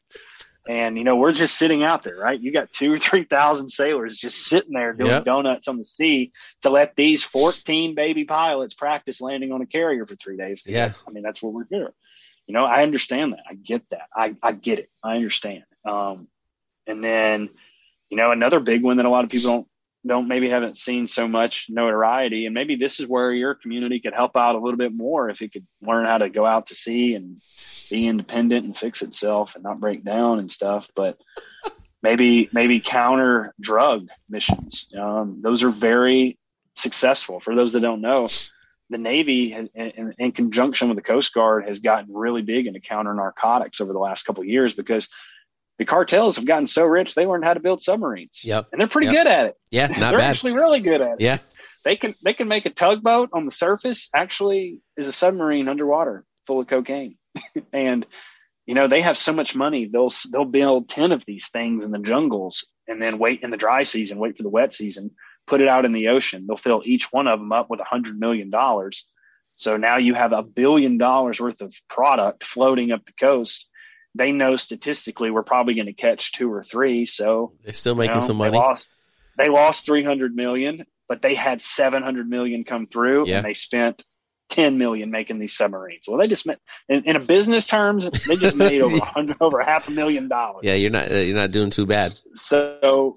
And 0.67 0.97
you 0.97 1.03
know, 1.03 1.17
we're 1.17 1.33
just 1.33 1.57
sitting 1.57 1.83
out 1.83 2.03
there, 2.03 2.15
right? 2.15 2.39
You 2.39 2.53
got 2.53 2.71
two 2.71 2.93
or 2.93 2.97
three 2.97 3.25
thousand 3.25 3.69
sailors 3.69 4.17
just 4.17 4.45
sitting 4.45 4.73
there 4.73 4.93
doing 4.93 5.11
yep. 5.11 5.25
donuts 5.25 5.67
on 5.67 5.77
the 5.77 5.83
sea 5.83 6.31
to 6.61 6.69
let 6.69 6.95
these 6.95 7.21
fourteen 7.23 7.95
baby 7.95 8.23
pilots 8.23 8.73
practice 8.73 9.19
landing 9.19 9.51
on 9.51 9.61
a 9.61 9.65
carrier 9.65 10.05
for 10.05 10.15
three 10.15 10.37
days. 10.37 10.63
Yeah, 10.65 10.93
I 11.05 11.11
mean 11.11 11.23
that's 11.23 11.41
what 11.41 11.53
we're 11.53 11.67
here. 11.69 11.93
You 12.47 12.53
know, 12.53 12.65
I 12.65 12.83
understand 12.83 13.33
that. 13.33 13.43
I 13.49 13.55
get 13.55 13.89
that. 13.89 14.07
I 14.15 14.35
I 14.41 14.53
get 14.53 14.79
it. 14.79 14.89
I 15.03 15.15
understand. 15.15 15.63
Um, 15.85 16.27
and 16.87 17.03
then, 17.03 17.49
you 18.09 18.17
know, 18.17 18.31
another 18.31 18.59
big 18.59 18.83
one 18.83 18.97
that 18.97 19.05
a 19.05 19.09
lot 19.09 19.23
of 19.23 19.29
people 19.29 19.51
don't 19.51 19.67
don't 20.05 20.27
maybe 20.27 20.49
haven't 20.49 20.77
seen 20.77 21.07
so 21.07 21.27
much 21.27 21.67
notoriety. 21.69 22.45
And 22.45 22.53
maybe 22.53 22.75
this 22.75 22.99
is 22.99 23.07
where 23.07 23.31
your 23.31 23.55
community 23.55 23.99
could 23.99 24.13
help 24.13 24.35
out 24.35 24.55
a 24.55 24.59
little 24.59 24.77
bit 24.77 24.93
more 24.93 25.29
if 25.29 25.41
it 25.41 25.53
could 25.53 25.65
learn 25.81 26.05
how 26.05 26.17
to 26.17 26.29
go 26.29 26.45
out 26.45 26.67
to 26.67 26.75
sea 26.75 27.15
and 27.15 27.41
be 27.89 28.07
independent 28.07 28.65
and 28.65 28.77
fix 28.77 29.01
itself 29.01 29.55
and 29.55 29.63
not 29.63 29.79
break 29.79 30.03
down 30.03 30.39
and 30.39 30.51
stuff. 30.51 30.89
But 30.95 31.17
maybe 32.03 32.49
maybe 32.51 32.79
counter 32.79 33.53
drug 33.59 34.09
missions. 34.29 34.89
Um, 34.97 35.41
those 35.41 35.63
are 35.63 35.69
very 35.69 36.37
successful. 36.75 37.39
For 37.39 37.55
those 37.55 37.73
that 37.73 37.81
don't 37.81 38.01
know 38.01 38.27
the 38.89 38.97
navy 38.97 39.53
in, 39.53 39.69
in, 39.73 40.13
in, 40.19 40.31
conjunction 40.31 40.87
with 40.87 40.97
the 40.97 41.03
coast 41.03 41.33
guard 41.33 41.65
has 41.65 41.79
gotten 41.79 42.13
really 42.13 42.41
big 42.41 42.67
into 42.67 42.79
counter 42.79 43.13
narcotics 43.13 43.81
over 43.81 43.93
the 43.93 43.99
last 43.99 44.23
couple 44.23 44.43
years 44.43 44.73
because 44.73 45.09
the 45.79 45.85
cartels 45.85 46.35
have 46.35 46.45
gotten 46.45 46.67
so 46.67 46.85
rich 46.85 47.15
they 47.15 47.25
learned 47.25 47.43
how 47.43 47.53
to 47.53 47.59
build 47.59 47.81
submarines. 47.81 48.41
Yep. 48.43 48.67
And 48.71 48.79
they're 48.79 48.87
pretty 48.87 49.07
yep. 49.07 49.15
good 49.15 49.27
at 49.27 49.45
it. 49.47 49.55
Yeah, 49.71 49.87
not 49.99 50.11
they're 50.11 50.19
bad. 50.19 50.29
actually 50.29 50.53
really 50.53 50.79
good 50.79 51.01
at 51.01 51.13
it. 51.13 51.21
Yeah. 51.21 51.39
They 51.83 51.95
can 51.95 52.15
they 52.23 52.33
can 52.33 52.47
make 52.47 52.65
a 52.65 52.69
tugboat 52.69 53.29
on 53.33 53.45
the 53.45 53.51
surface 53.51 54.09
actually 54.15 54.79
is 54.95 55.07
a 55.07 55.13
submarine 55.13 55.67
underwater 55.67 56.25
full 56.47 56.61
of 56.61 56.67
cocaine. 56.67 57.17
and 57.73 58.05
you 58.65 58.75
know, 58.75 58.87
they 58.87 59.01
have 59.01 59.17
so 59.17 59.33
much 59.33 59.55
money, 59.55 59.89
they'll 59.91 60.13
they'll 60.31 60.45
build 60.45 60.89
10 60.89 61.11
of 61.11 61.25
these 61.25 61.49
things 61.49 61.83
in 61.83 61.91
the 61.91 61.99
jungles 61.99 62.65
and 62.87 63.01
then 63.01 63.17
wait 63.17 63.41
in 63.41 63.49
the 63.49 63.57
dry 63.57 63.83
season, 63.83 64.19
wait 64.19 64.37
for 64.37 64.43
the 64.43 64.49
wet 64.49 64.73
season, 64.73 65.11
put 65.47 65.61
it 65.61 65.67
out 65.67 65.85
in 65.85 65.91
the 65.91 66.07
ocean. 66.09 66.45
They'll 66.47 66.57
fill 66.57 66.81
each 66.85 67.11
one 67.11 67.27
of 67.27 67.39
them 67.39 67.51
up 67.51 67.69
with 67.69 67.81
a 67.81 67.85
hundred 67.85 68.19
million 68.19 68.49
dollars. 68.49 69.05
So 69.55 69.77
now 69.77 69.97
you 69.97 70.13
have 70.13 70.33
a 70.33 70.43
billion 70.43 70.97
dollars 70.97 71.39
worth 71.39 71.61
of 71.61 71.75
product 71.89 72.45
floating 72.45 72.91
up 72.91 73.05
the 73.05 73.13
coast 73.13 73.69
they 74.15 74.31
know 74.31 74.55
statistically 74.55 75.31
we're 75.31 75.43
probably 75.43 75.73
going 75.73 75.87
to 75.87 75.93
catch 75.93 76.31
two 76.31 76.51
or 76.51 76.63
three. 76.63 77.05
So 77.05 77.53
they're 77.63 77.73
still 77.73 77.95
making 77.95 78.15
you 78.15 78.21
know, 78.21 78.27
some 78.27 78.37
money. 78.37 78.51
They 78.51 78.57
lost, 78.57 78.87
they 79.37 79.49
lost 79.49 79.85
300 79.85 80.35
million, 80.35 80.85
but 81.07 81.21
they 81.21 81.35
had 81.35 81.61
700 81.61 82.29
million 82.29 82.63
come 82.63 82.87
through 82.87 83.27
yeah. 83.27 83.37
and 83.37 83.45
they 83.45 83.53
spent 83.53 84.05
10 84.49 84.77
million 84.77 85.09
making 85.09 85.39
these 85.39 85.55
submarines. 85.55 86.03
Well, 86.07 86.19
they 86.19 86.27
just 86.27 86.45
made, 86.45 86.57
in, 86.87 87.03
in 87.05 87.15
a 87.15 87.19
business 87.19 87.65
terms, 87.65 88.09
they 88.09 88.35
just 88.35 88.55
made 88.55 88.81
over 88.81 88.95
a 89.01 89.05
hundred, 89.05 89.37
over 89.41 89.61
half 89.61 89.87
a 89.87 89.91
million 89.91 90.27
dollars. 90.27 90.61
Yeah. 90.63 90.75
You're 90.75 90.91
not, 90.91 91.11
uh, 91.11 91.15
you're 91.15 91.35
not 91.35 91.51
doing 91.51 91.71
too 91.71 91.87
bad. 91.87 92.11
So 92.35 93.15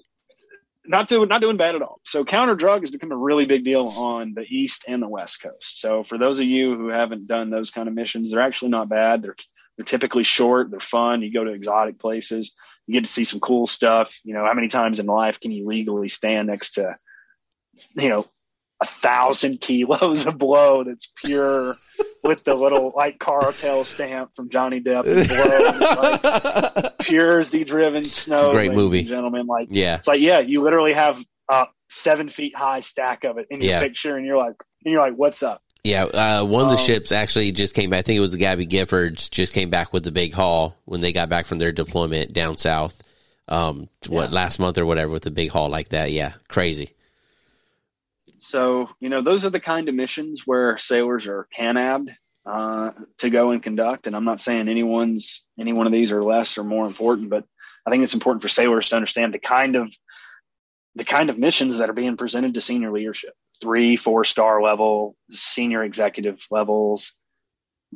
not 0.86 1.08
doing, 1.08 1.28
not 1.28 1.42
doing 1.42 1.58
bad 1.58 1.74
at 1.74 1.82
all. 1.82 2.00
So 2.04 2.24
counter 2.24 2.54
drug 2.54 2.82
has 2.82 2.90
become 2.90 3.12
a 3.12 3.16
really 3.16 3.44
big 3.44 3.64
deal 3.64 3.88
on 3.88 4.32
the 4.34 4.44
East 4.48 4.84
and 4.88 5.02
the 5.02 5.08
West 5.08 5.42
coast. 5.42 5.80
So 5.80 6.04
for 6.04 6.16
those 6.16 6.40
of 6.40 6.46
you 6.46 6.74
who 6.74 6.88
haven't 6.88 7.26
done 7.26 7.50
those 7.50 7.70
kind 7.70 7.88
of 7.88 7.94
missions, 7.94 8.30
they're 8.30 8.40
actually 8.40 8.70
not 8.70 8.88
bad. 8.88 9.22
They're, 9.22 9.36
they're 9.76 9.84
typically 9.84 10.22
short. 10.22 10.70
They're 10.70 10.80
fun. 10.80 11.22
You 11.22 11.32
go 11.32 11.44
to 11.44 11.52
exotic 11.52 11.98
places. 11.98 12.54
You 12.86 12.94
get 12.94 13.04
to 13.04 13.12
see 13.12 13.24
some 13.24 13.40
cool 13.40 13.66
stuff. 13.66 14.18
You 14.24 14.34
know, 14.34 14.44
how 14.44 14.54
many 14.54 14.68
times 14.68 15.00
in 15.00 15.06
life 15.06 15.40
can 15.40 15.50
you 15.50 15.66
legally 15.66 16.08
stand 16.08 16.48
next 16.48 16.72
to, 16.72 16.94
you 17.94 18.08
know, 18.08 18.26
a 18.82 18.86
thousand 18.86 19.60
kilos 19.60 20.26
of 20.26 20.38
blow 20.38 20.84
that's 20.84 21.12
pure 21.24 21.74
with 22.22 22.44
the 22.44 22.54
little 22.54 22.92
like 22.94 23.18
cartel 23.18 23.84
stamp 23.84 24.30
from 24.36 24.50
Johnny 24.50 24.80
Depp 24.80 25.06
and 25.06 25.28
blow, 25.28 26.82
like, 26.82 26.98
pure 26.98 27.38
as 27.38 27.50
the 27.50 27.64
driven 27.64 28.08
snow. 28.08 28.52
Great 28.52 28.72
movie, 28.72 29.02
gentlemen. 29.02 29.46
Like, 29.46 29.68
yeah, 29.70 29.96
it's 29.96 30.08
like 30.08 30.20
yeah, 30.20 30.40
you 30.40 30.62
literally 30.62 30.92
have 30.92 31.22
a 31.50 31.66
seven 31.88 32.28
feet 32.28 32.54
high 32.54 32.80
stack 32.80 33.24
of 33.24 33.38
it 33.38 33.46
in 33.50 33.60
your 33.60 33.70
yeah. 33.70 33.80
picture, 33.80 34.16
and 34.16 34.26
you're 34.26 34.36
like, 34.36 34.54
and 34.84 34.92
you're 34.92 35.00
like, 35.00 35.14
what's 35.14 35.42
up? 35.42 35.62
Yeah, 35.86 36.02
uh, 36.06 36.44
one 36.44 36.64
of 36.64 36.70
the 36.70 36.78
um, 36.78 36.82
ships 36.82 37.12
actually 37.12 37.52
just 37.52 37.72
came 37.72 37.90
back. 37.90 38.00
I 38.00 38.02
think 38.02 38.16
it 38.16 38.20
was 38.20 38.32
the 38.32 38.38
Gabby 38.38 38.66
Giffords 38.66 39.30
just 39.30 39.52
came 39.52 39.70
back 39.70 39.92
with 39.92 40.02
the 40.02 40.10
big 40.10 40.34
haul 40.34 40.76
when 40.84 41.00
they 41.00 41.12
got 41.12 41.28
back 41.28 41.46
from 41.46 41.58
their 41.58 41.70
deployment 41.70 42.32
down 42.32 42.56
south. 42.56 43.00
Um, 43.46 43.88
what 44.08 44.30
yeah. 44.30 44.34
last 44.34 44.58
month 44.58 44.78
or 44.78 44.84
whatever 44.84 45.12
with 45.12 45.22
the 45.22 45.30
big 45.30 45.52
haul 45.52 45.68
like 45.68 45.90
that. 45.90 46.10
Yeah, 46.10 46.32
crazy. 46.48 46.92
So 48.40 48.88
you 48.98 49.08
know, 49.08 49.22
those 49.22 49.44
are 49.44 49.50
the 49.50 49.60
kind 49.60 49.88
of 49.88 49.94
missions 49.94 50.42
where 50.44 50.76
sailors 50.76 51.28
are 51.28 51.46
canabbed 51.54 52.10
uh, 52.44 52.90
to 53.18 53.30
go 53.30 53.52
and 53.52 53.62
conduct. 53.62 54.08
And 54.08 54.16
I'm 54.16 54.24
not 54.24 54.40
saying 54.40 54.68
anyone's 54.68 55.44
any 55.56 55.72
one 55.72 55.86
of 55.86 55.92
these 55.92 56.10
are 56.10 56.24
less 56.24 56.58
or 56.58 56.64
more 56.64 56.86
important, 56.86 57.30
but 57.30 57.44
I 57.86 57.90
think 57.90 58.02
it's 58.02 58.14
important 58.14 58.42
for 58.42 58.48
sailors 58.48 58.88
to 58.88 58.96
understand 58.96 59.34
the 59.34 59.38
kind 59.38 59.76
of 59.76 59.94
the 60.96 61.04
kind 61.04 61.30
of 61.30 61.38
missions 61.38 61.78
that 61.78 61.88
are 61.88 61.92
being 61.92 62.16
presented 62.16 62.54
to 62.54 62.60
senior 62.60 62.90
leadership 62.90 63.34
three, 63.60 63.96
four 63.96 64.24
star 64.24 64.62
level, 64.62 65.16
senior 65.30 65.82
executive 65.82 66.46
levels. 66.50 67.12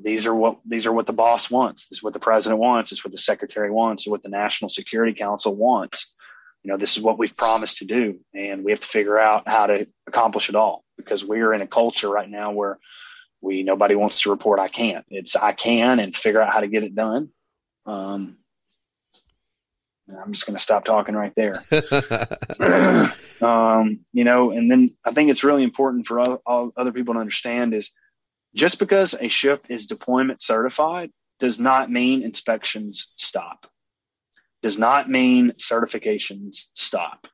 These 0.01 0.27
are 0.27 0.35
what 0.35 0.59
these 0.65 0.87
are 0.87 0.93
what 0.93 1.07
the 1.07 1.13
boss 1.13 1.51
wants. 1.51 1.89
This 1.89 1.99
is 1.99 2.03
what 2.03 2.13
the 2.13 2.21
president 2.21 2.61
wants. 2.61 2.93
It's 2.93 3.05
what 3.05 3.13
the 3.13 3.19
secretary 3.19 3.71
wants. 3.71 4.03
It's 4.03 4.11
what 4.11 4.23
the 4.23 4.29
National 4.29 4.69
Security 4.69 5.13
Council 5.13 5.55
wants. 5.55 6.15
You 6.63 6.71
know, 6.71 6.77
this 6.77 6.97
is 6.97 7.03
what 7.03 7.19
we've 7.19 7.37
promised 7.37 7.79
to 7.79 7.87
do, 7.87 8.21
and 8.35 8.65
we 8.65 8.71
have 8.71 8.81
to 8.81 8.87
figure 8.87 9.19
out 9.19 9.49
how 9.49 9.67
to 9.67 9.87
accomplish 10.07 10.49
it 10.49 10.55
all 10.55 10.85
because 10.97 11.25
we're 11.25 11.55
in 11.55 11.63
a 11.63 11.67
culture 11.67 12.09
right 12.09 12.29
now 12.29 12.53
where 12.53 12.79
we 13.41 13.63
nobody 13.63 13.95
wants 13.95 14.23
to 14.23 14.31
report 14.31 14.61
I 14.61 14.69
can't. 14.69 15.05
It's 15.09 15.37
I 15.37 15.53
can 15.53 15.99
and 15.99 16.15
figure 16.15 16.41
out 16.41 16.53
how 16.53 16.61
to 16.61 16.69
get 16.69 16.85
it 16.85 16.95
done. 16.95 17.31
Um, 17.87 18.37
I'm 20.23 20.33
just 20.33 20.47
going 20.47 20.57
to 20.57 20.63
stop 20.63 20.85
talking 20.85 21.15
right 21.15 21.35
there. 21.35 21.55
um, 23.41 24.01
you 24.13 24.25
know, 24.25 24.51
and 24.51 24.71
then 24.71 24.95
I 25.05 25.13
think 25.13 25.31
it's 25.31 25.45
really 25.45 25.63
important 25.63 26.07
for 26.07 26.21
all, 26.21 26.43
all 26.47 26.73
other 26.77 26.93
people 26.93 27.15
to 27.15 27.21
understand 27.21 27.75
is 27.75 27.93
just 28.55 28.79
because 28.79 29.15
a 29.15 29.29
ship 29.29 29.67
is 29.69 29.87
deployment 29.87 30.43
certified 30.43 31.11
does 31.39 31.59
not 31.59 31.91
mean 31.91 32.23
inspections 32.23 33.13
stop. 33.17 33.67
Does 34.63 34.79
not 34.79 35.09
mean 35.09 35.53
certifications 35.53 36.67
stop. 36.75 37.27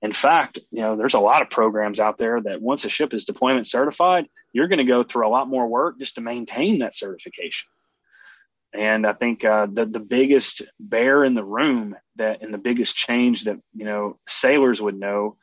In 0.00 0.12
fact, 0.12 0.60
you 0.70 0.80
know, 0.80 0.96
there's 0.96 1.14
a 1.14 1.20
lot 1.20 1.42
of 1.42 1.50
programs 1.50 1.98
out 1.98 2.18
there 2.18 2.40
that 2.40 2.62
once 2.62 2.84
a 2.84 2.88
ship 2.88 3.12
is 3.12 3.24
deployment 3.24 3.66
certified, 3.66 4.28
you're 4.52 4.68
going 4.68 4.78
to 4.78 4.84
go 4.84 5.02
through 5.02 5.26
a 5.26 5.30
lot 5.30 5.48
more 5.48 5.66
work 5.66 5.98
just 5.98 6.14
to 6.14 6.20
maintain 6.20 6.78
that 6.78 6.94
certification. 6.94 7.68
And 8.74 9.06
I 9.06 9.12
think 9.14 9.44
uh, 9.44 9.66
the 9.72 9.86
the 9.86 10.00
biggest 10.00 10.62
bear 10.78 11.24
in 11.24 11.34
the 11.34 11.44
room 11.44 11.96
that 12.16 12.42
and 12.42 12.52
the 12.52 12.58
biggest 12.58 12.96
change 12.96 13.44
that 13.44 13.56
you 13.74 13.84
know 13.84 14.18
sailors 14.28 14.80
would 14.80 14.98
know 14.98 15.36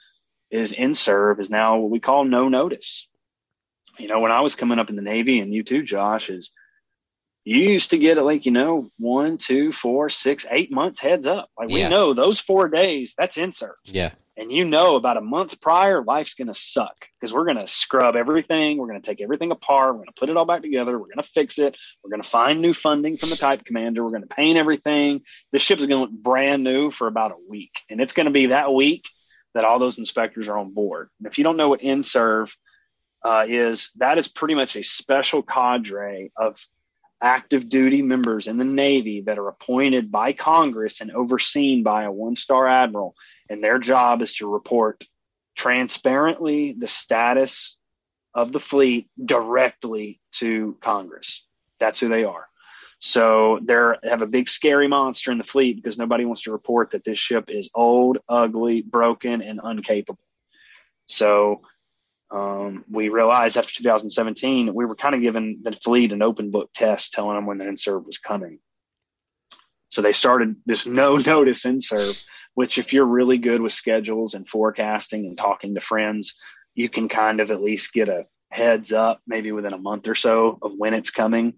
is 0.51 0.73
INSURV 0.73 1.39
is 1.39 1.49
now 1.49 1.77
what 1.77 1.89
we 1.89 1.99
call 1.99 2.23
no 2.23 2.49
notice. 2.49 3.07
You 3.97 4.07
know, 4.07 4.19
when 4.19 4.31
I 4.31 4.41
was 4.41 4.55
coming 4.55 4.77
up 4.77 4.89
in 4.89 4.95
the 4.95 5.01
Navy, 5.01 5.39
and 5.39 5.53
you 5.53 5.63
too, 5.63 5.81
Josh, 5.81 6.29
is 6.29 6.51
you 7.45 7.57
used 7.59 7.91
to 7.91 7.97
get 7.97 8.17
it 8.17 8.23
like 8.23 8.45
you 8.45 8.51
know 8.51 8.91
one, 8.99 9.37
two, 9.37 9.71
four, 9.71 10.09
six, 10.09 10.45
eight 10.51 10.71
months 10.71 10.99
heads 10.99 11.25
up. 11.25 11.49
Like 11.57 11.69
Yeah. 11.69 11.85
we 11.85 11.89
know 11.89 12.13
those 12.13 12.39
four 12.39 12.67
days, 12.69 13.13
that's 13.17 13.37
INSURV 13.37 13.73
Yeah. 13.85 14.11
And 14.37 14.51
you 14.51 14.65
know 14.65 14.95
about 14.95 15.17
a 15.17 15.21
month 15.21 15.61
prior 15.61 16.03
life's 16.03 16.33
going 16.33 16.47
to 16.47 16.53
suck 16.53 16.95
because 17.13 17.33
we're 17.33 17.45
going 17.45 17.57
to 17.57 17.67
scrub 17.67 18.15
everything 18.15 18.77
we're 18.77 18.87
going 18.87 19.01
to 19.01 19.05
take 19.05 19.21
everything 19.21 19.51
apart 19.51 19.93
we're 19.93 19.99
going 19.99 20.07
to 20.07 20.19
put 20.19 20.29
it 20.29 20.35
all 20.35 20.45
back 20.45 20.61
together 20.61 20.99
we're 20.99 21.05
going 21.05 21.17
to 21.17 21.23
fix 21.23 21.57
it 21.57 21.77
we're 22.03 22.09
going 22.09 22.21
to 22.21 22.29
find 22.29 22.61
new 22.61 22.73
funding 22.73 23.15
from 23.17 23.29
the 23.29 23.37
type 23.37 23.63
commander 23.63 24.03
we're 24.03 24.09
going 24.09 24.21
to 24.21 24.27
paint 24.27 24.57
everything. 24.57 25.21
The 25.51 25.59
ship 25.59 25.79
is 25.79 25.87
going 25.87 26.05
to 26.05 26.11
look 26.11 26.23
brand 26.23 26.63
new 26.63 26.91
for 26.91 27.07
about 27.07 27.31
a 27.31 27.49
week 27.49 27.71
and 27.89 28.01
it's 28.01 28.13
going 28.13 28.25
to 28.25 28.31
be 28.31 28.47
that 28.47 28.73
week 28.73 29.05
that 29.53 29.63
all 29.63 29.79
those 29.79 29.97
inspectors 29.97 30.49
are 30.49 30.57
on 30.57 30.73
board. 30.73 31.09
And 31.19 31.27
if 31.27 31.37
you 31.37 31.43
don't 31.45 31.57
know 31.57 31.69
what 31.69 31.79
INSURV 31.79 32.53
uh, 33.23 33.45
is 33.47 33.91
that 33.95 34.17
is 34.17 34.27
pretty 34.27 34.53
much 34.53 34.75
a 34.75 34.83
special 34.83 35.41
cadre 35.41 36.31
of 36.37 36.63
active 37.21 37.67
duty 37.69 38.01
members 38.01 38.45
in 38.45 38.57
the 38.57 38.65
navy 38.65 39.21
that 39.21 39.39
are 39.39 39.47
appointed 39.47 40.11
by 40.11 40.33
congress 40.33 41.01
and 41.01 41.11
overseen 41.11 41.81
by 41.81 42.03
a 42.03 42.11
one 42.11 42.35
star 42.35 42.67
admiral 42.67 43.15
and 43.49 43.63
their 43.63 43.79
job 43.79 44.21
is 44.21 44.35
to 44.35 44.51
report 44.51 45.03
transparently 45.55 46.75
the 46.77 46.87
status 46.87 47.77
of 48.33 48.51
the 48.51 48.59
fleet 48.59 49.09
directly 49.23 50.19
to 50.33 50.77
Congress. 50.81 51.45
That's 51.79 51.99
who 51.99 52.09
they 52.09 52.23
are. 52.23 52.47
So 52.99 53.59
they're 53.63 53.97
have 54.03 54.21
a 54.21 54.27
big 54.27 54.49
scary 54.49 54.87
monster 54.87 55.31
in 55.31 55.37
the 55.37 55.43
fleet 55.43 55.75
because 55.75 55.97
nobody 55.97 56.25
wants 56.25 56.43
to 56.43 56.51
report 56.51 56.91
that 56.91 57.03
this 57.03 57.17
ship 57.17 57.49
is 57.49 57.69
old, 57.75 58.19
ugly, 58.27 58.81
broken, 58.81 59.41
and 59.41 59.59
uncapable. 59.59 60.17
So 61.05 61.61
um, 62.31 62.83
we 62.89 63.09
realized 63.09 63.57
after 63.57 63.73
2017 63.75 64.73
we 64.73 64.85
were 64.85 64.95
kind 64.95 65.13
of 65.13 65.21
giving 65.21 65.59
the 65.63 65.73
fleet 65.73 66.13
an 66.13 66.21
open 66.21 66.51
book 66.51 66.71
test, 66.73 67.13
telling 67.13 67.35
them 67.35 67.45
when 67.45 67.57
the 67.57 67.65
INSURV 67.65 68.05
was 68.05 68.17
coming. 68.17 68.59
So 69.87 70.01
they 70.01 70.13
started 70.13 70.55
this 70.65 70.85
no 70.85 71.17
notice 71.17 71.65
INSURV 71.65 72.21
which 72.55 72.77
if 72.77 72.93
you're 72.93 73.05
really 73.05 73.37
good 73.37 73.61
with 73.61 73.73
schedules 73.73 74.33
and 74.33 74.47
forecasting 74.47 75.25
and 75.25 75.37
talking 75.37 75.75
to 75.75 75.81
friends, 75.81 76.35
you 76.73 76.89
can 76.89 77.07
kind 77.07 77.39
of 77.39 77.51
at 77.51 77.61
least 77.61 77.93
get 77.93 78.09
a 78.09 78.25
heads 78.49 78.91
up 78.91 79.21
maybe 79.27 79.51
within 79.51 79.73
a 79.73 79.77
month 79.77 80.07
or 80.07 80.15
so 80.15 80.57
of 80.61 80.71
when 80.77 80.93
it's 80.93 81.11
coming. 81.11 81.53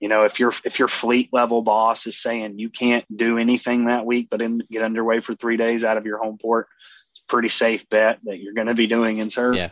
You 0.00 0.08
know, 0.08 0.24
if 0.24 0.38
your 0.38 0.52
if 0.64 0.78
your 0.78 0.88
fleet 0.88 1.30
level 1.32 1.62
boss 1.62 2.06
is 2.06 2.20
saying 2.20 2.58
you 2.58 2.68
can't 2.68 3.04
do 3.14 3.38
anything 3.38 3.86
that 3.86 4.04
week 4.04 4.28
but 4.30 4.42
in, 4.42 4.62
get 4.70 4.82
underway 4.82 5.20
for 5.20 5.34
three 5.34 5.56
days 5.56 5.82
out 5.82 5.96
of 5.96 6.04
your 6.04 6.18
home 6.18 6.36
port, 6.40 6.68
it's 7.10 7.20
a 7.20 7.30
pretty 7.30 7.48
safe 7.48 7.88
bet 7.88 8.18
that 8.24 8.38
you're 8.38 8.54
going 8.54 8.66
to 8.66 8.74
be 8.74 8.86
doing 8.86 9.16
INSURV. 9.16 9.56
Yeah. 9.56 9.70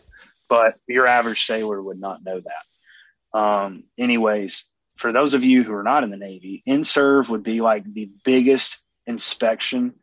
But 0.48 0.76
your 0.86 1.06
average 1.06 1.46
sailor 1.46 1.82
would 1.82 2.00
not 2.00 2.24
know 2.24 2.40
that. 2.40 3.38
Um, 3.38 3.84
anyways, 3.98 4.64
for 4.96 5.12
those 5.12 5.34
of 5.34 5.44
you 5.44 5.64
who 5.64 5.74
are 5.74 5.82
not 5.82 6.04
in 6.04 6.10
the 6.10 6.16
Navy, 6.16 6.62
INSURV 6.66 7.28
would 7.28 7.42
be 7.42 7.60
like 7.60 7.84
the 7.84 8.10
biggest 8.24 8.78
inspection 9.06 9.94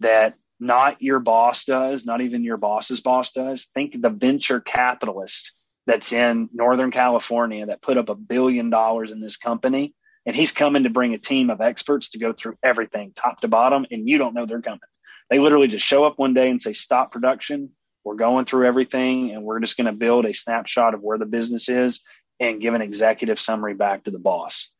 that 0.00 0.34
not 0.60 1.02
your 1.02 1.18
boss 1.18 1.64
does, 1.64 2.04
not 2.04 2.20
even 2.20 2.44
your 2.44 2.56
boss's 2.56 3.00
boss 3.00 3.32
does. 3.32 3.66
Think 3.74 4.00
the 4.00 4.10
venture 4.10 4.60
capitalist 4.60 5.52
that's 5.86 6.12
in 6.12 6.48
Northern 6.52 6.90
California 6.90 7.66
that 7.66 7.82
put 7.82 7.98
up 7.98 8.08
a 8.08 8.14
billion 8.14 8.70
dollars 8.70 9.10
in 9.10 9.20
this 9.20 9.36
company. 9.36 9.94
And 10.26 10.34
he's 10.34 10.52
coming 10.52 10.84
to 10.84 10.90
bring 10.90 11.12
a 11.12 11.18
team 11.18 11.50
of 11.50 11.60
experts 11.60 12.10
to 12.10 12.18
go 12.18 12.32
through 12.32 12.56
everything 12.62 13.12
top 13.14 13.40
to 13.40 13.48
bottom. 13.48 13.84
And 13.90 14.08
you 14.08 14.16
don't 14.16 14.34
know 14.34 14.46
they're 14.46 14.62
coming. 14.62 14.80
They 15.28 15.38
literally 15.38 15.68
just 15.68 15.84
show 15.84 16.04
up 16.04 16.18
one 16.18 16.34
day 16.34 16.48
and 16.48 16.60
say, 16.60 16.72
stop 16.72 17.10
production. 17.12 17.70
We're 18.04 18.14
going 18.14 18.44
through 18.44 18.66
everything 18.66 19.32
and 19.32 19.42
we're 19.42 19.60
just 19.60 19.76
going 19.76 19.86
to 19.86 19.92
build 19.92 20.26
a 20.26 20.34
snapshot 20.34 20.94
of 20.94 21.00
where 21.00 21.18
the 21.18 21.26
business 21.26 21.68
is 21.68 22.00
and 22.40 22.60
give 22.60 22.74
an 22.74 22.82
executive 22.82 23.40
summary 23.40 23.74
back 23.74 24.04
to 24.04 24.10
the 24.10 24.18
boss, 24.18 24.70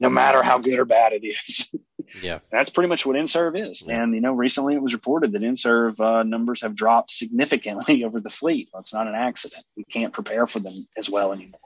no 0.00 0.10
matter 0.10 0.42
how 0.42 0.58
good 0.58 0.78
or 0.78 0.84
bad 0.84 1.12
it 1.12 1.24
is. 1.24 1.70
Yeah. 2.22 2.38
That's 2.50 2.70
pretty 2.70 2.88
much 2.88 3.04
what 3.06 3.16
INSURV 3.16 3.70
is. 3.70 3.82
Yeah. 3.82 4.02
And, 4.02 4.14
you 4.14 4.20
know, 4.20 4.32
recently 4.32 4.74
it 4.74 4.82
was 4.82 4.92
reported 4.92 5.32
that 5.32 5.42
INSURV 5.42 6.00
uh, 6.00 6.22
numbers 6.22 6.62
have 6.62 6.74
dropped 6.74 7.10
significantly 7.12 8.04
over 8.06 8.20
the 8.20 8.30
fleet. 8.30 8.68
Well, 8.72 8.80
it's 8.80 8.92
not 8.94 9.06
an 9.06 9.14
accident. 9.14 9.64
We 9.76 9.84
can't 9.84 10.12
prepare 10.12 10.46
for 10.46 10.60
them 10.60 10.86
as 10.96 11.08
well 11.10 11.32
anymore. 11.32 11.60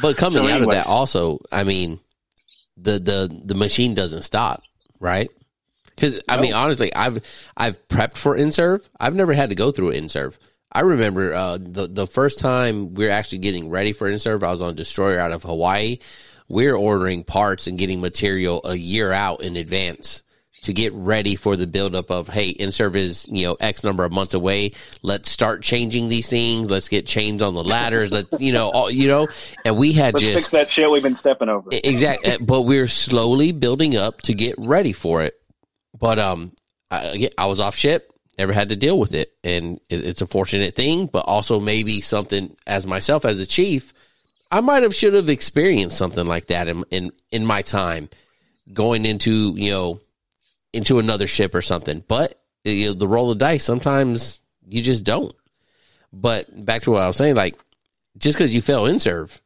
But 0.00 0.16
coming 0.16 0.32
So 0.32 0.48
out 0.48 0.62
of 0.62 0.70
that 0.70 0.86
also, 0.86 1.40
I 1.50 1.64
mean, 1.64 2.00
the 2.76 2.98
the 2.98 3.40
the 3.44 3.54
machine 3.54 3.94
doesn't 3.94 4.22
stop, 4.22 4.62
right? 4.98 5.30
Because 5.94 6.20
I 6.28 6.36
No. 6.36 6.42
mean, 6.42 6.52
honestly, 6.54 6.94
I've 6.94 7.20
I've 7.56 7.86
prepped 7.88 8.16
for 8.16 8.36
INSURV. 8.36 8.82
I've 8.98 9.14
never 9.14 9.32
had 9.34 9.50
to 9.50 9.54
go 9.56 9.70
through 9.70 9.92
INSURV. 9.92 10.36
I 10.72 10.80
remember 10.80 11.34
uh, 11.34 11.58
the 11.60 11.86
the 11.86 12.06
first 12.06 12.38
time 12.38 12.94
we 12.94 13.04
were 13.04 13.10
actually 13.12 13.38
getting 13.38 13.68
ready 13.68 13.92
for 13.92 14.10
INSURV. 14.10 14.42
I 14.42 14.50
was 14.50 14.62
on 14.62 14.74
destroyer 14.74 15.18
out 15.20 15.32
of 15.32 15.42
Hawaii. 15.42 15.98
We're 16.52 16.76
ordering 16.76 17.24
parts 17.24 17.66
and 17.66 17.78
getting 17.78 18.02
material 18.02 18.60
a 18.64 18.74
year 18.74 19.10
out 19.10 19.42
in 19.42 19.56
advance 19.56 20.22
to 20.64 20.74
get 20.74 20.92
ready 20.92 21.34
for 21.34 21.56
the 21.56 21.66
buildup 21.66 22.10
of 22.10 22.28
hey, 22.28 22.52
INSURV 22.52 22.94
is 22.94 23.26
you 23.26 23.46
know 23.46 23.56
X 23.58 23.82
number 23.82 24.04
of 24.04 24.12
months 24.12 24.34
away. 24.34 24.72
Let's 25.00 25.30
start 25.30 25.62
changing 25.62 26.08
these 26.08 26.28
things. 26.28 26.70
Let's 26.70 26.90
get 26.90 27.06
chains 27.06 27.40
on 27.40 27.54
the 27.54 27.64
ladders. 27.64 28.12
Let's 28.12 28.38
you 28.38 28.52
know 28.52 28.68
all, 28.68 28.90
you 28.90 29.08
know. 29.08 29.28
And 29.64 29.78
we 29.78 29.94
had 29.94 30.12
Let's 30.12 30.26
just 30.26 30.34
fix 30.34 30.48
that 30.50 30.70
shit 30.70 30.90
we've 30.90 31.02
been 31.02 31.16
stepping 31.16 31.48
over. 31.48 31.70
exactly 31.72 32.36
but 32.38 32.62
we're 32.62 32.86
slowly 32.86 33.52
building 33.52 33.96
up 33.96 34.20
to 34.22 34.34
get 34.34 34.54
ready 34.58 34.92
for 34.92 35.22
it 35.22 35.40
but 35.98 36.18
um 36.18 36.52
I, 36.90 37.30
I 37.38 37.46
was 37.46 37.60
off 37.60 37.76
ship 37.76 38.12
never 38.36 38.52
had 38.52 38.68
to 38.68 38.76
deal 38.76 38.98
with 38.98 39.14
it 39.14 39.32
and 39.42 39.80
it, 39.88 40.04
it's 40.04 40.20
a 40.20 40.26
fortunate 40.26 40.74
thing 40.74 41.06
but 41.06 41.20
also 41.20 41.60
maybe 41.60 42.02
something 42.02 42.54
as 42.66 42.86
myself 42.86 43.24
as 43.24 43.40
a 43.40 43.46
chief 43.46 43.94
i 44.52 44.60
might 44.60 44.84
have 44.84 44.94
should 44.94 45.14
have 45.14 45.28
experienced 45.28 45.98
something 45.98 46.26
like 46.26 46.46
that 46.46 46.68
in 46.68 46.84
in, 46.90 47.12
in 47.32 47.44
my 47.44 47.62
time 47.62 48.08
going 48.72 49.04
into 49.04 49.54
you 49.56 49.70
know 49.72 50.00
into 50.72 51.00
another 51.00 51.26
ship 51.26 51.54
or 51.54 51.62
something 51.62 52.04
but 52.06 52.40
you 52.64 52.86
know, 52.86 52.94
the 52.94 53.08
roll 53.08 53.32
of 53.32 53.38
dice 53.38 53.64
sometimes 53.64 54.40
you 54.68 54.80
just 54.80 55.02
don't 55.04 55.34
but 56.12 56.64
back 56.64 56.82
to 56.82 56.92
what 56.92 57.02
i 57.02 57.06
was 57.08 57.16
saying 57.16 57.34
like 57.34 57.58
just 58.16 58.38
because 58.38 58.54
you 58.54 58.62
fail 58.62 58.84
INSURV 58.84 59.40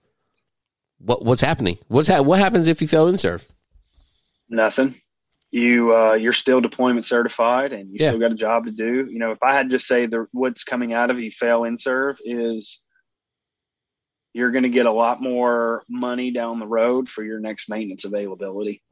what 0.99 1.25
what's 1.25 1.43
happening? 1.43 1.79
What's 1.89 2.09
ha- 2.09 2.23
what 2.23 2.39
happens 2.39 2.69
if 2.69 2.81
you 2.81 2.89
fail 2.89 3.07
INSURV? 3.11 3.45
Nothing. 4.49 4.95
You 5.51 5.95
uh, 5.95 6.15
you're 6.15 6.33
still 6.33 6.61
deployment 6.61 7.07
certified, 7.07 7.73
and 7.73 7.91
you 7.91 7.99
Yeah. 8.01 8.09
still 8.11 8.21
got 8.21 8.33
a 8.33 8.37
job 8.37 8.65
to 8.65 8.71
do. 8.71 9.07
You 9.11 9.19
know, 9.19 9.31
if 9.31 9.43
I 9.43 9.53
had 9.55 9.65
to 9.65 9.69
just 9.77 9.87
say 9.87 10.07
the 10.07 10.27
what's 10.33 10.65
coming 10.65 10.93
out 10.93 11.11
of 11.11 11.19
you 11.21 11.31
fail 11.31 11.63
INSURV 11.63 12.17
is 12.25 12.83
you're 14.37 14.51
going 14.51 14.65
to 14.65 14.69
get 14.69 14.85
a 14.85 14.93
lot 14.93 15.23
more 15.23 15.83
money 15.89 16.31
down 16.31 16.59
the 16.59 16.67
road 16.67 17.09
for 17.09 17.25
your 17.25 17.41
next 17.41 17.71
maintenance 17.71 18.05
availability. 18.05 18.83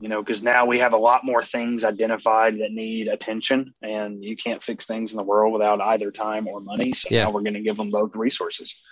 You 0.00 0.08
know, 0.08 0.22
because 0.22 0.42
now 0.42 0.64
we 0.64 0.78
have 0.78 0.94
a 0.94 0.98
lot 0.98 1.26
more 1.26 1.42
things 1.42 1.84
identified 1.84 2.54
that 2.54 2.72
need 2.72 3.08
attention, 3.08 3.74
and 3.82 4.24
you 4.24 4.34
can't 4.34 4.62
fix 4.62 4.86
things 4.86 5.12
in 5.12 5.18
the 5.18 5.22
world 5.22 5.52
without 5.52 5.82
either 5.82 6.10
time 6.10 6.48
or 6.48 6.60
money. 6.60 6.94
So 6.94 7.08
Yeah. 7.10 7.24
now 7.24 7.32
we're 7.32 7.42
going 7.42 7.52
to 7.52 7.60
give 7.60 7.76
them 7.76 7.90
both 7.90 8.16
resources. 8.16 8.82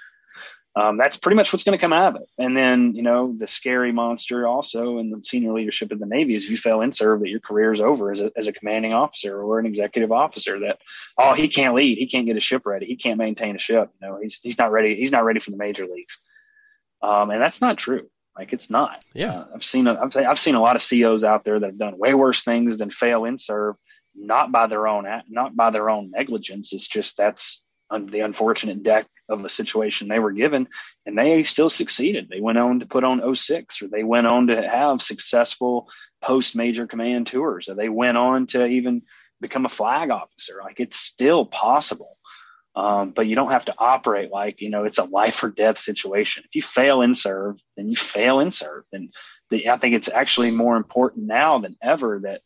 Um, 0.75 0.97
that's 0.97 1.19
pretty 1.19 1.37
much 1.37 1.53
what's 1.53 1.65
going 1.65 1.77
to 1.77 1.81
come 1.81 1.93
out 1.93 2.15
of 2.15 2.23
it. 2.23 2.29
And 2.39 2.57
then, 2.57 2.95
you 2.95 3.03
know, 3.03 3.35
the 3.37 3.47
scary 3.47 3.93
monster 3.93 4.47
also 4.47 4.99
in 4.99 5.11
the 5.11 5.23
senior 5.23 5.53
leadership 5.53 5.93
of 5.93 5.99
the 5.99 6.07
Navy 6.07 6.35
is 6.35 6.45
if 6.45 6.51
you 6.51 6.57
fail 6.57 6.79
INSURV 6.79 7.21
that 7.21 7.29
your 7.29 7.41
career 7.41 7.73
is 7.73 7.81
over 7.81 8.11
as 8.11 8.23
a, 8.23 8.33
as 8.39 8.47
a 8.47 8.55
commanding 8.55 8.95
officer 8.95 9.43
or 9.43 9.59
an 9.59 9.67
executive 9.67 10.11
officer 10.11 10.59
that, 10.61 10.79
oh, 11.19 11.35
he 11.35 11.47
can't 11.47 11.75
lead. 11.75 11.99
He 11.99 12.07
can't 12.07 12.25
get 12.25 12.39
a 12.39 12.41
ship 12.41 12.65
ready. 12.65 12.87
He 12.87 12.97
can't 12.97 13.19
maintain 13.19 13.55
a 13.55 13.59
ship. 13.59 13.91
You 14.01 14.09
know, 14.09 14.19
he's, 14.23 14.41
he's 14.43 14.59
not 14.59 14.73
ready. 14.73 14.97
He's 14.97 15.13
not 15.13 15.25
ready 15.25 15.41
for 15.41 15.51
the 15.51 15.59
major 15.59 15.87
leagues. 15.87 16.19
Um, 17.03 17.31
and 17.31 17.43
that's 17.43 17.61
not 17.61 17.77
true. 17.77 18.09
Like 18.39 18.55
it's 18.55 18.71
not. 18.71 19.05
Yeah. 19.13 19.41
Uh, 19.41 19.47
I've 19.55 19.65
seen, 19.65 19.87
a, 19.87 20.01
I've, 20.01 20.17
I've 20.17 20.39
seen 20.39 20.55
a 20.55 20.63
lot 20.63 20.77
of 20.77 20.89
COs 20.89 21.23
out 21.23 21.45
there 21.45 21.61
that 21.61 21.67
have 21.67 21.79
done 21.79 21.99
way 21.99 22.15
worse 22.15 22.45
things 22.45 22.79
than 22.79 22.89
fail 22.89 23.23
INSURV, 23.23 23.75
not 24.15 24.51
by 24.51 24.67
their 24.69 24.89
own, 24.89 25.07
not 25.29 25.55
by 25.55 25.69
their 25.69 25.91
own 25.91 26.11
negligence. 26.13 26.73
It's 26.73 26.89
just 26.89 27.19
that's 27.19 27.63
the 27.91 28.21
unfortunate 28.21 28.83
deck 28.83 29.07
of 29.29 29.43
the 29.43 29.49
situation 29.49 30.09
they 30.09 30.19
were 30.19 30.33
given 30.33 30.69
and 31.07 31.19
they 31.19 31.43
still 31.43 31.69
succeeded. 31.69 32.29
They 32.29 32.41
went 32.41 32.59
on 32.59 32.81
to 32.81 32.87
put 32.87 33.05
on 33.05 33.35
06 33.35 33.83
or 33.83 33.89
they 33.89 34.05
went 34.05 34.27
on 34.27 34.49
to 34.49 34.69
have 34.69 35.01
successful 35.01 35.89
post 36.21 36.55
major 36.55 36.87
command 36.87 37.27
tours 37.27 37.69
or 37.69 37.75
they 37.75 37.89
went 37.89 38.17
on 38.17 38.47
to 38.49 38.67
even 38.67 39.03
become 39.41 39.67
a 39.67 39.71
flag 39.71 40.11
officer. 40.11 40.61
Like 40.63 40.81
it's 40.81 40.97
still 40.97 41.47
possible. 41.47 42.17
Um, 42.75 43.11
but 43.11 43.27
you 43.27 43.37
don't 43.37 43.51
have 43.51 43.67
to 43.67 43.75
operate 43.77 44.31
like, 44.31 44.63
you 44.63 44.71
know, 44.71 44.85
it's 44.85 44.99
a 44.99 45.05
life 45.05 45.43
or 45.43 45.51
death 45.51 45.77
situation. 45.77 46.45
If 46.47 46.55
you 46.55 46.63
fail 46.63 47.01
INSURV, 47.01 47.61
then 47.77 47.91
you 47.91 47.97
fail 47.97 48.39
INSURV. 48.39 48.85
And 48.95 49.13
the, 49.51 49.69
I 49.69 49.77
think 49.77 49.95
it's 49.95 50.09
actually 50.09 50.53
more 50.53 50.77
important 50.77 51.27
now 51.27 51.59
than 51.59 51.77
ever 51.83 52.21
that 52.23 52.41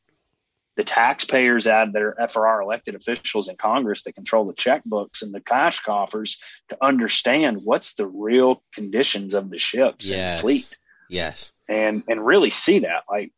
the 0.76 0.84
taxpayers 0.84 1.66
out 1.66 1.88
add 1.88 1.92
their 1.92 2.14
FRR 2.20 2.62
elected 2.62 2.94
officials 2.94 3.48
in 3.48 3.56
Congress 3.56 4.02
that 4.04 4.14
control 4.14 4.44
the 4.46 4.52
checkbooks 4.54 5.22
and 5.22 5.32
the 5.34 5.40
cash 5.40 5.80
coffers 5.80 6.38
to 6.68 6.76
understand 6.84 7.60
what's 7.64 7.94
the 7.94 8.06
real 8.06 8.62
conditions 8.74 9.34
of 9.34 9.50
the 9.50 9.58
ships 9.58 10.10
and 10.10 10.38
the 10.38 10.40
fleet 10.42 10.76
Yes. 11.08 11.52
and 11.68 12.02
and 12.08 12.24
really 12.26 12.50
see 12.50 12.80
that 12.80 13.04
like 13.08 13.32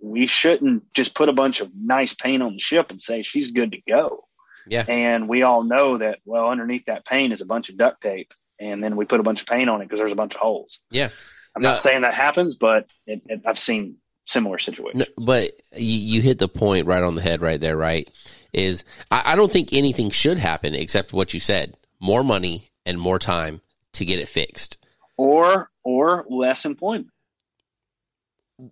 we 0.00 0.26
shouldn't 0.26 0.92
just 0.94 1.14
put 1.14 1.28
a 1.28 1.32
bunch 1.32 1.60
of 1.60 1.70
nice 1.74 2.12
paint 2.14 2.42
on 2.42 2.52
the 2.54 2.58
ship 2.58 2.90
and 2.90 3.00
say 3.00 3.22
she's 3.22 3.52
good 3.52 3.72
to 3.72 3.78
go 3.88 4.24
Yeah. 4.66 4.84
And 4.88 5.28
we 5.28 5.42
all 5.42 5.62
know 5.64 5.98
that, 5.98 6.18
well, 6.24 6.48
underneath 6.48 6.84
that 6.86 7.04
paint 7.04 7.32
is 7.32 7.40
a 7.40 7.46
bunch 7.46 7.68
of 7.68 7.76
duct 7.76 8.00
tape. 8.02 8.32
And 8.60 8.82
then 8.82 8.96
we 8.96 9.04
put 9.06 9.18
a 9.20 9.22
bunch 9.24 9.40
of 9.40 9.46
paint 9.48 9.68
on 9.70 9.80
it 9.80 9.84
because 9.86 9.98
there's 10.00 10.12
a 10.12 10.16
bunch 10.16 10.34
of 10.34 10.40
holes. 10.40 10.80
Yeah. 10.90 11.08
I'm 11.56 11.62
No. 11.62 11.72
not 11.72 11.82
saying 11.82 12.02
that 12.02 12.14
happens, 12.14 12.56
but 12.56 12.86
it, 13.06 13.22
it, 13.26 13.42
I've 13.46 13.58
seen 13.58 13.96
similar 14.26 14.58
situations. 14.58 15.06
No, 15.16 15.24
but 15.24 15.52
you, 15.76 15.98
you 15.98 16.22
hit 16.22 16.38
the 16.38 16.48
point 16.48 16.86
right 16.86 17.02
on 17.02 17.14
the 17.14 17.22
head 17.22 17.40
right 17.40 17.60
there, 17.60 17.76
right? 17.76 18.10
Is 18.52 18.84
I, 19.10 19.32
I 19.32 19.36
don't 19.36 19.52
think 19.52 19.72
anything 19.72 20.10
should 20.10 20.38
happen 20.38 20.74
except 20.74 21.12
what 21.12 21.34
you 21.34 21.40
said 21.40 21.76
more 22.00 22.24
money 22.24 22.68
and 22.84 23.00
more 23.00 23.18
time 23.18 23.60
to 23.92 24.04
get 24.04 24.18
it 24.18 24.28
fixed. 24.28 24.78
Or, 25.16 25.70
or 25.84 26.24
less 26.28 26.64
employment. 26.64 27.08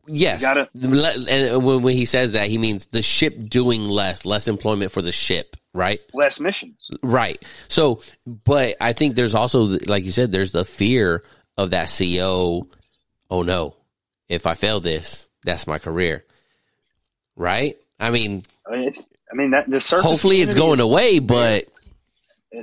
Yes. 0.06 0.42
Gotta- 0.42 0.68
and 0.74 1.64
when, 1.64 1.82
when 1.82 1.96
he 1.96 2.04
says 2.04 2.32
that, 2.32 2.48
he 2.48 2.58
means 2.58 2.88
the 2.88 3.02
ship 3.02 3.48
doing 3.48 3.84
less, 3.84 4.24
less 4.24 4.48
employment 4.48 4.92
for 4.92 5.02
the 5.02 5.12
ship, 5.12 5.56
right? 5.72 6.00
less 6.12 6.40
missions. 6.40 6.90
Right. 7.02 7.42
So, 7.68 8.00
but 8.26 8.76
I 8.80 8.92
think 8.92 9.14
there's 9.14 9.34
also, 9.34 9.62
like 9.86 10.04
you 10.04 10.10
said, 10.10 10.32
there's 10.32 10.52
the 10.52 10.64
fear 10.64 11.22
of 11.56 11.70
that 11.70 11.88
CEO. 11.88 12.66
Oh 13.30 13.42
no, 13.42 13.76
if 14.28 14.46
I 14.46 14.54
fail 14.54 14.80
this, 14.80 15.28
that's 15.44 15.66
my 15.66 15.78
career. 15.78 16.24
Right. 17.36 17.76
I 17.98 18.10
mean, 18.10 18.44
I 18.66 18.76
mean, 18.76 18.94
I 19.32 19.36
mean 19.36 19.50
that 19.52 19.68
the 19.70 19.80
surface. 19.80 20.04
hopefully 20.04 20.40
it's 20.42 20.54
going 20.54 20.80
away, 20.80 21.18
but 21.18 21.66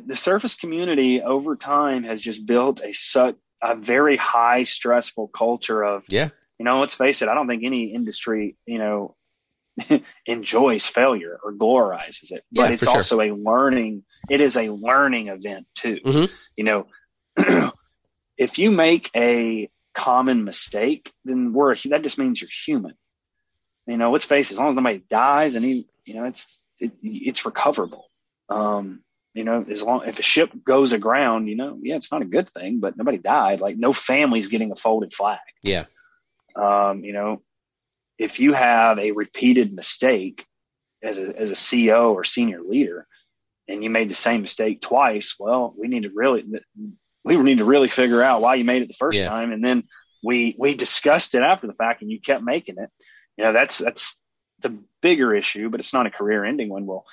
the 0.06 0.16
surface 0.16 0.56
community 0.56 1.22
over 1.22 1.56
time 1.56 2.04
has 2.04 2.20
just 2.20 2.46
built 2.46 2.82
a 2.84 2.94
such 2.94 3.36
a 3.64 3.76
very 3.76 4.18
high 4.18 4.64
stressful 4.64 5.30
culture 5.30 5.84
of 5.84 6.04
yeah, 6.10 6.30
you 6.60 6.66
know 6.66 6.80
let's 6.80 6.94
face 6.94 7.22
it 7.24 7.30
i 7.30 7.34
don't 7.34 7.48
think 7.48 7.64
any 7.64 7.94
industry 7.94 8.56
you 8.68 8.78
know 8.78 9.16
enjoys 10.28 10.86
failure 10.86 11.40
or 11.44 11.54
glorizes 11.54 12.32
it 12.32 12.44
but 12.52 12.64
Yeah, 12.64 12.70
it's 12.74 12.84
sure. 12.84 12.98
also 12.98 13.22
a 13.22 13.32
learning 13.32 14.04
it 14.30 14.42
is 14.42 14.58
a 14.58 14.70
learning 14.70 15.30
event 15.30 15.66
too 15.74 16.00
Mhm. 16.06 16.32
you 16.56 16.64
know 16.66 16.88
if 18.38 18.60
you 18.60 18.70
make 18.72 19.10
a 19.16 19.70
common 19.98 20.44
mistake 20.44 21.12
then 21.26 21.54
we're 21.54 21.76
that 21.86 22.04
just 22.04 22.20
means 22.20 22.40
you're 22.40 22.50
human. 22.66 22.94
You 23.88 23.98
know 23.98 24.12
let's 24.12 24.26
face 24.26 24.50
it 24.50 24.54
as 24.54 24.60
long 24.60 24.70
as 24.70 24.76
nobody 24.76 25.02
dies 25.10 25.56
and 25.56 25.66
he, 25.66 25.88
you 26.06 26.14
know 26.14 26.26
it's 26.26 26.62
it, 26.80 26.92
it's 27.02 27.46
recoverable. 27.46 28.06
Um 28.50 29.02
you 29.34 29.44
know 29.44 29.66
as 29.70 29.84
long 29.84 30.08
if 30.08 30.20
a 30.20 30.24
ship 30.24 30.52
goes 30.64 30.94
aground 30.94 31.48
you 31.48 31.56
know 31.56 31.78
yeah 31.82 31.96
it's 31.96 32.12
not 32.12 32.22
a 32.22 32.26
good 32.26 32.50
thing 32.50 32.80
but 32.80 32.96
nobody 32.96 33.18
died. 33.18 33.60
Like 33.60 33.78
no 33.78 33.92
family's 33.92 34.48
getting 34.48 34.72
a 34.72 34.76
folded 34.76 35.14
flag. 35.14 35.40
Yeah, 35.64 35.86
um, 36.58 37.04
you 37.04 37.14
know, 37.14 37.42
if 38.18 38.40
you 38.40 38.54
have 38.54 38.98
a 38.98 39.12
repeated 39.12 39.74
mistake 39.74 40.46
as 41.04 41.20
a 41.20 41.38
as 41.38 41.52
a 41.52 41.56
CEO 41.56 42.14
or 42.14 42.24
senior 42.24 42.62
leader, 42.62 43.08
and 43.68 43.84
you 43.84 43.90
made 43.90 44.10
the 44.10 44.16
same 44.16 44.42
mistake 44.42 44.82
twice, 44.82 45.36
well, 45.40 45.74
we 45.78 45.88
need 45.88 46.04
to 46.04 46.12
really 46.14 46.44
we 47.36 47.44
need 47.44 47.58
to 47.60 47.66
really 47.66 47.88
figure 47.88 48.22
out 48.24 48.42
why 48.42 48.56
you 48.56 48.64
made 48.64 48.82
it 48.82 48.88
the 48.88 48.94
first 48.98 49.18
Yeah. 49.18 49.28
time, 49.30 49.52
and 49.52 49.64
then 49.64 49.84
we 50.24 50.56
we 50.58 50.76
discussed 50.76 51.36
it 51.36 51.42
after 51.44 51.68
the 51.68 51.74
fact, 51.74 52.02
and 52.02 52.12
you 52.12 52.20
kept 52.22 52.44
making 52.44 52.78
it. 52.78 52.90
You 53.38 53.44
know, 53.46 53.54
that's 53.54 53.78
that's 53.78 54.20
the 54.62 54.78
bigger 55.02 55.36
issue, 55.36 55.70
but 55.70 55.80
it's 55.80 55.94
not 55.94 56.08
a 56.08 56.12
career 56.12 56.44
ending 56.44 56.70
one. 56.70 56.86
Well, 56.86 57.06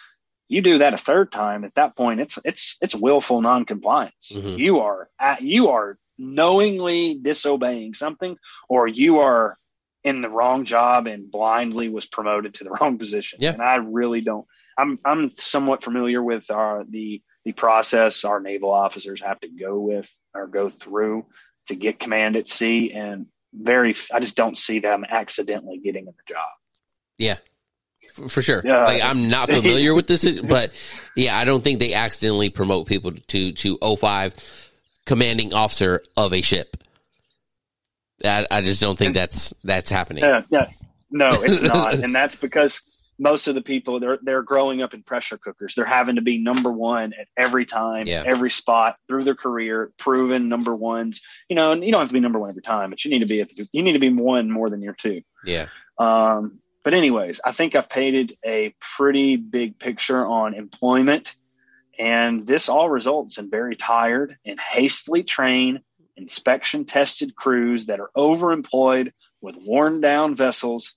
you 0.48 0.62
do 0.62 0.78
that 0.78 0.94
a 0.94 0.98
third 0.98 1.32
time, 1.32 1.64
at 1.64 1.74
that 1.74 1.96
point, 1.96 2.20
it's 2.20 2.38
it's 2.44 2.76
it's 2.80 2.94
willful 2.94 3.42
noncompliance. 3.42 4.32
Mhm. 4.34 4.56
You 4.58 4.80
are 4.80 5.08
at, 5.18 5.42
you 5.42 5.68
are 5.70 5.98
knowingly 6.18 7.18
disobeying 7.20 7.94
something, 7.94 8.36
or 8.68 8.86
you 8.86 9.20
are 9.20 9.56
in 10.04 10.20
the 10.20 10.28
wrong 10.28 10.64
job 10.64 11.06
and 11.06 11.30
blindly 11.30 11.88
was 11.88 12.06
promoted 12.06 12.54
to 12.54 12.64
the 12.64 12.70
wrong 12.80 12.98
position. 12.98 13.38
Yeah. 13.40 13.52
And 13.52 13.62
I 13.62 13.76
really 13.76 14.20
don't. 14.20 14.46
I'm 14.76 14.98
I'm 15.04 15.32
somewhat 15.36 15.82
familiar 15.84 16.22
with 16.22 16.50
our 16.50 16.84
the 16.88 17.22
the 17.44 17.52
process 17.52 18.24
our 18.24 18.40
naval 18.40 18.70
officers 18.70 19.22
have 19.22 19.40
to 19.40 19.48
go 19.48 19.78
with 19.78 20.10
or 20.34 20.46
go 20.46 20.68
through 20.68 21.26
to 21.68 21.74
get 21.74 21.98
command 21.98 22.36
at 22.36 22.48
sea, 22.48 22.92
and 22.92 23.26
very 23.52 23.94
I 24.12 24.20
just 24.20 24.36
don't 24.36 24.58
see 24.58 24.80
them 24.80 25.04
accidentally 25.08 25.78
getting 25.78 26.06
in 26.06 26.14
the 26.16 26.32
job. 26.32 26.46
yeah, 27.18 27.36
for, 28.12 28.28
for 28.28 28.42
sure. 28.42 28.62
Yeah. 28.64 28.84
Like 28.84 29.02
I'm 29.02 29.28
not 29.28 29.50
familiar 29.50 29.94
with 29.94 30.06
this, 30.06 30.40
but 30.40 30.72
yeah, 31.16 31.36
I 31.36 31.44
don't 31.44 31.62
think 31.62 31.78
they 31.78 31.94
accidentally 31.94 32.48
promote 32.48 32.86
people 32.86 33.12
to 33.12 33.52
to 33.52 33.96
05 33.96 34.34
commanding 35.06 35.52
officer 35.52 36.02
of 36.16 36.32
a 36.32 36.40
ship. 36.40 36.76
I, 38.24 38.46
I 38.50 38.60
just 38.62 38.80
don't 38.80 38.98
think 38.98 39.14
that's 39.14 39.52
that's 39.64 39.90
happening. 39.90 40.24
Yeah, 40.24 40.42
yeah. 40.50 40.66
No, 41.10 41.30
it's 41.42 41.62
not, 41.62 41.94
and 41.94 42.14
that's 42.14 42.36
because 42.36 42.82
most 43.18 43.46
of 43.46 43.54
the 43.54 43.62
people 43.62 44.00
they're 44.00 44.18
they're 44.22 44.42
growing 44.42 44.82
up 44.82 44.94
in 44.94 45.02
pressure 45.02 45.38
cookers. 45.38 45.74
They're 45.74 45.84
having 45.84 46.16
to 46.16 46.22
be 46.22 46.38
number 46.38 46.70
one 46.72 47.12
at 47.12 47.28
every 47.36 47.64
time, 47.66 48.06
Yeah. 48.06 48.24
every 48.26 48.50
spot 48.50 48.96
through 49.08 49.24
their 49.24 49.34
career, 49.36 49.92
proven 49.98 50.48
number 50.48 50.74
ones. 50.74 51.20
You 51.48 51.56
know, 51.56 51.72
and 51.72 51.84
you 51.84 51.92
don't 51.92 52.00
have 52.00 52.08
to 52.08 52.14
be 52.14 52.20
number 52.20 52.38
one 52.40 52.50
every 52.50 52.62
time, 52.62 52.90
but 52.90 53.04
you 53.04 53.10
need 53.10 53.20
to 53.20 53.26
be 53.26 53.40
at 53.40 53.48
the, 53.50 53.68
you 53.72 53.82
need 53.82 53.92
to 53.92 53.98
be 53.98 54.10
one 54.12 54.50
more 54.50 54.68
than 54.70 54.82
your 54.82 54.94
two. 54.94 55.22
Yeah, 55.44 55.68
Um, 55.98 56.58
but 56.82 56.94
anyways, 56.94 57.40
I 57.44 57.52
think 57.52 57.74
I've 57.76 57.88
painted 57.88 58.36
a 58.44 58.74
pretty 58.96 59.36
big 59.36 59.78
picture 59.78 60.26
on 60.26 60.54
employment, 60.54 61.36
and 61.98 62.46
this 62.46 62.68
all 62.68 62.90
results 62.90 63.38
in 63.38 63.48
very 63.50 63.76
tired 63.76 64.36
and 64.44 64.58
hastily 64.58 65.22
trained, 65.22 65.80
inspection 66.16 66.84
tested 66.84 67.36
crews 67.36 67.86
that 67.86 68.00
are 68.00 68.10
overemployed 68.16 69.12
with 69.40 69.56
worn 69.56 70.00
down 70.00 70.34
vessels. 70.34 70.94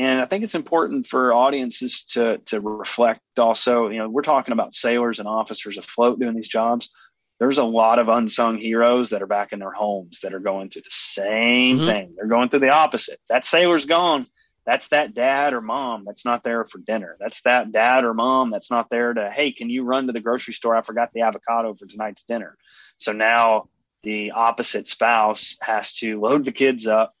And 0.00 0.18
I 0.18 0.24
think 0.24 0.44
it's 0.44 0.54
important 0.54 1.06
for 1.06 1.34
audiences 1.34 2.04
to 2.12 2.38
to 2.46 2.58
reflect 2.60 3.20
also, 3.38 3.88
you 3.88 3.98
know, 3.98 4.08
we're 4.08 4.22
talking 4.22 4.52
about 4.52 4.72
sailors 4.72 5.18
and 5.18 5.28
officers 5.28 5.76
afloat 5.76 6.18
doing 6.18 6.34
these 6.34 6.48
jobs. 6.48 6.90
There's 7.38 7.58
a 7.58 7.64
lot 7.64 7.98
of 7.98 8.08
unsung 8.08 8.56
heroes 8.56 9.10
that 9.10 9.20
are 9.20 9.26
back 9.26 9.52
in 9.52 9.58
their 9.58 9.72
homes 9.72 10.20
that 10.22 10.32
are 10.32 10.40
going 10.40 10.70
through 10.70 10.82
the 10.82 10.90
same 10.90 11.80
Mhm. 11.80 11.84
thing. 11.84 12.14
They're 12.16 12.28
going 12.28 12.48
through 12.48 12.60
the 12.60 12.70
opposite. 12.70 13.20
That 13.28 13.44
sailor's 13.44 13.84
gone 13.84 14.26
that's 14.66 14.88
that 14.88 15.14
dad 15.14 15.52
or 15.52 15.60
mom 15.60 16.04
that's 16.06 16.24
not 16.24 16.44
there 16.44 16.64
for 16.64 16.78
dinner. 16.78 17.16
That's 17.18 17.42
that 17.42 17.72
dad 17.72 18.04
or 18.04 18.14
mom 18.14 18.50
that's 18.50 18.70
not 18.70 18.88
there 18.90 19.12
to, 19.12 19.30
hey, 19.30 19.52
can 19.52 19.68
you 19.68 19.84
run 19.84 20.06
to 20.06 20.12
the 20.12 20.20
grocery 20.20 20.54
store? 20.54 20.76
I 20.76 20.82
forgot 20.82 21.10
the 21.12 21.22
avocado 21.22 21.74
for 21.74 21.86
tonight's 21.86 22.24
dinner. 22.24 22.56
So 22.98 23.12
now 23.12 23.68
the 24.02 24.30
opposite 24.32 24.86
spouse 24.86 25.56
has 25.60 25.94
to 25.96 26.20
load 26.20 26.44
the 26.44 26.52
kids 26.52 26.86
up 26.86 27.14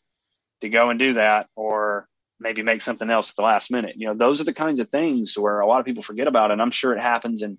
to 0.60 0.68
go 0.68 0.90
and 0.90 0.98
do 0.98 1.14
that 1.14 1.48
or 1.56 2.06
maybe 2.40 2.62
make 2.62 2.80
something 2.82 3.10
else 3.10 3.30
at 3.30 3.36
the 3.36 3.42
last 3.42 3.70
minute. 3.70 3.94
You 3.96 4.08
know, 4.08 4.14
those 4.14 4.40
are 4.40 4.44
the 4.44 4.52
kinds 4.54 4.80
of 4.80 4.88
things 4.88 5.36
where 5.38 5.60
a 5.60 5.66
lot 5.66 5.78
of 5.80 5.86
people 5.86 6.02
forget 6.02 6.26
about. 6.26 6.50
And 6.50 6.60
I'm 6.60 6.70
sure 6.70 6.94
it 6.96 7.00
happens 7.00 7.42
in 7.42 7.58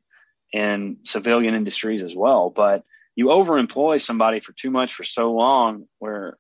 in 0.54 0.98
civilian 1.04 1.54
industries 1.54 2.04
as 2.04 2.16
well. 2.16 2.50
But 2.50 2.84
you 3.16 3.28
overemploy 3.28 4.02
somebody 4.02 4.40
for 4.42 4.52
too 4.54 4.72
much 4.72 4.94
for 4.94 5.04
so 5.04 5.32
long 5.34 5.86
where 6.00 6.38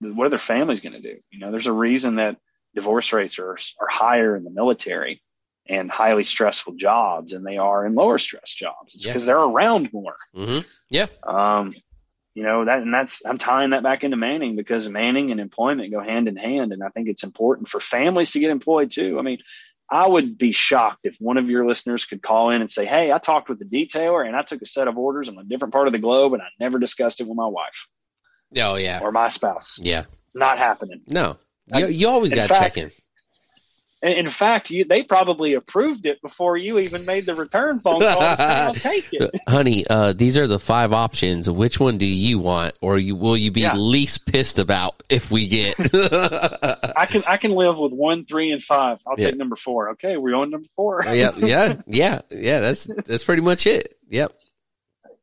what 0.00 0.26
are 0.26 0.30
their 0.30 0.38
families 0.38 0.80
going 0.80 0.92
to 0.94 1.00
do? 1.00 1.18
You 1.30 1.38
know, 1.38 1.50
there's 1.50 1.66
a 1.66 1.72
reason 1.72 2.16
that 2.16 2.36
divorce 2.74 3.12
rates 3.12 3.38
are 3.38 3.56
are 3.80 3.88
higher 3.88 4.36
in 4.36 4.44
the 4.44 4.50
military 4.50 5.22
and 5.68 5.90
highly 5.90 6.24
stressful 6.24 6.74
jobs 6.74 7.32
than 7.32 7.44
they 7.44 7.56
are 7.56 7.86
in 7.86 7.94
lower 7.94 8.18
stress 8.18 8.52
jobs. 8.52 8.94
It's 8.94 9.04
Yeah. 9.04 9.12
because 9.12 9.26
they're 9.26 9.38
around 9.38 9.92
more. 9.92 10.16
hmm 10.34 10.58
yeah, 10.90 11.06
Um, 11.26 11.74
you 12.34 12.42
know 12.42 12.64
that, 12.64 12.82
and 12.82 12.92
that's 12.92 13.22
I'm 13.26 13.38
tying 13.38 13.70
that 13.70 13.82
back 13.82 14.04
into 14.04 14.16
Manning 14.16 14.56
because 14.56 14.88
Manning 14.88 15.30
and 15.30 15.40
employment 15.40 15.92
go 15.92 16.00
hand 16.00 16.28
in 16.28 16.36
hand, 16.36 16.72
and 16.72 16.82
I 16.82 16.88
think 16.88 17.08
it's 17.08 17.22
important 17.22 17.68
for 17.68 17.80
families 17.80 18.32
to 18.32 18.40
get 18.40 18.50
employed 18.50 18.90
too. 18.90 19.18
I 19.18 19.22
mean, 19.22 19.38
I 19.90 20.08
would 20.08 20.38
be 20.38 20.52
shocked 20.52 21.00
if 21.04 21.16
one 21.18 21.36
of 21.36 21.50
your 21.50 21.66
listeners 21.66 22.06
could 22.06 22.22
call 22.22 22.50
in 22.50 22.60
and 22.60 22.70
say, 22.70 22.86
"Hey, 22.86 23.12
I 23.12 23.18
talked 23.18 23.48
with 23.48 23.58
the 23.58 23.64
detailer, 23.64 24.26
and 24.26 24.34
I 24.34 24.42
took 24.42 24.62
a 24.62 24.66
set 24.66 24.88
of 24.88 24.96
orders 24.96 25.28
on 25.28 25.36
a 25.36 25.44
different 25.44 25.74
part 25.74 25.86
of 25.86 25.92
the 25.92 25.98
globe, 25.98 26.32
and 26.32 26.42
I 26.42 26.46
never 26.58 26.78
discussed 26.78 27.20
it 27.20 27.28
with 27.28 27.36
my 27.36 27.46
wife 27.46 27.88
oh 28.56 28.76
yeah, 28.76 29.00
or 29.02 29.12
my 29.12 29.28
spouse." 29.28 29.78
yeah. 29.80 30.04
Not 30.34 30.56
happening. 30.56 31.02
No, 31.08 31.36
you, 31.74 31.88
you 31.88 32.08
always 32.08 32.32
got 32.32 32.48
to 32.48 32.54
check 32.54 32.78
in. 32.78 32.90
In 34.02 34.12
in 34.12 34.26
fact, 34.28 34.70
you, 34.70 34.84
they 34.84 35.02
probably 35.04 35.54
approved 35.54 36.06
it 36.06 36.20
before 36.22 36.56
you 36.56 36.78
even 36.78 37.04
made 37.06 37.24
the 37.24 37.34
return 37.36 37.78
phone 37.80 38.00
call. 38.00 38.20
I'll 38.20 38.74
take 38.90 39.08
it. 39.12 39.30
honey, 39.48 39.86
uh, 39.88 40.12
these 40.12 40.36
are 40.36 40.46
the 40.48 40.58
five 40.58 40.92
options. 40.92 41.48
Which 41.48 41.78
one 41.78 41.98
do 41.98 42.04
you 42.06 42.38
want, 42.40 42.74
or 42.80 42.98
you 42.98 43.14
will 43.14 43.36
you 43.36 43.50
be 43.52 43.60
Yeah. 43.60 43.76
least 43.76 44.26
pissed 44.26 44.58
about 44.58 45.02
if 45.08 45.30
we 45.30 45.46
get? 45.46 45.76
I 45.94 47.06
can 47.08 47.22
I 47.26 47.36
can 47.36 47.52
live 47.52 47.78
with 47.78 47.92
one, 47.92 48.24
three, 48.24 48.50
and 48.50 48.62
five. 48.62 48.98
I'll 49.06 49.14
Yeah. 49.18 49.26
take 49.26 49.36
number 49.36 49.56
four. 49.56 49.90
Okay, 49.90 50.16
we're 50.16 50.34
on 50.34 50.50
number 50.50 50.68
four. 50.76 51.02
yeah, 51.06 51.30
yeah, 51.36 51.76
yeah, 51.86 52.20
yeah. 52.30 52.60
That's 52.60 52.88
that's 53.06 53.24
pretty 53.24 53.42
much 53.42 53.66
it. 53.66 53.94
Yep. 54.08 54.32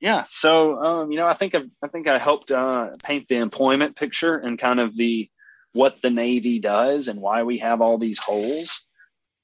yeah 0.01 0.23
so 0.27 0.79
um, 0.81 1.11
you 1.11 1.17
know 1.17 1.27
i 1.27 1.33
think 1.35 1.53
I've, 1.53 1.69
i 1.83 1.87
think 1.89 2.07
i 2.07 2.17
helped 2.17 2.49
uh, 2.51 2.87
paint 3.03 3.27
the 3.27 3.35
employment 3.35 3.95
picture 3.95 4.35
and 4.35 4.57
kind 4.57 4.79
of 4.79 4.95
the 4.95 5.29
what 5.73 6.01
the 6.01 6.09
navy 6.09 6.59
does 6.59 7.07
and 7.07 7.21
why 7.21 7.43
we 7.43 7.59
have 7.59 7.81
all 7.81 7.97
these 7.97 8.17
holes 8.17 8.81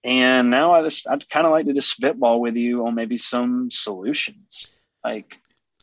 and 0.03 0.49
now 0.49 0.73
i 0.73 0.81
just 0.83 1.07
i'd 1.09 1.29
kind 1.29 1.45
of 1.45 1.51
like 1.51 1.65
to 1.65 1.73
just 1.73 1.89
spitball 1.89 2.39
with 2.41 2.55
you 2.55 2.85
on 2.85 2.95
maybe 2.95 3.17
some 3.17 3.69
solutions 3.71 4.67
like 5.03 5.37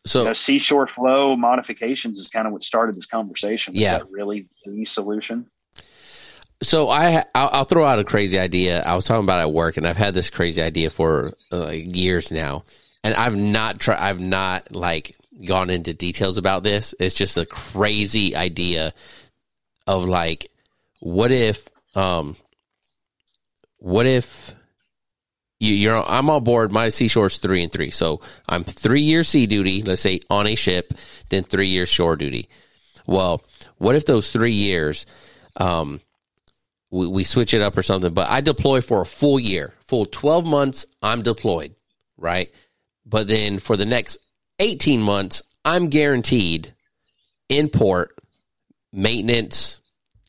So 0.05 0.21
you 0.21 0.25
know, 0.27 0.33
seashore 0.33 0.87
flow 0.87 1.35
modifications 1.35 2.17
is 2.19 2.29
kind 2.29 2.45
of 2.47 2.53
what 2.53 2.63
started 2.63 2.95
this 2.95 3.05
conversation 3.05 3.73
Was 3.73 3.81
Yeah. 3.81 3.99
that 3.99 4.11
really 4.11 4.47
the 4.65 4.85
solution 4.85 5.47
So 6.61 6.89
I 6.89 7.23
I'll, 7.35 7.49
I'll, 7.51 7.63
throw 7.65 7.83
out 7.85 7.99
a 7.99 8.03
crazy 8.03 8.39
idea. 8.39 8.81
I 8.83 8.95
was 8.95 9.05
talking 9.05 9.23
about 9.25 9.41
at 9.41 9.51
work, 9.51 9.75
and 9.77 9.85
I've 9.85 9.97
had 9.97 10.13
this 10.13 10.29
crazy 10.29 10.61
idea 10.61 10.89
for 10.89 11.33
uh, 11.51 11.71
years 11.71 12.31
now, 12.31 12.63
and 13.03 13.13
I've 13.15 13.35
not 13.35 13.79
tried. 13.81 13.97
I've 13.99 14.21
not 14.21 14.73
like 14.73 15.15
gone 15.45 15.69
into 15.69 15.93
details 15.93 16.37
about 16.37 16.63
this. 16.63 16.95
It's 16.99 17.15
just 17.15 17.37
a 17.37 17.45
crazy 17.45 18.33
idea 18.33 18.93
of 19.87 20.05
like, 20.05 20.51
what 20.99 21.31
if, 21.31 21.67
um, 21.95 22.35
what 23.77 24.05
if 24.05 24.55
you, 25.63 25.91
are 25.91 26.05
I'm 26.07 26.29
on 26.29 26.43
board. 26.43 26.71
My 26.71 26.87
seashore's 26.87 27.37
three 27.37 27.63
and 27.63 27.71
three, 27.71 27.89
so 27.89 28.21
I'm 28.49 28.63
three 28.63 29.01
years 29.01 29.29
sea 29.29 29.47
duty. 29.47 29.81
Let's 29.81 30.01
say 30.01 30.19
on 30.29 30.45
a 30.45 30.55
ship, 30.55 30.93
then 31.29 31.43
three 31.43 31.67
years 31.67 31.89
shore 31.89 32.15
duty. 32.15 32.49
Well, 33.07 33.43
what 33.77 33.95
if 33.95 34.05
those 34.05 34.29
three 34.31 34.53
years, 34.53 35.05
um, 35.57 36.01
we, 36.91 37.07
we 37.07 37.23
switch 37.23 37.53
it 37.53 37.61
up 37.61 37.77
or 37.77 37.83
something? 37.83 38.13
But 38.13 38.29
I 38.29 38.41
deploy 38.41 38.81
for 38.81 39.01
a 39.01 39.05
full 39.05 39.39
year, 39.39 39.73
full 39.79 40.05
twelve 40.05 40.45
months. 40.45 40.85
I'm 41.01 41.21
deployed, 41.21 41.75
right? 42.17 42.51
But 43.05 43.27
then 43.27 43.59
for 43.59 43.77
the 43.77 43.85
next 43.85 44.17
eighteen 44.59 45.01
months, 45.01 45.41
I'm 45.63 45.87
guaranteed 45.87 46.73
in 47.47 47.69
port 47.69 48.17
maintenance, 48.93 49.81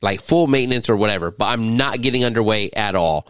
like 0.02 0.20
full 0.20 0.48
maintenance 0.48 0.90
or 0.90 0.96
whatever. 0.96 1.30
But 1.30 1.46
I'm 1.46 1.76
not 1.76 2.00
getting 2.00 2.24
underway 2.24 2.70
at 2.72 2.96
all 2.96 3.28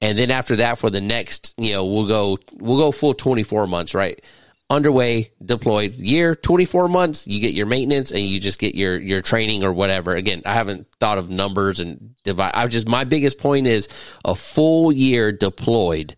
and 0.00 0.18
then 0.18 0.30
after 0.30 0.56
that 0.56 0.78
for 0.78 0.90
the 0.90 1.00
next 1.00 1.54
you 1.58 1.72
know 1.72 1.84
we'll 1.84 2.06
go 2.06 2.38
we'll 2.54 2.78
go 2.78 2.92
full 2.92 3.14
24 3.14 3.66
months 3.66 3.94
right 3.94 4.22
underway 4.68 5.32
deployed 5.44 5.94
year 5.94 6.34
24 6.34 6.88
months 6.88 7.26
you 7.26 7.40
get 7.40 7.54
your 7.54 7.66
maintenance 7.66 8.12
and 8.12 8.20
you 8.20 8.38
just 8.38 8.58
get 8.58 8.74
your 8.74 8.98
your 8.98 9.20
training 9.20 9.64
or 9.64 9.72
whatever 9.72 10.14
again 10.14 10.42
i 10.46 10.54
haven't 10.54 10.86
thought 11.00 11.18
of 11.18 11.28
numbers 11.28 11.80
and 11.80 12.14
divide 12.22 12.52
i 12.54 12.66
just 12.66 12.88
my 12.88 13.04
biggest 13.04 13.38
point 13.38 13.66
is 13.66 13.88
a 14.24 14.34
full 14.34 14.92
year 14.92 15.32
deployed 15.32 16.16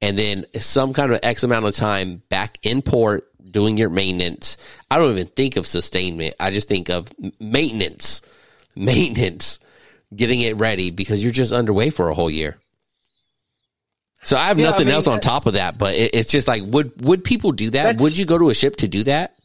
and 0.00 0.18
then 0.18 0.44
some 0.58 0.92
kind 0.92 1.12
of 1.12 1.20
x 1.22 1.42
amount 1.44 1.64
of 1.64 1.74
time 1.74 2.22
back 2.28 2.58
in 2.62 2.82
port 2.82 3.30
doing 3.54 3.78
your 3.78 3.88
maintenance. 3.88 4.58
I 4.90 4.98
don't 4.98 5.12
even 5.12 5.28
think 5.28 5.56
of 5.56 5.66
sustainment. 5.66 6.34
I 6.38 6.50
just 6.50 6.68
think 6.68 6.90
of 6.90 7.10
maintenance. 7.40 8.20
Maintenance. 8.76 9.60
Getting 10.14 10.40
it 10.40 10.56
ready 10.56 10.90
because 10.90 11.22
you're 11.22 11.32
just 11.32 11.52
underway 11.52 11.90
for 11.90 12.08
a 12.08 12.14
whole 12.14 12.30
year. 12.30 12.58
So 14.24 14.36
I 14.36 14.46
have 14.46 14.58
yeah, 14.58 14.64
nothing 14.64 14.88
I 14.88 14.90
mean, 14.90 14.94
else 14.94 15.06
on 15.06 15.18
uh, 15.18 15.20
top 15.20 15.46
of 15.46 15.52
that, 15.52 15.78
but 15.78 15.94
it, 15.94 16.10
it's 16.12 16.28
just 16.28 16.48
like 16.48 16.62
would 16.66 17.00
would 17.00 17.22
people 17.22 17.52
do 17.52 17.70
that? 17.70 18.00
Would 18.00 18.18
you 18.18 18.24
go 18.24 18.36
to 18.36 18.50
a 18.50 18.54
ship 18.54 18.74
to 18.76 18.88
do 18.88 19.04
that? 19.04 19.36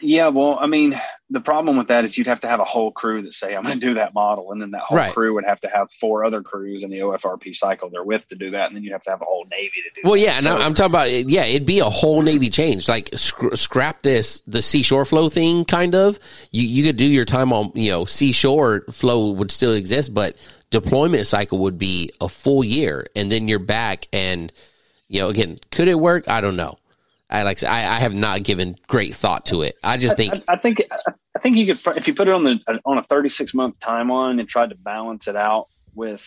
Yeah, 0.00 0.28
well, 0.28 0.56
I 0.60 0.66
mean, 0.66 1.00
the 1.30 1.40
problem 1.40 1.76
with 1.76 1.88
that 1.88 2.04
is 2.04 2.16
you'd 2.16 2.26
have 2.26 2.40
to 2.40 2.48
have 2.48 2.60
a 2.60 2.64
whole 2.64 2.90
crew 2.90 3.22
that 3.22 3.34
say 3.34 3.54
I'm 3.54 3.62
going 3.62 3.78
to 3.78 3.86
do 3.86 3.94
that 3.94 4.14
model, 4.14 4.52
and 4.52 4.60
then 4.60 4.70
that 4.72 4.82
whole 4.82 4.98
right. 4.98 5.12
crew 5.12 5.34
would 5.34 5.44
have 5.44 5.60
to 5.60 5.68
have 5.68 5.90
four 5.92 6.24
other 6.24 6.42
crews 6.42 6.82
in 6.82 6.90
the 6.90 6.98
OFRP 6.98 7.54
cycle 7.54 7.90
they're 7.90 8.04
with 8.04 8.26
to 8.28 8.34
do 8.34 8.52
that, 8.52 8.66
and 8.66 8.76
then 8.76 8.82
you'd 8.82 8.92
have 8.92 9.02
to 9.02 9.10
have 9.10 9.20
a 9.20 9.24
whole 9.24 9.46
navy 9.50 9.70
to 9.84 10.00
do. 10.00 10.00
Well, 10.04 10.14
that. 10.14 10.20
yeah, 10.20 10.40
so, 10.40 10.54
and 10.54 10.62
I'm 10.62 10.74
talking 10.74 10.90
about 10.90 11.10
yeah, 11.10 11.44
it'd 11.44 11.66
be 11.66 11.80
a 11.80 11.84
whole 11.84 12.22
navy 12.22 12.50
change. 12.50 12.88
Like 12.88 13.10
sc- 13.14 13.54
scrap 13.54 14.02
this 14.02 14.42
the 14.46 14.62
seashore 14.62 15.04
flow 15.04 15.28
thing, 15.28 15.64
kind 15.64 15.94
of. 15.94 16.18
You 16.50 16.62
you 16.62 16.84
could 16.84 16.96
do 16.96 17.06
your 17.06 17.24
time 17.24 17.52
on 17.52 17.72
you 17.74 17.90
know 17.90 18.04
seashore 18.04 18.84
flow 18.90 19.30
would 19.30 19.50
still 19.50 19.74
exist, 19.74 20.14
but 20.14 20.36
deployment 20.70 21.26
cycle 21.26 21.58
would 21.58 21.78
be 21.78 22.10
a 22.20 22.28
full 22.28 22.62
year 22.62 23.06
and 23.16 23.32
then 23.32 23.48
you're 23.48 23.58
back 23.58 24.06
and 24.12 24.52
you 25.08 25.20
know 25.20 25.28
again 25.28 25.58
could 25.70 25.88
it 25.88 25.98
work 25.98 26.28
i 26.28 26.40
don't 26.40 26.56
know 26.56 26.78
i 27.30 27.42
like 27.42 27.62
I, 27.64 27.96
I 27.96 28.00
have 28.00 28.14
not 28.14 28.42
given 28.42 28.76
great 28.86 29.14
thought 29.14 29.46
to 29.46 29.62
it 29.62 29.76
i 29.82 29.96
just 29.96 30.16
think 30.16 30.34
i, 30.48 30.54
I 30.54 30.56
think 30.56 30.82
i 31.38 31.40
think 31.40 31.56
you 31.56 31.66
could 31.72 31.96
if 31.96 32.08
you 32.08 32.14
put 32.14 32.28
it 32.28 32.34
on 32.34 32.44
the 32.44 32.58
on 32.84 32.98
a 32.98 33.02
36 33.02 33.54
month 33.54 33.78
timeline 33.80 34.40
and 34.40 34.48
tried 34.48 34.70
to 34.70 34.76
balance 34.76 35.28
it 35.28 35.36
out 35.36 35.68
with 35.94 36.24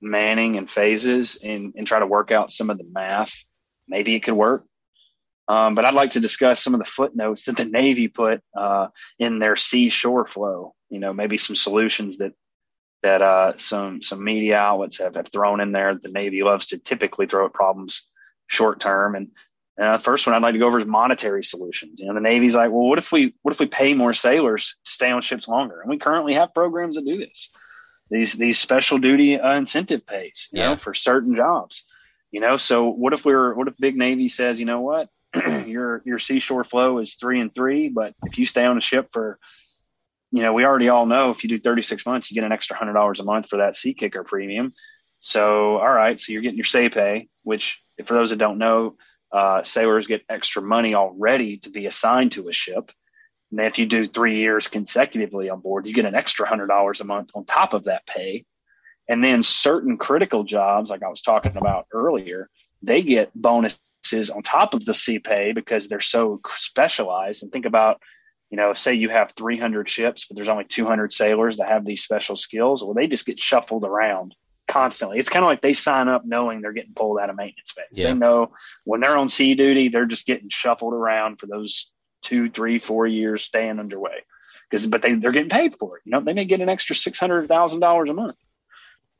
manning 0.00 0.56
and 0.56 0.70
phases 0.70 1.38
and, 1.42 1.74
and 1.76 1.86
try 1.86 1.98
to 1.98 2.06
work 2.06 2.30
out 2.30 2.50
some 2.50 2.70
of 2.70 2.78
the 2.78 2.86
math 2.92 3.44
maybe 3.88 4.14
it 4.14 4.20
could 4.20 4.34
work 4.34 4.64
um, 5.48 5.74
but 5.74 5.84
I'd 5.84 5.94
like 5.94 6.10
to 6.12 6.20
discuss 6.20 6.62
some 6.62 6.74
of 6.74 6.80
the 6.80 6.86
footnotes 6.86 7.44
that 7.44 7.56
the 7.56 7.64
Navy 7.64 8.08
put 8.08 8.42
uh, 8.56 8.88
in 9.18 9.38
their 9.38 9.56
sea 9.56 9.88
shore 9.88 10.26
flow. 10.26 10.74
You 10.90 10.98
know, 10.98 11.12
maybe 11.12 11.38
some 11.38 11.54
solutions 11.54 12.18
that 12.18 12.32
that 13.02 13.22
uh, 13.22 13.52
some 13.56 14.02
some 14.02 14.24
media 14.24 14.56
outlets 14.56 14.98
have, 14.98 15.14
have 15.14 15.28
thrown 15.28 15.60
in 15.60 15.70
there. 15.70 15.94
The 15.94 16.08
Navy 16.08 16.42
loves 16.42 16.66
to 16.66 16.78
typically 16.78 17.26
throw 17.26 17.46
at 17.46 17.52
problems 17.52 18.02
short 18.48 18.80
term. 18.80 19.14
And 19.14 19.28
uh, 19.80 19.98
first 19.98 20.26
one 20.26 20.34
I'd 20.34 20.42
like 20.42 20.54
to 20.54 20.58
go 20.58 20.66
over 20.66 20.78
is 20.78 20.86
monetary 20.86 21.44
solutions. 21.44 22.00
You 22.00 22.08
know, 22.08 22.14
the 22.14 22.20
Navy's 22.20 22.56
like, 22.56 22.70
well, 22.70 22.88
what 22.88 22.98
if 22.98 23.12
we 23.12 23.34
what 23.42 23.52
if 23.52 23.60
we 23.60 23.66
pay 23.66 23.94
more 23.94 24.14
sailors 24.14 24.74
to 24.84 24.92
stay 24.92 25.10
on 25.10 25.20
ships 25.22 25.48
longer? 25.48 25.80
And 25.80 25.90
we 25.90 25.98
currently 25.98 26.34
have 26.34 26.54
programs 26.54 26.96
that 26.96 27.04
do 27.04 27.18
this. 27.18 27.50
These 28.10 28.34
these 28.34 28.58
special 28.58 28.98
duty 28.98 29.38
uh, 29.38 29.56
incentive 29.56 30.06
pays, 30.06 30.48
you 30.52 30.60
yeah. 30.60 30.70
know, 30.70 30.76
for 30.76 30.94
certain 30.94 31.36
jobs. 31.36 31.84
You 32.30 32.40
know, 32.40 32.56
so 32.56 32.88
what 32.88 33.12
if 33.12 33.24
we 33.24 33.32
are 33.34 33.54
what 33.54 33.68
if 33.68 33.76
Big 33.76 33.96
Navy 33.96 34.28
says, 34.28 34.58
you 34.58 34.66
know 34.66 34.80
what, 34.80 35.08
your 35.66 36.02
your 36.06 36.18
seashore 36.18 36.64
flow 36.64 36.98
is 36.98 37.14
three 37.14 37.40
and 37.40 37.54
three, 37.54 37.88
but 37.88 38.14
if 38.24 38.38
you 38.38 38.46
stay 38.46 38.64
on 38.64 38.78
a 38.78 38.80
ship 38.82 39.08
for 39.12 39.38
you 40.32 40.42
know, 40.42 40.52
we 40.52 40.64
already 40.64 40.88
all 40.88 41.06
know 41.06 41.30
if 41.30 41.44
you 41.44 41.48
do 41.48 41.56
36 41.56 42.04
months, 42.04 42.30
you 42.30 42.34
get 42.34 42.44
an 42.44 42.52
extra 42.52 42.76
hundred 42.76 42.94
dollars 42.94 43.20
a 43.20 43.24
month 43.24 43.48
for 43.48 43.58
that 43.58 43.76
sea 43.76 43.94
kicker 43.94 44.24
premium. 44.24 44.74
So, 45.18 45.78
all 45.78 45.92
right, 45.92 46.18
so 46.18 46.32
you're 46.32 46.42
getting 46.42 46.58
your 46.58 46.64
say 46.64 46.88
pay, 46.88 47.28
which 47.42 47.82
for 48.04 48.14
those 48.14 48.30
that 48.30 48.36
don't 48.36 48.58
know, 48.58 48.96
uh, 49.32 49.64
sailors 49.64 50.06
get 50.06 50.24
extra 50.28 50.62
money 50.62 50.94
already 50.94 51.58
to 51.58 51.70
be 51.70 51.86
assigned 51.86 52.32
to 52.32 52.48
a 52.48 52.52
ship. 52.52 52.92
And 53.50 53.60
if 53.60 53.78
you 53.78 53.86
do 53.86 54.06
three 54.06 54.38
years 54.38 54.68
consecutively 54.68 55.50
on 55.50 55.60
board, 55.60 55.86
you 55.86 55.94
get 55.94 56.04
an 56.04 56.14
extra 56.14 56.46
hundred 56.48 56.66
dollars 56.68 57.00
a 57.00 57.04
month 57.04 57.30
on 57.34 57.44
top 57.44 57.74
of 57.74 57.84
that 57.84 58.06
pay. 58.06 58.44
And 59.08 59.22
then 59.22 59.42
certain 59.42 59.98
critical 59.98 60.42
jobs, 60.42 60.90
like 60.90 61.02
I 61.02 61.08
was 61.08 61.22
talking 61.22 61.56
about 61.56 61.86
earlier, 61.92 62.50
they 62.82 63.02
get 63.02 63.30
bonuses 63.34 64.30
on 64.34 64.42
top 64.42 64.74
of 64.74 64.84
the 64.84 64.94
sea 64.94 65.20
pay 65.20 65.52
because 65.52 65.86
they're 65.86 66.00
so 66.00 66.40
specialized. 66.48 67.42
And 67.42 67.52
think 67.52 67.66
about 67.66 68.00
you 68.50 68.56
know, 68.56 68.74
say 68.74 68.94
you 68.94 69.08
have 69.10 69.32
300 69.32 69.88
ships, 69.88 70.26
but 70.26 70.36
there's 70.36 70.48
only 70.48 70.64
200 70.64 71.12
sailors 71.12 71.56
that 71.56 71.68
have 71.68 71.84
these 71.84 72.02
special 72.02 72.36
skills. 72.36 72.82
Well, 72.82 72.94
they 72.94 73.06
just 73.06 73.26
get 73.26 73.40
shuffled 73.40 73.84
around 73.84 74.34
constantly. 74.76 75.18
It's 75.18 75.28
kind 75.28 75.44
of 75.44 75.48
like 75.48 75.62
they 75.62 75.72
sign 75.72 76.08
up 76.08 76.24
knowing 76.24 76.60
they're 76.60 76.72
getting 76.72 76.92
pulled 76.92 77.18
out 77.18 77.30
of 77.30 77.36
maintenance 77.36 77.72
phase. 77.72 77.86
Yeah. 77.92 78.08
They 78.08 78.14
know 78.14 78.52
when 78.84 79.00
they're 79.00 79.16
on 79.16 79.28
sea 79.28 79.54
duty, 79.54 79.88
they're 79.88 80.06
just 80.06 80.26
getting 80.26 80.50
shuffled 80.50 80.92
around 80.92 81.38
for 81.38 81.46
those 81.46 81.90
two, 82.22 82.50
three, 82.50 82.78
four 82.78 83.06
years 83.06 83.42
staying 83.42 83.78
underway. 83.78 84.24
Because, 84.68 84.86
but 84.86 85.00
they 85.00 85.14
they're 85.14 85.32
getting 85.32 85.48
paid 85.48 85.76
for 85.76 85.96
it. 85.96 86.02
You 86.04 86.12
know, 86.12 86.20
they 86.20 86.32
may 86.32 86.44
get 86.44 86.60
an 86.60 86.68
extra 86.68 86.94
six 86.94 87.18
hundred 87.18 87.48
thousand 87.48 87.80
dollars 87.80 88.10
a 88.10 88.14
month. 88.14 88.36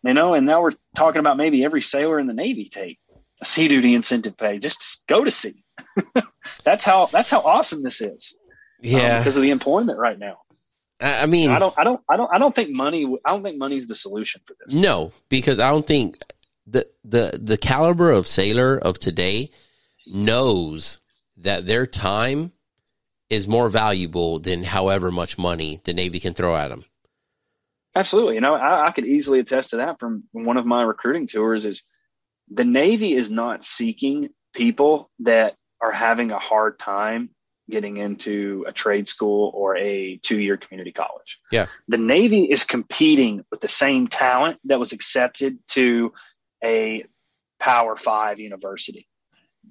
You 0.03 0.13
know, 0.13 0.35
and 0.35 0.47
now 0.47 0.61
we're 0.61 0.73
talking 0.95 1.21
about 1.21 1.37
maybe 1.37 1.65
every 1.65 1.83
sailor 1.83 2.19
in 2.19 2.27
the 2.27 2.35
Navy 2.35 2.69
take 2.69 2.99
a 3.41 3.45
sea 3.45 3.69
duty 3.69 3.95
incentive 3.95 4.37
pay 4.37 4.59
just 4.59 4.81
to 4.81 5.15
go 5.15 5.25
to 5.25 5.31
sea. 5.31 5.65
that's 6.65 6.85
how 6.85 7.07
that's 7.07 7.31
how 7.31 7.41
awesome 7.41 7.83
this 7.83 8.01
is. 8.01 8.35
Um, 8.35 8.91
yeah, 8.91 9.17
um, 9.17 9.21
because 9.21 9.37
of 9.37 9.43
the 9.43 9.51
employment 9.51 9.99
right 9.99 10.19
now. 10.19 10.39
I 11.01 11.27
mean, 11.27 11.51
I 11.51 11.59
don't, 11.59 11.75
I 11.77 11.85
don't, 11.85 12.01
I 12.09 12.17
don't, 12.17 12.31
I 12.35 12.39
don't 12.39 12.55
think 12.55 12.75
money. 12.75 13.05
I 13.25 13.31
don't 13.31 13.43
think 13.43 13.59
money's 13.59 13.87
the 13.87 13.95
solution 13.95 14.41
for 14.47 14.55
this. 14.61 14.75
No, 14.75 15.13
because 15.29 15.61
I 15.61 15.71
don't 15.71 15.87
think 15.87 16.19
the 16.67 16.89
the 17.05 17.39
the 17.41 17.59
caliber 17.59 18.11
of 18.11 18.27
sailor 18.27 18.79
of 18.79 18.99
today 18.99 19.51
knows 20.07 21.01
that 21.37 21.67
their 21.67 21.87
time 21.87 22.53
is 23.29 23.47
more 23.47 23.69
valuable 23.69 24.39
than 24.39 24.63
however 24.65 25.11
much 25.11 25.37
money 25.37 25.81
the 25.85 25.93
Navy 25.93 26.19
can 26.19 26.33
throw 26.33 26.57
at 26.57 26.69
them. 26.69 26.85
Absolutely, 27.95 28.37
you 28.37 28.41
know, 28.41 28.55
I, 28.55 28.87
I 28.87 28.91
could 28.91 29.07
easily 29.07 29.41
attest 29.41 29.71
to 29.71 29.77
that 29.79 29.99
from 30.01 30.25
one 30.33 30.57
of 30.57 30.65
my 30.65 30.83
recruiting 30.83 31.27
tours. 31.27 31.67
Is 31.67 31.83
the 32.49 32.65
Navy 32.65 33.13
is 33.13 33.31
not 33.31 33.65
seeking 33.65 34.31
people 34.55 35.11
that 35.21 35.57
are 35.83 35.93
having 35.93 36.31
a 36.31 36.39
hard 36.39 36.79
time 36.79 37.31
getting 37.69 37.97
into 37.97 38.65
a 38.69 38.73
trade 38.73 39.09
school 39.09 39.51
or 39.55 39.77
a 39.77 40.19
two 40.23 40.41
year 40.41 40.57
community 40.57 40.93
college. 40.93 41.41
Yeah. 41.51 41.67
The 41.89 41.99
Navy 41.99 42.45
is 42.45 42.65
competing 42.65 43.45
with 43.51 43.61
the 43.61 43.69
same 43.69 44.07
talent 44.09 44.59
that 44.65 44.79
was 44.79 44.93
accepted 44.93 45.59
to 45.69 46.13
a 46.65 47.05
Power 47.59 47.97
Five 47.97 48.39
university. 48.39 49.09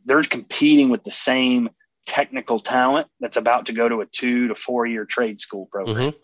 They're 0.06 0.24
competing 0.24 0.90
with 0.90 1.04
the 1.04 1.12
same 1.12 1.70
technical 2.06 2.60
talent 2.60 3.08
that's 3.20 3.38
about 3.38 3.68
to 3.68 3.74
go 3.74 3.90
to 3.90 4.02
a 4.02 4.06
two 4.06 4.50
to 4.50 4.56
four 4.56 4.86
year 4.86 5.06
trade 5.06 5.40
school 5.42 5.68
program. 5.68 5.96
Mm-hmm. 5.96 6.18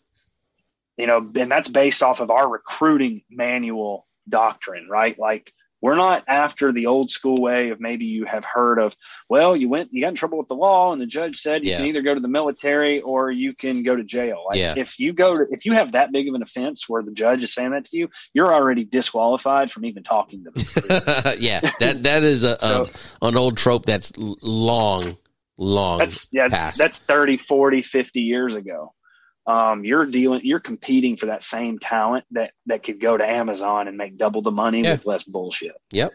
You 0.98 1.08
know, 1.08 1.18
and 1.18 1.52
that's 1.52 1.70
based 1.70 2.04
off 2.04 2.20
of 2.20 2.30
our 2.30 2.48
recruiting 2.48 3.24
manual 3.30 4.08
doctrine, 4.28 4.88
right? 4.90 5.18
Like 5.18 5.54
we're 5.82 5.96
not 5.96 6.24
after 6.28 6.72
the 6.72 6.86
old 6.86 7.10
school 7.10 7.38
way 7.38 7.70
of 7.70 7.80
maybe 7.80 8.06
you 8.06 8.26
have 8.26 8.46
heard 8.46 8.80
of, 8.80 8.96
well, 9.30 9.56
you 9.56 9.68
went, 9.68 9.90
you 9.92 10.02
got 10.02 10.10
in 10.10 10.16
trouble 10.16 10.38
with 10.38 10.48
the 10.48 10.56
law, 10.56 10.94
and 10.94 11.02
the 11.02 11.08
judge 11.08 11.38
said 11.38 11.64
you 11.64 11.72
yeah. 11.72 11.78
can 11.78 11.88
either 11.88 12.02
go 12.02 12.14
to 12.14 12.20
the 12.20 12.28
military 12.28 13.02
or 13.02 13.32
you 13.32 13.54
can 13.54 13.84
go 13.84 13.96
to 13.96 14.04
jail. 14.04 14.44
Like 14.48 14.58
yeah. 14.58 14.76
if 14.78 15.00
you 15.00 15.12
go 15.14 15.38
to, 15.38 15.46
if 15.50 15.66
you 15.66 15.74
have 15.74 15.94
that 15.94 16.12
big 16.12 16.30
of 16.30 16.36
an 16.36 16.44
offense 16.44 16.88
where 16.88 17.02
the 17.02 17.12
judge 17.12 17.44
is 17.44 17.54
saying 17.54 17.72
that 17.72 17.86
to 17.86 17.98
you, 17.98 18.10
you're 18.34 18.54
already 18.54 18.86
disqualified 18.86 19.72
from 19.72 19.86
even 19.86 20.04
talking 20.04 20.44
to 20.44 20.52
them. 20.52 21.36
yeah, 21.40 21.62
that 21.80 22.04
that 22.04 22.24
is 22.24 22.44
a, 22.44 22.58
so, 22.60 22.88
a, 23.22 23.28
an 23.28 23.36
old 23.36 23.58
trope 23.58 23.86
that's 23.86 24.12
long, 24.18 25.18
long. 25.58 26.00
That's 26.00 26.28
yeah, 26.32 26.48
past. 26.50 26.78
that's 26.78 27.00
30, 27.00 27.38
40, 27.38 27.82
50 27.82 28.20
years 28.22 28.56
ago. 28.56 28.94
Um, 29.48 29.84
you're 29.84 30.06
dealing, 30.06 30.42
you're 30.44 30.60
competing 30.60 31.18
for 31.18 31.28
that 31.28 31.44
same 31.44 31.80
talent 31.80 32.26
that 32.32 32.52
that 32.68 32.84
could 32.84 33.00
go 33.00 33.18
to 33.18 33.28
Amazon 33.28 33.88
and 33.88 33.98
make 33.98 34.18
double 34.18 34.42
the 34.42 34.52
money 34.52 34.82
Yeah. 34.84 34.94
with 34.94 35.06
less 35.06 35.24
bullshit. 35.24 35.76
Yep. 35.92 36.14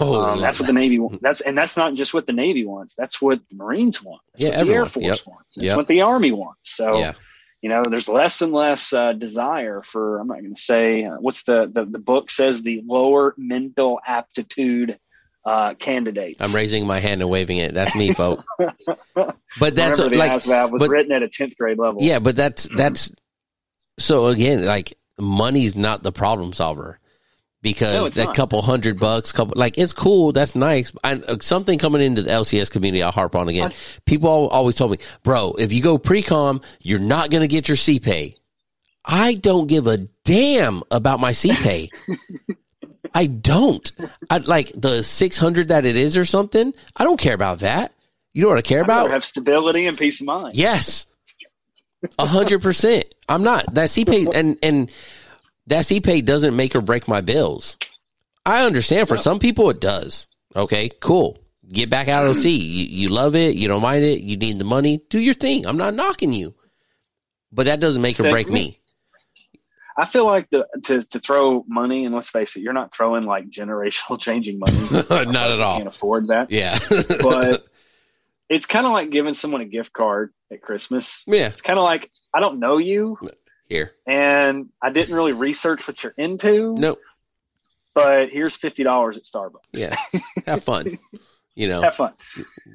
Oh, 0.00 0.14
um, 0.32 0.40
that's 0.40 0.58
what 0.60 0.66
the 0.66 0.72
Navy 0.72 0.98
wants. 0.98 1.18
That's 1.20 1.40
and 1.40 1.56
that's 1.58 1.76
not 1.76 1.94
just 1.94 2.14
what 2.14 2.26
the 2.26 2.32
Navy 2.32 2.64
wants. 2.64 2.94
That's 2.94 3.20
what 3.20 3.40
the 3.48 3.56
Marines 3.56 4.02
want. 4.02 4.22
That's 4.32 4.42
Yeah, 4.44 4.58
what 4.58 4.66
the 4.66 4.72
Air. 4.74 4.86
Force 4.86 5.04
Yep. 5.04 5.18
wants. 5.26 5.54
That's 5.56 5.66
Yep. 5.66 5.76
what 5.76 5.88
the 5.88 6.00
Army 6.02 6.32
wants. 6.32 6.74
So 6.76 6.98
Yeah. 6.98 7.12
you 7.60 7.68
know, 7.68 7.84
there's 7.88 8.08
less 8.08 8.42
and 8.42 8.52
less 8.52 8.92
uh, 8.92 9.12
desire 9.12 9.82
for. 9.82 10.18
I'm 10.18 10.26
not 10.28 10.40
going 10.40 10.54
to 10.54 10.60
say 10.60 11.04
uh, 11.04 11.16
what's 11.20 11.42
the, 11.44 11.70
the 11.72 11.84
the 11.84 11.98
book 11.98 12.30
says 12.30 12.62
the 12.62 12.82
lower 12.86 13.34
mental 13.36 14.00
aptitude 14.06 14.98
uh, 15.44 15.74
candidates. 15.74 16.36
I'm 16.40 16.54
raising 16.54 16.86
my 16.86 16.98
hand 17.00 17.20
and 17.20 17.30
waving 17.30 17.58
it. 17.58 17.74
That's 17.74 17.94
me, 17.94 18.12
folk. 18.12 18.44
But 19.60 19.74
that's 19.74 19.98
Remember 19.98 20.16
like, 20.16 20.32
ASVAB 20.32 20.70
was 20.70 20.78
but- 20.80 20.88
written 20.88 21.12
at 21.12 21.22
a 21.22 21.28
10th 21.28 21.56
grade 21.58 21.78
level. 21.78 22.00
yeah, 22.02 22.18
but 22.20 22.34
that's 22.34 22.68
that's 22.74 23.12
so 23.98 24.26
again, 24.28 24.64
like 24.64 24.96
money's 25.18 25.76
not 25.76 26.02
the 26.02 26.10
problem 26.10 26.54
solver 26.54 26.98
because 27.60 27.94
No, 27.94 28.08
that 28.08 28.24
not. 28.28 28.34
couple 28.36 28.62
hundred 28.62 28.98
bucks, 28.98 29.30
couple 29.30 29.52
like 29.56 29.76
it's 29.76 29.92
cool, 29.92 30.32
that's 30.32 30.56
nice. 30.56 30.90
I, 31.04 31.20
something 31.40 31.78
coming 31.78 32.00
into 32.00 32.22
the 32.22 32.30
LCS 32.30 32.70
community, 32.70 33.02
I'll 33.02 33.12
harp 33.12 33.34
on 33.36 33.48
again. 33.50 33.72
People 34.06 34.48
always 34.48 34.74
told 34.74 34.90
me, 34.92 34.98
bro, 35.22 35.52
if 35.58 35.70
you 35.72 35.82
go 35.82 35.98
pre-com, 35.98 36.62
you're 36.80 36.98
not 36.98 37.30
going 37.30 37.42
to 37.42 37.48
get 37.48 37.68
your 37.68 37.76
sea 37.76 38.00
pay. 38.00 38.36
I 39.04 39.34
don't 39.34 39.66
give 39.66 39.86
a 39.86 39.98
damn 40.24 40.82
about 40.90 41.20
my 41.20 41.32
sea 41.32 41.54
pay. 41.54 41.90
I 43.14 43.26
don't. 43.26 43.90
I 44.30 44.38
like 44.38 44.72
the 44.74 45.02
600 45.02 45.68
that 45.68 45.84
it 45.84 45.96
is 45.96 46.16
or 46.16 46.24
something. 46.24 46.72
I 46.96 47.04
don't 47.04 47.20
care 47.20 47.34
about 47.34 47.60
that. 47.60 47.92
You 48.32 48.42
know 48.42 48.48
what 48.48 48.58
I 48.58 48.62
care 48.62 48.80
about? 48.82 49.10
have 49.10 49.24
stability 49.24 49.86
and 49.86 49.98
peace 49.98 50.20
of 50.20 50.26
mind. 50.26 50.56
Yes. 50.56 51.06
A 52.18 52.26
hundred 52.26 52.62
percent. 52.62 53.04
I'm 53.28 53.42
not 53.42 53.74
that 53.74 53.90
sea 53.90 54.04
pay 54.04 54.26
and 54.34 54.58
and 54.62 54.90
that 55.68 55.86
sea 55.86 56.00
pay 56.00 56.20
doesn't 56.20 56.56
make 56.56 56.74
or 56.74 56.80
break 56.80 57.06
my 57.06 57.20
bills. 57.20 57.76
I 58.44 58.64
understand 58.64 59.06
for 59.06 59.16
some 59.16 59.38
people 59.38 59.70
it 59.70 59.80
does. 59.80 60.26
Okay, 60.56 60.90
cool. 61.00 61.38
Get 61.70 61.90
back 61.90 62.08
out 62.08 62.26
of 62.26 62.34
the 62.34 62.40
sea. 62.40 62.58
You, 62.58 62.86
you 62.86 63.08
love 63.08 63.36
it. 63.36 63.54
You 63.54 63.68
don't 63.68 63.82
mind 63.82 64.04
it. 64.04 64.20
You 64.20 64.36
need 64.36 64.58
the 64.58 64.64
money. 64.64 65.04
Do 65.10 65.18
your 65.18 65.34
thing. 65.34 65.64
I'm 65.64 65.76
not 65.76 65.94
knocking 65.94 66.32
you, 66.32 66.54
but 67.52 67.66
that 67.66 67.80
doesn't 67.80 68.02
make 68.02 68.18
or 68.18 68.28
break 68.28 68.50
me. 68.50 68.80
I 69.96 70.06
feel 70.06 70.24
like 70.24 70.48
the 70.50 70.66
to 70.84 71.02
to 71.08 71.18
throw 71.18 71.64
money 71.68 72.04
and 72.04 72.14
let's 72.14 72.30
face 72.30 72.56
it, 72.56 72.60
you're 72.60 72.72
not 72.72 72.94
throwing 72.94 73.24
like 73.24 73.48
generational 73.50 74.18
changing 74.20 74.58
money. 74.58 74.78
Not 75.32 75.50
at 75.50 75.60
all. 75.60 75.76
Can't 75.78 75.88
afford 75.88 76.28
that. 76.28 76.50
Yeah, 76.50 76.78
But 77.22 77.64
it's 78.48 78.66
kind 78.66 78.86
of 78.86 78.92
like 78.92 79.10
giving 79.10 79.34
someone 79.34 79.60
a 79.60 79.66
gift 79.66 79.92
card 79.92 80.32
at 80.50 80.62
Christmas. 80.62 81.22
yeah. 81.26 81.48
It's 81.48 81.62
kind 81.62 81.78
of 81.78 81.84
like 81.84 82.10
I 82.34 82.40
don't 82.40 82.58
know 82.58 82.78
you 82.78 83.18
Here, 83.68 83.92
and 84.06 84.68
I 84.80 84.90
didn't 84.90 85.14
really 85.14 85.32
research 85.32 85.86
what 85.86 86.02
you're 86.02 86.14
into. 86.16 86.74
nope. 86.74 87.00
But 87.94 88.30
here's 88.30 88.56
fifty 88.56 88.82
dollars 88.84 89.18
at 89.18 89.24
Starbucks. 89.24 89.58
Yeah, 89.72 89.96
have 90.46 90.64
fun. 90.64 90.98
You 91.54 91.68
know, 91.68 91.82
Have 91.82 91.96
fun. 91.96 92.14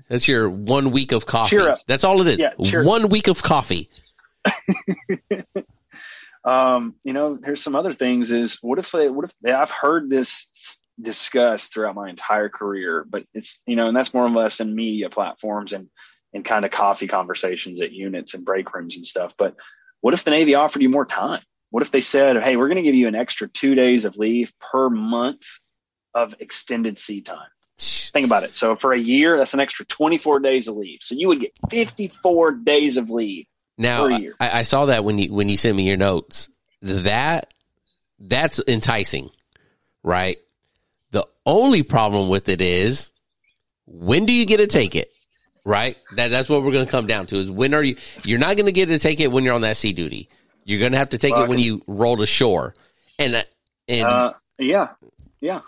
that's 0.07 0.27
your 0.27 0.47
one 0.47 0.91
week 0.91 1.11
of 1.11 1.25
coffee. 1.25 1.55
Cheer 1.55 1.69
up. 1.69 1.79
That's 1.87 2.03
all 2.03 2.21
it 2.21 2.27
is. 2.27 2.37
Yeah, 2.39 2.83
one 2.83 3.09
week 3.09 3.27
of 3.27 3.41
coffee. 3.41 3.89
Um, 6.47 6.95
you 7.03 7.11
know, 7.11 7.35
there's 7.35 7.61
some 7.61 7.75
other 7.75 7.91
things. 7.91 8.31
Is 8.31 8.59
what 8.61 8.79
if 8.79 8.91
they? 8.91 9.09
What 9.09 9.25
if 9.25 9.33
they, 9.43 9.51
I've 9.51 9.71
heard 9.71 10.09
this 10.09 10.79
discussed 10.99 11.73
throughout 11.73 11.95
my 11.95 12.09
entire 12.09 12.47
career, 12.47 13.05
but 13.07 13.25
it's 13.33 13.59
you 13.67 13.75
know, 13.75 13.87
and 13.87 13.95
that's 13.95 14.13
more 14.13 14.25
or 14.25 14.29
less 14.29 14.61
in 14.61 14.73
media 14.73 15.09
platforms 15.09 15.73
and 15.73 15.89
and 16.33 16.45
kind 16.45 16.63
of 16.63 16.71
coffee 16.71 17.07
conversations 17.07 17.81
at 17.81 17.91
units 17.91 18.33
and 18.33 18.45
break 18.45 18.73
rooms 18.73 18.95
and 18.95 19.05
stuff. 19.05 19.33
But 19.37 19.55
what 19.99 20.13
if 20.13 20.23
the 20.23 20.31
Navy 20.31 20.55
offered 20.55 20.81
you 20.81 20.89
more 20.89 21.05
time? 21.05 21.41
What 21.71 21.83
if 21.83 21.91
they 21.91 22.01
said, 22.01 22.41
"Hey, 22.41 22.55
we're 22.55 22.69
going 22.69 22.77
to 22.77 22.81
give 22.83 22.95
you 22.95 23.09
an 23.09 23.15
extra 23.15 23.49
two 23.49 23.75
days 23.75 24.05
of 24.05 24.17
leave 24.17 24.53
per 24.59 24.89
month 24.89 25.43
of 26.13 26.33
extended 26.39 26.97
sea 26.97 27.21
time"? 27.21 27.49
Think 27.77 28.25
about 28.25 28.43
it. 28.45 28.55
So 28.55 28.77
for 28.77 28.93
a 28.93 28.97
year, 28.97 29.37
that's 29.37 29.53
an 29.53 29.59
extra 29.59 29.85
24 29.85 30.39
days 30.39 30.69
of 30.69 30.77
leave. 30.77 30.99
So 31.01 31.13
you 31.13 31.27
would 31.27 31.41
get 31.41 31.51
54 31.69 32.51
days 32.53 32.95
of 32.95 33.09
leave. 33.09 33.45
Now. 33.77 34.07
I, 34.07 34.31
I 34.39 34.63
saw 34.63 34.85
that 34.87 35.03
when 35.03 35.17
you 35.19 35.33
when 35.33 35.49
you 35.49 35.57
sent 35.57 35.75
me 35.75 35.83
your 35.87 35.97
notes. 35.97 36.49
That 36.81 37.53
that's 38.19 38.59
enticing, 38.67 39.29
right? 40.03 40.37
The 41.11 41.27
only 41.45 41.83
problem 41.83 42.29
with 42.29 42.49
it 42.49 42.61
is 42.61 43.11
when 43.85 44.25
do 44.25 44.33
you 44.33 44.45
get 44.45 44.57
to 44.57 44.67
take 44.67 44.95
it? 44.95 45.11
Right? 45.65 45.97
That 46.15 46.29
that's 46.29 46.47
what 46.49 46.63
we're 46.63 46.71
going 46.71 46.85
to 46.85 46.91
come 46.91 47.07
down 47.07 47.25
to 47.27 47.37
is 47.37 47.51
when 47.51 47.73
are 47.73 47.83
you 47.83 47.97
you're 48.23 48.39
not 48.39 48.55
going 48.55 48.67
to 48.67 48.71
get 48.71 48.87
to 48.87 48.99
take 48.99 49.19
it 49.19 49.31
when 49.31 49.43
you're 49.43 49.53
on 49.53 49.61
that 49.61 49.75
sea 49.77 49.91
duty. 49.93 50.29
You're 50.63 50.79
going 50.79 50.91
to 50.93 50.97
have 50.97 51.09
to 51.09 51.17
take 51.17 51.33
Well, 51.33 51.43
it 51.43 51.49
when 51.49 51.59
you 51.59 51.81
roll 51.87 52.17
to 52.17 52.25
shore. 52.25 52.73
And 53.19 53.35
uh, 53.35 53.43
and 53.89 54.07
Uh, 54.07 54.33
yeah, 54.59 54.89
yeah. 55.41 55.61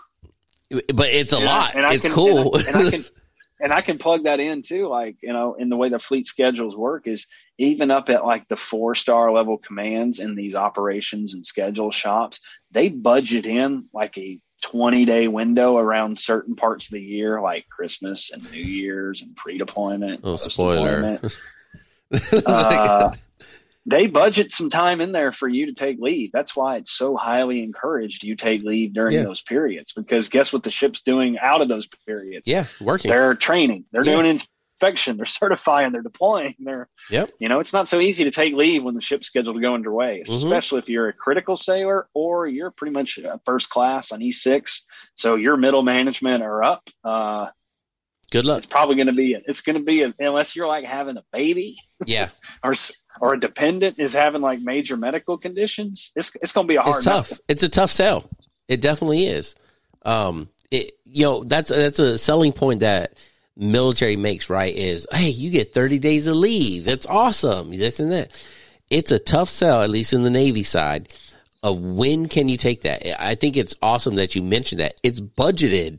but 0.94 1.08
it's 1.08 1.32
a 1.32 1.36
And 1.36 1.44
lot. 1.44 1.74
and 1.74 1.84
I 1.86 1.94
it's 1.94 2.06
can- 2.06 2.14
cool. 2.14 2.56
and 2.56 2.66
I, 2.66 2.70
and 2.80 2.86
I 2.86 2.90
can 2.90 3.04
and 3.60 3.72
I 3.72 3.80
can 3.82 3.98
plug 3.98 4.24
that 4.24 4.40
in 4.40 4.62
too. 4.62 4.88
Like 4.88 5.16
you 5.22 5.32
know, 5.32 5.54
in 5.54 5.68
the 5.68 5.76
way 5.76 5.88
the 5.88 5.98
fleet 5.98 6.26
schedules 6.26 6.76
work 6.76 7.06
is 7.06 7.26
even 7.60 7.90
up 7.90 8.08
at 8.08 8.24
like 8.24 8.48
the 8.48 8.56
four 8.56 8.94
star 8.94 9.30
level 9.32 9.58
commands 9.58 10.18
in 10.18 10.34
these 10.34 10.54
operations 10.54 11.34
and 11.34 11.44
schedule 11.44 11.90
shops, 11.90 12.40
they 12.70 12.88
budget 12.88 13.44
in 13.46 13.84
like 13.92 14.16
a 14.16 14.40
20 14.62 15.04
day 15.04 15.28
window 15.28 15.76
around 15.76 16.18
certain 16.18 16.56
parts 16.56 16.86
of 16.86 16.92
the 16.92 17.02
year, 17.02 17.40
like 17.40 17.66
Christmas 17.68 18.30
and 18.32 18.50
New 18.50 18.62
Year's 18.62 19.22
and 19.22 19.36
pre 19.36 19.58
deployment. 19.58 20.20
oh, 20.24 20.36
spoiler. 20.36 21.20
uh, 22.46 23.12
they 23.86 24.06
budget 24.06 24.52
some 24.52 24.70
time 24.70 25.00
in 25.00 25.12
there 25.12 25.32
for 25.32 25.48
you 25.48 25.66
to 25.66 25.72
take 25.74 25.98
leave. 26.00 26.30
That's 26.32 26.54
why 26.56 26.76
it's 26.76 26.92
so 26.92 27.16
highly 27.16 27.62
encouraged 27.62 28.22
you 28.24 28.36
take 28.36 28.62
leave 28.62 28.92
during 28.94 29.14
Yeah. 29.16 29.22
those 29.24 29.42
periods. 29.42 29.92
Because 29.92 30.28
guess 30.28 30.52
what 30.52 30.62
the 30.62 30.70
ship's 30.70 31.02
doing 31.02 31.38
out 31.38 31.62
of 31.62 31.68
those 31.68 31.88
periods? 32.06 32.48
yeah, 32.48 32.66
working. 32.80 33.10
They're 33.10 33.34
training. 33.34 33.84
They're 33.92 34.04
Yeah. 34.04 34.14
doing 34.16 34.26
inspection. 34.80 35.16
They're 35.16 35.26
certifying. 35.42 35.92
They're 35.92 36.02
deploying. 36.02 36.54
They're 36.58 36.88
Yep. 37.10 37.32
you 37.38 37.48
know 37.48 37.60
it's 37.60 37.72
not 37.72 37.88
so 37.88 38.00
easy 38.00 38.24
to 38.24 38.30
take 38.30 38.54
leave 38.54 38.82
when 38.84 38.94
the 38.94 39.00
ship's 39.00 39.26
scheduled 39.26 39.56
to 39.56 39.60
go 39.62 39.74
underway, 39.74 40.22
Mhm. 40.26 40.34
especially 40.34 40.78
if 40.78 40.88
you're 40.88 41.08
a 41.08 41.12
critical 41.12 41.56
sailor 41.56 42.08
or 42.14 42.46
you're 42.46 42.70
pretty 42.70 42.92
much 42.92 43.18
a 43.18 43.40
first 43.44 43.68
class 43.70 44.12
on 44.12 44.20
E6. 44.20 44.82
So 45.14 45.36
your 45.36 45.56
middle 45.56 45.82
management 45.82 46.42
are 46.42 46.62
up. 46.62 46.88
Uh, 47.04 47.48
Good 48.30 48.44
luck. 48.44 48.58
it's 48.58 48.66
probably 48.66 48.94
going 48.96 49.08
to 49.08 49.12
be 49.12 49.36
it's 49.46 49.60
going 49.60 49.76
to 49.76 49.82
be 49.84 50.02
a, 50.02 50.14
unless 50.18 50.54
you're 50.54 50.68
like 50.68 50.84
having 50.84 51.16
a 51.16 51.24
baby 51.32 51.78
Yeah. 52.06 52.30
or 52.64 52.74
or 53.20 53.34
a 53.34 53.40
dependent 53.40 53.98
is 53.98 54.12
having 54.12 54.40
like 54.40 54.60
major 54.60 54.96
medical 54.96 55.36
conditions, 55.36 56.12
it's 56.16 56.30
it's 56.42 56.52
going 56.52 56.66
to 56.66 56.70
be 56.70 56.76
a 56.76 56.82
hard. 56.82 56.96
it's 56.96 57.04
tough. 57.04 57.32
It's 57.48 57.62
a 57.64 57.68
tough 57.68 57.90
sell. 57.90 58.30
It 58.68 58.80
definitely 58.80 59.26
is. 59.26 59.56
Um, 60.04 60.48
it, 60.70 60.92
you 61.04 61.24
know, 61.24 61.42
that's 61.42 61.70
that's 61.70 61.98
a 61.98 62.16
selling 62.16 62.52
point 62.52 62.80
that 62.80 63.14
military 63.60 64.16
makes. 64.16 64.50
Right? 64.50 64.74
Is 64.74 65.06
hey, 65.12 65.28
you 65.28 65.50
get 65.50 65.72
thirty 65.72 65.98
days 65.98 66.26
of 66.26 66.36
leave. 66.36 66.88
It's 66.88 67.06
awesome. 67.06 67.70
This 67.70 68.00
and 68.00 68.10
that. 68.12 68.46
It's 68.88 69.12
a 69.12 69.18
tough 69.20 69.48
sell, 69.48 69.82
at 69.82 69.90
least 69.90 70.12
in 70.12 70.22
the 70.22 70.30
Navy 70.30 70.64
side. 70.64 71.14
Of 71.62 71.78
when 71.78 72.26
can 72.26 72.48
you 72.48 72.56
take 72.56 72.82
that? 72.82 73.22
I 73.22 73.34
think 73.34 73.56
it's 73.56 73.76
awesome 73.82 74.14
that 74.16 74.34
you 74.34 74.42
mentioned 74.42 74.80
that. 74.80 74.98
It's 75.02 75.20
budgeted 75.20 75.98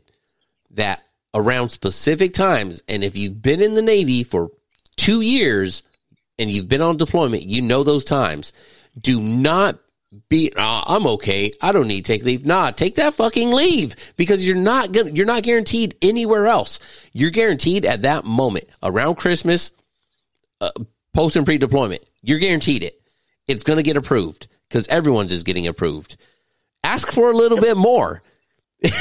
that 0.72 1.02
around 1.32 1.68
specific 1.68 2.34
times, 2.34 2.82
and 2.88 3.04
if 3.04 3.16
you've 3.16 3.40
been 3.40 3.62
in 3.62 3.74
the 3.74 3.82
Navy 3.82 4.24
for 4.24 4.50
two 4.96 5.20
years 5.20 5.82
and 6.38 6.50
you've 6.50 6.68
been 6.68 6.82
on 6.82 6.96
deployment, 6.96 7.44
you 7.44 7.62
know 7.62 7.84
those 7.84 8.04
times. 8.04 8.52
Do 9.00 9.20
not 9.20 9.78
be 10.28 10.52
"Ah, 10.56 10.84
I'm 10.94 11.06
okay. 11.06 11.52
I 11.60 11.72
don't 11.72 11.88
need 11.88 12.04
to 12.04 12.12
take 12.12 12.24
leave. 12.24 12.44
Nah, 12.44 12.70
take 12.70 12.96
that 12.96 13.14
fucking 13.14 13.50
leave 13.50 13.96
because 14.16 14.46
you're 14.46 14.56
not 14.56 14.92
gonna 14.92 15.10
you're 15.10 15.26
not 15.26 15.42
guaranteed 15.42 15.96
anywhere 16.02 16.46
else. 16.46 16.80
You're 17.12 17.30
guaranteed 17.30 17.84
at 17.86 18.02
that 18.02 18.24
moment 18.24 18.68
around 18.82 19.16
Christmas, 19.16 19.72
uh, 20.60 20.70
post 21.14 21.36
and 21.36 21.46
pre 21.46 21.58
deployment. 21.58 22.02
You're 22.22 22.38
guaranteed 22.38 22.82
it. 22.82 23.00
It's 23.46 23.62
gonna 23.62 23.82
get 23.82 23.96
approved 23.96 24.48
because 24.68 24.86
everyone's 24.88 25.32
is 25.32 25.44
getting 25.44 25.66
approved. 25.66 26.16
Ask 26.84 27.12
for 27.12 27.30
a 27.30 27.36
little 27.36 27.58
bit 27.58 27.76
more. 27.76 28.22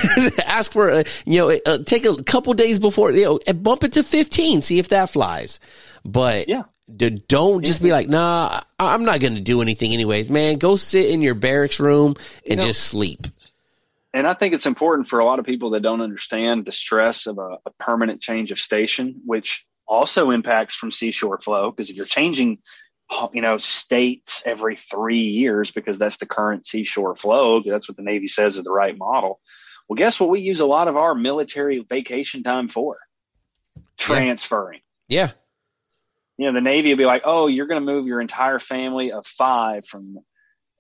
Ask 0.46 0.72
for 0.72 0.92
uh, 0.92 1.04
you 1.26 1.40
know 1.40 1.60
uh, 1.66 1.80
take 1.80 2.06
a 2.06 2.24
couple 2.24 2.54
days 2.54 2.80
before 2.80 3.12
you 3.12 3.40
know 3.46 3.54
bump 3.54 3.84
it 3.84 3.94
to 3.94 4.04
15. 4.04 4.62
See 4.62 4.80
if 4.80 4.90
that 4.90 5.10
flies. 5.10 5.60
But 6.04 6.50
Yeah. 6.50 6.64
D- 6.94 7.22
don't 7.28 7.64
just 7.64 7.82
be 7.82 7.92
like, 7.92 8.10
nah, 8.10 8.62
I'm 8.80 9.06
not 9.06 9.22
going 9.22 9.36
to 9.36 9.42
do 9.42 9.62
anything 9.62 9.94
anyways, 9.94 10.30
man. 10.30 10.58
Go 10.58 10.76
sit 10.76 11.10
in 11.10 11.22
your 11.22 11.36
barracks 11.36 11.80
room 11.80 12.16
and 12.48 12.60
know- 12.60 12.66
just 12.66 12.84
sleep. 12.86 13.28
And 14.14 14.28
I 14.28 14.34
think 14.34 14.54
it's 14.54 14.66
important 14.66 15.08
for 15.08 15.20
a 15.20 15.26
lot 15.26 15.40
of 15.40 15.46
people 15.46 15.70
that 15.70 15.84
don't 15.84 16.02
understand 16.02 16.66
the 16.66 16.74
stress 16.74 17.28
of 17.28 17.38
a, 17.38 17.58
a 17.66 17.72
permanent 17.80 18.22
change 18.22 18.52
of 18.52 18.60
station, 18.60 19.22
which 19.26 19.66
also 19.88 20.32
impacts 20.32 20.76
from 20.76 20.92
seashore 20.92 21.40
flow. 21.40 21.72
Because 21.72 21.90
if 21.90 21.96
you're 21.96 22.06
changing, 22.06 22.58
you 23.34 23.42
know, 23.42 23.58
states 23.58 24.44
every 24.46 24.76
three 24.76 25.22
years 25.22 25.72
because 25.72 25.98
that's 25.98 26.18
the 26.18 26.26
current 26.26 26.68
seashore 26.68 27.16
flow, 27.16 27.62
that's 27.62 27.88
what 27.88 27.96
the 27.96 28.04
Navy 28.04 28.28
says 28.28 28.58
is 28.58 28.66
the 28.66 28.72
right 28.72 28.98
model. 28.98 29.40
Well, 29.88 29.96
guess 29.96 30.20
what? 30.20 30.30
We 30.30 30.42
use 30.42 30.60
a 30.60 30.66
lot 30.66 30.90
of 30.90 30.98
our 30.98 31.16
military 31.16 31.80
vacation 31.80 32.44
time 32.44 32.68
for 32.68 32.98
transferring. 33.98 34.82
Yeah. 35.08 35.32
You 36.42 36.48
know, 36.48 36.54
the 36.54 36.62
Navy 36.62 36.90
will 36.90 36.98
be 36.98 37.06
like, 37.06 37.22
oh, 37.24 37.46
you're 37.46 37.68
going 37.68 37.80
to 37.80 37.86
move 37.86 38.08
your 38.08 38.20
entire 38.20 38.58
family 38.58 39.12
of 39.12 39.28
five 39.28 39.86
from, 39.86 40.18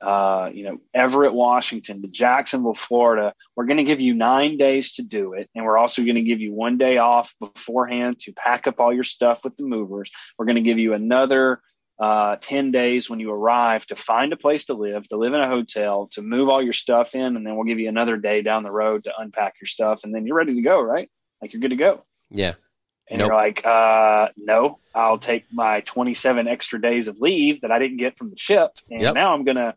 uh, 0.02 0.50
you 0.52 0.64
know, 0.64 0.80
Everett, 0.92 1.36
Washington 1.36 2.02
to 2.02 2.08
Jacksonville, 2.08 2.74
Florida. 2.74 3.36
We're 3.56 3.68
going 3.68 3.78
to 3.78 3.84
give 3.84 4.02
you 4.02 4.16
nine 4.16 4.58
days 4.58 4.94
to 4.94 5.04
do 5.04 5.34
it. 5.34 5.52
And 5.54 5.64
we're 5.64 5.78
also 5.78 6.02
going 6.02 6.16
to 6.16 6.24
give 6.24 6.42
you 6.42 6.52
one 6.52 6.80
day 6.80 6.98
off 6.98 7.36
beforehand 7.40 8.18
to 8.22 8.34
pack 8.34 8.66
up 8.66 8.80
all 8.80 8.92
your 8.92 9.04
stuff 9.04 9.44
with 9.44 9.56
the 9.56 9.64
movers. 9.64 10.10
We're 10.36 10.46
going 10.46 10.56
to 10.56 10.62
give 10.62 10.80
you 10.80 10.96
another 10.96 11.62
uh, 12.00 12.38
10 12.42 12.72
days 12.72 13.08
when 13.08 13.20
you 13.20 13.32
arrive 13.32 13.86
to 13.86 13.96
find 13.96 14.34
a 14.34 14.38
place 14.38 14.66
to 14.66 14.74
live, 14.74 15.08
to 15.10 15.18
live 15.18 15.36
in 15.36 15.42
a 15.42 15.48
hotel, 15.48 16.10
to 16.14 16.24
move 16.24 16.50
all 16.50 16.64
your 16.64 16.74
stuff 16.74 17.14
in. 17.14 17.36
And 17.36 17.46
then 17.46 17.56
we'll 17.56 17.66
give 17.66 17.80
you 17.80 17.88
another 17.88 18.18
day 18.18 18.42
down 18.42 18.64
the 18.64 18.72
road 18.72 19.04
to 19.04 19.14
unpack 19.16 19.62
your 19.62 19.68
stuff. 19.68 20.06
And 20.06 20.16
then 20.16 20.26
you're 20.26 20.38
ready 20.38 20.56
to 20.56 20.62
go, 20.64 20.82
right? 20.82 21.08
Like 21.40 21.54
you're 21.54 21.62
good 21.62 21.70
to 21.70 21.76
go. 21.76 22.04
Yeah. 22.32 22.56
And 23.12 23.20
nope. 23.20 23.28
you're 23.28 23.36
like, 23.36 23.66
uh, 23.66 24.30
no, 24.38 24.80
I'll 24.96 25.18
take 25.18 25.44
my 25.52 25.82
27 25.82 26.48
extra 26.48 26.82
days 26.82 27.10
of 27.10 27.20
leave 27.20 27.60
that 27.62 27.72
I 27.72 27.78
didn't 27.78 27.98
get 27.98 28.18
from 28.18 28.30
the 28.30 28.38
ship. 28.38 28.72
And 28.90 29.02
yep. 29.02 29.14
now 29.14 29.34
I'm 29.34 29.44
going 29.44 29.58
to 29.58 29.76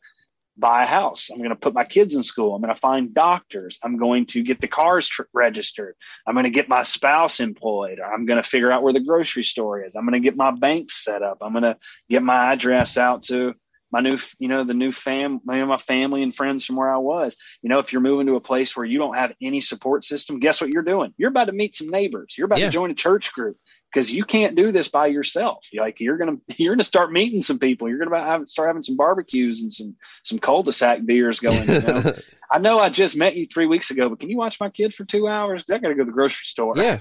buy 0.56 0.84
a 0.84 0.86
house. 0.86 1.30
I'm 1.30 1.38
going 1.38 1.50
to 1.50 1.56
put 1.56 1.74
my 1.74 1.84
kids 1.84 2.14
in 2.14 2.22
school. 2.22 2.54
I'm 2.54 2.62
going 2.62 2.72
to 2.72 2.80
find 2.80 3.12
doctors. 3.12 3.80
I'm 3.82 3.96
going 3.96 4.26
to 4.26 4.42
get 4.42 4.60
the 4.60 4.68
cars 4.68 5.08
tr- 5.08 5.22
registered. 5.32 5.96
I'm 6.28 6.34
going 6.34 6.44
to 6.44 6.50
get 6.50 6.68
my 6.68 6.84
spouse 6.84 7.40
employed. 7.40 7.98
I'm 8.00 8.24
going 8.24 8.40
to 8.40 8.48
figure 8.48 8.70
out 8.70 8.84
where 8.84 8.92
the 8.92 9.00
grocery 9.00 9.42
store 9.42 9.82
is. 9.82 9.96
I'm 9.96 10.04
going 10.04 10.12
to 10.12 10.24
get 10.24 10.36
my 10.36 10.52
banks 10.52 11.02
set 11.04 11.24
up. 11.24 11.38
I'm 11.40 11.52
going 11.52 11.64
to 11.64 11.76
get 12.08 12.22
my 12.22 12.52
address 12.52 12.96
out 12.96 13.24
to 13.24 13.54
my 13.94 14.00
new, 14.00 14.18
you 14.40 14.48
know, 14.48 14.64
the 14.64 14.74
new 14.74 14.90
fam, 14.90 15.40
my 15.44 15.76
family 15.78 16.24
and 16.24 16.34
friends 16.34 16.64
from 16.66 16.74
where 16.74 16.92
I 16.92 16.96
was. 16.96 17.36
You 17.62 17.68
know, 17.68 17.78
if 17.78 17.92
you're 17.92 18.02
moving 18.02 18.26
to 18.26 18.34
a 18.34 18.40
place 18.40 18.76
where 18.76 18.84
you 18.84 18.98
don't 18.98 19.14
have 19.14 19.32
any 19.40 19.60
support 19.60 20.04
system, 20.04 20.40
guess 20.40 20.60
what 20.60 20.68
you're 20.70 20.82
doing? 20.82 21.14
You're 21.16 21.28
about 21.28 21.44
to 21.44 21.52
meet 21.52 21.76
some 21.76 21.90
neighbors. 21.90 22.34
You're 22.36 22.46
about 22.46 22.58
yeah. 22.58 22.66
to 22.66 22.72
join 22.72 22.90
a 22.90 22.94
church 22.94 23.32
group 23.32 23.56
because 23.92 24.10
you 24.10 24.24
can't 24.24 24.56
do 24.56 24.72
this 24.72 24.88
by 24.88 25.06
yourself. 25.06 25.64
Like 25.72 26.00
you're 26.00 26.16
gonna 26.16 26.38
you're 26.56 26.74
gonna 26.74 26.82
start 26.82 27.12
meeting 27.12 27.40
some 27.40 27.60
people. 27.60 27.88
You're 27.88 28.04
gonna 28.04 28.20
have, 28.20 28.48
start 28.48 28.68
having 28.68 28.82
some 28.82 28.96
barbecues 28.96 29.62
and 29.62 29.72
some 29.72 29.94
some 30.24 30.40
cul-de-sac 30.40 31.06
beers 31.06 31.38
going. 31.38 31.68
You 31.68 31.80
know? 31.80 32.02
I 32.50 32.58
know 32.58 32.80
I 32.80 32.88
just 32.88 33.16
met 33.16 33.36
you 33.36 33.46
three 33.46 33.66
weeks 33.66 33.92
ago, 33.92 34.08
but 34.08 34.18
can 34.18 34.28
you 34.28 34.36
watch 34.36 34.58
my 34.58 34.70
kid 34.70 34.92
for 34.92 35.04
two 35.04 35.28
hours? 35.28 35.62
I 35.70 35.78
got 35.78 35.88
to 35.88 35.94
go 35.94 36.00
to 36.00 36.06
the 36.06 36.12
grocery 36.12 36.46
store. 36.46 36.74
Yeah, 36.76 36.98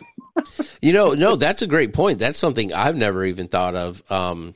you 0.80 0.94
know, 0.94 1.16
no, 1.16 1.36
that's 1.38 1.64
a 1.64 1.68
great 1.68 1.94
point. 1.94 2.20
That's 2.20 2.38
something 2.38 2.72
I've 2.72 2.96
never 2.96 3.26
even 3.26 3.48
thought 3.48 3.76
of. 3.76 4.04
Um, 4.12 4.54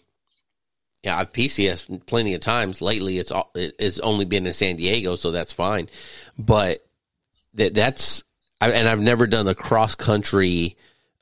yeah, 1.03 1.17
I've 1.17 1.31
PCS 1.31 2.05
plenty 2.05 2.33
of 2.33 2.41
times 2.41 2.81
lately. 2.81 3.17
It's 3.17 3.31
all, 3.31 3.51
it's 3.55 3.99
only 3.99 4.25
been 4.25 4.45
in 4.45 4.53
San 4.53 4.75
Diego, 4.75 5.15
so 5.15 5.31
that's 5.31 5.53
fine. 5.53 5.89
But 6.37 6.85
that 7.53 7.73
that's 7.73 8.23
and 8.59 8.87
I've 8.87 8.99
never 8.99 9.27
done 9.27 9.47
a 9.47 9.55
cross 9.55 9.95
country 9.95 10.75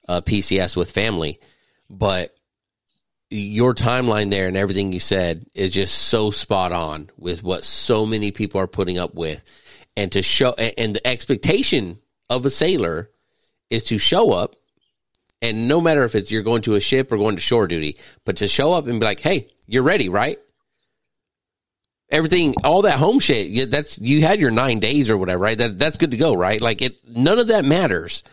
uh, 0.08 0.22
PCS 0.22 0.78
with 0.78 0.92
family, 0.92 1.40
but 1.90 2.36
your 3.30 3.74
timeline 3.74 4.30
there 4.30 4.48
and 4.48 4.56
everything 4.56 4.94
you 4.94 5.00
said 5.00 5.46
is 5.54 5.74
just 5.74 5.96
so 5.96 6.30
spot 6.30 6.72
on 6.72 7.10
with 7.18 7.44
what 7.44 7.64
so 7.64 8.06
many 8.06 8.32
people 8.32 8.62
are 8.62 8.68
putting 8.68 8.98
up 8.98 9.14
with, 9.14 9.44
and 9.98 10.12
to 10.14 10.22
show 10.22 10.54
and 10.54 10.96
the 10.96 11.06
expectation 11.06 12.00
of 12.30 12.46
a 12.46 12.50
sailor 12.50 13.10
is 13.70 13.84
to 13.86 13.98
show 13.98 14.32
up 14.32 14.56
and 15.42 15.68
no 15.68 15.82
matter 15.82 16.04
if 16.04 16.16
it's 16.16 16.32
you're 16.32 16.44
going 16.44 16.62
to 16.64 16.76
a 16.76 16.82
ship 16.82 17.12
or 17.12 17.18
going 17.18 17.36
to 17.36 17.42
shore 17.42 17.68
duty, 17.68 17.98
but 18.24 18.38
to 18.38 18.48
show 18.48 18.74
up 18.74 18.88
and 18.88 19.00
be 19.00 19.06
like, 19.06 19.20
"Hey, 19.20 19.50
you're 19.68 19.84
ready, 19.84 20.10
right?" 20.10 20.40
Everything, 22.10 22.54
all 22.64 22.84
that 22.84 23.00
home 23.00 23.20
shit. 23.20 23.72
That's 23.72 23.98
you 24.00 24.22
had 24.22 24.40
your 24.40 24.52
nine 24.52 24.80
days 24.80 25.10
or 25.10 25.18
whatever, 25.18 25.44
right? 25.44 25.58
That 25.58 25.80
that's 25.80 25.98
good 25.98 26.12
to 26.12 26.18
go, 26.18 26.34
right? 26.34 26.62
Like 26.62 26.82
it, 26.82 26.98
none 27.08 27.40
of 27.40 27.48
that 27.48 27.66
matters. 27.66 28.24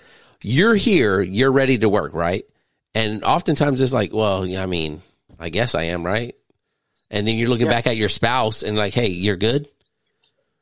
You're 0.42 0.74
here. 0.74 1.20
You're 1.20 1.52
ready 1.52 1.78
to 1.78 1.88
work, 1.88 2.14
right? 2.14 2.44
And 2.94 3.24
oftentimes 3.24 3.80
it's 3.80 3.92
like, 3.92 4.12
well, 4.12 4.44
I 4.44 4.66
mean, 4.66 5.02
I 5.38 5.48
guess 5.48 5.74
I 5.74 5.84
am, 5.84 6.04
right? 6.04 6.34
And 7.10 7.26
then 7.26 7.36
you're 7.36 7.48
looking 7.48 7.66
yeah. 7.66 7.72
back 7.72 7.86
at 7.86 7.96
your 7.96 8.08
spouse 8.08 8.62
and 8.62 8.76
like, 8.76 8.94
hey, 8.94 9.08
you're 9.08 9.36
good. 9.36 9.68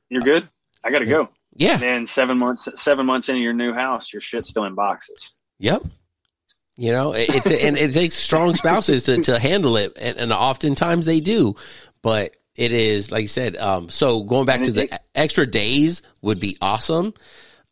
You're 0.09 0.23
good. 0.23 0.49
I 0.83 0.91
got 0.91 1.01
to 1.01 1.07
go. 1.07 1.29
Yeah. 1.55 1.75
And 1.75 1.83
then 1.83 2.07
seven 2.07 2.39
months, 2.39 2.69
seven 2.77 3.07
months 3.07 3.29
into 3.29 3.41
your 3.41 3.53
new 3.53 3.73
house, 3.73 4.13
your 4.13 4.21
shit's 4.21 4.49
still 4.49 4.65
in 4.65 4.75
boxes. 4.75 5.33
Yep. 5.59 5.85
You 6.81 6.93
know, 6.93 7.13
it, 7.13 7.29
it, 7.29 7.47
and 7.61 7.77
it 7.77 7.93
takes 7.93 8.15
strong 8.15 8.55
spouses 8.55 9.03
to, 9.03 9.19
to 9.25 9.39
handle 9.39 9.77
it, 9.77 9.99
and, 10.01 10.17
and 10.17 10.33
oftentimes 10.33 11.05
they 11.05 11.21
do. 11.21 11.57
But 12.01 12.35
it 12.57 12.73
is 12.73 13.13
like 13.13 13.21
you 13.21 13.29
said. 13.29 13.55
Um, 13.57 13.91
so 13.91 14.23
going 14.23 14.47
back 14.47 14.63
to 14.63 14.73
the 14.73 14.89
extra 15.15 15.45
days 15.45 16.01
would 16.23 16.41
be 16.41 16.57
awesome, 16.63 17.13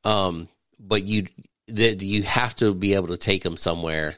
um, 0.04 0.46
but 0.78 1.04
you 1.04 1.26
that 1.68 2.02
you 2.02 2.22
have 2.24 2.54
to 2.56 2.74
be 2.74 2.92
able 2.92 3.08
to 3.08 3.16
take 3.16 3.42
them 3.42 3.56
somewhere. 3.56 4.16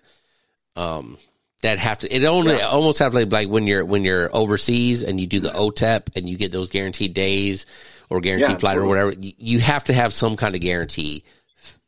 Um, 0.74 1.18
that 1.62 1.78
have 1.78 2.00
to 2.00 2.12
it 2.12 2.24
only 2.24 2.56
yeah. 2.56 2.66
almost 2.66 2.98
have 2.98 3.14
like 3.14 3.30
like 3.30 3.48
when 3.48 3.68
you're 3.68 3.84
when 3.84 4.02
you're 4.02 4.34
overseas 4.34 5.04
and 5.04 5.20
you 5.20 5.28
do 5.28 5.38
the 5.38 5.50
OTEP 5.50 6.16
and 6.16 6.28
you 6.28 6.36
get 6.36 6.50
those 6.50 6.68
guaranteed 6.68 7.14
days 7.14 7.64
or 8.08 8.20
guaranteed 8.20 8.50
yeah, 8.50 8.58
flight 8.58 8.76
or 8.76 8.86
whatever. 8.86 9.12
You, 9.12 9.34
you 9.38 9.60
have 9.60 9.84
to 9.84 9.92
have 9.92 10.12
some 10.12 10.34
kind 10.34 10.56
of 10.56 10.60
guarantee, 10.60 11.22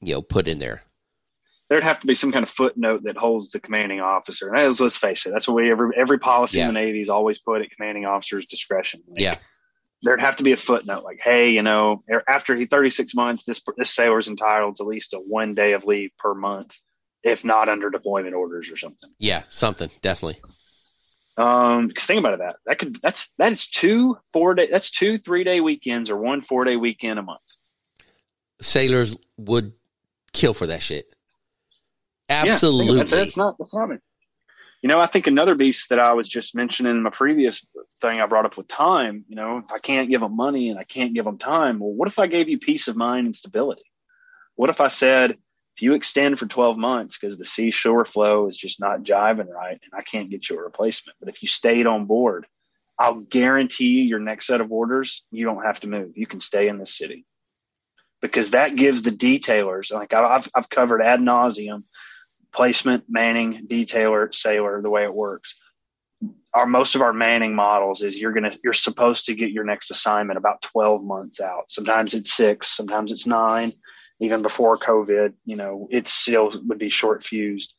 you 0.01 0.15
know, 0.15 0.23
put 0.23 0.47
in 0.47 0.61
there 0.61 0.85
there'd 1.73 1.83
have 1.83 2.01
to 2.01 2.07
be 2.07 2.13
some 2.13 2.31
kind 2.31 2.43
of 2.43 2.51
footnote 2.51 3.03
that 3.05 3.17
holds 3.17 3.51
the 3.51 3.59
commanding 3.59 3.99
officer. 3.99 4.53
And 4.53 4.79
let's 4.79 4.99
face 4.99 5.25
it, 5.25 5.31
that's 5.31 5.49
what 5.49 5.55
we 5.55 5.71
every 5.71 5.97
every 5.97 6.19
policy 6.19 6.59
yeah. 6.59 6.69
in 6.69 6.75
the 6.75 6.79
Navy 6.79 7.01
is 7.01 7.09
always 7.09 7.39
put 7.39 7.63
at 7.63 7.71
commanding 7.71 8.05
officer's 8.05 8.45
discretion. 8.45 9.03
Like, 9.09 9.21
yeah. 9.21 9.39
There'd 10.03 10.21
have 10.21 10.37
to 10.37 10.43
be 10.43 10.53
a 10.53 10.57
footnote 10.59 11.03
like, 11.03 11.21
hey, 11.23 11.51
you 11.51 11.63
know, 11.63 12.03
after 12.29 12.55
he 12.55 12.67
36 12.67 13.15
months, 13.15 13.45
this 13.45 13.63
this 13.79 13.91
sailor's 13.91 14.29
entitled 14.29 14.77
to 14.77 14.83
at 14.83 14.87
least 14.87 15.15
a 15.15 15.17
one 15.17 15.55
day 15.55 15.73
of 15.73 15.87
leave 15.87 16.11
per 16.19 16.35
month, 16.35 16.79
if 17.23 17.43
not 17.43 17.71
under 17.71 17.89
deployment 17.89 18.35
orders 18.35 18.71
or 18.71 18.77
something. 18.77 19.09
Yeah, 19.19 19.45
something 19.49 19.89
definitely. 20.03 20.43
Um, 21.39 21.89
because 21.89 22.05
think 22.05 22.19
about 22.19 22.35
it, 22.35 22.41
that 22.41 22.57
that 22.67 22.79
could 22.79 23.01
that's 23.01 23.33
that 23.39 23.51
is 23.51 23.67
two 23.67 24.19
four 24.35 24.55
day 24.55 24.69
that's 24.71 24.91
two 24.91 25.17
three 25.17 25.45
day 25.45 25.61
weekends 25.61 26.11
or 26.11 26.19
one 26.19 26.43
four 26.43 26.65
day 26.65 26.77
weekend 26.77 27.19
a 27.19 27.23
month. 27.23 27.41
Sailors 28.61 29.17
would 29.39 29.73
kill 30.35 30.53
for 30.53 30.67
that 30.67 30.83
shit. 30.83 31.07
Absolutely. 32.33 32.99
Yeah, 32.99 33.05
that's, 33.05 33.37
not 33.37 33.57
that's 33.59 33.75
not. 33.75 33.91
You 34.83 34.89
know, 34.89 35.01
I 35.01 35.07
think 35.07 35.29
another 35.29 35.55
beast 35.55 35.91
that 35.91 36.01
I 36.01 36.13
was 36.13 36.29
just 36.29 36.57
mentioning 36.57 36.91
in 36.91 37.03
my 37.03 37.11
previous 37.11 37.65
thing 38.01 38.21
I 38.21 38.27
brought 38.27 38.47
up 38.47 38.57
with 38.57 38.67
time, 38.67 39.25
you 39.29 39.37
know, 39.37 39.59
if 39.59 39.71
I 39.71 39.79
can't 39.79 40.11
give 40.11 40.21
them 40.21 40.35
money 40.35 40.71
and 40.71 40.79
I 40.79 40.83
can't 40.83 41.15
give 41.15 41.25
them 41.25 41.39
time, 41.39 41.79
well, 41.79 41.93
what 41.93 42.09
if 42.09 42.19
I 42.19 42.27
gave 42.27 42.49
you 42.49 42.59
peace 42.59 42.89
of 42.89 42.97
mind 42.97 43.27
and 43.27 43.37
stability? 43.37 43.85
What 44.57 44.71
if 44.71 44.81
I 44.81 44.89
said, 44.89 45.31
if 45.77 45.83
you 45.83 45.95
extend 45.95 46.39
for 46.39 46.47
12 46.47 46.77
months 46.77 47.17
because 47.17 47.39
the 47.39 47.45
seashore 47.45 48.05
flow 48.05 48.49
is 48.49 48.57
just 48.57 48.81
not 48.81 49.05
jiving 49.05 49.49
right 49.49 49.81
and 49.83 49.93
I 49.97 50.03
can't 50.03 50.31
get 50.31 50.51
you 50.51 50.59
a 50.59 50.63
replacement, 50.63 51.17
but 51.21 51.29
if 51.29 51.43
you 51.43 51.49
stayed 51.49 51.87
on 51.87 52.07
board, 52.07 52.47
I'll 52.99 53.21
guarantee 53.21 53.87
you 53.87 54.03
your 54.03 54.19
next 54.19 54.49
set 54.49 54.61
of 54.61 54.73
orders, 54.73 55.25
you 55.31 55.45
don't 55.45 55.65
have 55.65 55.81
to 55.81 55.87
move. 55.87 56.13
You 56.17 56.27
can 56.27 56.41
stay 56.41 56.67
in 56.67 56.79
the 56.79 56.87
city 56.87 57.25
because 58.21 58.51
that 58.51 58.77
gives 58.77 59.03
the 59.03 59.11
detailers, 59.11 59.93
like 59.93 60.13
I've, 60.13 60.49
I've 60.55 60.69
covered 60.69 61.03
ad 61.03 61.21
nauseum 61.21 61.85
placement, 62.53 63.05
manning, 63.09 63.67
detailer, 63.69 64.35
sailor, 64.35 64.81
the 64.83 64.91
way 64.91 65.05
it 65.05 65.15
works. 65.15 65.55
Our 66.55 66.67
most 66.67 66.95
of 66.95 67.03
our 67.03 67.13
manning 67.13 67.55
models 67.55 68.03
is 68.03 68.21
you're 68.21 68.33
gonna 68.33 68.57
you're 68.63 68.75
supposed 68.75 69.25
to 69.27 69.35
get 69.35 69.51
your 69.51 69.65
next 69.65 69.91
assignment 69.91 70.37
about 70.39 70.63
12 70.63 71.03
months 71.03 71.41
out. 71.41 71.65
Sometimes 71.71 72.15
it's 72.15 72.33
six, 72.33 72.69
sometimes 72.69 73.11
it's 73.11 73.27
nine. 73.27 73.73
Even 74.21 74.43
before 74.43 74.79
COVID, 74.79 75.33
you 75.45 75.57
know, 75.57 75.89
it 75.91 76.07
still 76.07 76.53
would 76.67 76.79
be 76.79 76.91
short 76.91 77.25
fused. 77.25 77.75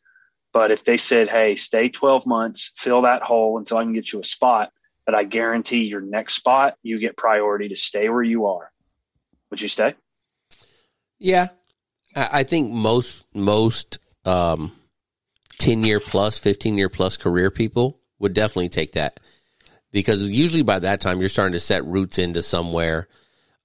But 0.52 0.72
if 0.72 0.84
they 0.84 0.98
said, 0.98 1.30
"Hey, 1.30 1.56
stay 1.56 1.90
12 1.90 2.26
months, 2.26 2.74
fill 2.78 3.04
that 3.04 3.22
hole 3.22 3.58
until 3.58 3.78
I 3.78 3.84
can 3.84 3.94
get 3.94 4.12
you 4.12 4.20
a 4.20 4.26
spot," 4.26 4.72
but 5.06 5.16
I 5.16 5.24
guarantee 5.24 5.84
your 5.84 6.02
next 6.02 6.36
spot, 6.36 6.76
you 6.84 7.00
get 7.00 7.16
priority 7.16 7.70
to 7.70 7.76
stay 7.76 8.10
where 8.10 8.24
you 8.24 8.48
are. 8.48 8.72
Would 9.52 9.62
you 9.62 9.70
stay? 9.70 9.96
Yeah, 11.20 11.50
I 12.16 12.44
think 12.44 12.72
most 12.72 13.24
most 13.34 14.00
um, 14.26 14.72
10 15.60 15.84
year 15.84 16.00
plus, 16.00 16.38
15 16.38 16.78
year 16.78 16.90
plus 16.90 17.18
career 17.18 17.52
people 17.52 18.00
would 18.20 18.34
definitely 18.34 18.70
take 18.70 18.94
that 18.94 19.20
because 19.92 20.24
usually 20.24 20.64
by 20.64 20.80
that 20.80 21.02
time 21.02 21.20
you're 21.20 21.30
starting 21.30 21.54
to 21.54 21.60
set 21.60 21.86
roots 21.86 22.18
into 22.18 22.42
somewhere 22.42 23.08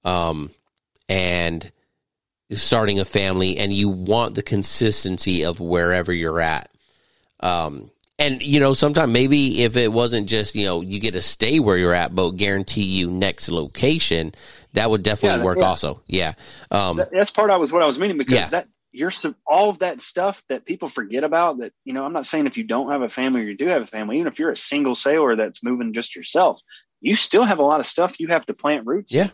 um, 0.05 0.53
and 1.07 1.71
starting 2.51 2.99
a 2.99 3.05
family 3.05 3.57
and 3.57 3.73
you 3.73 3.89
want 3.89 4.35
the 4.35 4.41
consistency 4.41 5.43
of 5.43 5.59
wherever 5.59 6.13
you're 6.13 6.39
at. 6.39 6.69
Um, 7.41 7.91
and 8.17 8.41
you 8.41 8.59
know, 8.59 8.73
sometimes 8.73 9.11
maybe 9.11 9.63
if 9.63 9.77
it 9.77 9.91
wasn't 9.93 10.27
just 10.27 10.53
you 10.53 10.65
know 10.65 10.81
you 10.81 10.99
get 10.99 11.13
to 11.13 11.21
stay 11.21 11.59
where 11.59 11.77
you're 11.77 11.93
at, 11.93 12.13
but 12.13 12.31
guarantee 12.31 12.83
you 12.83 13.09
next 13.09 13.49
location, 13.49 14.33
that 14.73 14.89
would 14.89 15.03
definitely 15.03 15.39
yeah, 15.39 15.45
work. 15.45 15.57
Yeah. 15.59 15.65
Also, 15.65 16.01
yeah, 16.05 16.33
um, 16.69 17.01
that's 17.11 17.31
part 17.31 17.49
of 17.49 17.61
was 17.61 17.71
what 17.71 17.81
I 17.81 17.87
was 17.87 17.97
meaning 17.97 18.17
because 18.17 18.35
yeah. 18.35 18.49
that 18.49 18.67
you're 18.91 19.11
all 19.45 19.69
of 19.69 19.79
that 19.79 20.01
stuff 20.01 20.43
that 20.49 20.65
people 20.65 20.89
forget 20.89 21.23
about 21.23 21.59
that 21.59 21.71
you 21.85 21.93
know 21.93 22.05
i'm 22.05 22.13
not 22.13 22.25
saying 22.25 22.47
if 22.47 22.57
you 22.57 22.63
don't 22.63 22.91
have 22.91 23.01
a 23.01 23.09
family 23.09 23.41
or 23.41 23.43
you 23.43 23.57
do 23.57 23.67
have 23.67 23.81
a 23.81 23.87
family 23.87 24.17
even 24.17 24.27
if 24.27 24.39
you're 24.39 24.51
a 24.51 24.55
single 24.55 24.95
sailor 24.95 25.35
that's 25.35 25.63
moving 25.63 25.93
just 25.93 26.15
yourself 26.15 26.61
you 27.01 27.15
still 27.15 27.43
have 27.43 27.59
a 27.59 27.63
lot 27.63 27.79
of 27.79 27.87
stuff 27.87 28.19
you 28.19 28.27
have 28.27 28.45
to 28.45 28.53
plant 28.53 28.85
roots 28.85 29.13
yeah 29.13 29.29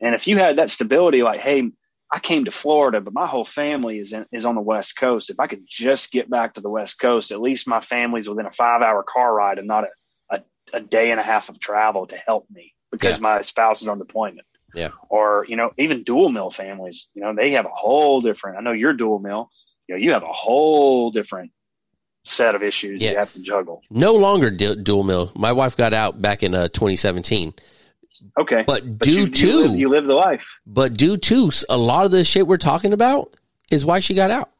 and 0.00 0.14
if 0.14 0.26
you 0.26 0.38
had 0.38 0.56
that 0.56 0.70
stability 0.70 1.22
like 1.22 1.40
hey 1.40 1.70
I 2.10 2.20
came 2.20 2.44
to 2.44 2.50
Florida, 2.50 3.00
but 3.00 3.12
my 3.12 3.26
whole 3.26 3.44
family 3.44 3.98
is 3.98 4.12
in, 4.12 4.26
is 4.32 4.44
on 4.44 4.54
the 4.54 4.60
West 4.60 4.96
Coast. 4.96 5.28
If 5.28 5.40
I 5.40 5.48
could 5.48 5.64
just 5.66 6.12
get 6.12 6.30
back 6.30 6.54
to 6.54 6.60
the 6.60 6.70
West 6.70 7.00
Coast, 7.00 7.32
at 7.32 7.40
least 7.40 7.66
my 7.66 7.80
family's 7.80 8.28
within 8.28 8.46
a 8.46 8.52
five 8.52 8.80
hour 8.80 9.02
car 9.02 9.34
ride 9.34 9.58
and 9.58 9.66
not 9.66 9.84
a, 9.84 10.36
a, 10.36 10.42
a 10.74 10.80
day 10.80 11.10
and 11.10 11.18
a 11.18 11.22
half 11.22 11.48
of 11.48 11.58
travel 11.58 12.06
to 12.06 12.16
help 12.16 12.46
me 12.50 12.74
because 12.92 13.16
yeah. 13.16 13.22
my 13.22 13.42
spouse 13.42 13.82
is 13.82 13.88
on 13.88 13.98
deployment. 13.98 14.46
Yeah. 14.74 14.90
Or, 15.08 15.46
you 15.48 15.56
know, 15.56 15.72
even 15.78 16.02
dual 16.02 16.28
mill 16.28 16.50
families, 16.50 17.08
you 17.14 17.22
know, 17.22 17.34
they 17.34 17.52
have 17.52 17.66
a 17.66 17.70
whole 17.70 18.20
different, 18.20 18.58
I 18.58 18.60
know 18.60 18.72
you're 18.72 18.92
dual 18.92 19.18
mill, 19.18 19.50
you 19.86 19.94
know, 19.94 20.00
you 20.00 20.12
have 20.12 20.22
a 20.22 20.32
whole 20.32 21.10
different 21.10 21.52
set 22.24 22.54
of 22.54 22.62
issues 22.62 23.00
yeah. 23.00 23.12
you 23.12 23.16
have 23.16 23.32
to 23.32 23.40
juggle. 23.40 23.82
No 23.90 24.14
longer 24.14 24.50
du- 24.50 24.76
dual 24.76 25.04
mill. 25.04 25.32
My 25.34 25.52
wife 25.52 25.76
got 25.76 25.94
out 25.94 26.20
back 26.20 26.42
in 26.42 26.54
uh, 26.54 26.68
2017. 26.68 27.54
Okay. 28.38 28.64
But, 28.66 28.98
but 28.98 28.98
due 28.98 29.12
you, 29.12 29.30
to 29.30 29.46
you 29.46 29.60
live, 29.60 29.78
you 29.78 29.88
live 29.88 30.06
the 30.06 30.14
life. 30.14 30.46
But 30.66 30.94
due 30.94 31.16
to 31.16 31.50
a 31.68 31.76
lot 31.76 32.04
of 32.04 32.10
the 32.10 32.24
shit 32.24 32.46
we're 32.46 32.56
talking 32.56 32.92
about 32.92 33.34
is 33.70 33.86
why 33.86 34.00
she 34.00 34.14
got 34.14 34.30
out. 34.30 34.50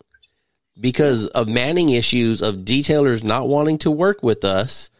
Because 0.78 1.26
of 1.28 1.48
manning 1.48 1.90
issues 1.90 2.42
of 2.42 2.56
detailers 2.56 3.24
not 3.24 3.48
wanting 3.48 3.78
to 3.78 3.90
work 3.90 4.22
with 4.22 4.44
us 4.44 4.90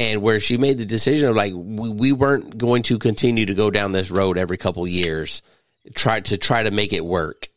and 0.00 0.22
where 0.22 0.40
she 0.40 0.56
made 0.56 0.78
the 0.78 0.86
decision 0.86 1.28
of 1.28 1.36
like 1.36 1.52
we, 1.54 1.90
we 1.90 2.10
weren't 2.10 2.56
going 2.56 2.82
to 2.84 2.98
continue 2.98 3.44
to 3.44 3.54
go 3.54 3.70
down 3.70 3.92
this 3.92 4.10
road 4.10 4.38
every 4.38 4.56
couple 4.56 4.88
years 4.88 5.42
try 5.94 6.20
to 6.20 6.38
try 6.38 6.62
to 6.62 6.70
make 6.70 6.92
it 6.92 7.04
work. 7.04 7.48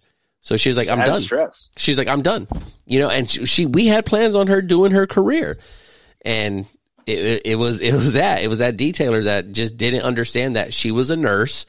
So 0.41 0.57
she's 0.57 0.75
like, 0.75 0.89
I'm 0.89 0.99
done. 0.99 1.21
Stress. 1.21 1.69
She's 1.77 1.97
like, 1.97 2.09
I'm 2.09 2.21
done. 2.21 2.47
You 2.85 2.99
know, 2.99 3.09
and 3.09 3.29
she, 3.29 3.45
she, 3.45 3.65
we 3.65 3.87
had 3.87 4.05
plans 4.05 4.35
on 4.35 4.47
her 4.47 4.61
doing 4.61 4.91
her 4.91 5.07
career, 5.07 5.57
and 6.25 6.65
it, 7.05 7.43
it 7.45 7.55
was 7.55 7.79
it 7.79 7.93
was 7.93 8.13
that 8.13 8.43
it 8.43 8.49
was 8.49 8.59
that 8.59 8.77
detailer 8.77 9.23
that 9.23 9.51
just 9.53 9.77
didn't 9.77 10.01
understand 10.01 10.57
that 10.57 10.73
she 10.73 10.91
was 10.91 11.09
a 11.09 11.15
nurse 11.15 11.65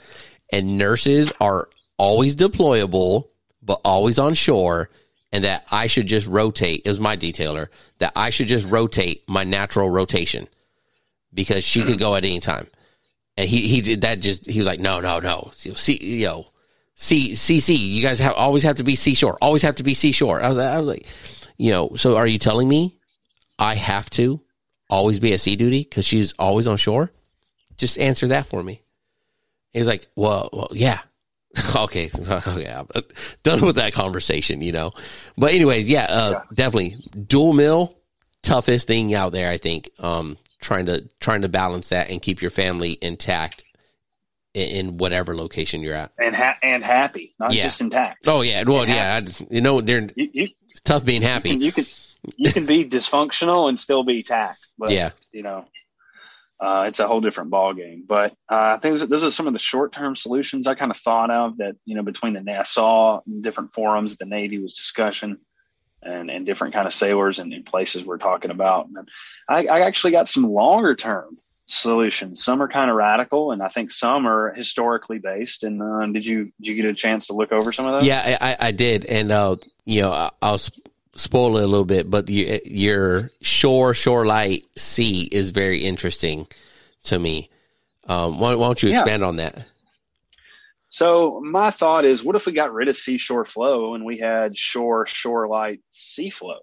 and 0.51 0.77
nurses 0.77 1.33
are 1.41 1.69
always 1.97 2.35
deployable 2.35 3.29
but 3.63 3.81
always 3.85 4.19
on 4.19 4.35
shore 4.35 4.91
and 5.33 5.45
that 5.45 5.67
I 5.71 5.87
should 5.87 6.07
just 6.07 6.29
rotate 6.29 6.83
is 6.85 7.01
my 7.01 7.17
detailer 7.17 7.69
that 7.99 8.13
I 8.15 8.31
should 8.31 8.47
just 8.47 8.69
rotate 8.69 9.29
my 9.29 9.43
natural 9.43 9.91
rotation 9.91 10.49
because 11.35 11.65
she 11.65 11.83
could 11.83 11.99
go 11.99 12.15
at 12.15 12.25
any 12.25 12.41
time 12.41 12.67
and 13.37 13.49
he 13.49 13.67
he 13.67 13.81
did 13.81 14.03
that 14.03 14.21
just 14.21 14.47
he 14.47 14.59
was 14.59 14.67
like 14.67 14.81
no 14.81 15.01
no 15.01 15.19
no 15.19 15.51
see 15.55 15.99
you 16.03 16.27
know 16.27 16.47
C 16.95 17.31
CC 17.31 17.77
you 17.77 18.03
guys 18.03 18.21
have 18.21 18.35
always 18.35 18.63
have 18.63 18.77
to 18.77 18.85
be 18.85 18.95
seashore 18.95 19.37
always 19.43 19.63
have 19.63 19.75
to 19.77 19.83
be 19.83 19.95
seashore 19.95 20.41
I 20.43 20.49
was 20.49 20.59
I 20.59 20.79
was 20.79 20.87
like 20.87 21.07
you 21.57 21.73
know 21.73 21.91
so 21.97 22.17
are 22.17 22.27
you 22.27 22.39
telling 22.39 22.69
me 22.69 22.99
I 23.59 23.75
have 23.75 24.11
to 24.11 24.41
always 24.91 25.21
be 25.21 25.33
at 25.33 25.41
sea 25.41 25.57
duty 25.57 25.83
because 25.83 26.07
she's 26.07 26.33
always 26.35 26.69
on 26.69 26.77
shore? 26.77 27.11
Just 27.77 27.99
answer 27.99 28.29
that 28.29 28.47
for 28.47 28.63
me. 28.63 28.83
He 29.73 29.79
was 29.79 29.89
like, 29.89 30.07
well, 30.15 30.49
well 30.53 30.69
yeah. 30.73 31.01
okay. 31.77 32.11
okay. 32.29 32.73
I'm 32.73 32.89
done 33.43 33.63
with 33.63 33.77
that 33.77 33.93
conversation, 33.93 34.63
you 34.63 34.73
know. 34.73 34.93
But 35.37 35.53
anyways, 35.53 35.89
yeah, 35.89 36.05
uh, 36.05 36.31
yeah, 36.31 36.43
definitely 36.53 37.05
dual 37.27 37.53
mill, 37.53 37.97
toughest 38.43 38.87
thing 38.87 39.15
out 39.15 39.33
there, 39.33 39.51
I 39.51 39.59
think. 39.59 39.91
Um, 39.99 40.39
trying 40.65 40.87
to 40.87 41.09
trying 41.21 41.43
to 41.43 41.49
balance 41.49 41.91
that 41.91 42.11
and 42.11 42.21
keep 42.21 42.41
your 42.41 42.51
family 42.51 42.99
intact 43.01 43.65
in, 44.55 44.69
in 44.69 44.97
whatever 44.97 45.37
location 45.37 45.83
you're 45.83 45.95
at, 45.95 46.13
and 46.19 46.35
ha- 46.35 46.57
and 46.63 46.83
happy, 46.83 47.35
not 47.39 47.53
yeah. 47.53 47.65
just 47.65 47.81
intact. 47.81 48.27
Oh 48.27 48.41
yeah, 48.41 48.65
well 48.67 48.89
yeah, 48.89 49.21
I, 49.23 49.45
you 49.51 49.61
know, 49.61 49.81
they're 49.81 50.09
you, 50.17 50.31
you, 50.33 50.49
it's 50.71 50.81
tough 50.81 51.05
being 51.05 51.23
happy. 51.23 51.51
You 51.51 51.55
can, 51.55 51.63
you 51.63 51.73
can 51.73 51.87
you 52.37 52.53
can 52.53 52.67
be 52.67 52.85
dysfunctional 52.85 53.69
and 53.69 53.79
still 53.79 54.03
be 54.03 54.23
tact. 54.23 54.59
But, 54.79 54.91
yeah, 54.91 55.11
you 55.31 55.43
know, 55.43 55.67
uh, 56.59 56.87
it's 56.89 56.99
a 56.99 57.07
whole 57.07 57.21
different 57.21 57.51
ball 57.51 57.75
game. 57.75 58.05
But 58.09 58.33
uh, 58.51 58.77
I 58.77 58.79
think 58.79 58.99
those 58.99 59.23
are 59.23 59.31
some 59.31 59.47
of 59.47 59.53
the 59.53 59.59
short 59.59 59.93
term 59.93 60.17
solutions 60.17 60.67
I 60.67 60.75
kind 60.75 60.91
of 60.91 60.97
thought 60.97 61.31
of 61.31 61.59
that 61.59 61.77
you 61.85 61.95
know 61.95 62.03
between 62.03 62.33
the 62.33 62.41
NASA 62.41 63.23
and 63.27 63.43
different 63.43 63.73
forums 63.73 64.17
the 64.17 64.25
Navy 64.25 64.59
was 64.59 64.73
discussion. 64.73 65.39
And, 66.05 66.31
and 66.31 66.45
different 66.45 66.75
kind 66.75 66.87
of 66.87 66.93
sailors 66.93 67.39
and, 67.39 67.53
and 67.53 67.65
places 67.65 68.05
we're 68.05 68.19
talking 68.19 68.51
about. 68.51 68.89
And 68.89 69.09
I, 69.49 69.67
I 69.67 69.81
actually 69.87 70.11
got 70.13 70.29
some 70.29 70.45
longer 70.45 70.95
term 70.95 71.39
solutions. 71.67 72.45
Some 72.45 72.63
are 72.63 72.69
kind 72.69 72.91
of 72.91 72.97
radical, 72.97 73.53
and 73.53 73.63
I 73.63 73.69
think 73.69 73.91
some 73.91 74.27
are 74.27 74.53
historically 74.53 75.19
based. 75.19 75.65
And 75.65 75.83
uh, 75.83 76.07
did 76.07 76.25
you 76.25 76.53
did 76.61 76.69
you 76.69 76.77
get 76.77 76.85
a 76.85 76.95
chance 76.95 77.29
to 77.29 77.33
look 77.33 77.53
over 77.53 77.73
some 77.73 77.87
of 77.87 77.93
those? 77.93 78.07
Yeah, 78.07 78.39
I, 78.41 78.69
I 78.69 78.71
did, 78.71 79.05
and 79.07 79.33
uh, 79.33 79.57
you 79.85 80.03
know, 80.03 80.31
I'll 80.43 80.61
spoil 81.17 81.57
it 81.57 81.63
a 81.63 81.67
little 81.67 81.85
bit, 81.85 82.11
but 82.11 82.27
the, 82.27 82.63
your 82.65 83.31
shore 83.41 83.95
shore 83.95 84.27
light 84.27 84.65
sea 84.77 85.29
is 85.31 85.51
very 85.51 85.85
interesting 85.85 86.47
to 87.05 87.19
me. 87.19 87.51
Um, 88.07 88.39
why, 88.39 88.55
why, 88.55 88.67
don't 88.67 88.83
you 88.83 88.91
expand 88.91 89.23
yeah. 89.23 89.29
on 89.29 89.37
that? 89.37 89.67
So 90.89 91.41
my 91.45 91.71
thought 91.71 92.05
is, 92.05 92.23
what 92.23 92.37
if 92.37 92.47
we 92.47 92.53
got 92.53 92.73
rid 92.73 92.89
of 92.89 92.97
seashore 92.97 93.45
flow 93.45 93.95
and 93.95 94.05
we 94.05 94.19
had 94.19 94.57
shore 94.57 95.07
shore 95.07 95.49
light 95.49 95.81
sea 95.93 96.31
flow? 96.31 96.61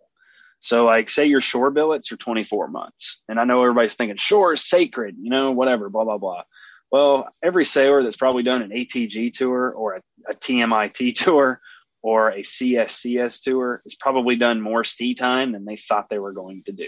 So, 0.59 0.85
like, 0.85 1.09
say 1.09 1.25
your 1.25 1.41
shore 1.41 1.71
billets 1.71 2.11
are 2.11 2.17
24 2.17 2.67
months, 2.67 3.21
and 3.27 3.39
I 3.39 3.45
know 3.45 3.63
everybody's 3.63 3.95
thinking 3.95 4.17
shore 4.17 4.53
is 4.53 4.63
sacred, 4.63 5.15
you 5.19 5.31
know, 5.31 5.51
whatever, 5.51 5.89
blah 5.89 6.03
blah 6.03 6.19
blah. 6.19 6.43
Well, 6.91 7.29
every 7.41 7.65
sailor 7.65 8.03
that's 8.03 8.17
probably 8.17 8.43
done 8.43 8.61
an 8.61 8.69
ATG 8.69 9.33
tour 9.33 9.71
or 9.71 9.95
a, 9.95 10.01
a 10.29 10.33
TMIT 10.35 11.15
tour 11.23 11.61
or 12.03 12.29
a 12.29 12.41
CSCS 12.41 13.41
tour 13.41 13.81
has 13.85 13.95
probably 13.95 14.35
done 14.35 14.61
more 14.61 14.83
sea 14.83 15.13
time 15.13 15.51
than 15.51 15.65
they 15.65 15.77
thought 15.77 16.09
they 16.09 16.19
were 16.19 16.33
going 16.33 16.63
to 16.65 16.71
do. 16.71 16.87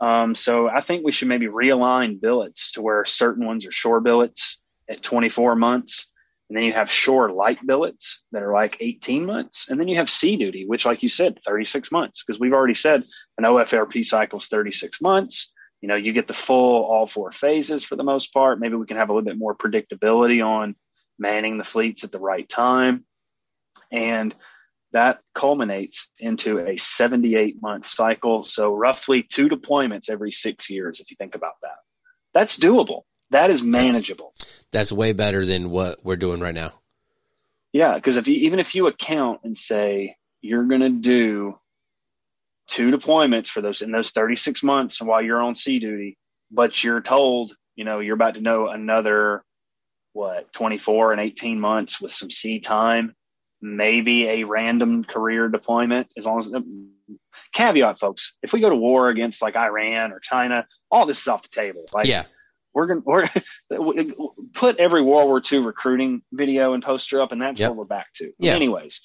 Um, 0.00 0.34
so 0.34 0.68
I 0.68 0.80
think 0.80 1.04
we 1.04 1.12
should 1.12 1.28
maybe 1.28 1.46
realign 1.46 2.20
billets 2.20 2.72
to 2.72 2.82
where 2.82 3.04
certain 3.04 3.46
ones 3.46 3.66
are 3.66 3.72
shore 3.72 4.00
billets 4.00 4.60
at 4.88 5.02
24 5.02 5.56
months. 5.56 6.10
And 6.52 6.58
then 6.58 6.64
you 6.64 6.74
have 6.74 6.90
shore 6.90 7.32
light 7.32 7.66
billets 7.66 8.20
that 8.32 8.42
are 8.42 8.52
like 8.52 8.76
18 8.78 9.24
months. 9.24 9.70
And 9.70 9.80
then 9.80 9.88
you 9.88 9.96
have 9.96 10.10
sea 10.10 10.36
duty, 10.36 10.66
which, 10.66 10.84
like 10.84 11.02
you 11.02 11.08
said, 11.08 11.38
36 11.46 11.90
months, 11.90 12.22
because 12.22 12.38
we've 12.38 12.52
already 12.52 12.74
said 12.74 13.04
an 13.38 13.44
OFRP 13.44 14.04
cycle 14.04 14.38
is 14.38 14.48
36 14.48 15.00
months. 15.00 15.50
You 15.80 15.88
know, 15.88 15.94
you 15.94 16.12
get 16.12 16.26
the 16.26 16.34
full 16.34 16.84
all 16.84 17.06
four 17.06 17.32
phases 17.32 17.84
for 17.84 17.96
the 17.96 18.02
most 18.02 18.34
part. 18.34 18.60
Maybe 18.60 18.74
we 18.74 18.84
can 18.84 18.98
have 18.98 19.08
a 19.08 19.14
little 19.14 19.24
bit 19.24 19.38
more 19.38 19.56
predictability 19.56 20.46
on 20.46 20.76
manning 21.18 21.56
the 21.56 21.64
fleets 21.64 22.04
at 22.04 22.12
the 22.12 22.20
right 22.20 22.46
time. 22.46 23.06
And 23.90 24.34
that 24.92 25.20
culminates 25.34 26.10
into 26.20 26.58
a 26.58 26.76
78 26.76 27.62
month 27.62 27.86
cycle. 27.86 28.44
So, 28.44 28.74
roughly 28.74 29.22
two 29.22 29.48
deployments 29.48 30.10
every 30.10 30.32
six 30.32 30.68
years, 30.68 31.00
if 31.00 31.10
you 31.10 31.16
think 31.16 31.34
about 31.34 31.54
that. 31.62 31.78
That's 32.34 32.58
doable. 32.58 33.04
That 33.32 33.50
is 33.50 33.62
manageable. 33.62 34.34
That's 34.70 34.92
way 34.92 35.12
better 35.12 35.44
than 35.44 35.70
what 35.70 36.04
we're 36.04 36.16
doing 36.16 36.40
right 36.40 36.54
now. 36.54 36.72
Yeah, 37.72 37.94
because 37.94 38.16
if 38.16 38.28
you 38.28 38.36
even 38.36 38.58
if 38.58 38.74
you 38.74 38.86
account 38.86 39.40
and 39.44 39.58
say 39.58 40.16
you're 40.42 40.64
going 40.64 40.80
to 40.80 40.90
do 40.90 41.58
two 42.68 42.90
deployments 42.90 43.48
for 43.48 43.60
those 43.60 43.82
in 43.82 43.90
those 43.92 44.10
36 44.10 44.62
months 44.62 45.00
while 45.00 45.22
you're 45.22 45.40
on 45.40 45.54
sea 45.54 45.78
duty, 45.78 46.18
but 46.50 46.84
you're 46.84 47.00
told, 47.00 47.56
you 47.74 47.84
know, 47.84 48.00
you're 48.00 48.14
about 48.14 48.34
to 48.34 48.40
know 48.40 48.68
another 48.68 49.44
what 50.12 50.52
24 50.52 51.12
and 51.12 51.20
18 51.20 51.58
months 51.58 52.00
with 52.00 52.12
some 52.12 52.30
sea 52.30 52.60
time 52.60 53.14
maybe 53.62 54.28
a 54.28 54.44
random 54.44 55.04
career 55.04 55.48
deployment 55.48 56.08
as 56.18 56.26
long 56.26 56.38
as 56.38 56.52
uh, 56.52 56.60
caveat 57.54 57.98
folks 57.98 58.34
if 58.42 58.52
we 58.52 58.60
go 58.60 58.68
to 58.68 58.74
war 58.74 59.08
against 59.08 59.40
like 59.40 59.56
iran 59.56 60.12
or 60.12 60.18
china 60.18 60.66
all 60.90 61.06
this 61.06 61.20
is 61.20 61.28
off 61.28 61.42
the 61.42 61.48
table 61.48 61.84
like 61.94 62.06
yeah 62.06 62.24
we're 62.74 62.86
gonna 62.86 63.00
we're 63.04 63.28
put 64.54 64.78
every 64.78 65.02
world 65.02 65.26
war 65.26 65.42
ii 65.52 65.58
recruiting 65.58 66.22
video 66.32 66.72
and 66.72 66.82
poster 66.82 67.20
up 67.20 67.32
and 67.32 67.40
that's 67.40 67.60
yep. 67.60 67.70
what 67.70 67.78
we're 67.78 67.84
back 67.84 68.12
to 68.14 68.32
yeah. 68.38 68.54
anyways 68.54 69.00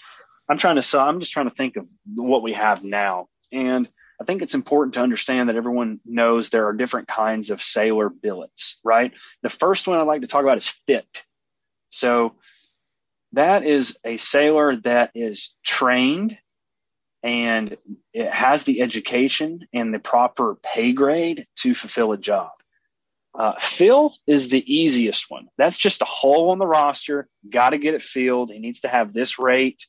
i'm 0.49 0.57
trying 0.57 0.75
to 0.75 0.83
so 0.83 0.99
i'm 0.99 1.19
just 1.19 1.31
trying 1.31 1.49
to 1.49 1.55
think 1.55 1.75
of 1.75 1.87
what 2.15 2.41
we 2.43 2.53
have 2.53 2.83
now 2.83 3.27
and 3.51 3.87
i 4.21 4.23
think 4.23 4.41
it's 4.41 4.55
important 4.55 4.93
to 4.93 5.01
understand 5.01 5.49
that 5.49 5.55
everyone 5.55 5.99
knows 6.05 6.49
there 6.49 6.67
are 6.67 6.73
different 6.73 7.07
kinds 7.07 7.49
of 7.49 7.61
sailor 7.61 8.09
billets 8.09 8.79
right 8.83 9.13
the 9.43 9.49
first 9.49 9.87
one 9.87 9.99
i'd 9.99 10.03
like 10.03 10.21
to 10.21 10.27
talk 10.27 10.43
about 10.43 10.57
is 10.57 10.67
fit 10.67 11.25
so 11.89 12.35
that 13.33 13.63
is 13.63 13.97
a 14.03 14.17
sailor 14.17 14.75
that 14.77 15.11
is 15.13 15.53
trained 15.63 16.37
and 17.23 17.77
it 18.13 18.33
has 18.33 18.63
the 18.63 18.81
education 18.81 19.67
and 19.73 19.93
the 19.93 19.99
proper 19.99 20.55
pay 20.63 20.93
grade 20.93 21.45
to 21.57 21.73
fulfill 21.73 22.13
a 22.13 22.17
job. 22.17 22.51
Uh, 23.37 23.53
fill 23.59 24.15
is 24.25 24.49
the 24.49 24.65
easiest 24.73 25.29
one. 25.29 25.47
That's 25.57 25.77
just 25.77 26.01
a 26.01 26.05
hole 26.05 26.49
on 26.49 26.57
the 26.57 26.65
roster. 26.65 27.29
Got 27.47 27.69
to 27.69 27.77
get 27.77 27.93
it 27.93 28.01
filled. 28.01 28.51
He 28.51 28.57
needs 28.57 28.81
to 28.81 28.87
have 28.87 29.13
this 29.13 29.37
rate. 29.37 29.85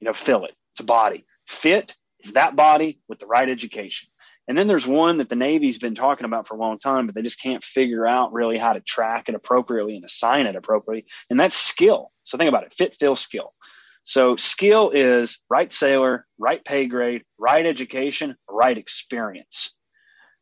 You 0.00 0.06
know, 0.06 0.12
fill 0.12 0.44
it. 0.44 0.54
It's 0.72 0.80
a 0.80 0.84
body. 0.84 1.24
Fit 1.46 1.96
is 2.20 2.32
that 2.32 2.56
body 2.56 3.00
with 3.08 3.20
the 3.20 3.26
right 3.26 3.48
education. 3.48 4.08
And 4.48 4.58
then 4.58 4.66
there's 4.66 4.86
one 4.86 5.18
that 5.18 5.28
the 5.28 5.36
Navy's 5.36 5.78
been 5.78 5.94
talking 5.94 6.24
about 6.24 6.48
for 6.48 6.54
a 6.54 6.58
long 6.58 6.78
time, 6.80 7.06
but 7.06 7.14
they 7.14 7.22
just 7.22 7.40
can't 7.40 7.62
figure 7.62 8.04
out 8.04 8.32
really 8.32 8.58
how 8.58 8.72
to 8.72 8.80
track 8.80 9.28
it 9.28 9.36
appropriately 9.36 9.94
and 9.94 10.04
assign 10.04 10.46
it 10.46 10.56
appropriately. 10.56 11.06
And 11.30 11.38
that's 11.38 11.56
skill. 11.56 12.10
So 12.24 12.36
think 12.36 12.48
about 12.48 12.64
it 12.64 12.74
fit, 12.74 12.96
fill, 12.96 13.14
skill. 13.14 13.54
So 14.02 14.34
skill 14.34 14.90
is 14.90 15.40
right 15.48 15.72
sailor, 15.72 16.26
right 16.38 16.64
pay 16.64 16.86
grade, 16.86 17.22
right 17.38 17.64
education, 17.64 18.34
right 18.48 18.76
experience. 18.76 19.72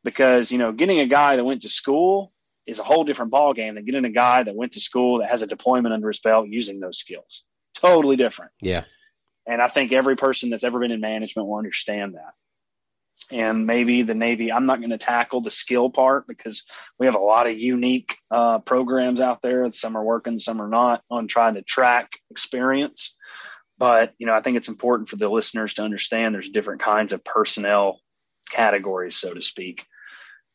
Because, 0.04 0.50
you 0.50 0.56
know, 0.56 0.72
getting 0.72 1.00
a 1.00 1.06
guy 1.06 1.36
that 1.36 1.44
went 1.44 1.62
to 1.62 1.68
school 1.68 2.32
is 2.68 2.78
a 2.78 2.84
whole 2.84 3.02
different 3.02 3.30
ball 3.30 3.54
game 3.54 3.74
than 3.74 3.84
getting 3.84 4.04
a 4.04 4.10
guy 4.10 4.42
that 4.42 4.54
went 4.54 4.72
to 4.72 4.80
school 4.80 5.18
that 5.18 5.30
has 5.30 5.42
a 5.42 5.46
deployment 5.46 5.94
under 5.94 6.08
his 6.08 6.20
belt 6.20 6.48
using 6.48 6.78
those 6.78 6.98
skills. 6.98 7.42
Totally 7.74 8.16
different. 8.16 8.52
Yeah. 8.60 8.84
And 9.46 9.62
I 9.62 9.68
think 9.68 9.92
every 9.92 10.14
person 10.14 10.50
that's 10.50 10.64
ever 10.64 10.78
been 10.78 10.90
in 10.90 11.00
management 11.00 11.48
will 11.48 11.56
understand 11.56 12.14
that. 12.14 12.34
And 13.32 13.66
maybe 13.66 14.02
the 14.02 14.14
Navy, 14.14 14.52
I'm 14.52 14.66
not 14.66 14.78
going 14.78 14.90
to 14.90 14.98
tackle 14.98 15.40
the 15.40 15.50
skill 15.50 15.90
part 15.90 16.26
because 16.28 16.64
we 16.98 17.06
have 17.06 17.14
a 17.14 17.20
lot 17.20 17.46
of 17.46 17.58
unique 17.58 18.16
uh, 18.30 18.58
programs 18.60 19.20
out 19.20 19.42
there. 19.42 19.68
Some 19.70 19.96
are 19.96 20.04
working, 20.04 20.38
some 20.38 20.60
are 20.62 20.68
not 20.68 21.02
on 21.10 21.26
trying 21.26 21.54
to 21.54 21.62
track 21.62 22.12
experience. 22.30 23.16
But, 23.78 24.12
you 24.18 24.26
know, 24.26 24.34
I 24.34 24.42
think 24.42 24.56
it's 24.56 24.68
important 24.68 25.08
for 25.08 25.16
the 25.16 25.28
listeners 25.28 25.74
to 25.74 25.82
understand 25.82 26.34
there's 26.34 26.50
different 26.50 26.82
kinds 26.82 27.12
of 27.12 27.24
personnel 27.24 28.00
categories, 28.50 29.16
so 29.16 29.32
to 29.34 29.42
speak. 29.42 29.84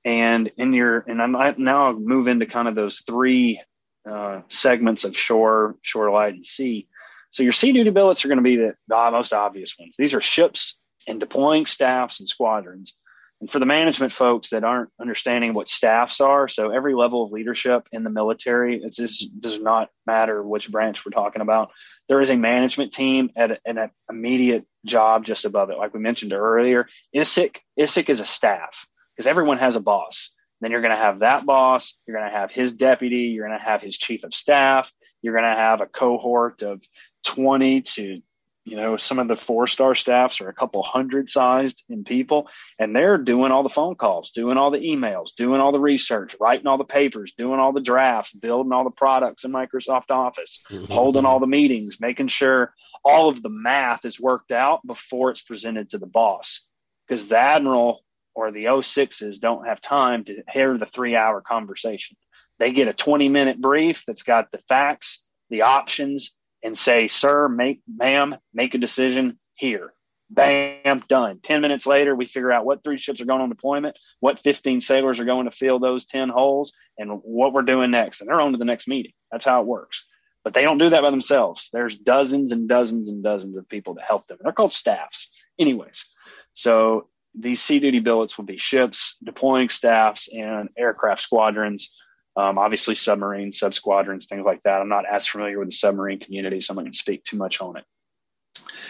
And 0.06 0.52
in 0.58 0.74
your, 0.74 1.00
and 1.00 1.22
I'm 1.22 1.32
now 1.58 1.88
I'll 1.88 1.94
move 1.94 2.28
into 2.28 2.46
kind 2.46 2.68
of 2.68 2.76
those 2.76 3.02
three 3.02 3.62
uh, 4.10 4.42
segments 4.50 5.04
of 5.04 5.16
shore, 5.16 5.76
shore, 5.82 6.12
light, 6.12 6.34
and 6.34 6.46
sea. 6.46 6.88
So 7.32 7.42
your 7.42 7.54
sea 7.54 7.72
duty 7.72 7.90
billets 7.90 8.24
are 8.24 8.28
going 8.28 8.38
to 8.38 8.44
be 8.44 8.58
the, 8.58 8.76
the 8.88 9.12
most 9.12 9.34
obvious 9.34 9.76
ones. 9.80 9.96
These 9.98 10.14
are 10.14 10.22
ships 10.22 10.78
and 11.08 11.20
deploying 11.20 11.66
staffs 11.66 12.20
and 12.20 12.28
squadrons. 12.28 12.94
And 13.42 13.50
for 13.50 13.60
the 13.60 13.66
management 13.66 14.14
folks 14.14 14.52
that 14.52 14.64
aren't 14.64 14.90
understanding 15.02 15.54
what 15.54 15.68
staffs 15.68 16.22
are, 16.22 16.48
so 16.48 16.70
every 16.70 16.94
level 16.94 17.26
of 17.26 17.32
leadership 17.32 17.88
in 17.92 18.04
the 18.04 18.10
military, 18.10 18.82
it 18.82 18.94
just 18.94 19.38
does 19.42 19.60
not 19.60 19.90
matter 20.06 20.42
which 20.42 20.72
branch 20.72 21.06
we're 21.06 21.12
talking 21.12 21.42
about. 21.42 21.72
There 22.08 22.22
is 22.22 22.30
a 22.30 22.38
management 22.38 22.94
team 22.94 23.32
at 23.36 23.60
an 23.66 23.90
immediate 24.10 24.66
job 24.86 25.26
just 25.26 25.44
above 25.44 25.72
it. 25.72 25.78
Like 25.78 25.94
we 25.94 26.00
mentioned 26.00 26.32
earlier, 26.32 26.88
ISIC, 27.14 27.58
ISIC 27.78 28.10
is 28.10 28.22
a 28.22 28.26
staff 28.26 28.86
because 29.16 29.28
everyone 29.28 29.58
has 29.58 29.76
a 29.76 29.82
boss. 29.82 30.32
Then 30.62 30.72
you're 30.72 30.82
going 30.82 30.92
to 30.92 30.98
have 30.98 31.20
that 31.20 31.46
boss. 31.46 31.96
You're 32.08 32.18
going 32.18 32.32
to 32.32 32.38
have 32.38 32.50
his 32.50 32.74
deputy. 32.74 33.34
You're 33.34 33.48
going 33.48 33.60
to 33.60 33.66
have 33.66 33.82
his 33.82 33.98
chief 33.98 34.24
of 34.24 34.34
staff. 34.34 34.92
You're 35.22 35.34
going 35.34 35.50
to 35.50 35.62
have 35.62 35.82
a 35.82 35.86
cohort 35.86 36.62
of 36.64 36.82
20 37.26 37.82
to 37.82 38.22
you 38.66 38.78
know 38.78 38.96
some 38.96 39.20
of 39.20 39.28
the 39.28 39.36
four 39.36 39.68
star 39.68 39.96
staffs 39.96 40.40
are 40.40 40.50
a 40.50 40.54
couple 40.54 40.82
hundred 40.84 41.30
sized 41.30 41.84
in 41.90 42.04
people 42.04 42.48
and 42.80 42.96
they're 42.96 43.18
doing 43.18 43.52
all 43.52 43.64
the 43.64 43.70
phone 43.70 43.96
calls 43.96 44.32
doing 44.32 44.58
all 44.58 44.72
the 44.72 44.80
emails 44.80 45.36
doing 45.36 45.60
all 45.60 45.72
the 45.72 45.80
research 45.80 46.36
writing 46.40 46.68
all 46.68 46.78
the 46.78 46.84
papers 46.84 47.34
doing 47.38 47.60
all 47.60 47.74
the 47.74 47.82
drafts 47.82 48.32
building 48.34 48.72
all 48.72 48.84
the 48.84 48.90
products 48.90 49.44
in 49.44 49.52
microsoft 49.52 50.10
office 50.10 50.62
mm-hmm. 50.70 50.92
holding 50.92 51.26
all 51.26 51.40
the 51.40 51.48
meetings 51.48 52.00
making 52.00 52.28
sure 52.28 52.74
all 53.04 53.28
of 53.28 53.42
the 53.42 53.50
math 53.50 54.06
is 54.06 54.20
worked 54.20 54.52
out 54.52 54.86
before 54.86 55.30
it's 55.30 55.42
presented 55.42 55.90
to 55.90 55.98
the 55.98 56.08
boss 56.08 56.66
because 57.08 57.28
the 57.28 57.38
admiral 57.38 58.02
or 58.36 58.52
the 58.52 58.66
06s 58.66 59.40
don't 59.40 59.68
have 59.68 59.82
time 59.82 60.24
to 60.26 60.44
hear 60.52 60.78
the 60.78 60.86
three 60.86 61.16
hour 61.16 61.42
conversation 61.42 62.18
they 62.60 62.72
get 62.72 62.88
a 62.88 62.94
20 62.94 63.30
minute 63.30 63.60
brief 63.60 64.04
that's 64.06 64.24
got 64.24 64.52
the 64.52 64.58
facts 64.58 65.24
the 65.50 65.62
options 65.62 66.36
and 66.64 66.78
say, 66.78 67.08
sir, 67.08 67.48
make, 67.48 67.82
ma'am, 67.88 68.36
make 68.54 68.74
a 68.74 68.80
decision 68.80 69.38
here. 69.54 69.94
Bam, 70.30 71.04
done. 71.08 71.40
10 71.44 71.62
minutes 71.62 71.86
later, 71.86 72.16
we 72.16 72.26
figure 72.26 72.52
out 72.52 72.66
what 72.66 72.84
three 72.84 72.98
ships 72.98 73.22
are 73.22 73.26
going 73.26 73.42
on 73.42 73.50
deployment, 73.50 73.96
what 74.20 74.40
15 74.40 74.82
sailors 74.82 75.20
are 75.20 75.26
going 75.26 75.46
to 75.46 75.56
fill 75.56 75.78
those 75.78 76.06
10 76.06 76.30
holes, 76.30 76.74
and 76.98 77.20
what 77.24 77.54
we're 77.54 77.62
doing 77.62 77.92
next. 77.92 78.22
And 78.22 78.30
they're 78.30 78.42
on 78.42 78.54
to 78.54 78.58
the 78.58 78.66
next 78.66 78.88
meeting. 78.88 79.12
That's 79.32 79.46
how 79.46 79.62
it 79.62 79.68
works. 79.68 80.08
But 80.44 80.56
they 80.56 80.64
don't 80.64 80.80
do 80.80 80.90
that 80.90 81.04
by 81.04 81.12
themselves. 81.12 81.70
There's 81.72 81.98
dozens 81.98 82.52
and 82.52 82.68
dozens 82.68 83.10
and 83.10 83.24
dozens 83.24 83.58
of 83.58 83.70
people 83.70 83.96
to 83.96 84.02
help 84.02 84.26
them. 84.26 84.40
They're 84.42 84.52
called 84.54 84.74
staffs. 84.74 85.30
Anyways, 85.60 86.08
so 86.56 87.10
these 87.36 87.62
sea 87.62 87.80
duty 87.80 88.00
billets 88.00 88.38
will 88.38 88.46
be 88.46 88.58
ships, 88.58 89.18
deploying 89.24 89.70
staffs, 89.70 90.30
and 90.32 90.70
aircraft 90.78 91.22
squadrons 91.22 91.94
um, 92.36 92.58
obviously, 92.58 92.96
submarines, 92.96 93.60
sub 93.60 93.74
squadrons, 93.74 94.26
things 94.26 94.44
like 94.46 94.64
that. 94.64 94.82
I'm 94.82 94.90
not 94.90 95.06
as 95.06 95.28
familiar 95.28 95.60
with 95.60 95.68
the 95.68 95.76
submarine 95.76 96.20
community, 96.20 96.62
so 96.62 96.72
I'm 96.72 96.76
not 96.78 96.84
going 96.84 96.94
to 96.94 96.98
speak 96.98 97.24
too 97.24 97.38
much 97.38 97.62
on 97.62 97.78
it. 97.78 97.84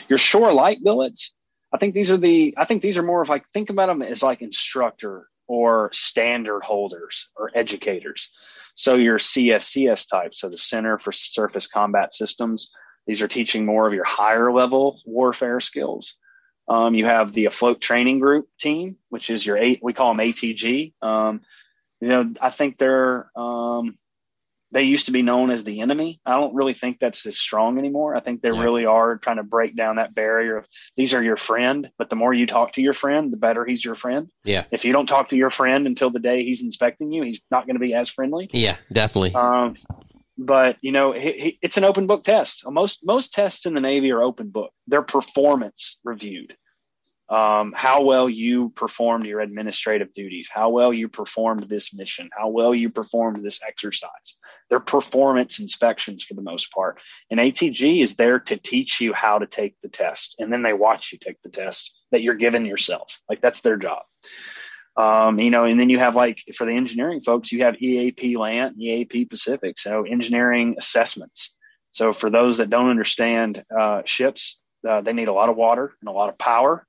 Your 0.07 0.17
shore 0.17 0.53
light 0.53 0.77
billets, 0.83 1.35
I 1.73 1.77
think 1.77 1.93
these 1.93 2.09
are 2.09 2.17
the, 2.17 2.53
I 2.57 2.65
think 2.65 2.81
these 2.81 2.97
are 2.97 3.03
more 3.03 3.21
of 3.21 3.29
like, 3.29 3.45
think 3.53 3.69
about 3.69 3.87
them 3.87 4.01
as 4.01 4.23
like 4.23 4.41
instructor 4.41 5.27
or 5.47 5.89
standard 5.91 6.63
holders 6.63 7.31
or 7.35 7.51
educators. 7.53 8.29
So 8.75 8.95
your 8.95 9.19
CSCS 9.19 10.07
type, 10.09 10.33
so 10.33 10.47
the 10.47 10.57
Center 10.57 10.97
for 10.97 11.11
Surface 11.11 11.67
Combat 11.67 12.13
Systems, 12.13 12.71
these 13.07 13.21
are 13.21 13.27
teaching 13.27 13.65
more 13.65 13.85
of 13.85 13.93
your 13.93 14.05
higher 14.05 14.53
level 14.53 15.01
warfare 15.05 15.59
skills. 15.59 16.15
Um, 16.68 16.95
you 16.95 17.06
have 17.06 17.34
the 17.34 17.45
afloat 17.45 17.81
training 17.81 18.19
group 18.19 18.48
team, 18.60 18.98
which 19.10 19.30
is 19.30 19.45
your 19.45 19.57
eight, 19.57 19.80
we 19.81 19.94
call 19.94 20.14
them 20.14 20.26
ATG. 20.26 20.94
Um, 21.02 21.41
you 21.99 22.07
know, 22.07 22.34
I 22.41 22.49
think 22.49 22.77
they're 22.77 23.30
um, 23.35 23.98
they 24.73 24.84
used 24.84 25.06
to 25.06 25.11
be 25.11 25.22
known 25.22 25.52
as 25.52 25.64
the 25.64 25.81
enemy. 25.81 26.19
I 26.26 26.31
don't 26.31 26.56
really 26.56 26.73
think 26.73 26.99
that's 26.99 27.26
as 27.27 27.38
strong 27.38 27.77
anymore. 27.77 28.15
I 28.15 28.22
think 28.22 28.41
they 28.41 28.49
yeah. 28.52 28.61
really 28.61 28.85
are 28.85 29.18
trying 29.18 29.38
to 29.38 29.44
break 29.44 29.76
down 29.76 29.98
that 29.98 30.15
barrier 30.15 30.57
of 30.57 30.68
these 30.98 31.14
are 31.14 31.23
your 31.23 31.38
friend, 31.38 31.91
but 31.98 32.10
the 32.10 32.15
more 32.15 32.34
you 32.34 32.48
talk 32.48 32.73
to 32.73 32.81
your 32.81 32.94
friend, 32.94 33.31
the 33.31 33.38
better 33.38 33.64
he's 33.65 33.85
your 33.85 33.95
friend. 33.95 34.30
Yeah. 34.44 34.65
If 34.72 34.84
you 34.84 34.91
don't 34.91 35.06
talk 35.06 35.30
to 35.30 35.38
your 35.38 35.52
friend 35.52 35.85
until 35.85 36.10
the 36.10 36.19
day 36.19 36.44
he's 36.44 36.64
inspecting 36.64 37.11
you, 37.11 37.23
he's 37.23 37.40
not 37.52 37.68
going 37.68 37.76
to 37.76 37.80
be 37.80 37.94
as 37.94 38.10
friendly. 38.10 38.49
Yeah, 38.52 38.77
definitely. 38.91 39.35
Um, 39.35 39.76
but 40.38 40.77
you 40.81 40.91
know, 40.91 41.11
he, 41.11 41.31
he, 41.31 41.60
it's 41.61 41.77
an 41.77 41.84
open 41.84 42.07
book 42.07 42.23
test. 42.23 42.64
Most 42.65 43.05
most 43.05 43.34
tests 43.34 43.65
in 43.65 43.73
the 43.73 43.81
Navy 43.81 44.11
are 44.11 44.22
open 44.22 44.49
book. 44.49 44.72
They're 44.88 45.01
performance 45.01 45.99
reviewed 46.03 46.55
um, 47.30 47.73
how 47.76 48.03
well 48.03 48.30
you 48.30 48.69
performed 48.76 49.26
your 49.26 49.39
administrative 49.39 50.14
duties, 50.14 50.49
how 50.53 50.69
well 50.69 50.93
you 50.93 51.07
performed 51.07 51.69
this 51.69 51.93
mission, 51.93 52.30
how 52.38 52.49
well 52.49 52.76
you 52.76 52.89
performed 52.89 53.43
this 53.43 53.61
exercise. 53.65 54.38
They're 54.69 54.80
performance 54.80 55.60
inspections 55.60 56.23
for 56.23 56.34
the 56.34 56.41
most 56.41 56.72
part. 56.72 56.99
And 57.31 57.39
ATG 57.39 58.01
is 58.01 58.18
there 58.18 58.39
to 58.41 58.57
teach 58.57 58.99
you 58.99 59.14
how 59.14 59.39
to 59.39 59.47
take 59.47 59.76
the 59.81 59.89
test. 59.89 60.35
And 60.38 60.51
then 60.51 60.64
they 60.64 60.73
watch 60.73 61.11
you 61.11 61.18
take 61.18 61.41
the 61.41 61.49
test 61.49 61.95
that 62.11 62.22
you're 62.22 62.35
giving 62.35 62.65
yourself. 62.65 63.22
Like 63.30 63.41
that's 63.41 63.61
their 63.61 63.77
job. 63.77 64.03
Um, 64.95 65.39
you 65.39 65.49
know, 65.49 65.65
and 65.65 65.79
then 65.79 65.89
you 65.89 65.97
have 65.99 66.15
like 66.15 66.43
for 66.55 66.65
the 66.65 66.73
engineering 66.73 67.21
folks, 67.21 67.51
you 67.51 67.63
have 67.63 67.81
EAP 67.81 68.37
Land, 68.37 68.79
EAP 68.79 69.25
Pacific. 69.25 69.79
So 69.79 70.03
engineering 70.03 70.75
assessments. 70.77 71.53
So 71.91 72.13
for 72.13 72.29
those 72.29 72.57
that 72.57 72.69
don't 72.69 72.89
understand 72.89 73.63
uh, 73.75 74.03
ships, 74.05 74.59
uh, 74.87 75.01
they 75.01 75.13
need 75.13 75.29
a 75.29 75.33
lot 75.33 75.49
of 75.49 75.55
water 75.55 75.93
and 76.01 76.09
a 76.09 76.11
lot 76.11 76.29
of 76.29 76.37
power 76.37 76.85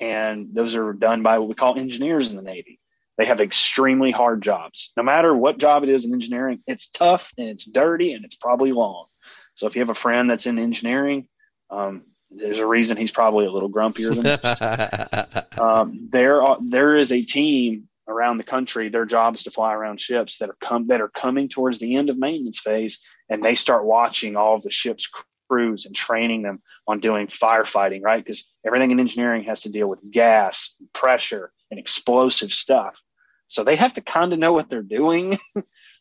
and 0.00 0.54
those 0.54 0.76
are 0.76 0.92
done 0.92 1.22
by 1.22 1.38
what 1.38 1.48
we 1.48 1.54
call 1.54 1.78
engineers 1.78 2.30
in 2.30 2.36
the 2.36 2.42
Navy. 2.42 2.78
They 3.16 3.24
have 3.24 3.40
extremely 3.40 4.12
hard 4.12 4.42
jobs. 4.42 4.92
No 4.96 5.02
matter 5.02 5.34
what 5.34 5.58
job 5.58 5.82
it 5.82 5.88
is 5.88 6.04
in 6.04 6.12
engineering, 6.12 6.62
it's 6.66 6.88
tough 6.88 7.32
and 7.36 7.48
it's 7.48 7.64
dirty 7.64 8.12
and 8.12 8.24
it's 8.24 8.36
probably 8.36 8.72
long. 8.72 9.06
So 9.54 9.66
if 9.66 9.74
you 9.74 9.82
have 9.82 9.90
a 9.90 9.94
friend 9.94 10.30
that's 10.30 10.46
in 10.46 10.58
engineering, 10.58 11.26
um, 11.68 12.02
there's 12.30 12.58
a 12.58 12.66
reason 12.66 12.96
he's 12.96 13.10
probably 13.10 13.46
a 13.46 13.50
little 13.50 13.70
grumpier 13.70 14.14
than 14.14 15.60
um, 15.62 16.08
there. 16.10 16.42
Are, 16.42 16.58
there 16.60 16.96
is 16.96 17.12
a 17.12 17.22
team 17.22 17.88
around 18.06 18.38
the 18.38 18.44
country. 18.44 18.88
Their 18.88 19.06
job 19.06 19.34
is 19.34 19.44
to 19.44 19.50
fly 19.50 19.72
around 19.72 20.00
ships 20.00 20.38
that 20.38 20.50
are 20.50 20.56
come 20.60 20.86
that 20.86 21.00
are 21.00 21.08
coming 21.08 21.48
towards 21.48 21.78
the 21.78 21.96
end 21.96 22.10
of 22.10 22.18
maintenance 22.18 22.60
phase, 22.60 23.00
and 23.28 23.42
they 23.42 23.54
start 23.54 23.84
watching 23.84 24.36
all 24.36 24.54
of 24.54 24.62
the 24.62 24.70
ship's 24.70 25.08
crews 25.48 25.86
and 25.86 25.94
training 25.94 26.42
them 26.42 26.60
on 26.86 27.00
doing 27.00 27.26
firefighting, 27.26 28.02
right? 28.02 28.22
Because 28.22 28.46
everything 28.66 28.90
in 28.90 29.00
engineering 29.00 29.44
has 29.44 29.62
to 29.62 29.70
deal 29.70 29.88
with 29.88 30.00
gas, 30.10 30.74
pressure, 30.92 31.52
and 31.70 31.80
explosive 31.80 32.52
stuff. 32.52 33.00
So 33.46 33.64
they 33.64 33.76
have 33.76 33.94
to 33.94 34.02
kind 34.02 34.32
of 34.32 34.38
know 34.38 34.52
what 34.52 34.68
they're 34.68 34.82
doing. 34.82 35.38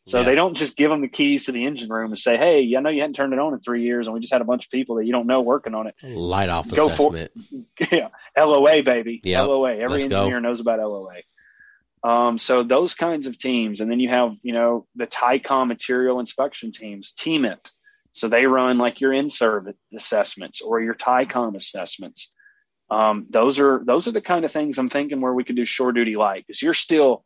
so 0.08 0.20
yeah. 0.20 0.24
they 0.24 0.36
don't 0.36 0.56
just 0.56 0.78
give 0.78 0.90
them 0.90 1.02
the 1.02 1.10
keys 1.10 1.46
to 1.46 1.52
the 1.52 1.66
engine 1.66 1.90
room 1.90 2.12
and 2.12 2.18
say, 2.18 2.38
"Hey, 2.38 2.74
I 2.78 2.80
know 2.80 2.90
you 2.90 3.02
hadn't 3.02 3.16
turned 3.16 3.34
it 3.34 3.40
on 3.40 3.54
in 3.54 3.60
three 3.60 3.84
years, 3.84 4.08
and 4.08 4.14
we 4.14 4.22
just 4.22 4.32
had 4.32 4.42
a 4.42 4.46
bunch 4.46 4.64
of 4.64 4.72
people 4.72 4.96
that 4.96 5.06
you 5.06 5.12
don't 5.12 5.28
know 5.28 5.42
working 5.42 5.76
on 5.76 5.88
it." 5.88 5.96
Light 6.02 6.48
off 6.48 6.70
go 6.70 6.88
assessment. 6.88 7.32
For, 7.78 7.88
yeah, 7.96 8.08
LOA 8.38 8.84
baby. 8.84 9.20
LOA. 9.26 9.74
Every 9.74 9.88
Let's 9.88 10.04
engineer 10.06 10.36
go. 10.36 10.40
knows 10.40 10.62
about 10.62 10.80
LOA. 10.80 11.18
Um, 12.06 12.38
so 12.38 12.64
those 12.64 12.94
kinds 12.94 13.28
of 13.28 13.38
teams, 13.38 13.82
and 13.82 13.92
then 13.92 14.00
you 14.00 14.08
have 14.08 14.38
you 14.44 14.54
know 14.54 14.88
the 14.96 15.08
TYCOM 15.08 15.68
material 15.68 16.22
inspection 16.22 16.72
teams, 16.72 17.12
TMIT. 17.12 17.70
so 18.14 18.30
they 18.30 18.46
run 18.46 18.78
like 18.78 19.02
your 19.02 19.12
in-service 19.12 19.76
assessments 19.94 20.62
or 20.62 20.80
your 20.80 20.96
TYCOM 20.96 21.54
assessments. 21.58 22.34
Um, 22.90 23.26
those 23.30 23.60
are 23.60 23.84
those 23.86 24.08
are 24.08 24.14
the 24.14 24.22
kind 24.22 24.46
of 24.46 24.54
things 24.54 24.78
I'm 24.78 24.88
thinking 24.88 25.20
where 25.20 25.34
we 25.34 25.44
could 25.44 25.58
do 25.58 25.66
shore 25.66 25.92
duty 25.92 26.16
light 26.16 26.46
because 26.48 26.62
you're 26.62 26.74
still 26.74 27.26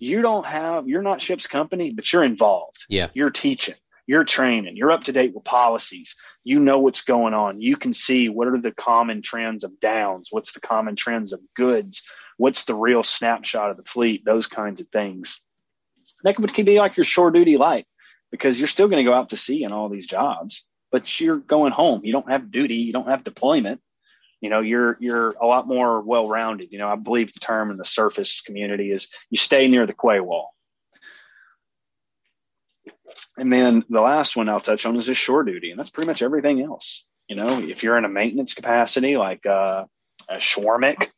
you 0.00 0.22
don't 0.22 0.46
have 0.46 0.88
you're 0.88 1.02
not 1.02 1.20
ship's 1.20 1.46
company, 1.46 1.92
but 1.92 2.12
you're 2.12 2.24
involved. 2.24 2.84
Yeah, 2.88 3.08
you're 3.14 3.30
teaching, 3.30 3.76
you're 4.06 4.24
training, 4.24 4.76
you're 4.76 4.90
up 4.90 5.04
to 5.04 5.12
date 5.12 5.34
with 5.34 5.44
policies. 5.44 6.16
You 6.42 6.58
know 6.58 6.78
what's 6.78 7.02
going 7.02 7.34
on. 7.34 7.60
You 7.60 7.76
can 7.76 7.92
see 7.92 8.28
what 8.28 8.48
are 8.48 8.58
the 8.58 8.72
common 8.72 9.20
trends 9.22 9.62
of 9.62 9.78
downs, 9.78 10.28
what's 10.30 10.52
the 10.52 10.60
common 10.60 10.96
trends 10.96 11.32
of 11.32 11.40
goods, 11.54 12.02
what's 12.38 12.64
the 12.64 12.74
real 12.74 13.04
snapshot 13.04 13.70
of 13.70 13.76
the 13.76 13.84
fleet, 13.84 14.24
those 14.24 14.46
kinds 14.46 14.80
of 14.80 14.88
things. 14.88 15.40
That 16.24 16.36
could 16.36 16.66
be 16.66 16.78
like 16.78 16.96
your 16.96 17.04
shore 17.04 17.30
duty 17.30 17.58
light 17.58 17.86
because 18.30 18.58
you're 18.58 18.68
still 18.68 18.88
going 18.88 19.04
to 19.04 19.08
go 19.08 19.14
out 19.14 19.28
to 19.30 19.36
sea 19.36 19.64
in 19.64 19.72
all 19.72 19.88
these 19.88 20.06
jobs, 20.06 20.64
but 20.90 21.20
you're 21.20 21.38
going 21.38 21.72
home. 21.72 22.00
You 22.04 22.12
don't 22.12 22.30
have 22.30 22.50
duty. 22.50 22.76
You 22.76 22.92
don't 22.92 23.08
have 23.08 23.24
deployment. 23.24 23.80
You 24.40 24.48
know, 24.48 24.60
you're 24.60 24.96
you're 25.00 25.30
a 25.40 25.46
lot 25.46 25.68
more 25.68 26.00
well 26.00 26.28
rounded. 26.28 26.72
You 26.72 26.78
know, 26.78 26.88
I 26.88 26.96
believe 26.96 27.32
the 27.32 27.40
term 27.40 27.70
in 27.70 27.76
the 27.76 27.84
surface 27.84 28.40
community 28.40 28.90
is 28.90 29.08
you 29.28 29.36
stay 29.36 29.68
near 29.68 29.86
the 29.86 29.94
quay 29.94 30.20
wall. 30.20 30.54
and 33.36 33.52
then 33.52 33.84
the 33.88 34.00
last 34.00 34.36
one 34.36 34.48
I'll 34.48 34.60
touch 34.60 34.86
on 34.86 34.96
is 34.96 35.06
just 35.06 35.20
shore 35.20 35.42
duty, 35.42 35.70
and 35.70 35.78
that's 35.78 35.90
pretty 35.90 36.08
much 36.08 36.22
everything 36.22 36.62
else. 36.62 37.04
You 37.28 37.36
know, 37.36 37.60
if 37.60 37.82
you're 37.82 37.98
in 37.98 38.04
a 38.04 38.08
maintenance 38.08 38.54
capacity 38.54 39.16
like 39.16 39.46
uh, 39.46 39.84
a 40.28 40.36
SWRMC, 40.36 41.08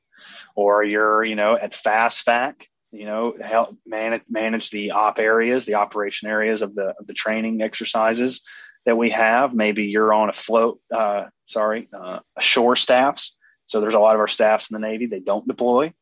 or 0.54 0.84
you're 0.84 1.24
you 1.24 1.36
know 1.36 1.56
at 1.56 1.72
FACSFAC, 1.72 2.54
you 2.90 3.06
know 3.06 3.34
help 3.40 3.76
manage 3.86 4.22
manage 4.28 4.70
the 4.70 4.90
op 4.90 5.18
areas, 5.18 5.64
the 5.64 5.74
operation 5.74 6.28
areas 6.28 6.60
of 6.60 6.74
the 6.74 6.94
of 6.98 7.06
the 7.06 7.14
training 7.14 7.62
exercises 7.62 8.42
that 8.86 8.96
we 8.96 9.10
have. 9.10 9.54
Maybe 9.54 9.84
you're 9.84 10.12
on 10.12 10.28
a 10.28 10.32
float, 10.32 10.80
uh, 10.94 11.24
sorry, 11.46 11.88
uh, 11.92 12.20
shore 12.40 12.76
staffs. 12.76 13.36
So 13.66 13.80
there's 13.80 13.94
a 13.94 14.00
lot 14.00 14.14
of 14.14 14.20
our 14.20 14.28
staffs 14.28 14.70
in 14.70 14.74
the 14.74 14.86
Navy 14.86 15.06
they 15.06 15.20
don't 15.20 15.46
deploy. 15.46 15.92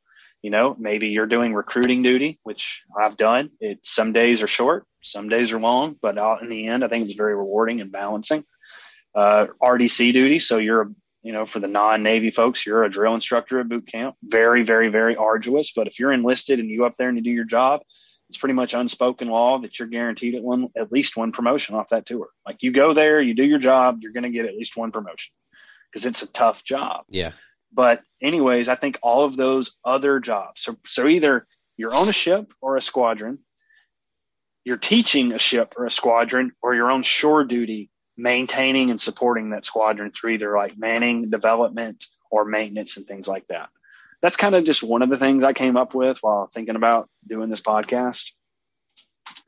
You 0.42 0.50
know, 0.50 0.74
maybe 0.78 1.08
you're 1.08 1.26
doing 1.26 1.54
recruiting 1.54 2.02
duty, 2.02 2.38
which 2.42 2.82
I've 2.98 3.16
done. 3.16 3.50
It 3.60 3.80
some 3.82 4.12
days 4.12 4.42
are 4.42 4.48
short, 4.48 4.86
some 5.02 5.28
days 5.28 5.52
are 5.52 5.60
long, 5.60 5.96
but 6.00 6.16
in 6.40 6.48
the 6.48 6.66
end, 6.68 6.82
I 6.82 6.88
think 6.88 7.06
it's 7.06 7.16
very 7.16 7.34
rewarding 7.34 7.80
and 7.80 7.92
balancing. 7.92 8.44
Uh, 9.14 9.48
RDC 9.60 10.12
duty, 10.12 10.38
so 10.38 10.56
you're 10.56 10.90
you 11.22 11.32
know, 11.32 11.44
for 11.44 11.60
the 11.60 11.68
non-Navy 11.68 12.30
folks, 12.30 12.64
you're 12.64 12.84
a 12.84 12.90
drill 12.90 13.14
instructor 13.14 13.60
at 13.60 13.68
boot 13.68 13.86
camp. 13.86 14.16
Very, 14.22 14.62
very, 14.62 14.88
very 14.88 15.16
arduous. 15.16 15.72
But 15.72 15.86
if 15.86 15.98
you're 15.98 16.12
enlisted 16.12 16.58
and 16.60 16.70
you 16.70 16.86
up 16.86 16.94
there 16.96 17.08
and 17.08 17.18
you 17.18 17.22
do 17.22 17.30
your 17.30 17.44
job, 17.44 17.82
it's 18.30 18.38
pretty 18.38 18.54
much 18.54 18.74
unspoken 18.74 19.26
law 19.26 19.58
that 19.58 19.76
you're 19.76 19.88
guaranteed 19.88 20.36
at 20.36 20.42
one 20.44 20.68
at 20.76 20.92
least 20.92 21.16
one 21.16 21.32
promotion 21.32 21.74
off 21.74 21.88
that 21.88 22.06
tour. 22.06 22.28
Like 22.46 22.62
you 22.62 22.70
go 22.70 22.94
there, 22.94 23.20
you 23.20 23.34
do 23.34 23.42
your 23.42 23.58
job, 23.58 23.98
you're 24.02 24.12
going 24.12 24.22
to 24.22 24.30
get 24.30 24.46
at 24.46 24.54
least 24.54 24.76
one 24.76 24.92
promotion 24.92 25.32
because 25.90 26.06
it's 26.06 26.22
a 26.22 26.30
tough 26.30 26.62
job. 26.62 27.06
Yeah. 27.08 27.32
But 27.72 28.02
anyways, 28.22 28.68
I 28.68 28.76
think 28.76 29.00
all 29.02 29.24
of 29.24 29.36
those 29.36 29.72
other 29.84 30.20
jobs. 30.20 30.62
So 30.62 30.76
so 30.86 31.08
either 31.08 31.44
you're 31.76 31.92
on 31.92 32.08
a 32.08 32.12
ship 32.12 32.52
or 32.60 32.76
a 32.76 32.82
squadron, 32.82 33.40
you're 34.62 34.76
teaching 34.76 35.32
a 35.32 35.38
ship 35.40 35.74
or 35.76 35.86
a 35.86 35.90
squadron, 35.90 36.52
or 36.62 36.76
you're 36.76 36.92
on 36.92 37.02
shore 37.02 37.42
duty 37.42 37.90
maintaining 38.16 38.92
and 38.92 39.00
supporting 39.00 39.50
that 39.50 39.64
squadron 39.64 40.12
through 40.12 40.34
either 40.34 40.56
like 40.56 40.78
manning, 40.78 41.30
development, 41.30 42.06
or 42.30 42.44
maintenance 42.44 42.96
and 42.96 43.08
things 43.08 43.26
like 43.26 43.48
that. 43.48 43.70
That's 44.22 44.36
kind 44.36 44.54
of 44.54 44.64
just 44.64 44.82
one 44.82 45.02
of 45.02 45.08
the 45.08 45.16
things 45.16 45.44
I 45.44 45.52
came 45.52 45.76
up 45.76 45.94
with 45.94 46.18
while 46.22 46.46
thinking 46.46 46.76
about 46.76 47.08
doing 47.26 47.48
this 47.48 47.62
podcast. 47.62 48.32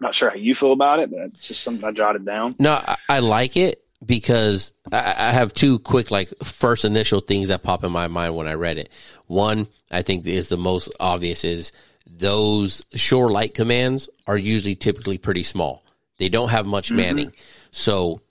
Not 0.01 0.15
sure 0.15 0.31
how 0.31 0.37
you 0.37 0.55
feel 0.55 0.73
about 0.73 1.01
it, 1.01 1.11
but 1.11 1.21
it's 1.21 1.49
just 1.49 1.63
something 1.63 1.85
I 1.85 1.93
jotted 1.93 2.25
down. 2.25 2.55
No, 2.59 2.73
I, 2.73 2.97
I 3.09 3.19
like 3.21 3.57
it 3.57 3.85
because 4.05 4.73
I, 4.91 5.15
I 5.17 5.31
have 5.31 5.55
two 5.55 5.79
quick, 5.79 6.11
like, 6.11 6.33
first 6.43 6.85
initial 6.85 7.21
things 7.21 7.49
that 7.49 7.63
pop 7.63 7.85
in 7.85 7.93
my 7.93 8.09
mind 8.09 8.35
when 8.35 8.49
I 8.49 8.55
read 8.55 8.79
it. 8.79 8.89
One, 9.27 9.69
I 9.91 10.03
think 10.03 10.27
is 10.27 10.49
the 10.49 10.57
most 10.57 10.91
obvious 10.99 11.45
is 11.45 11.71
those 12.07 12.85
shore 12.95 13.31
light 13.31 13.55
commands 13.55 14.09
are 14.27 14.37
usually 14.37 14.75
typically 14.75 15.19
pretty 15.19 15.43
small. 15.43 15.85
They 16.19 16.29
don't 16.29 16.49
have 16.49 16.67
much 16.67 16.89
mm-hmm. 16.89 16.97
manning. 16.97 17.33
So 17.71 18.23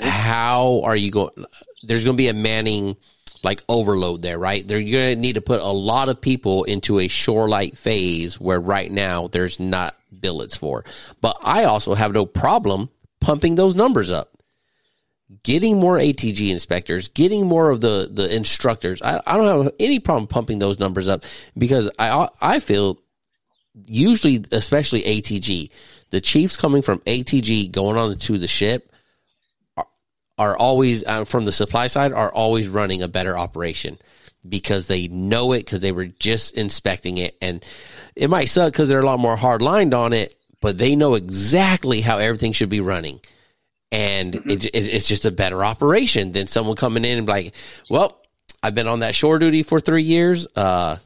how 0.00 0.82
are 0.84 0.96
you 0.96 1.10
going? 1.10 1.46
There's 1.82 2.04
going 2.04 2.16
to 2.16 2.20
be 2.20 2.28
a 2.28 2.34
manning 2.34 2.96
like 3.44 3.62
overload 3.68 4.22
there, 4.22 4.38
right? 4.38 4.66
They're 4.66 4.80
going 4.80 5.14
to 5.14 5.16
need 5.16 5.34
to 5.34 5.40
put 5.40 5.60
a 5.60 5.66
lot 5.66 6.08
of 6.08 6.20
people 6.20 6.64
into 6.64 6.98
a 6.98 7.08
shore 7.08 7.48
light 7.48 7.76
phase 7.76 8.40
where 8.40 8.60
right 8.60 8.90
now 8.90 9.28
there's 9.28 9.60
not 9.60 9.96
billets 10.18 10.56
for. 10.56 10.84
But 11.20 11.38
I 11.42 11.64
also 11.64 11.94
have 11.94 12.12
no 12.12 12.26
problem 12.26 12.90
pumping 13.20 13.54
those 13.54 13.76
numbers 13.76 14.10
up. 14.10 14.30
Getting 15.42 15.80
more 15.80 15.96
ATG 15.96 16.50
inspectors, 16.50 17.08
getting 17.08 17.46
more 17.46 17.70
of 17.70 17.80
the, 17.80 18.08
the 18.12 18.34
instructors. 18.34 19.02
I, 19.02 19.20
I 19.26 19.36
don't 19.36 19.64
have 19.64 19.74
any 19.80 19.98
problem 19.98 20.26
pumping 20.26 20.58
those 20.58 20.78
numbers 20.78 21.08
up 21.08 21.24
because 21.56 21.90
I 21.98 22.28
I 22.40 22.60
feel 22.60 23.00
usually, 23.86 24.44
especially 24.52 25.02
ATG, 25.02 25.70
the 26.10 26.20
chiefs 26.20 26.56
coming 26.56 26.82
from 26.82 27.00
ATG 27.00 27.72
going 27.72 27.96
on 27.96 28.16
to 28.16 28.38
the 28.38 28.46
ship 28.46 28.93
are 30.38 30.56
always 30.56 31.04
uh, 31.04 31.24
from 31.24 31.44
the 31.44 31.52
supply 31.52 31.86
side 31.86 32.12
are 32.12 32.32
always 32.32 32.68
running 32.68 33.02
a 33.02 33.08
better 33.08 33.36
operation 33.38 33.98
because 34.46 34.88
they 34.88 35.08
know 35.08 35.52
it 35.52 35.60
because 35.60 35.80
they 35.80 35.92
were 35.92 36.06
just 36.06 36.54
inspecting 36.54 37.18
it. 37.18 37.36
And 37.40 37.64
it 38.14 38.28
might 38.28 38.46
suck 38.46 38.72
because 38.72 38.88
they're 38.88 39.00
a 39.00 39.06
lot 39.06 39.18
more 39.18 39.36
hard 39.36 39.62
lined 39.62 39.94
on 39.94 40.12
it 40.12 40.36
but 40.64 40.78
they 40.78 40.96
know 40.96 41.12
exactly 41.12 42.00
how 42.00 42.16
everything 42.16 42.52
should 42.52 42.70
be 42.70 42.80
running. 42.80 43.20
And 43.92 44.32
mm-hmm. 44.32 44.48
it, 44.48 44.64
it's 44.74 45.06
just 45.06 45.26
a 45.26 45.30
better 45.30 45.62
operation 45.62 46.32
than 46.32 46.46
someone 46.46 46.74
coming 46.74 47.04
in 47.04 47.18
and 47.18 47.28
like 47.28 47.52
well 47.90 48.22
i've 48.62 48.74
been 48.74 48.88
on 48.88 49.00
that 49.00 49.14
shore 49.14 49.38
duty 49.38 49.62
for 49.62 49.78
three 49.78 50.04
years. 50.04 50.46
Uh, 50.56 50.96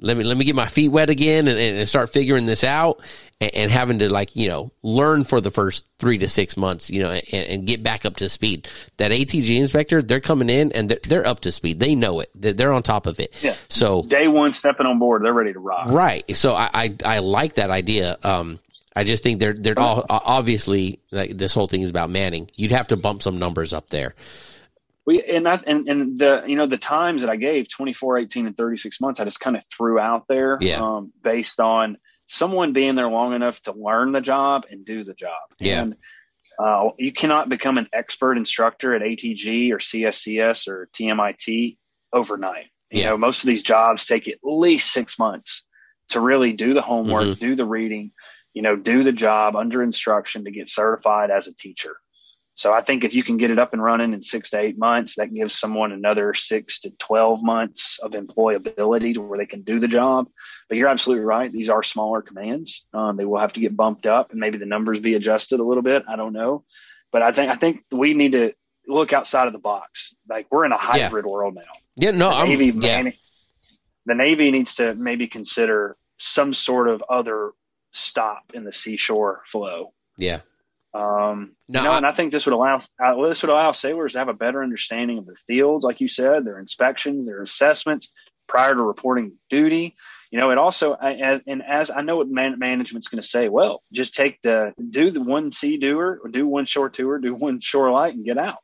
let 0.00 0.16
me 0.16 0.24
let 0.24 0.36
me 0.36 0.44
get 0.44 0.54
my 0.54 0.66
feet 0.66 0.90
wet 0.90 1.10
again 1.10 1.48
and, 1.48 1.58
and 1.58 1.88
start 1.88 2.10
figuring 2.10 2.44
this 2.44 2.62
out 2.62 3.00
and, 3.40 3.54
and, 3.54 3.70
having 3.70 3.98
to 3.98 4.08
like 4.08 4.36
you 4.36 4.48
know 4.48 4.70
learn 4.82 5.24
for 5.24 5.40
the 5.40 5.50
first 5.50 5.88
three 5.98 6.18
to 6.18 6.28
six 6.28 6.56
months 6.56 6.88
you 6.88 7.02
know 7.02 7.10
and, 7.10 7.46
and, 7.46 7.66
get 7.66 7.82
back 7.82 8.04
up 8.04 8.16
to 8.16 8.28
speed. 8.28 8.68
That 8.98 9.10
atg 9.10 9.56
inspector 9.56 10.02
they're 10.02 10.20
coming 10.20 10.50
in 10.50 10.72
and 10.72 10.88
they're, 10.88 11.00
they're 11.08 11.26
up 11.26 11.40
to 11.40 11.52
speed. 11.52 11.80
They 11.80 11.94
know 11.94 12.20
it. 12.20 12.30
They're 12.34 12.72
on 12.72 12.82
top 12.82 13.06
of 13.06 13.18
it. 13.18 13.34
Yeah. 13.42 13.56
So 13.68 14.02
day 14.02 14.28
one 14.28 14.52
stepping 14.52 14.86
on 14.86 14.98
board 14.98 15.22
they're 15.24 15.32
ready 15.32 15.52
to 15.52 15.60
rock. 15.60 15.88
Right. 15.88 16.36
So 16.36 16.54
i 16.54 16.70
i, 16.72 16.96
I 17.04 17.18
like 17.18 17.54
that 17.54 17.70
idea. 17.70 18.18
Um 18.22 18.60
I 18.94 19.04
just 19.04 19.22
think 19.22 19.38
they're 19.38 19.52
they're 19.52 19.78
all 19.78 20.04
obviously 20.08 21.00
like 21.10 21.36
this 21.36 21.54
whole 21.54 21.68
thing 21.68 21.82
is 21.82 21.90
about 21.90 22.10
Manning. 22.10 22.50
You'd 22.54 22.72
have 22.72 22.88
to 22.88 22.96
bump 22.96 23.22
some 23.22 23.38
numbers 23.38 23.72
up 23.72 23.90
there 23.90 24.14
we 25.08 25.22
and 25.22 25.48
and, 25.48 25.88
and 25.88 26.18
the 26.18 26.44
you 26.46 26.54
know 26.54 26.66
the 26.66 26.76
times 26.76 27.22
that 27.22 27.30
I 27.30 27.36
gave 27.36 27.70
24, 27.70 28.18
18, 28.18 28.46
and 28.46 28.54
36 28.54 29.00
months, 29.00 29.20
I 29.20 29.24
just 29.24 29.40
kind 29.40 29.56
of 29.56 29.64
threw 29.74 29.98
out 29.98 30.26
there 30.28 30.58
yeah. 30.60 30.82
um, 30.82 31.14
based 31.22 31.60
on 31.60 31.96
someone 32.26 32.74
being 32.74 32.94
there 32.94 33.08
long 33.08 33.32
enough 33.32 33.62
to 33.62 33.72
learn 33.72 34.12
the 34.12 34.20
job 34.20 34.66
and 34.70 34.84
do 34.84 35.04
the 35.04 35.14
job. 35.14 35.32
Yeah. 35.58 35.80
And 35.80 35.96
uh, 36.62 36.90
you 36.98 37.10
cannot 37.10 37.48
become 37.48 37.78
an 37.78 37.88
expert 37.90 38.36
instructor 38.36 38.94
at 38.94 39.00
ATG 39.00 39.72
or 39.72 39.78
CSCS 39.78 40.68
or 40.68 40.90
TMIT 40.92 41.78
overnight. 42.12 42.66
You 42.90 43.00
yeah. 43.00 43.08
know, 43.08 43.16
most 43.16 43.42
of 43.42 43.46
these 43.46 43.62
jobs 43.62 44.04
take 44.04 44.28
at 44.28 44.36
least 44.42 44.92
six 44.92 45.18
months 45.18 45.64
to 46.10 46.20
really 46.20 46.52
do 46.52 46.74
the 46.74 46.82
homework, 46.82 47.24
mm-hmm. 47.24 47.40
do 47.40 47.54
the 47.54 47.64
reading, 47.64 48.12
you 48.52 48.60
know, 48.60 48.76
do 48.76 49.02
the 49.02 49.12
job 49.12 49.56
under 49.56 49.82
instruction 49.82 50.44
to 50.44 50.50
get 50.50 50.68
certified 50.68 51.30
as 51.30 51.46
a 51.46 51.54
teacher. 51.54 51.96
So 52.58 52.72
I 52.72 52.80
think 52.80 53.04
if 53.04 53.14
you 53.14 53.22
can 53.22 53.36
get 53.36 53.52
it 53.52 53.58
up 53.60 53.72
and 53.72 53.80
running 53.80 54.12
in 54.12 54.20
six 54.20 54.50
to 54.50 54.58
eight 54.58 54.76
months, 54.76 55.14
that 55.14 55.32
gives 55.32 55.56
someone 55.56 55.92
another 55.92 56.34
six 56.34 56.80
to 56.80 56.90
12 56.90 57.40
months 57.40 58.00
of 58.02 58.10
employability 58.12 59.14
to 59.14 59.20
where 59.20 59.38
they 59.38 59.46
can 59.46 59.62
do 59.62 59.78
the 59.78 59.86
job. 59.86 60.26
But 60.68 60.76
you're 60.76 60.88
absolutely 60.88 61.24
right. 61.24 61.52
These 61.52 61.68
are 61.68 61.84
smaller 61.84 62.20
commands. 62.20 62.84
Um, 62.92 63.16
they 63.16 63.24
will 63.24 63.38
have 63.38 63.52
to 63.52 63.60
get 63.60 63.76
bumped 63.76 64.08
up 64.08 64.32
and 64.32 64.40
maybe 64.40 64.58
the 64.58 64.66
numbers 64.66 64.98
be 64.98 65.14
adjusted 65.14 65.60
a 65.60 65.62
little 65.62 65.84
bit. 65.84 66.02
I 66.08 66.16
don't 66.16 66.32
know. 66.32 66.64
But 67.12 67.22
I 67.22 67.30
think, 67.30 67.52
I 67.52 67.54
think 67.54 67.84
we 67.92 68.12
need 68.12 68.32
to 68.32 68.52
look 68.88 69.12
outside 69.12 69.46
of 69.46 69.52
the 69.52 69.60
box. 69.60 70.16
Like 70.28 70.48
we're 70.50 70.64
in 70.64 70.72
a 70.72 70.76
hybrid 70.76 71.26
yeah. 71.26 71.30
world 71.30 71.54
now. 71.54 71.62
Yeah, 71.94 72.10
no, 72.10 72.30
the 72.30 72.44
Navy, 72.44 72.66
yeah. 72.76 73.10
the 74.04 74.14
Navy 74.16 74.50
needs 74.50 74.74
to 74.74 74.96
maybe 74.96 75.28
consider 75.28 75.96
some 76.16 76.52
sort 76.52 76.88
of 76.88 77.04
other 77.08 77.52
stop 77.92 78.50
in 78.52 78.64
the 78.64 78.72
seashore 78.72 79.42
flow. 79.46 79.92
Yeah. 80.16 80.40
Um, 80.98 81.52
no, 81.68 81.80
you 81.80 81.84
know, 81.84 81.92
I, 81.92 81.96
and 81.98 82.06
I 82.06 82.10
think 82.10 82.32
this 82.32 82.44
would 82.44 82.52
allow 82.52 82.76
uh, 82.76 83.26
this 83.28 83.42
would 83.42 83.50
allow 83.50 83.70
sailors 83.70 84.12
to 84.12 84.18
have 84.18 84.28
a 84.28 84.34
better 84.34 84.64
understanding 84.64 85.18
of 85.18 85.26
their 85.26 85.36
fields, 85.46 85.84
like 85.84 86.00
you 86.00 86.08
said, 86.08 86.44
their 86.44 86.58
inspections, 86.58 87.26
their 87.26 87.40
assessments 87.40 88.12
prior 88.48 88.74
to 88.74 88.82
reporting 88.82 89.34
duty. 89.48 89.94
You 90.32 90.40
know, 90.40 90.50
it 90.50 90.58
also 90.58 90.94
as 90.94 91.40
and 91.46 91.62
as 91.62 91.92
I 91.92 92.00
know 92.00 92.16
what 92.16 92.28
man, 92.28 92.58
management's 92.58 93.06
going 93.06 93.22
to 93.22 93.28
say. 93.28 93.48
Well, 93.48 93.82
just 93.92 94.14
take 94.14 94.42
the 94.42 94.74
do 94.90 95.12
the 95.12 95.22
one 95.22 95.52
sea 95.52 95.76
doer 95.76 96.20
or 96.22 96.30
do 96.30 96.48
one 96.48 96.64
shore 96.64 96.90
tour, 96.90 97.18
do 97.18 97.32
one 97.32 97.60
shore 97.60 97.92
light, 97.92 98.14
and 98.14 98.24
get 98.24 98.36
out. 98.36 98.58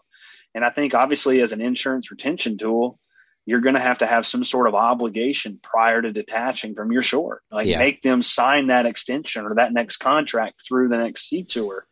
And 0.54 0.64
I 0.64 0.70
think 0.70 0.94
obviously 0.94 1.40
as 1.40 1.52
an 1.52 1.60
insurance 1.60 2.10
retention 2.10 2.58
tool, 2.58 2.98
you're 3.46 3.60
going 3.60 3.76
to 3.76 3.80
have 3.80 3.98
to 3.98 4.06
have 4.06 4.26
some 4.26 4.42
sort 4.42 4.66
of 4.66 4.74
obligation 4.74 5.60
prior 5.62 6.02
to 6.02 6.12
detaching 6.12 6.74
from 6.74 6.90
your 6.90 7.02
shore. 7.02 7.42
Like 7.50 7.68
yeah. 7.68 7.78
make 7.78 8.02
them 8.02 8.22
sign 8.22 8.68
that 8.68 8.86
extension 8.86 9.44
or 9.44 9.54
that 9.54 9.72
next 9.72 9.98
contract 9.98 10.62
through 10.66 10.88
the 10.88 10.98
next 10.98 11.28
sea 11.28 11.44
tour 11.44 11.86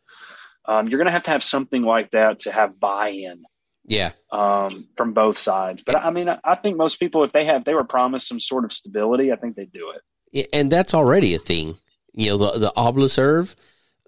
um, 0.66 0.88
you're 0.88 0.98
going 0.98 1.06
to 1.06 1.12
have 1.12 1.24
to 1.24 1.30
have 1.30 1.42
something 1.42 1.82
like 1.82 2.10
that 2.12 2.40
to 2.40 2.52
have 2.52 2.78
buy-in. 2.78 3.44
Yeah. 3.84 4.12
Um, 4.30 4.88
from 4.96 5.12
both 5.12 5.38
sides. 5.38 5.82
But 5.84 5.96
I 5.96 6.10
mean, 6.10 6.28
I 6.28 6.54
think 6.54 6.76
most 6.76 7.00
people, 7.00 7.24
if 7.24 7.32
they 7.32 7.44
have, 7.46 7.64
they 7.64 7.74
were 7.74 7.84
promised 7.84 8.28
some 8.28 8.38
sort 8.38 8.64
of 8.64 8.72
stability, 8.72 9.32
I 9.32 9.36
think 9.36 9.56
they 9.56 9.66
do 9.66 9.92
it. 9.92 10.48
And 10.52 10.70
that's 10.70 10.94
already 10.94 11.34
a 11.34 11.38
thing. 11.38 11.78
You 12.14 12.30
know, 12.30 12.38
the, 12.38 12.58
the 12.58 12.72
OBLISERV, 12.76 13.54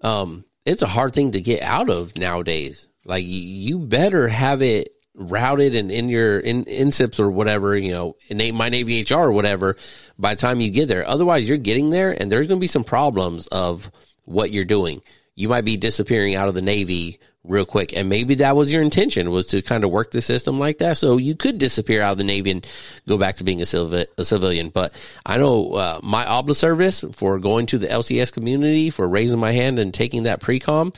um, 0.01 0.45
it's 0.65 0.81
a 0.81 0.87
hard 0.87 1.13
thing 1.13 1.31
to 1.31 1.41
get 1.41 1.61
out 1.61 1.89
of 1.89 2.17
nowadays. 2.17 2.87
Like 3.03 3.25
you 3.27 3.79
better 3.79 4.27
have 4.27 4.61
it 4.61 4.95
routed 5.13 5.75
and 5.75 5.91
in 5.91 6.09
your 6.09 6.39
in 6.39 6.65
NSIPS 6.65 7.19
or 7.19 7.29
whatever, 7.29 7.77
you 7.77 7.91
know, 7.91 8.15
in 8.29 8.55
my 8.55 8.69
Navy 8.69 9.05
HR 9.09 9.15
or 9.15 9.31
whatever 9.31 9.77
by 10.17 10.33
the 10.33 10.41
time 10.41 10.59
you 10.59 10.71
get 10.71 10.87
there. 10.87 11.07
Otherwise 11.07 11.47
you're 11.47 11.57
getting 11.57 11.89
there 11.89 12.11
and 12.11 12.31
there's 12.31 12.47
going 12.47 12.59
to 12.59 12.63
be 12.63 12.67
some 12.67 12.83
problems 12.83 13.47
of 13.47 13.91
what 14.23 14.51
you're 14.51 14.65
doing 14.65 15.01
you 15.35 15.49
might 15.49 15.65
be 15.65 15.77
disappearing 15.77 16.35
out 16.35 16.47
of 16.47 16.53
the 16.53 16.61
Navy 16.61 17.19
real 17.43 17.65
quick. 17.65 17.95
And 17.95 18.09
maybe 18.09 18.35
that 18.35 18.55
was 18.55 18.73
your 18.73 18.81
intention 18.81 19.31
was 19.31 19.47
to 19.47 19.61
kind 19.61 19.83
of 19.83 19.91
work 19.91 20.11
the 20.11 20.21
system 20.21 20.59
like 20.59 20.79
that. 20.79 20.97
So 20.97 21.17
you 21.17 21.35
could 21.35 21.57
disappear 21.57 22.01
out 22.01 22.13
of 22.13 22.17
the 22.17 22.23
Navy 22.23 22.51
and 22.51 22.65
go 23.07 23.17
back 23.17 23.35
to 23.35 23.43
being 23.43 23.61
a, 23.61 23.65
civ- 23.65 24.07
a 24.17 24.25
civilian. 24.25 24.69
But 24.69 24.93
I 25.25 25.37
know 25.37 25.73
uh, 25.73 25.99
my 26.01 26.25
OBLISERV 26.25 27.15
for 27.15 27.39
going 27.39 27.65
to 27.67 27.77
the 27.77 27.87
LCS 27.87 28.33
community, 28.33 28.89
for 28.89 29.07
raising 29.07 29.39
my 29.39 29.51
hand 29.51 29.77
and 29.79 29.93
taking 29.93 30.23
that 30.23 30.41
pre-com, 30.41 30.93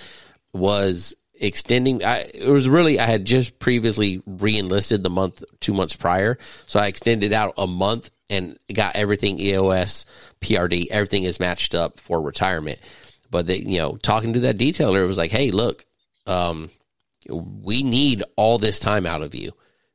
was 0.53 1.13
extending. 1.33 2.03
I, 2.03 2.29
it 2.33 2.49
was 2.49 2.69
really 2.69 2.99
I 2.99 3.05
had 3.05 3.25
just 3.25 3.59
previously 3.59 4.21
reenlisted 4.25 5.03
the 5.03 5.09
month 5.09 5.43
two 5.59 5.73
months 5.73 5.95
prior, 5.95 6.37
so 6.65 6.79
I 6.79 6.87
extended 6.87 7.33
out 7.33 7.53
a 7.57 7.67
month 7.67 8.09
and 8.29 8.57
got 8.73 8.95
everything 8.95 9.39
EOS, 9.39 10.05
PRD, 10.41 10.87
everything 10.89 11.23
is 11.23 11.39
matched 11.39 11.73
up 11.73 11.99
for 11.99 12.21
retirement. 12.21 12.79
But 13.29 13.47
they, 13.47 13.57
you 13.57 13.79
know, 13.79 13.97
talking 13.97 14.33
to 14.33 14.39
that 14.41 14.57
detailer, 14.57 15.03
it 15.03 15.07
was 15.07 15.17
like, 15.17 15.31
hey, 15.31 15.51
look, 15.51 15.85
um, 16.25 16.69
we 17.29 17.83
need 17.83 18.23
all 18.35 18.57
this 18.57 18.79
time 18.79 19.05
out 19.05 19.21
of 19.21 19.35
you 19.35 19.51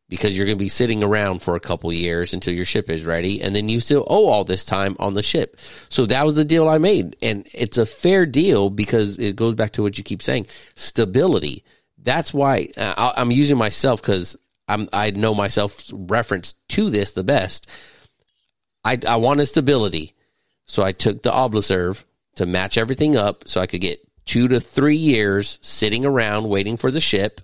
because 0.08 0.36
you're 0.36 0.44
going 0.46 0.58
to 0.58 0.62
be 0.62 0.68
sitting 0.68 1.02
around 1.02 1.40
for 1.40 1.56
a 1.56 1.60
couple 1.60 1.90
years 1.90 2.34
until 2.34 2.52
your 2.52 2.66
ship 2.66 2.90
is 2.90 3.06
ready 3.06 3.40
and 3.40 3.56
then 3.56 3.70
you 3.70 3.80
still 3.80 4.06
owe 4.10 4.28
all 4.28 4.44
this 4.44 4.62
time 4.62 4.94
on 4.98 5.14
the 5.14 5.22
ship. 5.22 5.56
So 5.88 6.04
that 6.06 6.26
was 6.26 6.36
the 6.36 6.44
deal 6.44 6.68
I 6.68 6.76
made 6.76 7.16
and 7.22 7.46
it's 7.54 7.78
a 7.78 7.86
fair 7.86 8.26
deal 8.26 8.68
because 8.68 9.18
it 9.18 9.36
goes 9.36 9.54
back 9.54 9.70
to 9.72 9.82
what 9.82 9.96
you 9.96 10.04
keep 10.04 10.22
saying, 10.22 10.48
stability. 10.74 11.64
That's 11.96 12.34
why 12.34 12.68
uh, 12.76 13.12
I'm 13.16 13.30
using 13.30 13.56
myself 13.56 14.02
I'm 14.68 14.88
I 14.92 15.10
know 15.12 15.34
myself 15.34 15.90
reference 15.92 16.56
to 16.70 16.90
this 16.90 17.12
the 17.12 17.24
best. 17.24 17.66
I 18.84 18.98
I 19.08 19.16
wanted 19.16 19.46
stability. 19.46 20.14
So 20.66 20.82
I 20.82 20.92
took 20.92 21.22
the 21.22 21.32
OBLISERV 21.32 22.02
to 22.36 22.46
match 22.46 22.78
everything 22.78 23.16
up 23.16 23.44
so 23.46 23.60
I 23.60 23.66
could 23.66 23.80
get 23.80 24.00
2 24.26 24.48
to 24.48 24.60
3 24.60 24.96
years 24.96 25.58
sitting 25.62 26.04
around 26.04 26.48
waiting 26.48 26.76
for 26.76 26.90
the 26.90 27.00
ship 27.00 27.40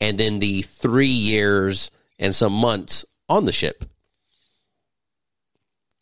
and 0.00 0.18
then 0.18 0.38
the 0.38 0.62
3 0.62 1.06
years 1.06 1.90
and 2.18 2.34
some 2.34 2.52
months 2.52 3.04
on 3.28 3.44
the 3.44 3.52
ship. 3.52 3.84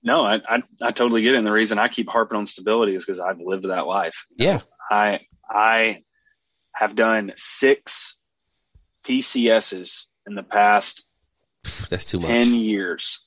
No, 0.02 0.22
I, 0.22 0.40
I, 0.46 0.62
I 0.82 0.90
totally 0.90 1.22
get 1.22 1.34
it. 1.34 1.38
And 1.38 1.46
the 1.46 1.52
reason 1.52 1.78
I 1.78 1.88
keep 1.88 2.08
harping 2.08 2.36
on 2.36 2.46
stability 2.46 2.94
is 2.94 3.04
because 3.04 3.20
I've 3.20 3.40
lived 3.40 3.64
that 3.64 3.86
life. 3.86 4.26
Yeah. 4.36 4.60
I 4.90 5.20
I 5.48 6.02
have 6.74 6.94
done 6.94 7.32
six 7.36 8.16
PCSs 9.04 10.06
in 10.26 10.34
the 10.34 10.42
past 10.42 11.04
that's 11.90 12.10
too 12.10 12.18
much. 12.18 12.28
10 12.28 12.54
years. 12.54 13.22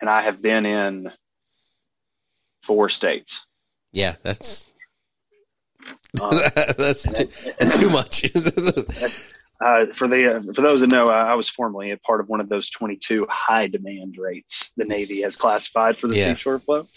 And 0.00 0.10
I 0.10 0.22
have 0.22 0.42
been 0.42 0.66
in 0.66 1.10
four 2.62 2.90
states. 2.90 3.46
Yeah, 3.94 4.16
that's 4.22 4.66
uh, 6.20 6.50
that's, 6.76 7.04
too, 7.04 7.28
that's 7.58 7.78
too 7.78 7.90
much. 7.90 8.24
Uh, 9.64 9.86
for 9.94 10.08
the 10.08 10.36
uh, 10.36 10.52
for 10.52 10.62
those 10.62 10.80
that 10.80 10.90
know, 10.90 11.08
I 11.08 11.34
was 11.34 11.48
formerly 11.48 11.92
a 11.92 11.96
part 11.96 12.20
of 12.20 12.28
one 12.28 12.40
of 12.40 12.48
those 12.48 12.68
22 12.70 13.26
high 13.30 13.68
demand 13.68 14.16
rates 14.18 14.72
the 14.76 14.84
Navy 14.84 15.22
has 15.22 15.36
classified 15.36 15.96
for 15.96 16.08
the 16.08 16.16
yeah. 16.16 16.34
seashore 16.34 16.58
flow. 16.58 16.88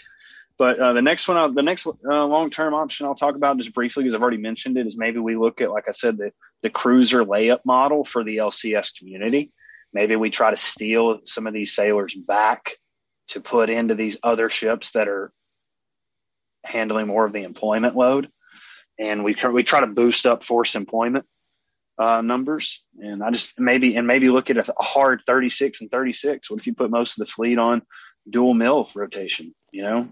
But 0.57 0.79
uh, 0.79 0.93
the 0.93 1.03
next 1.03 1.27
one, 1.27 1.53
the 1.53 1.61
next 1.61 1.85
uh, 1.85 1.91
long 2.03 2.49
term 2.49 2.73
option 2.73 3.05
I'll 3.05 3.15
talk 3.15 3.35
about 3.35 3.57
just 3.57 3.73
briefly 3.73 4.03
because 4.03 4.15
I've 4.15 4.23
already 4.23 4.37
mentioned 4.37 4.75
it 4.75 4.87
is 4.87 4.97
maybe 4.97 5.19
we 5.19 5.37
look 5.37 5.61
at, 5.61 5.69
like 5.69 5.87
I 5.87 5.91
said, 5.91 6.17
the 6.17 6.31
the 6.63 6.71
cruiser 6.71 7.23
layup 7.23 7.59
model 7.63 8.03
for 8.03 8.23
the 8.23 8.37
LCS 8.37 8.97
community. 8.97 9.51
Maybe 9.93 10.15
we 10.15 10.31
try 10.31 10.49
to 10.49 10.57
steal 10.57 11.19
some 11.25 11.45
of 11.45 11.53
these 11.53 11.75
sailors 11.75 12.15
back 12.15 12.75
to 13.29 13.39
put 13.39 13.69
into 13.69 13.93
these 13.93 14.17
other 14.23 14.49
ships 14.49 14.91
that 14.91 15.07
are 15.07 15.31
handling 16.63 17.07
more 17.07 17.25
of 17.25 17.33
the 17.33 17.43
employment 17.43 17.95
load, 17.95 18.29
and 18.99 19.23
we 19.23 19.35
we 19.51 19.63
try 19.63 19.81
to 19.81 19.87
boost 19.87 20.25
up 20.25 20.43
force 20.43 20.75
employment 20.75 21.25
uh, 21.99 22.21
numbers. 22.21 22.83
And 22.99 23.23
I 23.23 23.31
just 23.31 23.59
maybe 23.59 23.95
and 23.95 24.07
maybe 24.07 24.29
look 24.29 24.49
at 24.49 24.57
a 24.57 24.73
hard 24.79 25.21
36 25.25 25.81
and 25.81 25.91
36. 25.91 26.49
What 26.49 26.59
if 26.59 26.67
you 26.67 26.73
put 26.73 26.91
most 26.91 27.19
of 27.19 27.25
the 27.25 27.31
fleet 27.31 27.57
on 27.57 27.81
dual 28.29 28.53
mill 28.53 28.89
rotation? 28.95 29.53
You 29.71 29.83
know, 29.83 30.09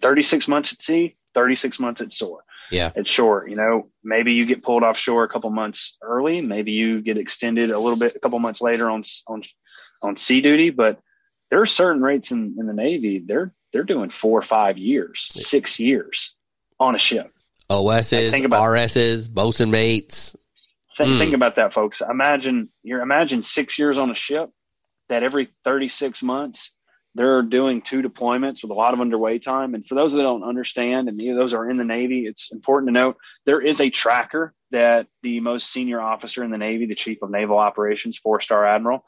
36 0.00 0.48
months 0.48 0.72
at 0.72 0.82
sea, 0.82 1.16
36 1.34 1.78
months 1.80 2.00
at 2.00 2.12
shore. 2.12 2.42
Yeah, 2.70 2.90
at 2.96 3.06
shore. 3.06 3.46
You 3.48 3.56
know, 3.56 3.90
maybe 4.02 4.32
you 4.32 4.44
get 4.44 4.62
pulled 4.62 4.82
offshore 4.82 5.22
a 5.22 5.28
couple 5.28 5.50
months 5.50 5.96
early. 6.02 6.40
Maybe 6.40 6.72
you 6.72 7.00
get 7.00 7.18
extended 7.18 7.70
a 7.70 7.78
little 7.78 7.98
bit 7.98 8.16
a 8.16 8.18
couple 8.18 8.38
months 8.40 8.60
later 8.60 8.90
on 8.90 9.04
on 9.28 9.42
on 10.02 10.16
sea 10.16 10.40
duty. 10.40 10.70
But 10.70 10.98
there 11.50 11.60
are 11.60 11.66
certain 11.66 12.02
rates 12.02 12.32
in, 12.32 12.56
in 12.58 12.66
the 12.66 12.72
Navy. 12.72 13.22
They're 13.24 13.52
they're 13.72 13.84
doing 13.84 14.10
four 14.10 14.38
or 14.38 14.42
five 14.42 14.78
years, 14.78 15.28
six 15.32 15.78
years 15.78 16.34
on 16.78 16.94
a 16.94 16.98
ship. 16.98 17.32
OSs, 17.68 18.10
think 18.30 18.44
about, 18.44 18.62
RSs, 18.62 19.28
bosun 19.28 19.70
mates, 19.70 20.36
Think, 20.96 21.10
mm. 21.10 21.18
think 21.18 21.34
about 21.34 21.56
that, 21.56 21.74
folks. 21.74 22.00
Imagine 22.00 22.70
you're 22.82 23.02
imagine 23.02 23.42
six 23.42 23.78
years 23.78 23.98
on 23.98 24.10
a 24.10 24.14
ship 24.14 24.50
that 25.08 25.22
every 25.22 25.48
36 25.64 26.22
months 26.22 26.72
they're 27.14 27.42
doing 27.42 27.80
two 27.80 28.02
deployments 28.02 28.62
with 28.62 28.70
a 28.70 28.74
lot 28.74 28.92
of 28.92 29.00
underway 29.00 29.38
time. 29.38 29.74
And 29.74 29.86
for 29.86 29.94
those 29.94 30.12
that 30.12 30.22
don't 30.22 30.42
understand, 30.42 31.08
and 31.08 31.18
those 31.38 31.54
are 31.54 31.68
in 31.68 31.78
the 31.78 31.84
Navy, 31.84 32.26
it's 32.26 32.52
important 32.52 32.88
to 32.88 32.92
note 32.92 33.16
there 33.46 33.60
is 33.60 33.80
a 33.80 33.88
tracker 33.88 34.54
that 34.70 35.06
the 35.22 35.40
most 35.40 35.70
senior 35.70 36.00
officer 36.00 36.44
in 36.44 36.50
the 36.50 36.58
Navy, 36.58 36.84
the 36.84 36.94
Chief 36.94 37.22
of 37.22 37.30
Naval 37.30 37.58
Operations, 37.58 38.18
four 38.18 38.40
star 38.40 38.66
admiral, 38.66 39.04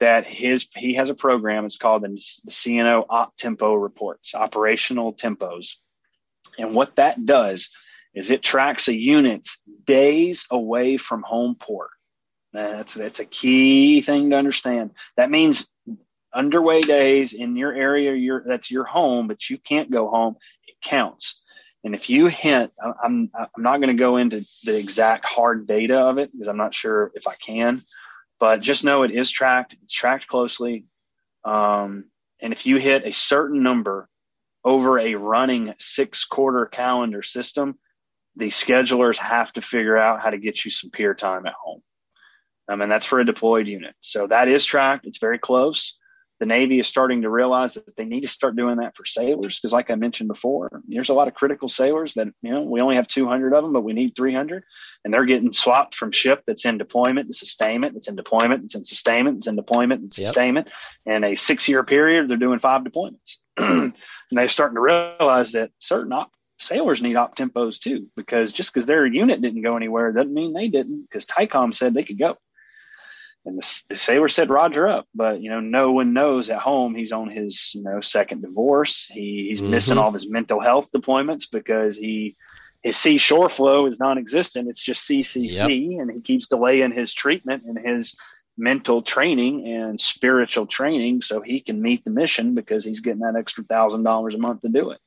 that 0.00 0.26
his 0.26 0.66
he 0.76 0.94
has 0.94 1.10
a 1.10 1.14
program. 1.14 1.64
It's 1.64 1.78
called 1.78 2.02
the, 2.02 2.08
CNO 2.08 3.06
Op 3.08 3.36
Tempo 3.36 3.74
Reports, 3.74 4.34
Operational 4.34 5.14
Tempos, 5.14 5.76
and 6.58 6.74
what 6.74 6.96
that 6.96 7.24
does 7.24 7.70
is 8.14 8.30
it 8.30 8.42
tracks 8.42 8.88
a 8.88 8.96
unit's 8.96 9.60
days 9.86 10.46
away 10.50 10.96
from 10.96 11.22
home 11.22 11.56
port. 11.58 11.90
That's 12.52 12.94
that's 12.94 13.20
a 13.20 13.24
key 13.24 14.00
thing 14.00 14.30
to 14.30 14.36
understand. 14.36 14.92
That 15.16 15.30
means 15.30 15.70
underway 16.32 16.80
days 16.82 17.32
in 17.32 17.56
your 17.56 17.72
area, 17.72 18.14
your 18.14 18.44
that's 18.46 18.70
your 18.70 18.84
home, 18.84 19.26
but 19.26 19.50
you 19.50 19.58
can't 19.58 19.90
go 19.90 20.08
home. 20.08 20.36
It 20.66 20.76
counts. 20.82 21.40
And 21.82 21.94
if 21.94 22.08
you 22.08 22.26
hint, 22.26 22.72
I'm 22.82 23.30
I'm 23.34 23.62
not 23.62 23.78
going 23.78 23.94
to 23.94 24.00
go 24.00 24.16
into 24.16 24.46
the 24.64 24.76
exact 24.76 25.24
hard 25.24 25.66
data 25.66 25.98
of 25.98 26.18
it 26.18 26.32
because 26.32 26.48
I'm 26.48 26.56
not 26.56 26.74
sure 26.74 27.10
if 27.14 27.26
I 27.26 27.34
can, 27.34 27.82
but 28.40 28.60
just 28.60 28.84
know 28.84 29.02
it 29.02 29.10
is 29.10 29.30
tracked. 29.30 29.74
It's 29.82 29.94
tracked 29.94 30.26
closely. 30.26 30.86
Um, 31.44 32.06
and 32.40 32.52
if 32.52 32.66
you 32.66 32.78
hit 32.78 33.06
a 33.06 33.12
certain 33.12 33.62
number 33.62 34.08
over 34.64 34.98
a 34.98 35.14
running 35.14 35.74
six 35.78 36.24
quarter 36.24 36.66
calendar 36.66 37.22
system, 37.22 37.78
the 38.36 38.48
schedulers 38.48 39.18
have 39.18 39.52
to 39.52 39.62
figure 39.62 39.96
out 39.96 40.20
how 40.20 40.30
to 40.30 40.38
get 40.38 40.64
you 40.64 40.70
some 40.70 40.90
pier 40.90 41.14
time 41.14 41.46
at 41.46 41.52
home. 41.52 41.82
Um, 42.68 42.80
and 42.80 42.90
that's 42.90 43.06
for 43.06 43.20
a 43.20 43.24
deployed 43.24 43.66
unit. 43.66 43.94
So 44.00 44.26
that 44.26 44.48
is 44.48 44.64
tracked. 44.64 45.06
It's 45.06 45.18
very 45.18 45.38
close. 45.38 45.98
The 46.44 46.48
Navy 46.48 46.78
is 46.78 46.86
starting 46.86 47.22
to 47.22 47.30
realize 47.30 47.72
that 47.72 47.96
they 47.96 48.04
need 48.04 48.20
to 48.20 48.28
start 48.28 48.54
doing 48.54 48.76
that 48.76 48.94
for 48.94 49.06
sailors 49.06 49.58
because, 49.58 49.72
like 49.72 49.90
I 49.90 49.94
mentioned 49.94 50.28
before, 50.28 50.82
there's 50.86 51.08
a 51.08 51.14
lot 51.14 51.26
of 51.26 51.32
critical 51.32 51.70
sailors 51.70 52.12
that 52.14 52.28
you 52.42 52.50
know 52.50 52.60
we 52.60 52.82
only 52.82 52.96
have 52.96 53.08
200 53.08 53.54
of 53.54 53.64
them, 53.64 53.72
but 53.72 53.80
we 53.80 53.94
need 53.94 54.14
300, 54.14 54.62
and 55.02 55.14
they're 55.14 55.24
getting 55.24 55.54
swapped 55.54 55.94
from 55.94 56.12
ship 56.12 56.42
that's 56.46 56.66
in 56.66 56.76
deployment 56.76 57.28
to 57.28 57.32
sustainment, 57.32 57.96
it's 57.96 58.08
in 58.08 58.14
deployment, 58.14 58.62
it's 58.62 58.74
in 58.74 58.84
sustainment, 58.84 59.38
it's 59.38 59.46
in 59.46 59.56
deployment 59.56 60.02
and 60.02 60.12
sustainment, 60.12 60.66
yep. 60.66 61.14
and 61.14 61.24
a 61.24 61.34
six-year 61.34 61.82
period 61.82 62.28
they're 62.28 62.36
doing 62.36 62.58
five 62.58 62.82
deployments, 62.82 63.38
and 63.56 63.94
they're 64.30 64.46
starting 64.46 64.74
to 64.74 64.82
realize 64.82 65.52
that 65.52 65.70
certain 65.78 66.12
op- 66.12 66.30
sailors 66.58 67.00
need 67.00 67.16
op 67.16 67.38
tempos 67.38 67.78
too, 67.78 68.06
because 68.16 68.52
just 68.52 68.70
because 68.70 68.84
their 68.84 69.06
unit 69.06 69.40
didn't 69.40 69.62
go 69.62 69.78
anywhere 69.78 70.12
doesn't 70.12 70.34
mean 70.34 70.52
they 70.52 70.68
didn't, 70.68 71.08
because 71.08 71.24
TYCOM 71.24 71.74
said 71.74 71.94
they 71.94 72.04
could 72.04 72.18
go. 72.18 72.36
And 73.46 73.58
the, 73.58 73.96
sailor 73.98 74.28
said 74.28 74.48
Roger 74.48 74.88
up, 74.88 75.06
but 75.14 75.42
you 75.42 75.50
know, 75.50 75.60
no 75.60 75.92
one 75.92 76.14
knows 76.14 76.48
at 76.48 76.60
home 76.60 76.94
he's 76.94 77.12
on 77.12 77.28
his 77.28 77.72
you 77.74 77.82
know 77.82 78.00
second 78.00 78.42
divorce. 78.42 79.06
He, 79.10 79.46
he's 79.48 79.60
mm-hmm. 79.60 79.70
missing 79.70 79.98
all 79.98 80.08
of 80.08 80.14
his 80.14 80.28
mental 80.28 80.60
health 80.60 80.90
deployments 80.92 81.50
because 81.50 81.96
he 81.96 82.36
his 82.82 82.96
sea 82.96 83.18
shore 83.18 83.48
flow 83.48 83.86
is 83.86 83.98
non-existent. 83.98 84.68
It's 84.68 84.82
just 84.82 85.08
CCC, 85.08 85.50
yep. 85.50 86.00
and 86.00 86.10
he 86.10 86.20
keeps 86.20 86.48
delaying 86.48 86.92
his 86.92 87.12
treatment 87.12 87.64
and 87.64 87.78
his 87.78 88.14
mental 88.56 89.02
training 89.02 89.66
and 89.66 90.00
spiritual 90.00 90.66
training 90.66 91.20
so 91.20 91.40
he 91.40 91.60
can 91.60 91.82
meet 91.82 92.04
the 92.04 92.10
mission 92.10 92.54
because 92.54 92.84
he's 92.84 93.00
getting 93.00 93.20
that 93.20 93.36
extra 93.36 93.64
thousand 93.64 94.04
dollars 94.04 94.34
a 94.34 94.38
month 94.38 94.60
to 94.60 94.68
do 94.68 94.90
it 94.90 95.00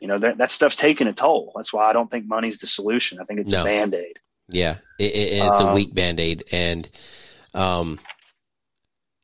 you 0.00 0.08
know 0.08 0.18
that, 0.18 0.38
that 0.38 0.50
stuff's 0.50 0.76
taking 0.76 1.06
a 1.06 1.12
toll 1.12 1.52
that's 1.54 1.72
why 1.72 1.84
i 1.84 1.92
don't 1.92 2.10
think 2.10 2.26
money's 2.26 2.58
the 2.58 2.66
solution 2.66 3.20
i 3.20 3.24
think 3.24 3.40
it's 3.40 3.52
no. 3.52 3.60
a 3.60 3.64
band-aid 3.64 4.18
yeah 4.48 4.78
it, 4.98 5.12
it, 5.14 5.32
it's 5.42 5.60
um, 5.60 5.68
a 5.68 5.74
weak 5.74 5.94
band-aid 5.94 6.44
and 6.50 6.88
um 7.54 7.98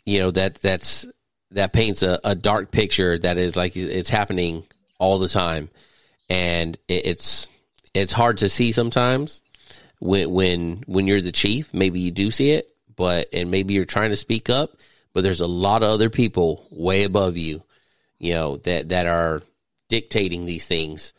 you 0.04 0.18
know 0.18 0.30
that 0.30 0.56
that's 0.56 1.08
that 1.50 1.72
paints 1.72 2.02
a, 2.02 2.20
a, 2.24 2.34
dark 2.34 2.70
picture 2.70 3.18
that 3.18 3.38
is 3.38 3.56
like 3.56 3.74
it's 3.74 4.10
happening 4.10 4.64
all 4.98 5.18
the 5.18 5.28
time 5.28 5.70
and 6.28 6.76
it, 6.88 7.06
it's 7.06 7.48
it's 7.94 8.12
hard 8.12 8.38
to 8.38 8.48
see 8.48 8.70
sometimes 8.70 9.40
when 9.98 10.30
when 10.30 10.84
when 10.86 11.06
you're 11.06 11.22
the 11.22 11.32
chief 11.32 11.72
maybe 11.72 12.00
you 12.00 12.10
do 12.10 12.30
see 12.30 12.50
it 12.50 12.70
but 12.96 13.28
and 13.32 13.50
maybe 13.50 13.72
you're 13.72 13.86
trying 13.86 14.10
to 14.10 14.16
speak 14.16 14.50
up 14.50 14.76
but 15.14 15.24
there's 15.24 15.40
a 15.40 15.46
lot 15.46 15.82
of 15.82 15.90
other 15.90 16.10
people 16.10 16.66
way 16.70 17.04
above 17.04 17.38
you 17.38 17.62
you 18.18 18.34
know 18.34 18.56
that 18.58 18.90
that 18.90 19.06
are 19.06 19.42
dictating 19.88 20.44
these 20.44 20.66
things, 20.66 21.12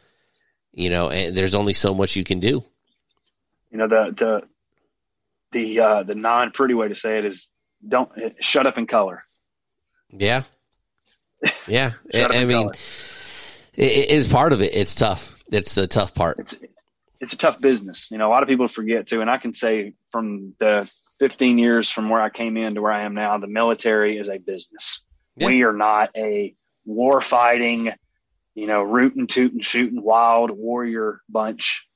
you 0.71 0.89
know, 0.89 1.09
and 1.09 1.35
there's 1.35 1.55
only 1.55 1.73
so 1.73 1.93
much 1.93 2.15
you 2.15 2.23
can 2.23 2.39
do. 2.39 2.63
You 3.71 3.77
know, 3.77 3.87
the, 3.87 4.13
the, 4.15 4.41
the, 5.51 5.79
uh, 5.79 6.03
the 6.03 6.15
non 6.15 6.51
pretty 6.51 6.73
way 6.73 6.87
to 6.87 6.95
say 6.95 7.17
it 7.17 7.25
is 7.25 7.49
don't 7.87 8.11
shut 8.39 8.67
up 8.67 8.77
in 8.77 8.87
color. 8.87 9.23
Yeah. 10.11 10.43
Yeah. 11.67 11.93
I, 12.13 12.25
I 12.25 12.45
mean, 12.45 12.69
it, 13.73 13.91
it 13.91 14.09
is 14.11 14.27
part 14.27 14.53
of 14.53 14.61
it. 14.61 14.73
It's 14.73 14.95
tough. 14.95 15.41
It's 15.51 15.75
the 15.75 15.87
tough 15.87 16.13
part. 16.13 16.39
It's, 16.39 16.55
it's 17.19 17.33
a 17.33 17.37
tough 17.37 17.59
business. 17.59 18.09
You 18.11 18.17
know, 18.17 18.27
a 18.27 18.31
lot 18.31 18.43
of 18.43 18.49
people 18.49 18.67
forget 18.67 19.07
too, 19.07 19.21
and 19.21 19.29
I 19.29 19.37
can 19.37 19.53
say 19.53 19.93
from 20.11 20.53
the 20.59 20.89
15 21.19 21.57
years 21.57 21.89
from 21.89 22.09
where 22.09 22.21
I 22.21 22.29
came 22.29 22.57
in 22.57 22.75
to 22.75 22.81
where 22.81 22.91
I 22.91 23.01
am 23.01 23.13
now, 23.13 23.37
the 23.37 23.47
military 23.47 24.17
is 24.17 24.29
a 24.29 24.37
business. 24.37 25.05
Yeah. 25.35 25.47
We 25.47 25.63
are 25.63 25.73
not 25.73 26.11
a 26.15 26.55
war 26.85 27.21
fighting, 27.21 27.91
you 28.55 28.67
know, 28.67 28.83
rootin' 28.83 29.27
tootin' 29.27 29.61
shooting 29.61 30.01
wild 30.01 30.51
warrior 30.51 31.21
bunch 31.29 31.87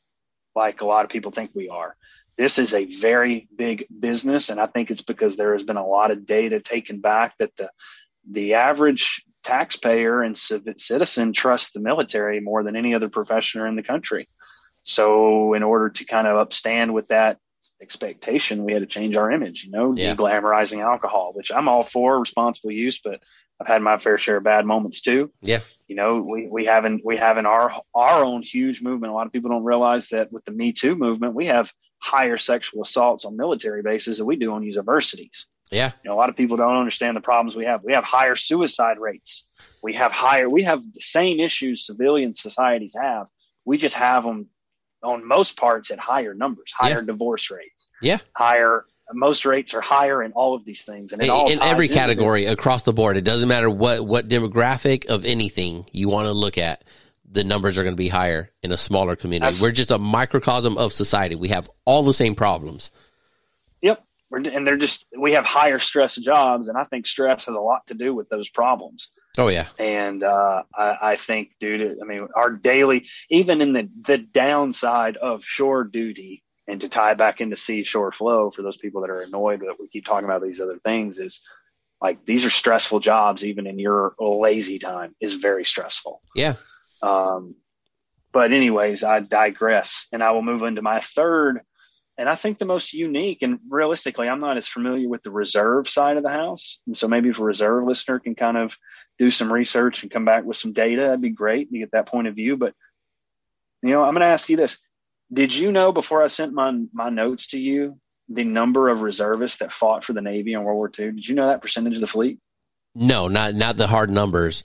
like 0.55 0.81
a 0.81 0.85
lot 0.85 1.05
of 1.05 1.09
people 1.09 1.31
think 1.31 1.51
we 1.53 1.69
are. 1.69 1.95
This 2.37 2.57
is 2.57 2.73
a 2.73 2.85
very 2.85 3.47
big 3.55 3.85
business, 3.99 4.49
and 4.49 4.59
I 4.59 4.65
think 4.65 4.89
it's 4.89 5.03
because 5.03 5.37
there 5.37 5.53
has 5.53 5.63
been 5.63 5.77
a 5.77 5.85
lot 5.85 6.11
of 6.11 6.25
data 6.25 6.59
taken 6.59 6.99
back 6.99 7.35
that 7.39 7.55
the 7.57 7.69
the 8.29 8.53
average 8.53 9.23
taxpayer 9.43 10.21
and 10.21 10.37
citizen 10.37 11.33
trusts 11.33 11.71
the 11.71 11.79
military 11.79 12.39
more 12.39 12.63
than 12.63 12.75
any 12.75 12.95
other 12.95 13.09
profession 13.09 13.65
in 13.67 13.75
the 13.75 13.83
country. 13.83 14.27
So, 14.83 15.53
in 15.53 15.63
order 15.63 15.89
to 15.89 16.05
kind 16.05 16.27
of 16.27 16.47
upstand 16.47 16.91
with 16.91 17.07
that 17.09 17.37
expectation, 17.81 18.63
we 18.63 18.73
had 18.73 18.81
to 18.81 18.85
change 18.85 19.15
our 19.15 19.31
image, 19.31 19.65
you 19.65 19.71
know, 19.71 19.93
yeah. 19.95 20.15
glamorizing 20.15 20.81
alcohol, 20.81 21.33
which 21.33 21.51
I'm 21.51 21.67
all 21.67 21.83
for 21.83 22.19
responsible 22.19 22.71
use, 22.71 22.99
but 22.99 23.21
I've 23.59 23.67
had 23.67 23.81
my 23.81 23.97
fair 23.97 24.17
share 24.17 24.37
of 24.37 24.43
bad 24.43 24.65
moments 24.65 25.01
too. 25.01 25.31
Yeah. 25.41 25.59
You 25.87 25.95
know, 25.95 26.21
we, 26.21 26.47
we 26.47 26.65
haven't, 26.65 27.05
we 27.05 27.17
have 27.17 27.37
in 27.37 27.45
our, 27.45 27.73
our 27.93 28.23
own 28.23 28.41
huge 28.41 28.81
movement. 28.81 29.11
A 29.11 29.13
lot 29.13 29.27
of 29.27 29.33
people 29.33 29.51
don't 29.51 29.63
realize 29.63 30.09
that 30.09 30.31
with 30.31 30.43
the 30.45 30.51
Me 30.51 30.73
Too 30.73 30.95
movement, 30.95 31.35
we 31.35 31.47
have 31.47 31.71
higher 32.03 32.37
sexual 32.37 32.81
assaults 32.81 33.23
on 33.23 33.37
military 33.37 33.81
bases 33.81 34.17
than 34.17 34.27
we 34.27 34.35
do 34.35 34.51
on 34.51 34.61
universities. 34.61 35.47
Yeah. 35.71 35.93
You 36.03 36.09
know, 36.09 36.15
a 36.15 36.19
lot 36.19 36.29
of 36.29 36.35
people 36.35 36.57
don't 36.57 36.75
understand 36.75 37.15
the 37.15 37.21
problems 37.21 37.55
we 37.55 37.63
have. 37.63 37.81
We 37.81 37.93
have 37.93 38.03
higher 38.03 38.35
suicide 38.35 38.99
rates. 38.99 39.45
We 39.81 39.93
have 39.93 40.11
higher, 40.11 40.49
we 40.49 40.63
have 40.63 40.81
the 40.93 40.99
same 40.99 41.39
issues 41.39 41.85
civilian 41.85 42.33
societies 42.33 42.93
have. 43.01 43.27
We 43.63 43.77
just 43.77 43.95
have 43.95 44.25
them 44.25 44.49
on 45.01 45.25
most 45.25 45.55
parts 45.55 45.91
at 45.91 45.99
higher 45.99 46.33
numbers, 46.33 46.73
higher 46.77 46.99
yeah. 46.99 47.05
divorce 47.05 47.49
rates. 47.49 47.87
Yeah. 48.01 48.17
Higher 48.35 48.85
most 49.13 49.45
rates 49.45 49.73
are 49.73 49.81
higher 49.81 50.23
in 50.23 50.33
all 50.33 50.55
of 50.55 50.65
these 50.65 50.83
things 50.83 51.13
and 51.13 51.21
in, 51.21 51.29
in 51.29 51.61
every 51.61 51.87
category 51.87 52.45
across 52.45 52.83
the 52.83 52.93
board 52.93 53.17
it 53.17 53.21
doesn't 53.21 53.49
matter 53.49 53.69
what 53.69 54.03
what 54.05 54.29
demographic 54.29 55.05
of 55.05 55.25
anything 55.25 55.85
you 55.91 56.07
want 56.07 56.25
to 56.25 56.31
look 56.31 56.57
at 56.57 56.83
the 57.33 57.43
numbers 57.43 57.77
are 57.77 57.83
going 57.83 57.95
to 57.95 57.97
be 57.97 58.09
higher 58.09 58.51
in 58.61 58.71
a 58.71 58.77
smaller 58.77 59.15
community 59.15 59.49
Absolutely. 59.49 59.69
we're 59.69 59.75
just 59.75 59.91
a 59.91 59.97
microcosm 59.97 60.77
of 60.77 60.93
society 60.93 61.35
we 61.35 61.49
have 61.49 61.69
all 61.85 62.03
the 62.03 62.13
same 62.13 62.35
problems 62.35 62.91
yep 63.81 64.03
we're, 64.29 64.39
and 64.39 64.65
they're 64.65 64.77
just 64.77 65.07
we 65.17 65.33
have 65.33 65.45
higher 65.45 65.79
stress 65.79 66.15
jobs 66.15 66.67
and 66.67 66.77
i 66.77 66.83
think 66.85 67.05
stress 67.05 67.45
has 67.45 67.55
a 67.55 67.61
lot 67.61 67.85
to 67.87 67.93
do 67.93 68.13
with 68.13 68.29
those 68.29 68.49
problems 68.49 69.11
Oh 69.37 69.47
yeah, 69.47 69.67
and 69.79 70.23
uh, 70.23 70.61
I, 70.75 70.97
I, 71.01 71.15
think, 71.15 71.53
dude, 71.59 71.97
I 71.99 72.05
mean, 72.05 72.27
our 72.35 72.51
daily, 72.51 73.07
even 73.31 73.61
in 73.61 73.73
the 73.73 73.89
the 74.05 74.19
downside 74.19 75.17
of 75.17 75.43
shore 75.43 75.83
duty, 75.83 76.43
and 76.67 76.79
to 76.81 76.89
tie 76.89 77.15
back 77.15 77.41
into 77.41 77.55
seashore 77.55 78.11
flow 78.11 78.51
for 78.51 78.61
those 78.61 78.77
people 78.77 79.01
that 79.01 79.09
are 79.09 79.21
annoyed 79.21 79.61
that 79.61 79.79
we 79.79 79.87
keep 79.87 80.05
talking 80.05 80.25
about 80.25 80.43
these 80.43 80.61
other 80.61 80.77
things 80.85 81.19
is 81.19 81.41
like 81.99 82.23
these 82.25 82.45
are 82.45 82.51
stressful 82.51 82.99
jobs. 82.99 83.43
Even 83.43 83.65
in 83.65 83.79
your 83.79 84.13
lazy 84.19 84.77
time, 84.77 85.15
is 85.19 85.33
very 85.33 85.65
stressful. 85.65 86.21
Yeah. 86.35 86.53
Um, 87.03 87.55
but 88.31 88.51
anyways, 88.51 89.03
I 89.03 89.19
digress, 89.19 90.07
and 90.11 90.23
I 90.23 90.31
will 90.31 90.41
move 90.41 90.63
into 90.63 90.81
my 90.81 90.99
third 90.99 91.61
and 92.17 92.29
I 92.29 92.35
think 92.35 92.59
the 92.59 92.65
most 92.65 92.93
unique 92.93 93.41
and 93.41 93.59
realistically, 93.69 94.29
I'm 94.29 94.39
not 94.39 94.57
as 94.57 94.67
familiar 94.67 95.09
with 95.09 95.23
the 95.23 95.31
reserve 95.31 95.89
side 95.89 96.17
of 96.17 96.23
the 96.23 96.29
house. 96.29 96.79
And 96.85 96.95
so 96.95 97.07
maybe 97.07 97.29
if 97.29 97.39
a 97.39 97.43
reserve 97.43 97.85
listener 97.85 98.19
can 98.19 98.35
kind 98.35 98.57
of 98.57 98.77
do 99.17 99.31
some 99.31 99.51
research 99.51 100.03
and 100.03 100.11
come 100.11 100.23
back 100.23 100.43
with 100.43 100.57
some 100.57 100.73
data, 100.73 101.01
that'd 101.01 101.21
be 101.21 101.29
great 101.29 101.71
to 101.71 101.79
get 101.79 101.91
that 101.91 102.05
point 102.05 102.27
of 102.27 102.35
view. 102.35 102.55
But 102.55 102.75
you 103.81 103.89
know, 103.89 104.03
I'm 104.03 104.13
going 104.13 104.21
to 104.21 104.27
ask 104.27 104.47
you 104.47 104.57
this: 104.57 104.77
Did 105.31 105.53
you 105.53 105.71
know 105.71 105.91
before 105.91 106.23
I 106.23 106.27
sent 106.27 106.53
my 106.53 106.83
my 106.93 107.09
notes 107.09 107.47
to 107.47 107.59
you 107.59 107.99
the 108.29 108.43
number 108.43 108.89
of 108.89 109.01
reservists 109.01 109.57
that 109.57 109.73
fought 109.73 110.05
for 110.05 110.13
the 110.13 110.21
Navy 110.21 110.53
in 110.53 110.63
World 110.63 110.77
War 110.77 110.91
II? 110.97 111.13
Did 111.13 111.27
you 111.27 111.35
know 111.35 111.47
that 111.47 111.61
percentage 111.61 111.95
of 111.95 112.01
the 112.01 112.07
fleet? 112.07 112.37
No, 112.93 113.27
not 113.27 113.55
not 113.55 113.77
the 113.77 113.87
hard 113.87 114.11
numbers. 114.11 114.63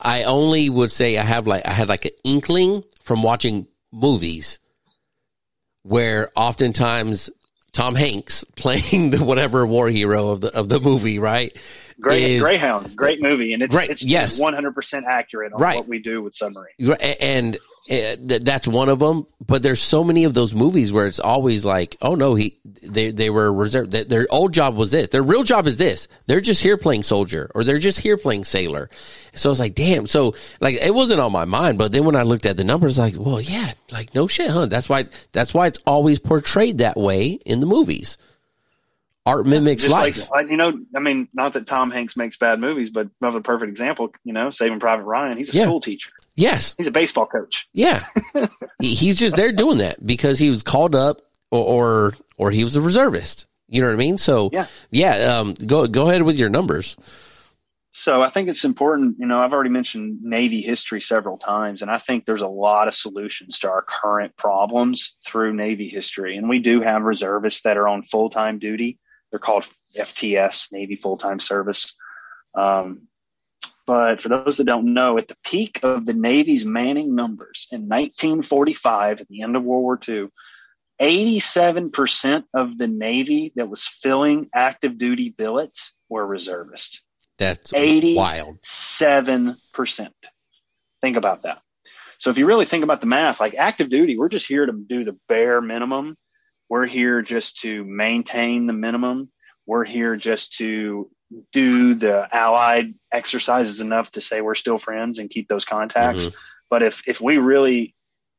I 0.00 0.24
only 0.24 0.68
would 0.70 0.92
say 0.92 1.18
I 1.18 1.22
have 1.22 1.46
like 1.46 1.66
I 1.66 1.72
had 1.72 1.88
like 1.88 2.04
an 2.04 2.12
inkling 2.24 2.84
from 3.02 3.22
watching 3.22 3.66
movies 3.92 4.58
where 5.82 6.30
oftentimes 6.36 7.30
Tom 7.72 7.94
Hanks 7.94 8.44
playing 8.56 9.10
the 9.10 9.24
whatever 9.24 9.66
war 9.66 9.88
hero 9.88 10.28
of 10.28 10.40
the 10.40 10.56
of 10.56 10.68
the 10.68 10.80
movie, 10.80 11.18
right? 11.18 11.56
Great 12.00 12.22
is, 12.22 12.42
Greyhound, 12.42 12.94
great 12.94 13.20
movie, 13.20 13.52
and 13.52 13.62
it's 13.62 13.74
right, 13.74 13.90
it's 13.90 14.04
yes, 14.04 14.38
one 14.38 14.54
hundred 14.54 14.74
percent 14.74 15.04
accurate 15.08 15.52
on 15.52 15.60
right. 15.60 15.76
what 15.76 15.88
we 15.88 15.98
do 15.98 16.22
with 16.22 16.34
submarines. 16.34 16.88
And 17.20 17.58
uh, 17.90 18.16
that's 18.18 18.68
one 18.68 18.88
of 18.88 18.98
them. 18.98 19.26
But 19.44 19.62
there's 19.62 19.80
so 19.80 20.04
many 20.04 20.24
of 20.24 20.34
those 20.34 20.54
movies 20.54 20.92
where 20.92 21.06
it's 21.06 21.20
always 21.20 21.64
like, 21.64 21.96
oh 22.02 22.14
no, 22.14 22.34
he 22.34 22.58
they 22.64 23.10
they 23.10 23.30
were 23.30 23.52
reserved. 23.52 23.92
Their 23.92 24.26
old 24.30 24.52
job 24.52 24.76
was 24.76 24.90
this. 24.90 25.08
Their 25.08 25.22
real 25.22 25.42
job 25.42 25.66
is 25.66 25.78
this. 25.78 26.08
They're 26.26 26.40
just 26.40 26.62
here 26.62 26.76
playing 26.76 27.02
soldier, 27.02 27.50
or 27.54 27.64
they're 27.64 27.78
just 27.78 28.00
here 28.00 28.16
playing 28.16 28.44
sailor. 28.44 28.90
So 29.32 29.48
I 29.48 29.52
was 29.52 29.60
like, 29.60 29.74
damn. 29.74 30.06
So 30.06 30.34
like 30.60 30.76
it 30.76 30.94
wasn't 30.94 31.20
on 31.20 31.32
my 31.32 31.46
mind. 31.46 31.78
But 31.78 31.92
then 31.92 32.04
when 32.04 32.16
I 32.16 32.22
looked 32.22 32.46
at 32.46 32.56
the 32.56 32.64
numbers, 32.64 32.98
like, 32.98 33.14
well, 33.16 33.40
yeah, 33.40 33.72
like 33.90 34.14
no 34.14 34.26
shit, 34.26 34.50
huh? 34.50 34.66
That's 34.66 34.88
why 34.88 35.06
that's 35.32 35.54
why 35.54 35.66
it's 35.66 35.80
always 35.86 36.18
portrayed 36.18 36.78
that 36.78 36.96
way 36.96 37.32
in 37.44 37.60
the 37.60 37.66
movies 37.66 38.18
art 39.28 39.46
mimics 39.46 39.82
Just 39.82 39.92
life. 39.92 40.30
Like, 40.30 40.48
you 40.48 40.56
know, 40.56 40.78
I 40.96 41.00
mean, 41.00 41.28
not 41.34 41.52
that 41.52 41.66
Tom 41.66 41.90
Hanks 41.90 42.16
makes 42.16 42.38
bad 42.38 42.58
movies, 42.58 42.90
but 42.90 43.08
another 43.20 43.40
perfect 43.40 43.70
example, 43.70 44.10
you 44.24 44.32
know, 44.32 44.50
Saving 44.50 44.80
Private 44.80 45.04
Ryan. 45.04 45.36
He's 45.36 45.54
a 45.54 45.58
yeah. 45.58 45.64
school 45.64 45.80
teacher. 45.80 46.10
Yes. 46.34 46.74
He's 46.78 46.86
a 46.86 46.90
baseball 46.90 47.26
coach. 47.26 47.68
Yeah. 47.72 48.06
he's 48.80 49.18
just 49.18 49.36
there 49.36 49.52
doing 49.52 49.78
that 49.78 50.04
because 50.04 50.38
he 50.38 50.48
was 50.48 50.62
called 50.62 50.94
up 50.94 51.20
or, 51.50 51.64
or, 51.64 52.14
or 52.38 52.50
he 52.50 52.64
was 52.64 52.74
a 52.74 52.80
reservist. 52.80 53.46
You 53.68 53.82
know 53.82 53.88
what 53.88 53.94
I 53.94 53.96
mean? 53.96 54.16
So 54.16 54.48
yeah, 54.50 54.66
yeah. 54.90 55.36
Um, 55.36 55.52
go 55.52 55.86
go 55.86 56.08
ahead 56.08 56.22
with 56.22 56.38
your 56.38 56.48
numbers. 56.48 56.96
So 57.90 58.22
I 58.22 58.30
think 58.30 58.48
it's 58.48 58.64
important. 58.64 59.16
You 59.18 59.26
know, 59.26 59.40
I've 59.40 59.52
already 59.52 59.68
mentioned 59.68 60.22
Navy 60.22 60.62
history 60.62 61.02
several 61.02 61.36
times, 61.36 61.82
and 61.82 61.90
I 61.90 61.98
think 61.98 62.24
there's 62.24 62.40
a 62.40 62.48
lot 62.48 62.88
of 62.88 62.94
solutions 62.94 63.58
to 63.58 63.68
our 63.68 63.82
current 63.82 64.34
problems 64.36 65.16
through 65.26 65.52
Navy 65.52 65.88
history. 65.88 66.36
And 66.38 66.48
we 66.48 66.60
do 66.60 66.80
have 66.80 67.02
reservists 67.02 67.62
that 67.62 67.76
are 67.76 67.88
on 67.88 68.04
full 68.04 68.30
time 68.30 68.58
duty 68.58 68.98
they're 69.30 69.38
called 69.38 69.66
FTS, 69.96 70.72
Navy 70.72 70.96
Full 70.96 71.16
Time 71.16 71.40
Service. 71.40 71.94
Um, 72.54 73.08
but 73.86 74.20
for 74.20 74.28
those 74.28 74.58
that 74.58 74.64
don't 74.64 74.92
know, 74.92 75.16
at 75.16 75.28
the 75.28 75.36
peak 75.44 75.80
of 75.82 76.04
the 76.04 76.12
Navy's 76.12 76.64
manning 76.64 77.14
numbers 77.14 77.68
in 77.70 77.82
1945, 77.82 79.22
at 79.22 79.28
the 79.28 79.42
end 79.42 79.56
of 79.56 79.64
World 79.64 79.82
War 79.82 79.98
II, 80.06 80.28
87% 81.00 82.44
of 82.54 82.76
the 82.76 82.88
Navy 82.88 83.52
that 83.56 83.68
was 83.68 83.86
filling 83.86 84.50
active 84.54 84.98
duty 84.98 85.30
billets 85.30 85.94
were 86.08 86.26
reservists. 86.26 87.02
That's 87.38 87.72
87%. 87.72 88.16
wild. 88.16 88.60
7%. 88.62 89.56
Think 91.00 91.16
about 91.16 91.42
that. 91.42 91.62
So 92.18 92.30
if 92.30 92.38
you 92.38 92.46
really 92.46 92.64
think 92.64 92.82
about 92.82 93.00
the 93.00 93.06
math, 93.06 93.38
like 93.38 93.54
active 93.54 93.90
duty, 93.90 94.18
we're 94.18 94.28
just 94.28 94.46
here 94.46 94.66
to 94.66 94.72
do 94.72 95.04
the 95.04 95.16
bare 95.28 95.60
minimum 95.60 96.16
we're 96.68 96.86
here 96.86 97.22
just 97.22 97.60
to 97.60 97.84
maintain 97.84 98.66
the 98.66 98.72
minimum. 98.72 99.30
We're 99.66 99.84
here 99.84 100.16
just 100.16 100.54
to 100.58 101.10
do 101.52 101.94
the 101.94 102.26
allied 102.32 102.94
exercises 103.12 103.80
enough 103.80 104.12
to 104.12 104.20
say 104.20 104.40
we're 104.40 104.54
still 104.54 104.78
friends 104.78 105.18
and 105.18 105.30
keep 105.30 105.48
those 105.48 105.64
contacts. 105.64 106.26
Mm-hmm. 106.26 106.36
But 106.70 106.82
if 106.82 107.02
if 107.06 107.20
we 107.20 107.38
really 107.38 107.94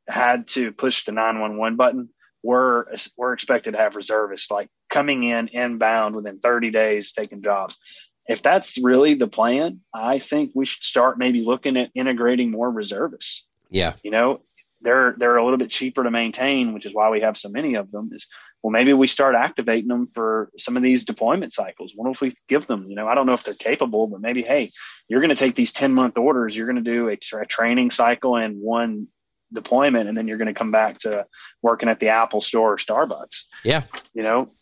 had 0.08 0.48
to 0.50 0.72
push 0.72 1.06
the 1.06 1.12
911 1.12 1.78
button, 1.78 2.10
we're 2.44 2.86
we're 3.18 3.34
expected 3.34 3.72
to 3.72 3.78
have 3.78 3.96
reservists 3.96 4.50
like 4.50 4.70
coming 4.90 5.24
in 5.24 5.50
inbound 5.50 6.16
within 6.16 6.40
30 6.40 6.72
days 6.72 7.14
taking 7.14 7.44
jobs. 7.44 7.80
If 8.28 8.44
that's 8.44 8.78
really 8.78 9.16
the 9.16 9.28
plan, 9.28 9.82
I 9.94 10.20
think 10.20 10.52
we 10.54 10.66
should 10.66 10.84
start 10.84 11.18
maybe 11.18 11.44
looking 11.44 11.78
at 11.78 11.90
integrating 11.96 12.52
more 12.52 12.70
reservists. 12.70 13.46
Yeah. 13.70 13.94
You 14.04 14.12
know, 14.12 14.42
they're 14.82 15.16
they're 15.18 15.38
a 15.38 15.44
little 15.44 15.58
bit 15.58 15.70
cheaper 15.70 16.04
to 16.04 16.12
maintain, 16.12 16.74
which 16.74 16.86
is 16.86 16.94
why 16.94 17.10
we 17.10 17.22
have 17.22 17.38
so 17.38 17.50
many 17.50 17.76
of 17.76 17.92
them. 17.92 18.10
Is 18.14 18.28
well, 18.64 18.72
maybe 18.72 18.94
we 18.94 19.08
start 19.08 19.36
activating 19.36 19.88
them 19.88 20.08
for 20.14 20.50
some 20.58 20.78
of 20.78 20.84
these 20.84 21.06
deployment 21.06 21.54
cycles. 21.54 21.94
What 21.96 22.10
if 22.10 22.22
we 22.22 22.34
give 22.48 22.68
them? 22.68 22.88
You 22.90 22.96
know, 22.96 23.08
I 23.08 23.16
don't 23.16 23.26
know 23.26 23.34
if 23.34 23.44
they're 23.44 23.54
capable, 23.54 24.08
but 24.08 24.22
maybe 24.22 24.42
hey, 24.42 24.70
you're 25.08 25.22
going 25.22 25.30
to 25.30 25.36
take 25.36 25.56
these 25.56 25.74
ten 25.74 25.94
month 25.94 26.18
orders. 26.18 26.56
You're 26.56 26.68
going 26.68 26.84
to 26.84 26.92
do 26.92 27.10
a, 27.10 27.46
training 27.46 27.92
cycle 27.92 28.36
and 28.36 28.60
one 28.60 29.08
deployment, 29.52 30.08
and 30.08 30.18
then 30.18 30.28
you're 30.28 30.38
going 30.38 30.48
to 30.48 30.54
come 30.54 30.72
back 30.72 31.00
to 31.00 31.26
working 31.62 31.90
at 31.90 32.00
the 32.00 32.10
Apple 32.10 32.42
Store 32.42 32.74
or 32.74 32.78
Starbucks. 32.78 33.44
Yeah, 33.64 33.84
you 34.14 34.24
know, 34.24 34.54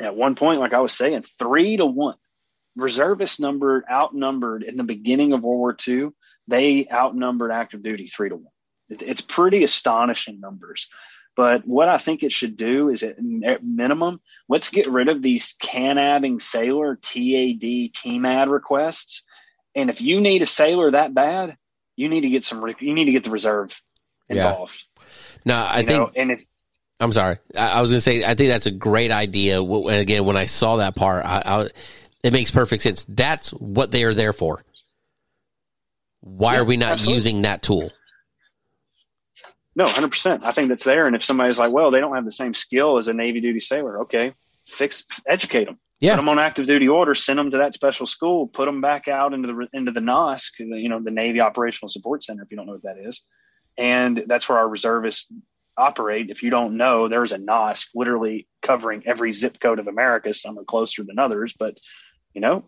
at 0.00 0.16
one 0.16 0.34
point, 0.34 0.60
like 0.60 0.74
I 0.74 0.80
was 0.80 0.96
saying, 0.96 1.24
three 1.38 1.76
to 1.76 1.86
one 1.86 2.16
reservist 2.76 3.40
number 3.40 3.84
outnumbered 3.90 4.62
in 4.62 4.76
the 4.76 4.84
beginning 4.84 5.32
of 5.32 5.42
World 5.42 5.58
War 5.58 5.76
II. 5.86 6.08
They 6.48 6.88
outnumbered 6.90 7.52
active 7.52 7.82
duty 7.82 8.06
three 8.06 8.28
to 8.28 8.36
one. 8.36 8.53
It, 8.88 9.02
it's 9.02 9.20
pretty 9.20 9.64
astonishing 9.64 10.40
numbers. 10.40 10.88
But 11.36 11.66
what 11.66 11.88
I 11.88 11.98
think 11.98 12.22
it 12.22 12.30
should 12.30 12.56
do 12.56 12.90
is 12.90 13.02
at 13.02 13.16
minimum, 13.64 14.20
let's 14.48 14.70
get 14.70 14.86
rid 14.86 15.08
of 15.08 15.20
these 15.20 15.54
can-adding 15.58 16.38
sailor 16.38 16.94
TAD 16.94 17.92
team 17.92 18.24
ad 18.24 18.48
requests. 18.48 19.24
And 19.74 19.90
if 19.90 20.00
you 20.00 20.20
need 20.20 20.42
a 20.42 20.46
sailor 20.46 20.92
that 20.92 21.12
bad, 21.12 21.56
you 21.96 22.08
need 22.08 22.20
to 22.20 22.28
get 22.28 22.44
some. 22.44 22.64
You 22.78 22.94
need 22.94 23.06
to 23.06 23.12
get 23.12 23.24
the 23.24 23.30
reserve 23.30 23.80
involved. 24.28 24.84
Yeah. 24.96 25.04
No, 25.44 25.56
I 25.56 25.80
You 25.80 25.86
think 25.86 25.98
know, 25.98 26.10
and 26.14 26.30
if 26.30 26.44
I'm 27.00 27.12
sorry. 27.12 27.38
I, 27.56 27.70
I 27.70 27.80
was 27.80 27.90
going 27.90 27.98
to 27.98 28.00
say 28.00 28.22
I 28.22 28.34
think 28.34 28.48
that's 28.50 28.66
a 28.66 28.70
great 28.70 29.10
idea. 29.10 29.60
And 29.60 29.90
again, 29.90 30.24
when 30.24 30.36
I 30.36 30.44
saw 30.44 30.76
that 30.76 30.94
part, 30.94 31.24
I, 31.24 31.42
I, 31.44 31.68
it 32.22 32.32
makes 32.32 32.50
perfect 32.52 32.84
sense. 32.84 33.04
That's 33.08 33.50
what 33.50 33.90
they 33.90 34.04
are 34.04 34.14
there 34.14 34.32
for. 34.32 34.64
Why 36.20 36.54
Yeah, 36.54 36.60
are 36.60 36.64
we 36.64 36.76
not 36.76 36.92
absolutely. 36.92 37.14
using 37.14 37.42
that 37.42 37.62
tool? 37.62 37.90
No, 39.76 39.86
hundred 39.86 40.10
percent. 40.10 40.44
I 40.44 40.52
think 40.52 40.68
that's 40.68 40.84
there. 40.84 41.06
And 41.06 41.16
if 41.16 41.24
somebody's 41.24 41.58
like, 41.58 41.72
"Well, 41.72 41.90
they 41.90 42.00
don't 42.00 42.14
have 42.14 42.24
the 42.24 42.32
same 42.32 42.54
skill 42.54 42.98
as 42.98 43.08
a 43.08 43.14
Navy 43.14 43.40
duty 43.40 43.60
sailor," 43.60 44.02
okay, 44.02 44.32
fix, 44.68 45.04
educate 45.26 45.64
them. 45.64 45.78
Yeah. 46.00 46.12
Put 46.12 46.16
them 46.16 46.28
on 46.28 46.38
active 46.38 46.66
duty 46.66 46.88
order. 46.88 47.14
Send 47.14 47.38
them 47.38 47.50
to 47.50 47.58
that 47.58 47.74
special 47.74 48.06
school. 48.06 48.46
Put 48.46 48.66
them 48.66 48.80
back 48.80 49.08
out 49.08 49.32
into 49.32 49.48
the 49.48 49.68
into 49.72 49.90
the 49.90 50.00
NOSC, 50.00 50.50
you 50.58 50.88
know, 50.88 51.00
the 51.00 51.10
Navy 51.10 51.40
Operational 51.40 51.88
Support 51.88 52.24
Center. 52.24 52.42
If 52.42 52.50
you 52.50 52.56
don't 52.56 52.66
know 52.66 52.74
what 52.74 52.82
that 52.82 52.98
is, 52.98 53.24
and 53.78 54.24
that's 54.26 54.48
where 54.48 54.58
our 54.58 54.68
reservists 54.68 55.30
operate. 55.76 56.30
If 56.30 56.42
you 56.42 56.50
don't 56.50 56.76
know, 56.76 57.08
there's 57.08 57.32
a 57.32 57.38
NOSC 57.38 57.88
literally 57.94 58.46
covering 58.62 59.02
every 59.06 59.32
zip 59.32 59.58
code 59.60 59.78
of 59.78 59.88
America. 59.88 60.32
Some 60.34 60.58
are 60.58 60.64
closer 60.64 61.02
than 61.02 61.18
others, 61.18 61.54
but 61.58 61.78
you 62.32 62.40
know, 62.40 62.64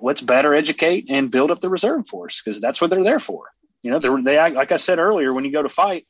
let's 0.00 0.20
better 0.20 0.54
educate 0.54 1.06
and 1.10 1.30
build 1.30 1.50
up 1.50 1.60
the 1.60 1.68
reserve 1.68 2.06
force 2.08 2.40
because 2.42 2.60
that's 2.60 2.80
what 2.80 2.90
they're 2.90 3.04
there 3.04 3.20
for. 3.20 3.44
You 3.82 3.90
know, 3.90 3.98
they 3.98 4.38
like 4.50 4.72
I 4.72 4.76
said 4.76 4.98
earlier, 4.98 5.32
when 5.32 5.44
you 5.44 5.52
go 5.52 5.62
to 5.62 5.68
fight, 5.68 6.06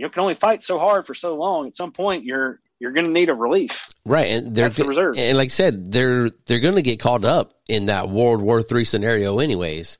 you 0.00 0.08
can 0.08 0.22
only 0.22 0.34
fight 0.34 0.62
so 0.62 0.78
hard 0.78 1.06
for 1.06 1.14
so 1.14 1.36
long. 1.36 1.66
At 1.66 1.76
some 1.76 1.92
point, 1.92 2.24
you're 2.24 2.58
you're 2.78 2.92
going 2.92 3.04
to 3.04 3.12
need 3.12 3.28
a 3.28 3.34
relief. 3.34 3.86
Right, 4.06 4.28
and 4.28 4.54
they're 4.54 4.70
the 4.70 4.84
reserves. 4.84 5.18
and 5.18 5.36
like 5.36 5.46
I 5.46 5.48
said, 5.48 5.92
they're 5.92 6.30
they're 6.46 6.58
going 6.58 6.76
to 6.76 6.82
get 6.82 7.00
called 7.00 7.26
up 7.26 7.52
in 7.68 7.86
that 7.86 8.08
World 8.08 8.40
War 8.40 8.62
Three 8.62 8.86
scenario, 8.86 9.38
anyways. 9.40 9.98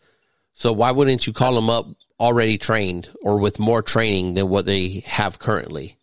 So 0.55 0.72
why 0.72 0.90
wouldn't 0.90 1.27
you 1.27 1.35
call 1.35 1.55
them 1.55 1.68
up 1.68 1.86
already 2.18 2.56
trained 2.56 3.10
or 3.22 3.39
with 3.39 3.59
more 3.59 3.82
training 3.82 4.35
than 4.35 4.48
what 4.48 4.64
they 4.64 5.01
have 5.06 5.39
currently? 5.39 5.98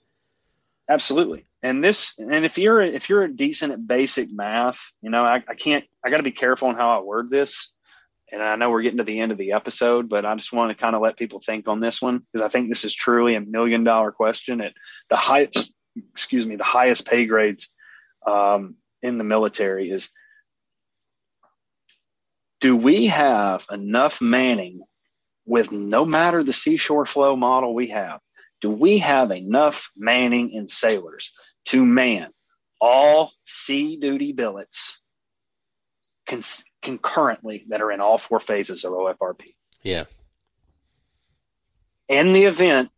Absolutely. 0.88 1.46
And 1.64 1.84
this, 1.84 2.14
and 2.20 2.46
if 2.46 2.60
you're 2.60 2.84
if 2.84 3.10
you're 3.10 3.28
decent 3.28 3.74
at 3.74 3.88
basic 3.88 4.32
math, 4.32 4.94
you 5.02 5.10
know, 5.10 5.24
I, 5.26 5.44
I 5.48 5.56
can't. 5.56 5.86
I 6.06 6.12
got 6.12 6.18
to 6.18 6.24
be 6.24 6.32
careful 6.32 6.68
on 6.68 6.76
how 6.76 7.00
I 7.00 7.02
word 7.02 7.32
this. 7.32 7.74
And 8.32 8.44
I 8.44 8.56
know 8.56 8.70
we're 8.70 8.82
getting 8.82 8.98
to 8.98 9.04
the 9.04 9.20
end 9.20 9.32
of 9.32 9.38
the 9.38 9.54
episode, 9.54 10.10
but 10.10 10.26
I 10.26 10.36
just 10.36 10.52
want 10.52 10.70
to 10.70 10.82
kind 10.82 10.96
of 10.96 11.02
let 11.02 11.18
people 11.18 11.40
think 11.40 11.68
on 11.68 11.80
this 11.80 12.02
one 12.02 12.24
because 12.32 12.46
I 12.46 12.50
think 12.50 12.70
this 12.70 12.84
is 12.84 12.94
truly 12.94 13.36
a 13.36 13.42
million 13.42 13.84
dollar 13.84 14.12
question 14.12 14.62
at 14.62 14.74
the 15.10 15.16
highest. 15.16 15.74
Excuse 16.12 16.46
me, 16.46 16.56
the 16.56 16.64
highest 16.64 17.08
pay 17.08 17.26
grades 17.26 17.74
um, 18.26 18.76
in 19.02 19.18
the 19.18 19.24
military 19.24 19.90
is: 19.90 20.10
Do 22.60 22.76
we 22.76 23.08
have 23.08 23.66
enough 23.72 24.22
manning 24.22 24.82
with 25.46 25.72
no 25.72 26.06
matter 26.06 26.44
the 26.44 26.54
seashore 26.54 27.06
flow 27.06 27.36
model 27.36 27.74
we 27.74 27.88
have? 27.90 28.20
do 28.62 28.70
we 28.70 28.98
have 28.98 29.32
enough 29.32 29.92
manning 29.96 30.56
and 30.56 30.70
sailors 30.70 31.32
to 31.66 31.86
man 31.86 32.30
all 32.80 33.32
sea 33.46 33.98
duty 33.98 34.32
billets 34.32 35.02
cons- 36.28 36.64
concurrently 36.82 37.66
that 37.70 37.82
are 37.82 37.92
in 37.92 38.02
all 38.02 38.18
four 38.18 38.40
phases 38.40 38.84
of 38.84 38.92
OFRP? 38.94 39.56
Yeah, 39.84 40.06
In 42.10 42.34
the 42.34 42.46
event 42.46 42.90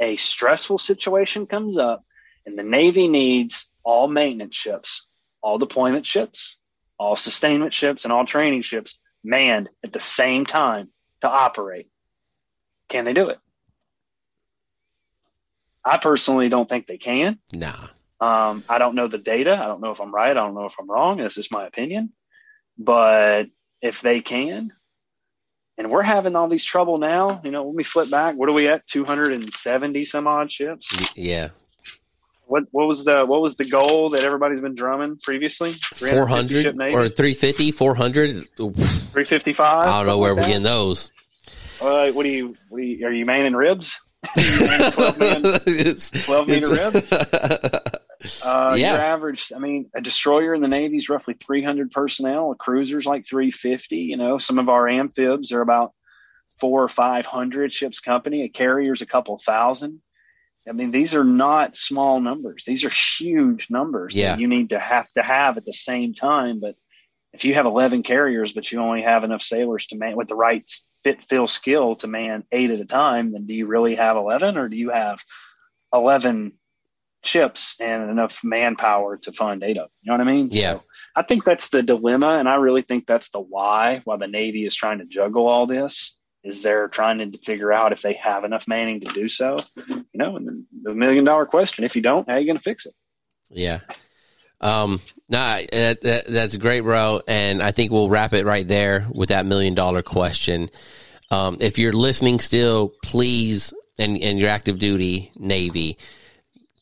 a 0.00 0.16
stressful 0.16 0.78
situation 0.78 1.46
comes 1.46 1.78
up 1.78 2.04
and 2.44 2.58
the 2.58 2.62
Navy 2.62 3.08
needs 3.08 3.68
all 3.82 4.08
maintenance 4.08 4.54
ships, 4.56 5.06
all 5.42 5.58
deployment 5.58 6.04
ships, 6.06 6.58
all 6.98 7.16
sustainment 7.16 7.72
ships, 7.74 8.04
and 8.04 8.12
all 8.12 8.24
training 8.26 8.62
ships 8.62 8.98
manned 9.24 9.68
at 9.84 9.92
the 9.92 10.00
same 10.00 10.46
time 10.46 10.90
to 11.20 11.28
operate, 11.28 11.88
can 12.88 13.04
they 13.04 13.12
do 13.12 13.28
it? 13.28 13.38
I 15.84 15.98
personally 15.98 16.48
don't 16.48 16.68
think 16.68 16.86
they 16.86 16.98
can. 16.98 17.38
nah, 17.52 17.88
Um, 18.20 18.64
I 18.68 18.78
don't 18.78 18.94
know 18.96 19.06
the 19.08 19.18
data. 19.18 19.54
I 19.54 19.66
don't 19.66 19.80
know 19.80 19.92
if 19.92 20.00
I'm 20.00 20.12
right. 20.14 20.30
I 20.30 20.34
don't 20.34 20.54
know 20.54 20.66
if 20.66 20.74
I'm 20.80 20.90
wrong. 20.90 21.18
This 21.18 21.38
is 21.38 21.50
my 21.50 21.66
opinion. 21.66 22.12
But 22.78 23.46
if 23.80 24.00
they 24.00 24.20
can, 24.20 24.72
and 25.78 25.90
we're 25.90 26.02
having 26.02 26.36
all 26.36 26.48
these 26.48 26.64
trouble 26.64 26.98
now, 26.98 27.40
you 27.44 27.50
know, 27.50 27.64
let 27.66 27.74
me 27.74 27.84
flip 27.84 28.10
back. 28.10 28.34
What 28.36 28.48
are 28.48 28.52
we 28.52 28.68
at? 28.68 28.86
270 28.86 30.04
some 30.04 30.26
odd 30.26 30.50
ships. 30.50 30.94
Yeah, 31.16 31.48
What 32.46 32.64
what 32.70 32.86
was 32.86 33.04
the 33.04 33.24
what 33.26 33.42
was 33.42 33.56
the 33.56 33.64
goal 33.64 34.10
that 34.10 34.22
everybody's 34.22 34.60
been 34.60 34.74
drumming 34.74 35.18
previously? 35.22 35.72
350 35.72 36.16
four 36.16 36.26
hundred 36.26 36.62
ship 36.62 36.74
Navy? 36.76 36.94
or 36.94 37.08
350, 37.08 37.72
400. 37.72 38.30
355. 38.56 39.76
I 39.88 39.98
don't 39.98 40.06
know 40.06 40.18
where 40.18 40.34
we're 40.34 40.42
something 40.42 40.50
getting 40.50 40.62
those. 40.64 41.10
like? 41.80 42.10
Uh, 42.10 42.12
what 42.12 42.22
do 42.22 42.30
you? 42.30 42.56
What 42.68 42.78
do 42.78 42.84
you? 42.84 43.06
Are 43.06 43.12
you 43.12 43.26
manning 43.26 43.54
ribs? 43.54 43.98
12 44.34 45.18
man, 45.18 45.40
It's- 45.66 46.10
12 46.24 46.48
meter 46.48 46.72
it's- 46.72 47.10
Uh, 48.42 48.74
Yeah. 48.78 48.94
Your 48.94 49.02
average, 49.02 49.52
I 49.54 49.58
mean, 49.58 49.90
a 49.94 50.00
destroyer 50.00 50.54
in 50.54 50.60
the 50.62 50.68
Navy 50.68 50.96
is 50.96 51.08
roughly 51.08 51.34
300 51.34 51.90
personnel. 51.90 52.50
A 52.52 52.54
cruiser's 52.54 53.06
like 53.06 53.26
350. 53.26 53.96
You 53.96 54.16
know, 54.16 54.38
some 54.38 54.58
of 54.58 54.68
our 54.68 54.88
amphibs 54.88 55.52
are 55.52 55.60
about 55.60 55.92
four 56.58 56.82
or 56.82 56.88
500 56.88 57.72
ships 57.72 58.00
company. 58.00 58.42
A 58.42 58.48
carrier's 58.48 59.02
a 59.02 59.06
couple 59.06 59.38
thousand. 59.38 60.00
I 60.68 60.72
mean, 60.72 60.90
these 60.90 61.14
are 61.14 61.22
not 61.24 61.76
small 61.76 62.20
numbers. 62.20 62.64
These 62.66 62.84
are 62.84 62.90
huge 62.90 63.68
numbers 63.70 64.16
Yeah. 64.16 64.32
that 64.32 64.40
you 64.40 64.48
need 64.48 64.70
to 64.70 64.78
have 64.80 65.10
to 65.12 65.22
have 65.22 65.56
at 65.56 65.64
the 65.64 65.72
same 65.72 66.12
time. 66.14 66.58
But 66.58 66.74
if 67.32 67.44
you 67.44 67.54
have 67.54 67.66
11 67.66 68.02
carriers, 68.02 68.52
but 68.52 68.72
you 68.72 68.80
only 68.80 69.02
have 69.02 69.22
enough 69.22 69.42
sailors 69.42 69.86
to 69.88 69.96
man 69.96 70.16
with 70.16 70.26
the 70.28 70.34
right 70.34 70.68
fit, 71.04 71.22
fill 71.24 71.46
skill 71.46 71.94
to 71.96 72.08
man 72.08 72.42
eight 72.50 72.70
at 72.70 72.80
a 72.80 72.84
time, 72.84 73.28
then 73.28 73.46
do 73.46 73.54
you 73.54 73.66
really 73.66 73.94
have 73.94 74.16
11 74.16 74.56
or 74.56 74.68
do 74.68 74.76
you 74.76 74.90
have 74.90 75.22
11 75.94 76.52
ships 77.26 77.76
and 77.80 78.10
enough 78.10 78.42
manpower 78.42 79.16
to 79.18 79.32
fund 79.32 79.62
them? 79.62 79.70
You 79.70 79.84
know 80.04 80.12
what 80.12 80.20
I 80.20 80.24
mean? 80.24 80.48
Yeah. 80.50 80.74
So 80.74 80.82
I 81.14 81.22
think 81.22 81.44
that's 81.44 81.68
the 81.68 81.82
dilemma. 81.82 82.38
And 82.38 82.48
I 82.48 82.56
really 82.56 82.82
think 82.82 83.06
that's 83.06 83.30
the 83.30 83.40
why, 83.40 84.02
why 84.04 84.16
the 84.16 84.26
Navy 84.26 84.64
is 84.64 84.74
trying 84.74 84.98
to 84.98 85.04
juggle 85.04 85.46
all 85.46 85.66
this 85.66 86.16
is 86.44 86.62
they're 86.62 86.88
trying 86.88 87.18
to 87.18 87.38
figure 87.38 87.72
out 87.72 87.92
if 87.92 88.02
they 88.02 88.14
have 88.14 88.44
enough 88.44 88.68
manning 88.68 89.00
to 89.00 89.12
do 89.12 89.28
so, 89.28 89.58
you 89.88 90.04
know, 90.14 90.36
and 90.36 90.64
the 90.82 90.94
million 90.94 91.24
dollar 91.24 91.44
question, 91.44 91.84
if 91.84 91.96
you 91.96 92.02
don't, 92.02 92.28
how 92.28 92.34
are 92.34 92.38
you 92.38 92.46
going 92.46 92.56
to 92.56 92.62
fix 92.62 92.86
it? 92.86 92.94
Yeah. 93.50 93.80
Um, 94.60 95.00
nah, 95.28 95.60
that, 95.72 96.00
that, 96.02 96.26
that's 96.26 96.56
great, 96.56 96.80
bro. 96.80 97.20
And 97.26 97.62
I 97.62 97.72
think 97.72 97.90
we'll 97.90 98.08
wrap 98.08 98.32
it 98.32 98.46
right 98.46 98.66
there 98.66 99.06
with 99.12 99.28
that 99.30 99.44
million 99.44 99.74
dollar 99.74 100.02
question. 100.02 100.70
Um, 101.30 101.58
if 101.60 101.78
you're 101.78 101.92
listening 101.92 102.38
still, 102.38 102.92
please, 103.02 103.74
and, 103.98 104.16
and 104.22 104.38
your 104.38 104.48
active 104.48 104.78
duty 104.78 105.32
Navy, 105.36 105.98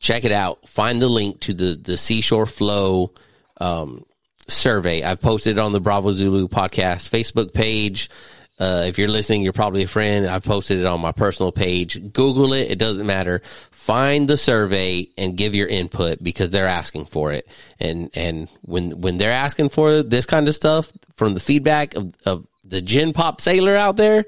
check 0.05 0.24
it 0.24 0.32
out. 0.32 0.68
Find 0.68 1.01
the 1.01 1.09
link 1.09 1.40
to 1.40 1.55
the, 1.55 1.74
the 1.82 1.97
Seashore 1.97 2.44
Flow, 2.44 3.12
um, 3.59 4.05
survey. 4.47 5.02
I've 5.02 5.20
posted 5.20 5.56
it 5.56 5.60
on 5.60 5.72
the 5.72 5.81
Bravo 5.81 6.12
Zulu 6.12 6.47
podcast 6.47 7.09
Facebook 7.09 7.55
page. 7.55 8.10
Uh, 8.59 8.85
if 8.86 8.98
you're 8.98 9.09
listening, 9.09 9.43
you're 9.43 9.55
probably 9.55 9.82
a 9.82 9.89
friend. 9.89 10.26
I've 10.26 10.44
posted 10.44 10.78
it 10.78 10.85
on 10.85 11.01
my 11.01 11.10
personal 11.10 11.52
page. 11.52 12.12
Google 12.12 12.52
it. 12.52 12.70
It 12.70 12.78
doesn't 12.78 13.06
matter. 13.06 13.40
Find 13.70 14.28
the 14.28 14.36
survey 14.36 15.09
and 15.16 15.39
give 15.39 15.55
your 15.55 15.68
input 15.68 16.22
because 16.22 16.51
they're 16.51 16.68
asking 16.68 17.06
for 17.06 17.32
it. 17.32 17.48
And, 17.81 18.10
and 18.14 18.48
when, 18.60 19.01
when 19.01 19.16
they're 19.16 19.32
asking 19.32 19.70
for 19.70 20.02
this 20.02 20.26
kind 20.26 20.47
of 20.47 20.55
stuff 20.55 20.93
from 21.16 21.32
the 21.32 21.40
feedback 21.40 21.94
of, 21.94 22.12
of 22.26 22.47
the 22.62 22.82
Gen 22.82 23.14
Pop 23.14 23.40
sailor 23.40 23.74
out 23.74 23.97
there, 23.97 24.26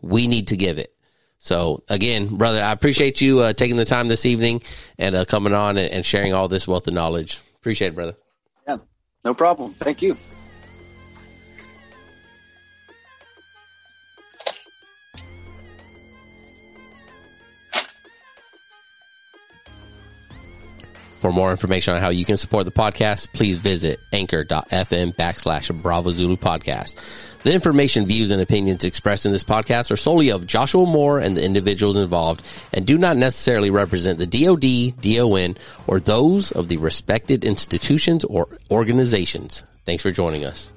we 0.00 0.28
need 0.28 0.48
to 0.48 0.56
give 0.56 0.78
it. 0.78 0.95
So 1.38 1.84
again, 1.88 2.36
brother, 2.36 2.62
I 2.62 2.72
appreciate 2.72 3.20
you 3.20 3.40
uh, 3.40 3.52
taking 3.52 3.76
the 3.76 3.84
time 3.84 4.08
this 4.08 4.26
evening 4.26 4.62
and 4.98 5.14
uh, 5.14 5.24
coming 5.24 5.52
on 5.54 5.76
and, 5.76 5.92
and 5.92 6.04
sharing 6.04 6.34
all 6.34 6.48
this 6.48 6.66
wealth 6.66 6.88
of 6.88 6.94
knowledge. 6.94 7.40
Appreciate 7.56 7.88
it, 7.88 7.94
brother. 7.94 8.16
Yeah, 8.66 8.78
no 9.24 9.34
problem. 9.34 9.72
Thank 9.74 10.02
you. 10.02 10.16
For 21.18 21.32
more 21.32 21.50
information 21.50 21.94
on 21.94 22.00
how 22.00 22.10
you 22.10 22.24
can 22.24 22.36
support 22.36 22.66
the 22.66 22.70
podcast, 22.70 23.32
please 23.32 23.58
visit 23.58 23.98
anchor.fm 24.12 25.16
backslash 25.16 25.82
Bravo 25.82 26.12
Zulu 26.12 26.36
podcast. 26.36 26.94
The 27.46 27.54
information, 27.54 28.06
views, 28.06 28.32
and 28.32 28.42
opinions 28.42 28.82
expressed 28.82 29.24
in 29.24 29.30
this 29.30 29.44
podcast 29.44 29.92
are 29.92 29.96
solely 29.96 30.30
of 30.30 30.48
Joshua 30.48 30.84
Moore 30.84 31.20
and 31.20 31.36
the 31.36 31.44
individuals 31.44 31.94
involved 31.94 32.44
and 32.72 32.84
do 32.84 32.98
not 32.98 33.16
necessarily 33.16 33.70
represent 33.70 34.18
the 34.18 34.26
DOD, 34.26 35.00
DON, 35.00 35.56
or 35.86 36.00
those 36.00 36.50
of 36.50 36.66
the 36.66 36.76
respected 36.78 37.44
institutions 37.44 38.24
or 38.24 38.48
organizations. 38.68 39.62
Thanks 39.84 40.02
for 40.02 40.10
joining 40.10 40.44
us. 40.44 40.72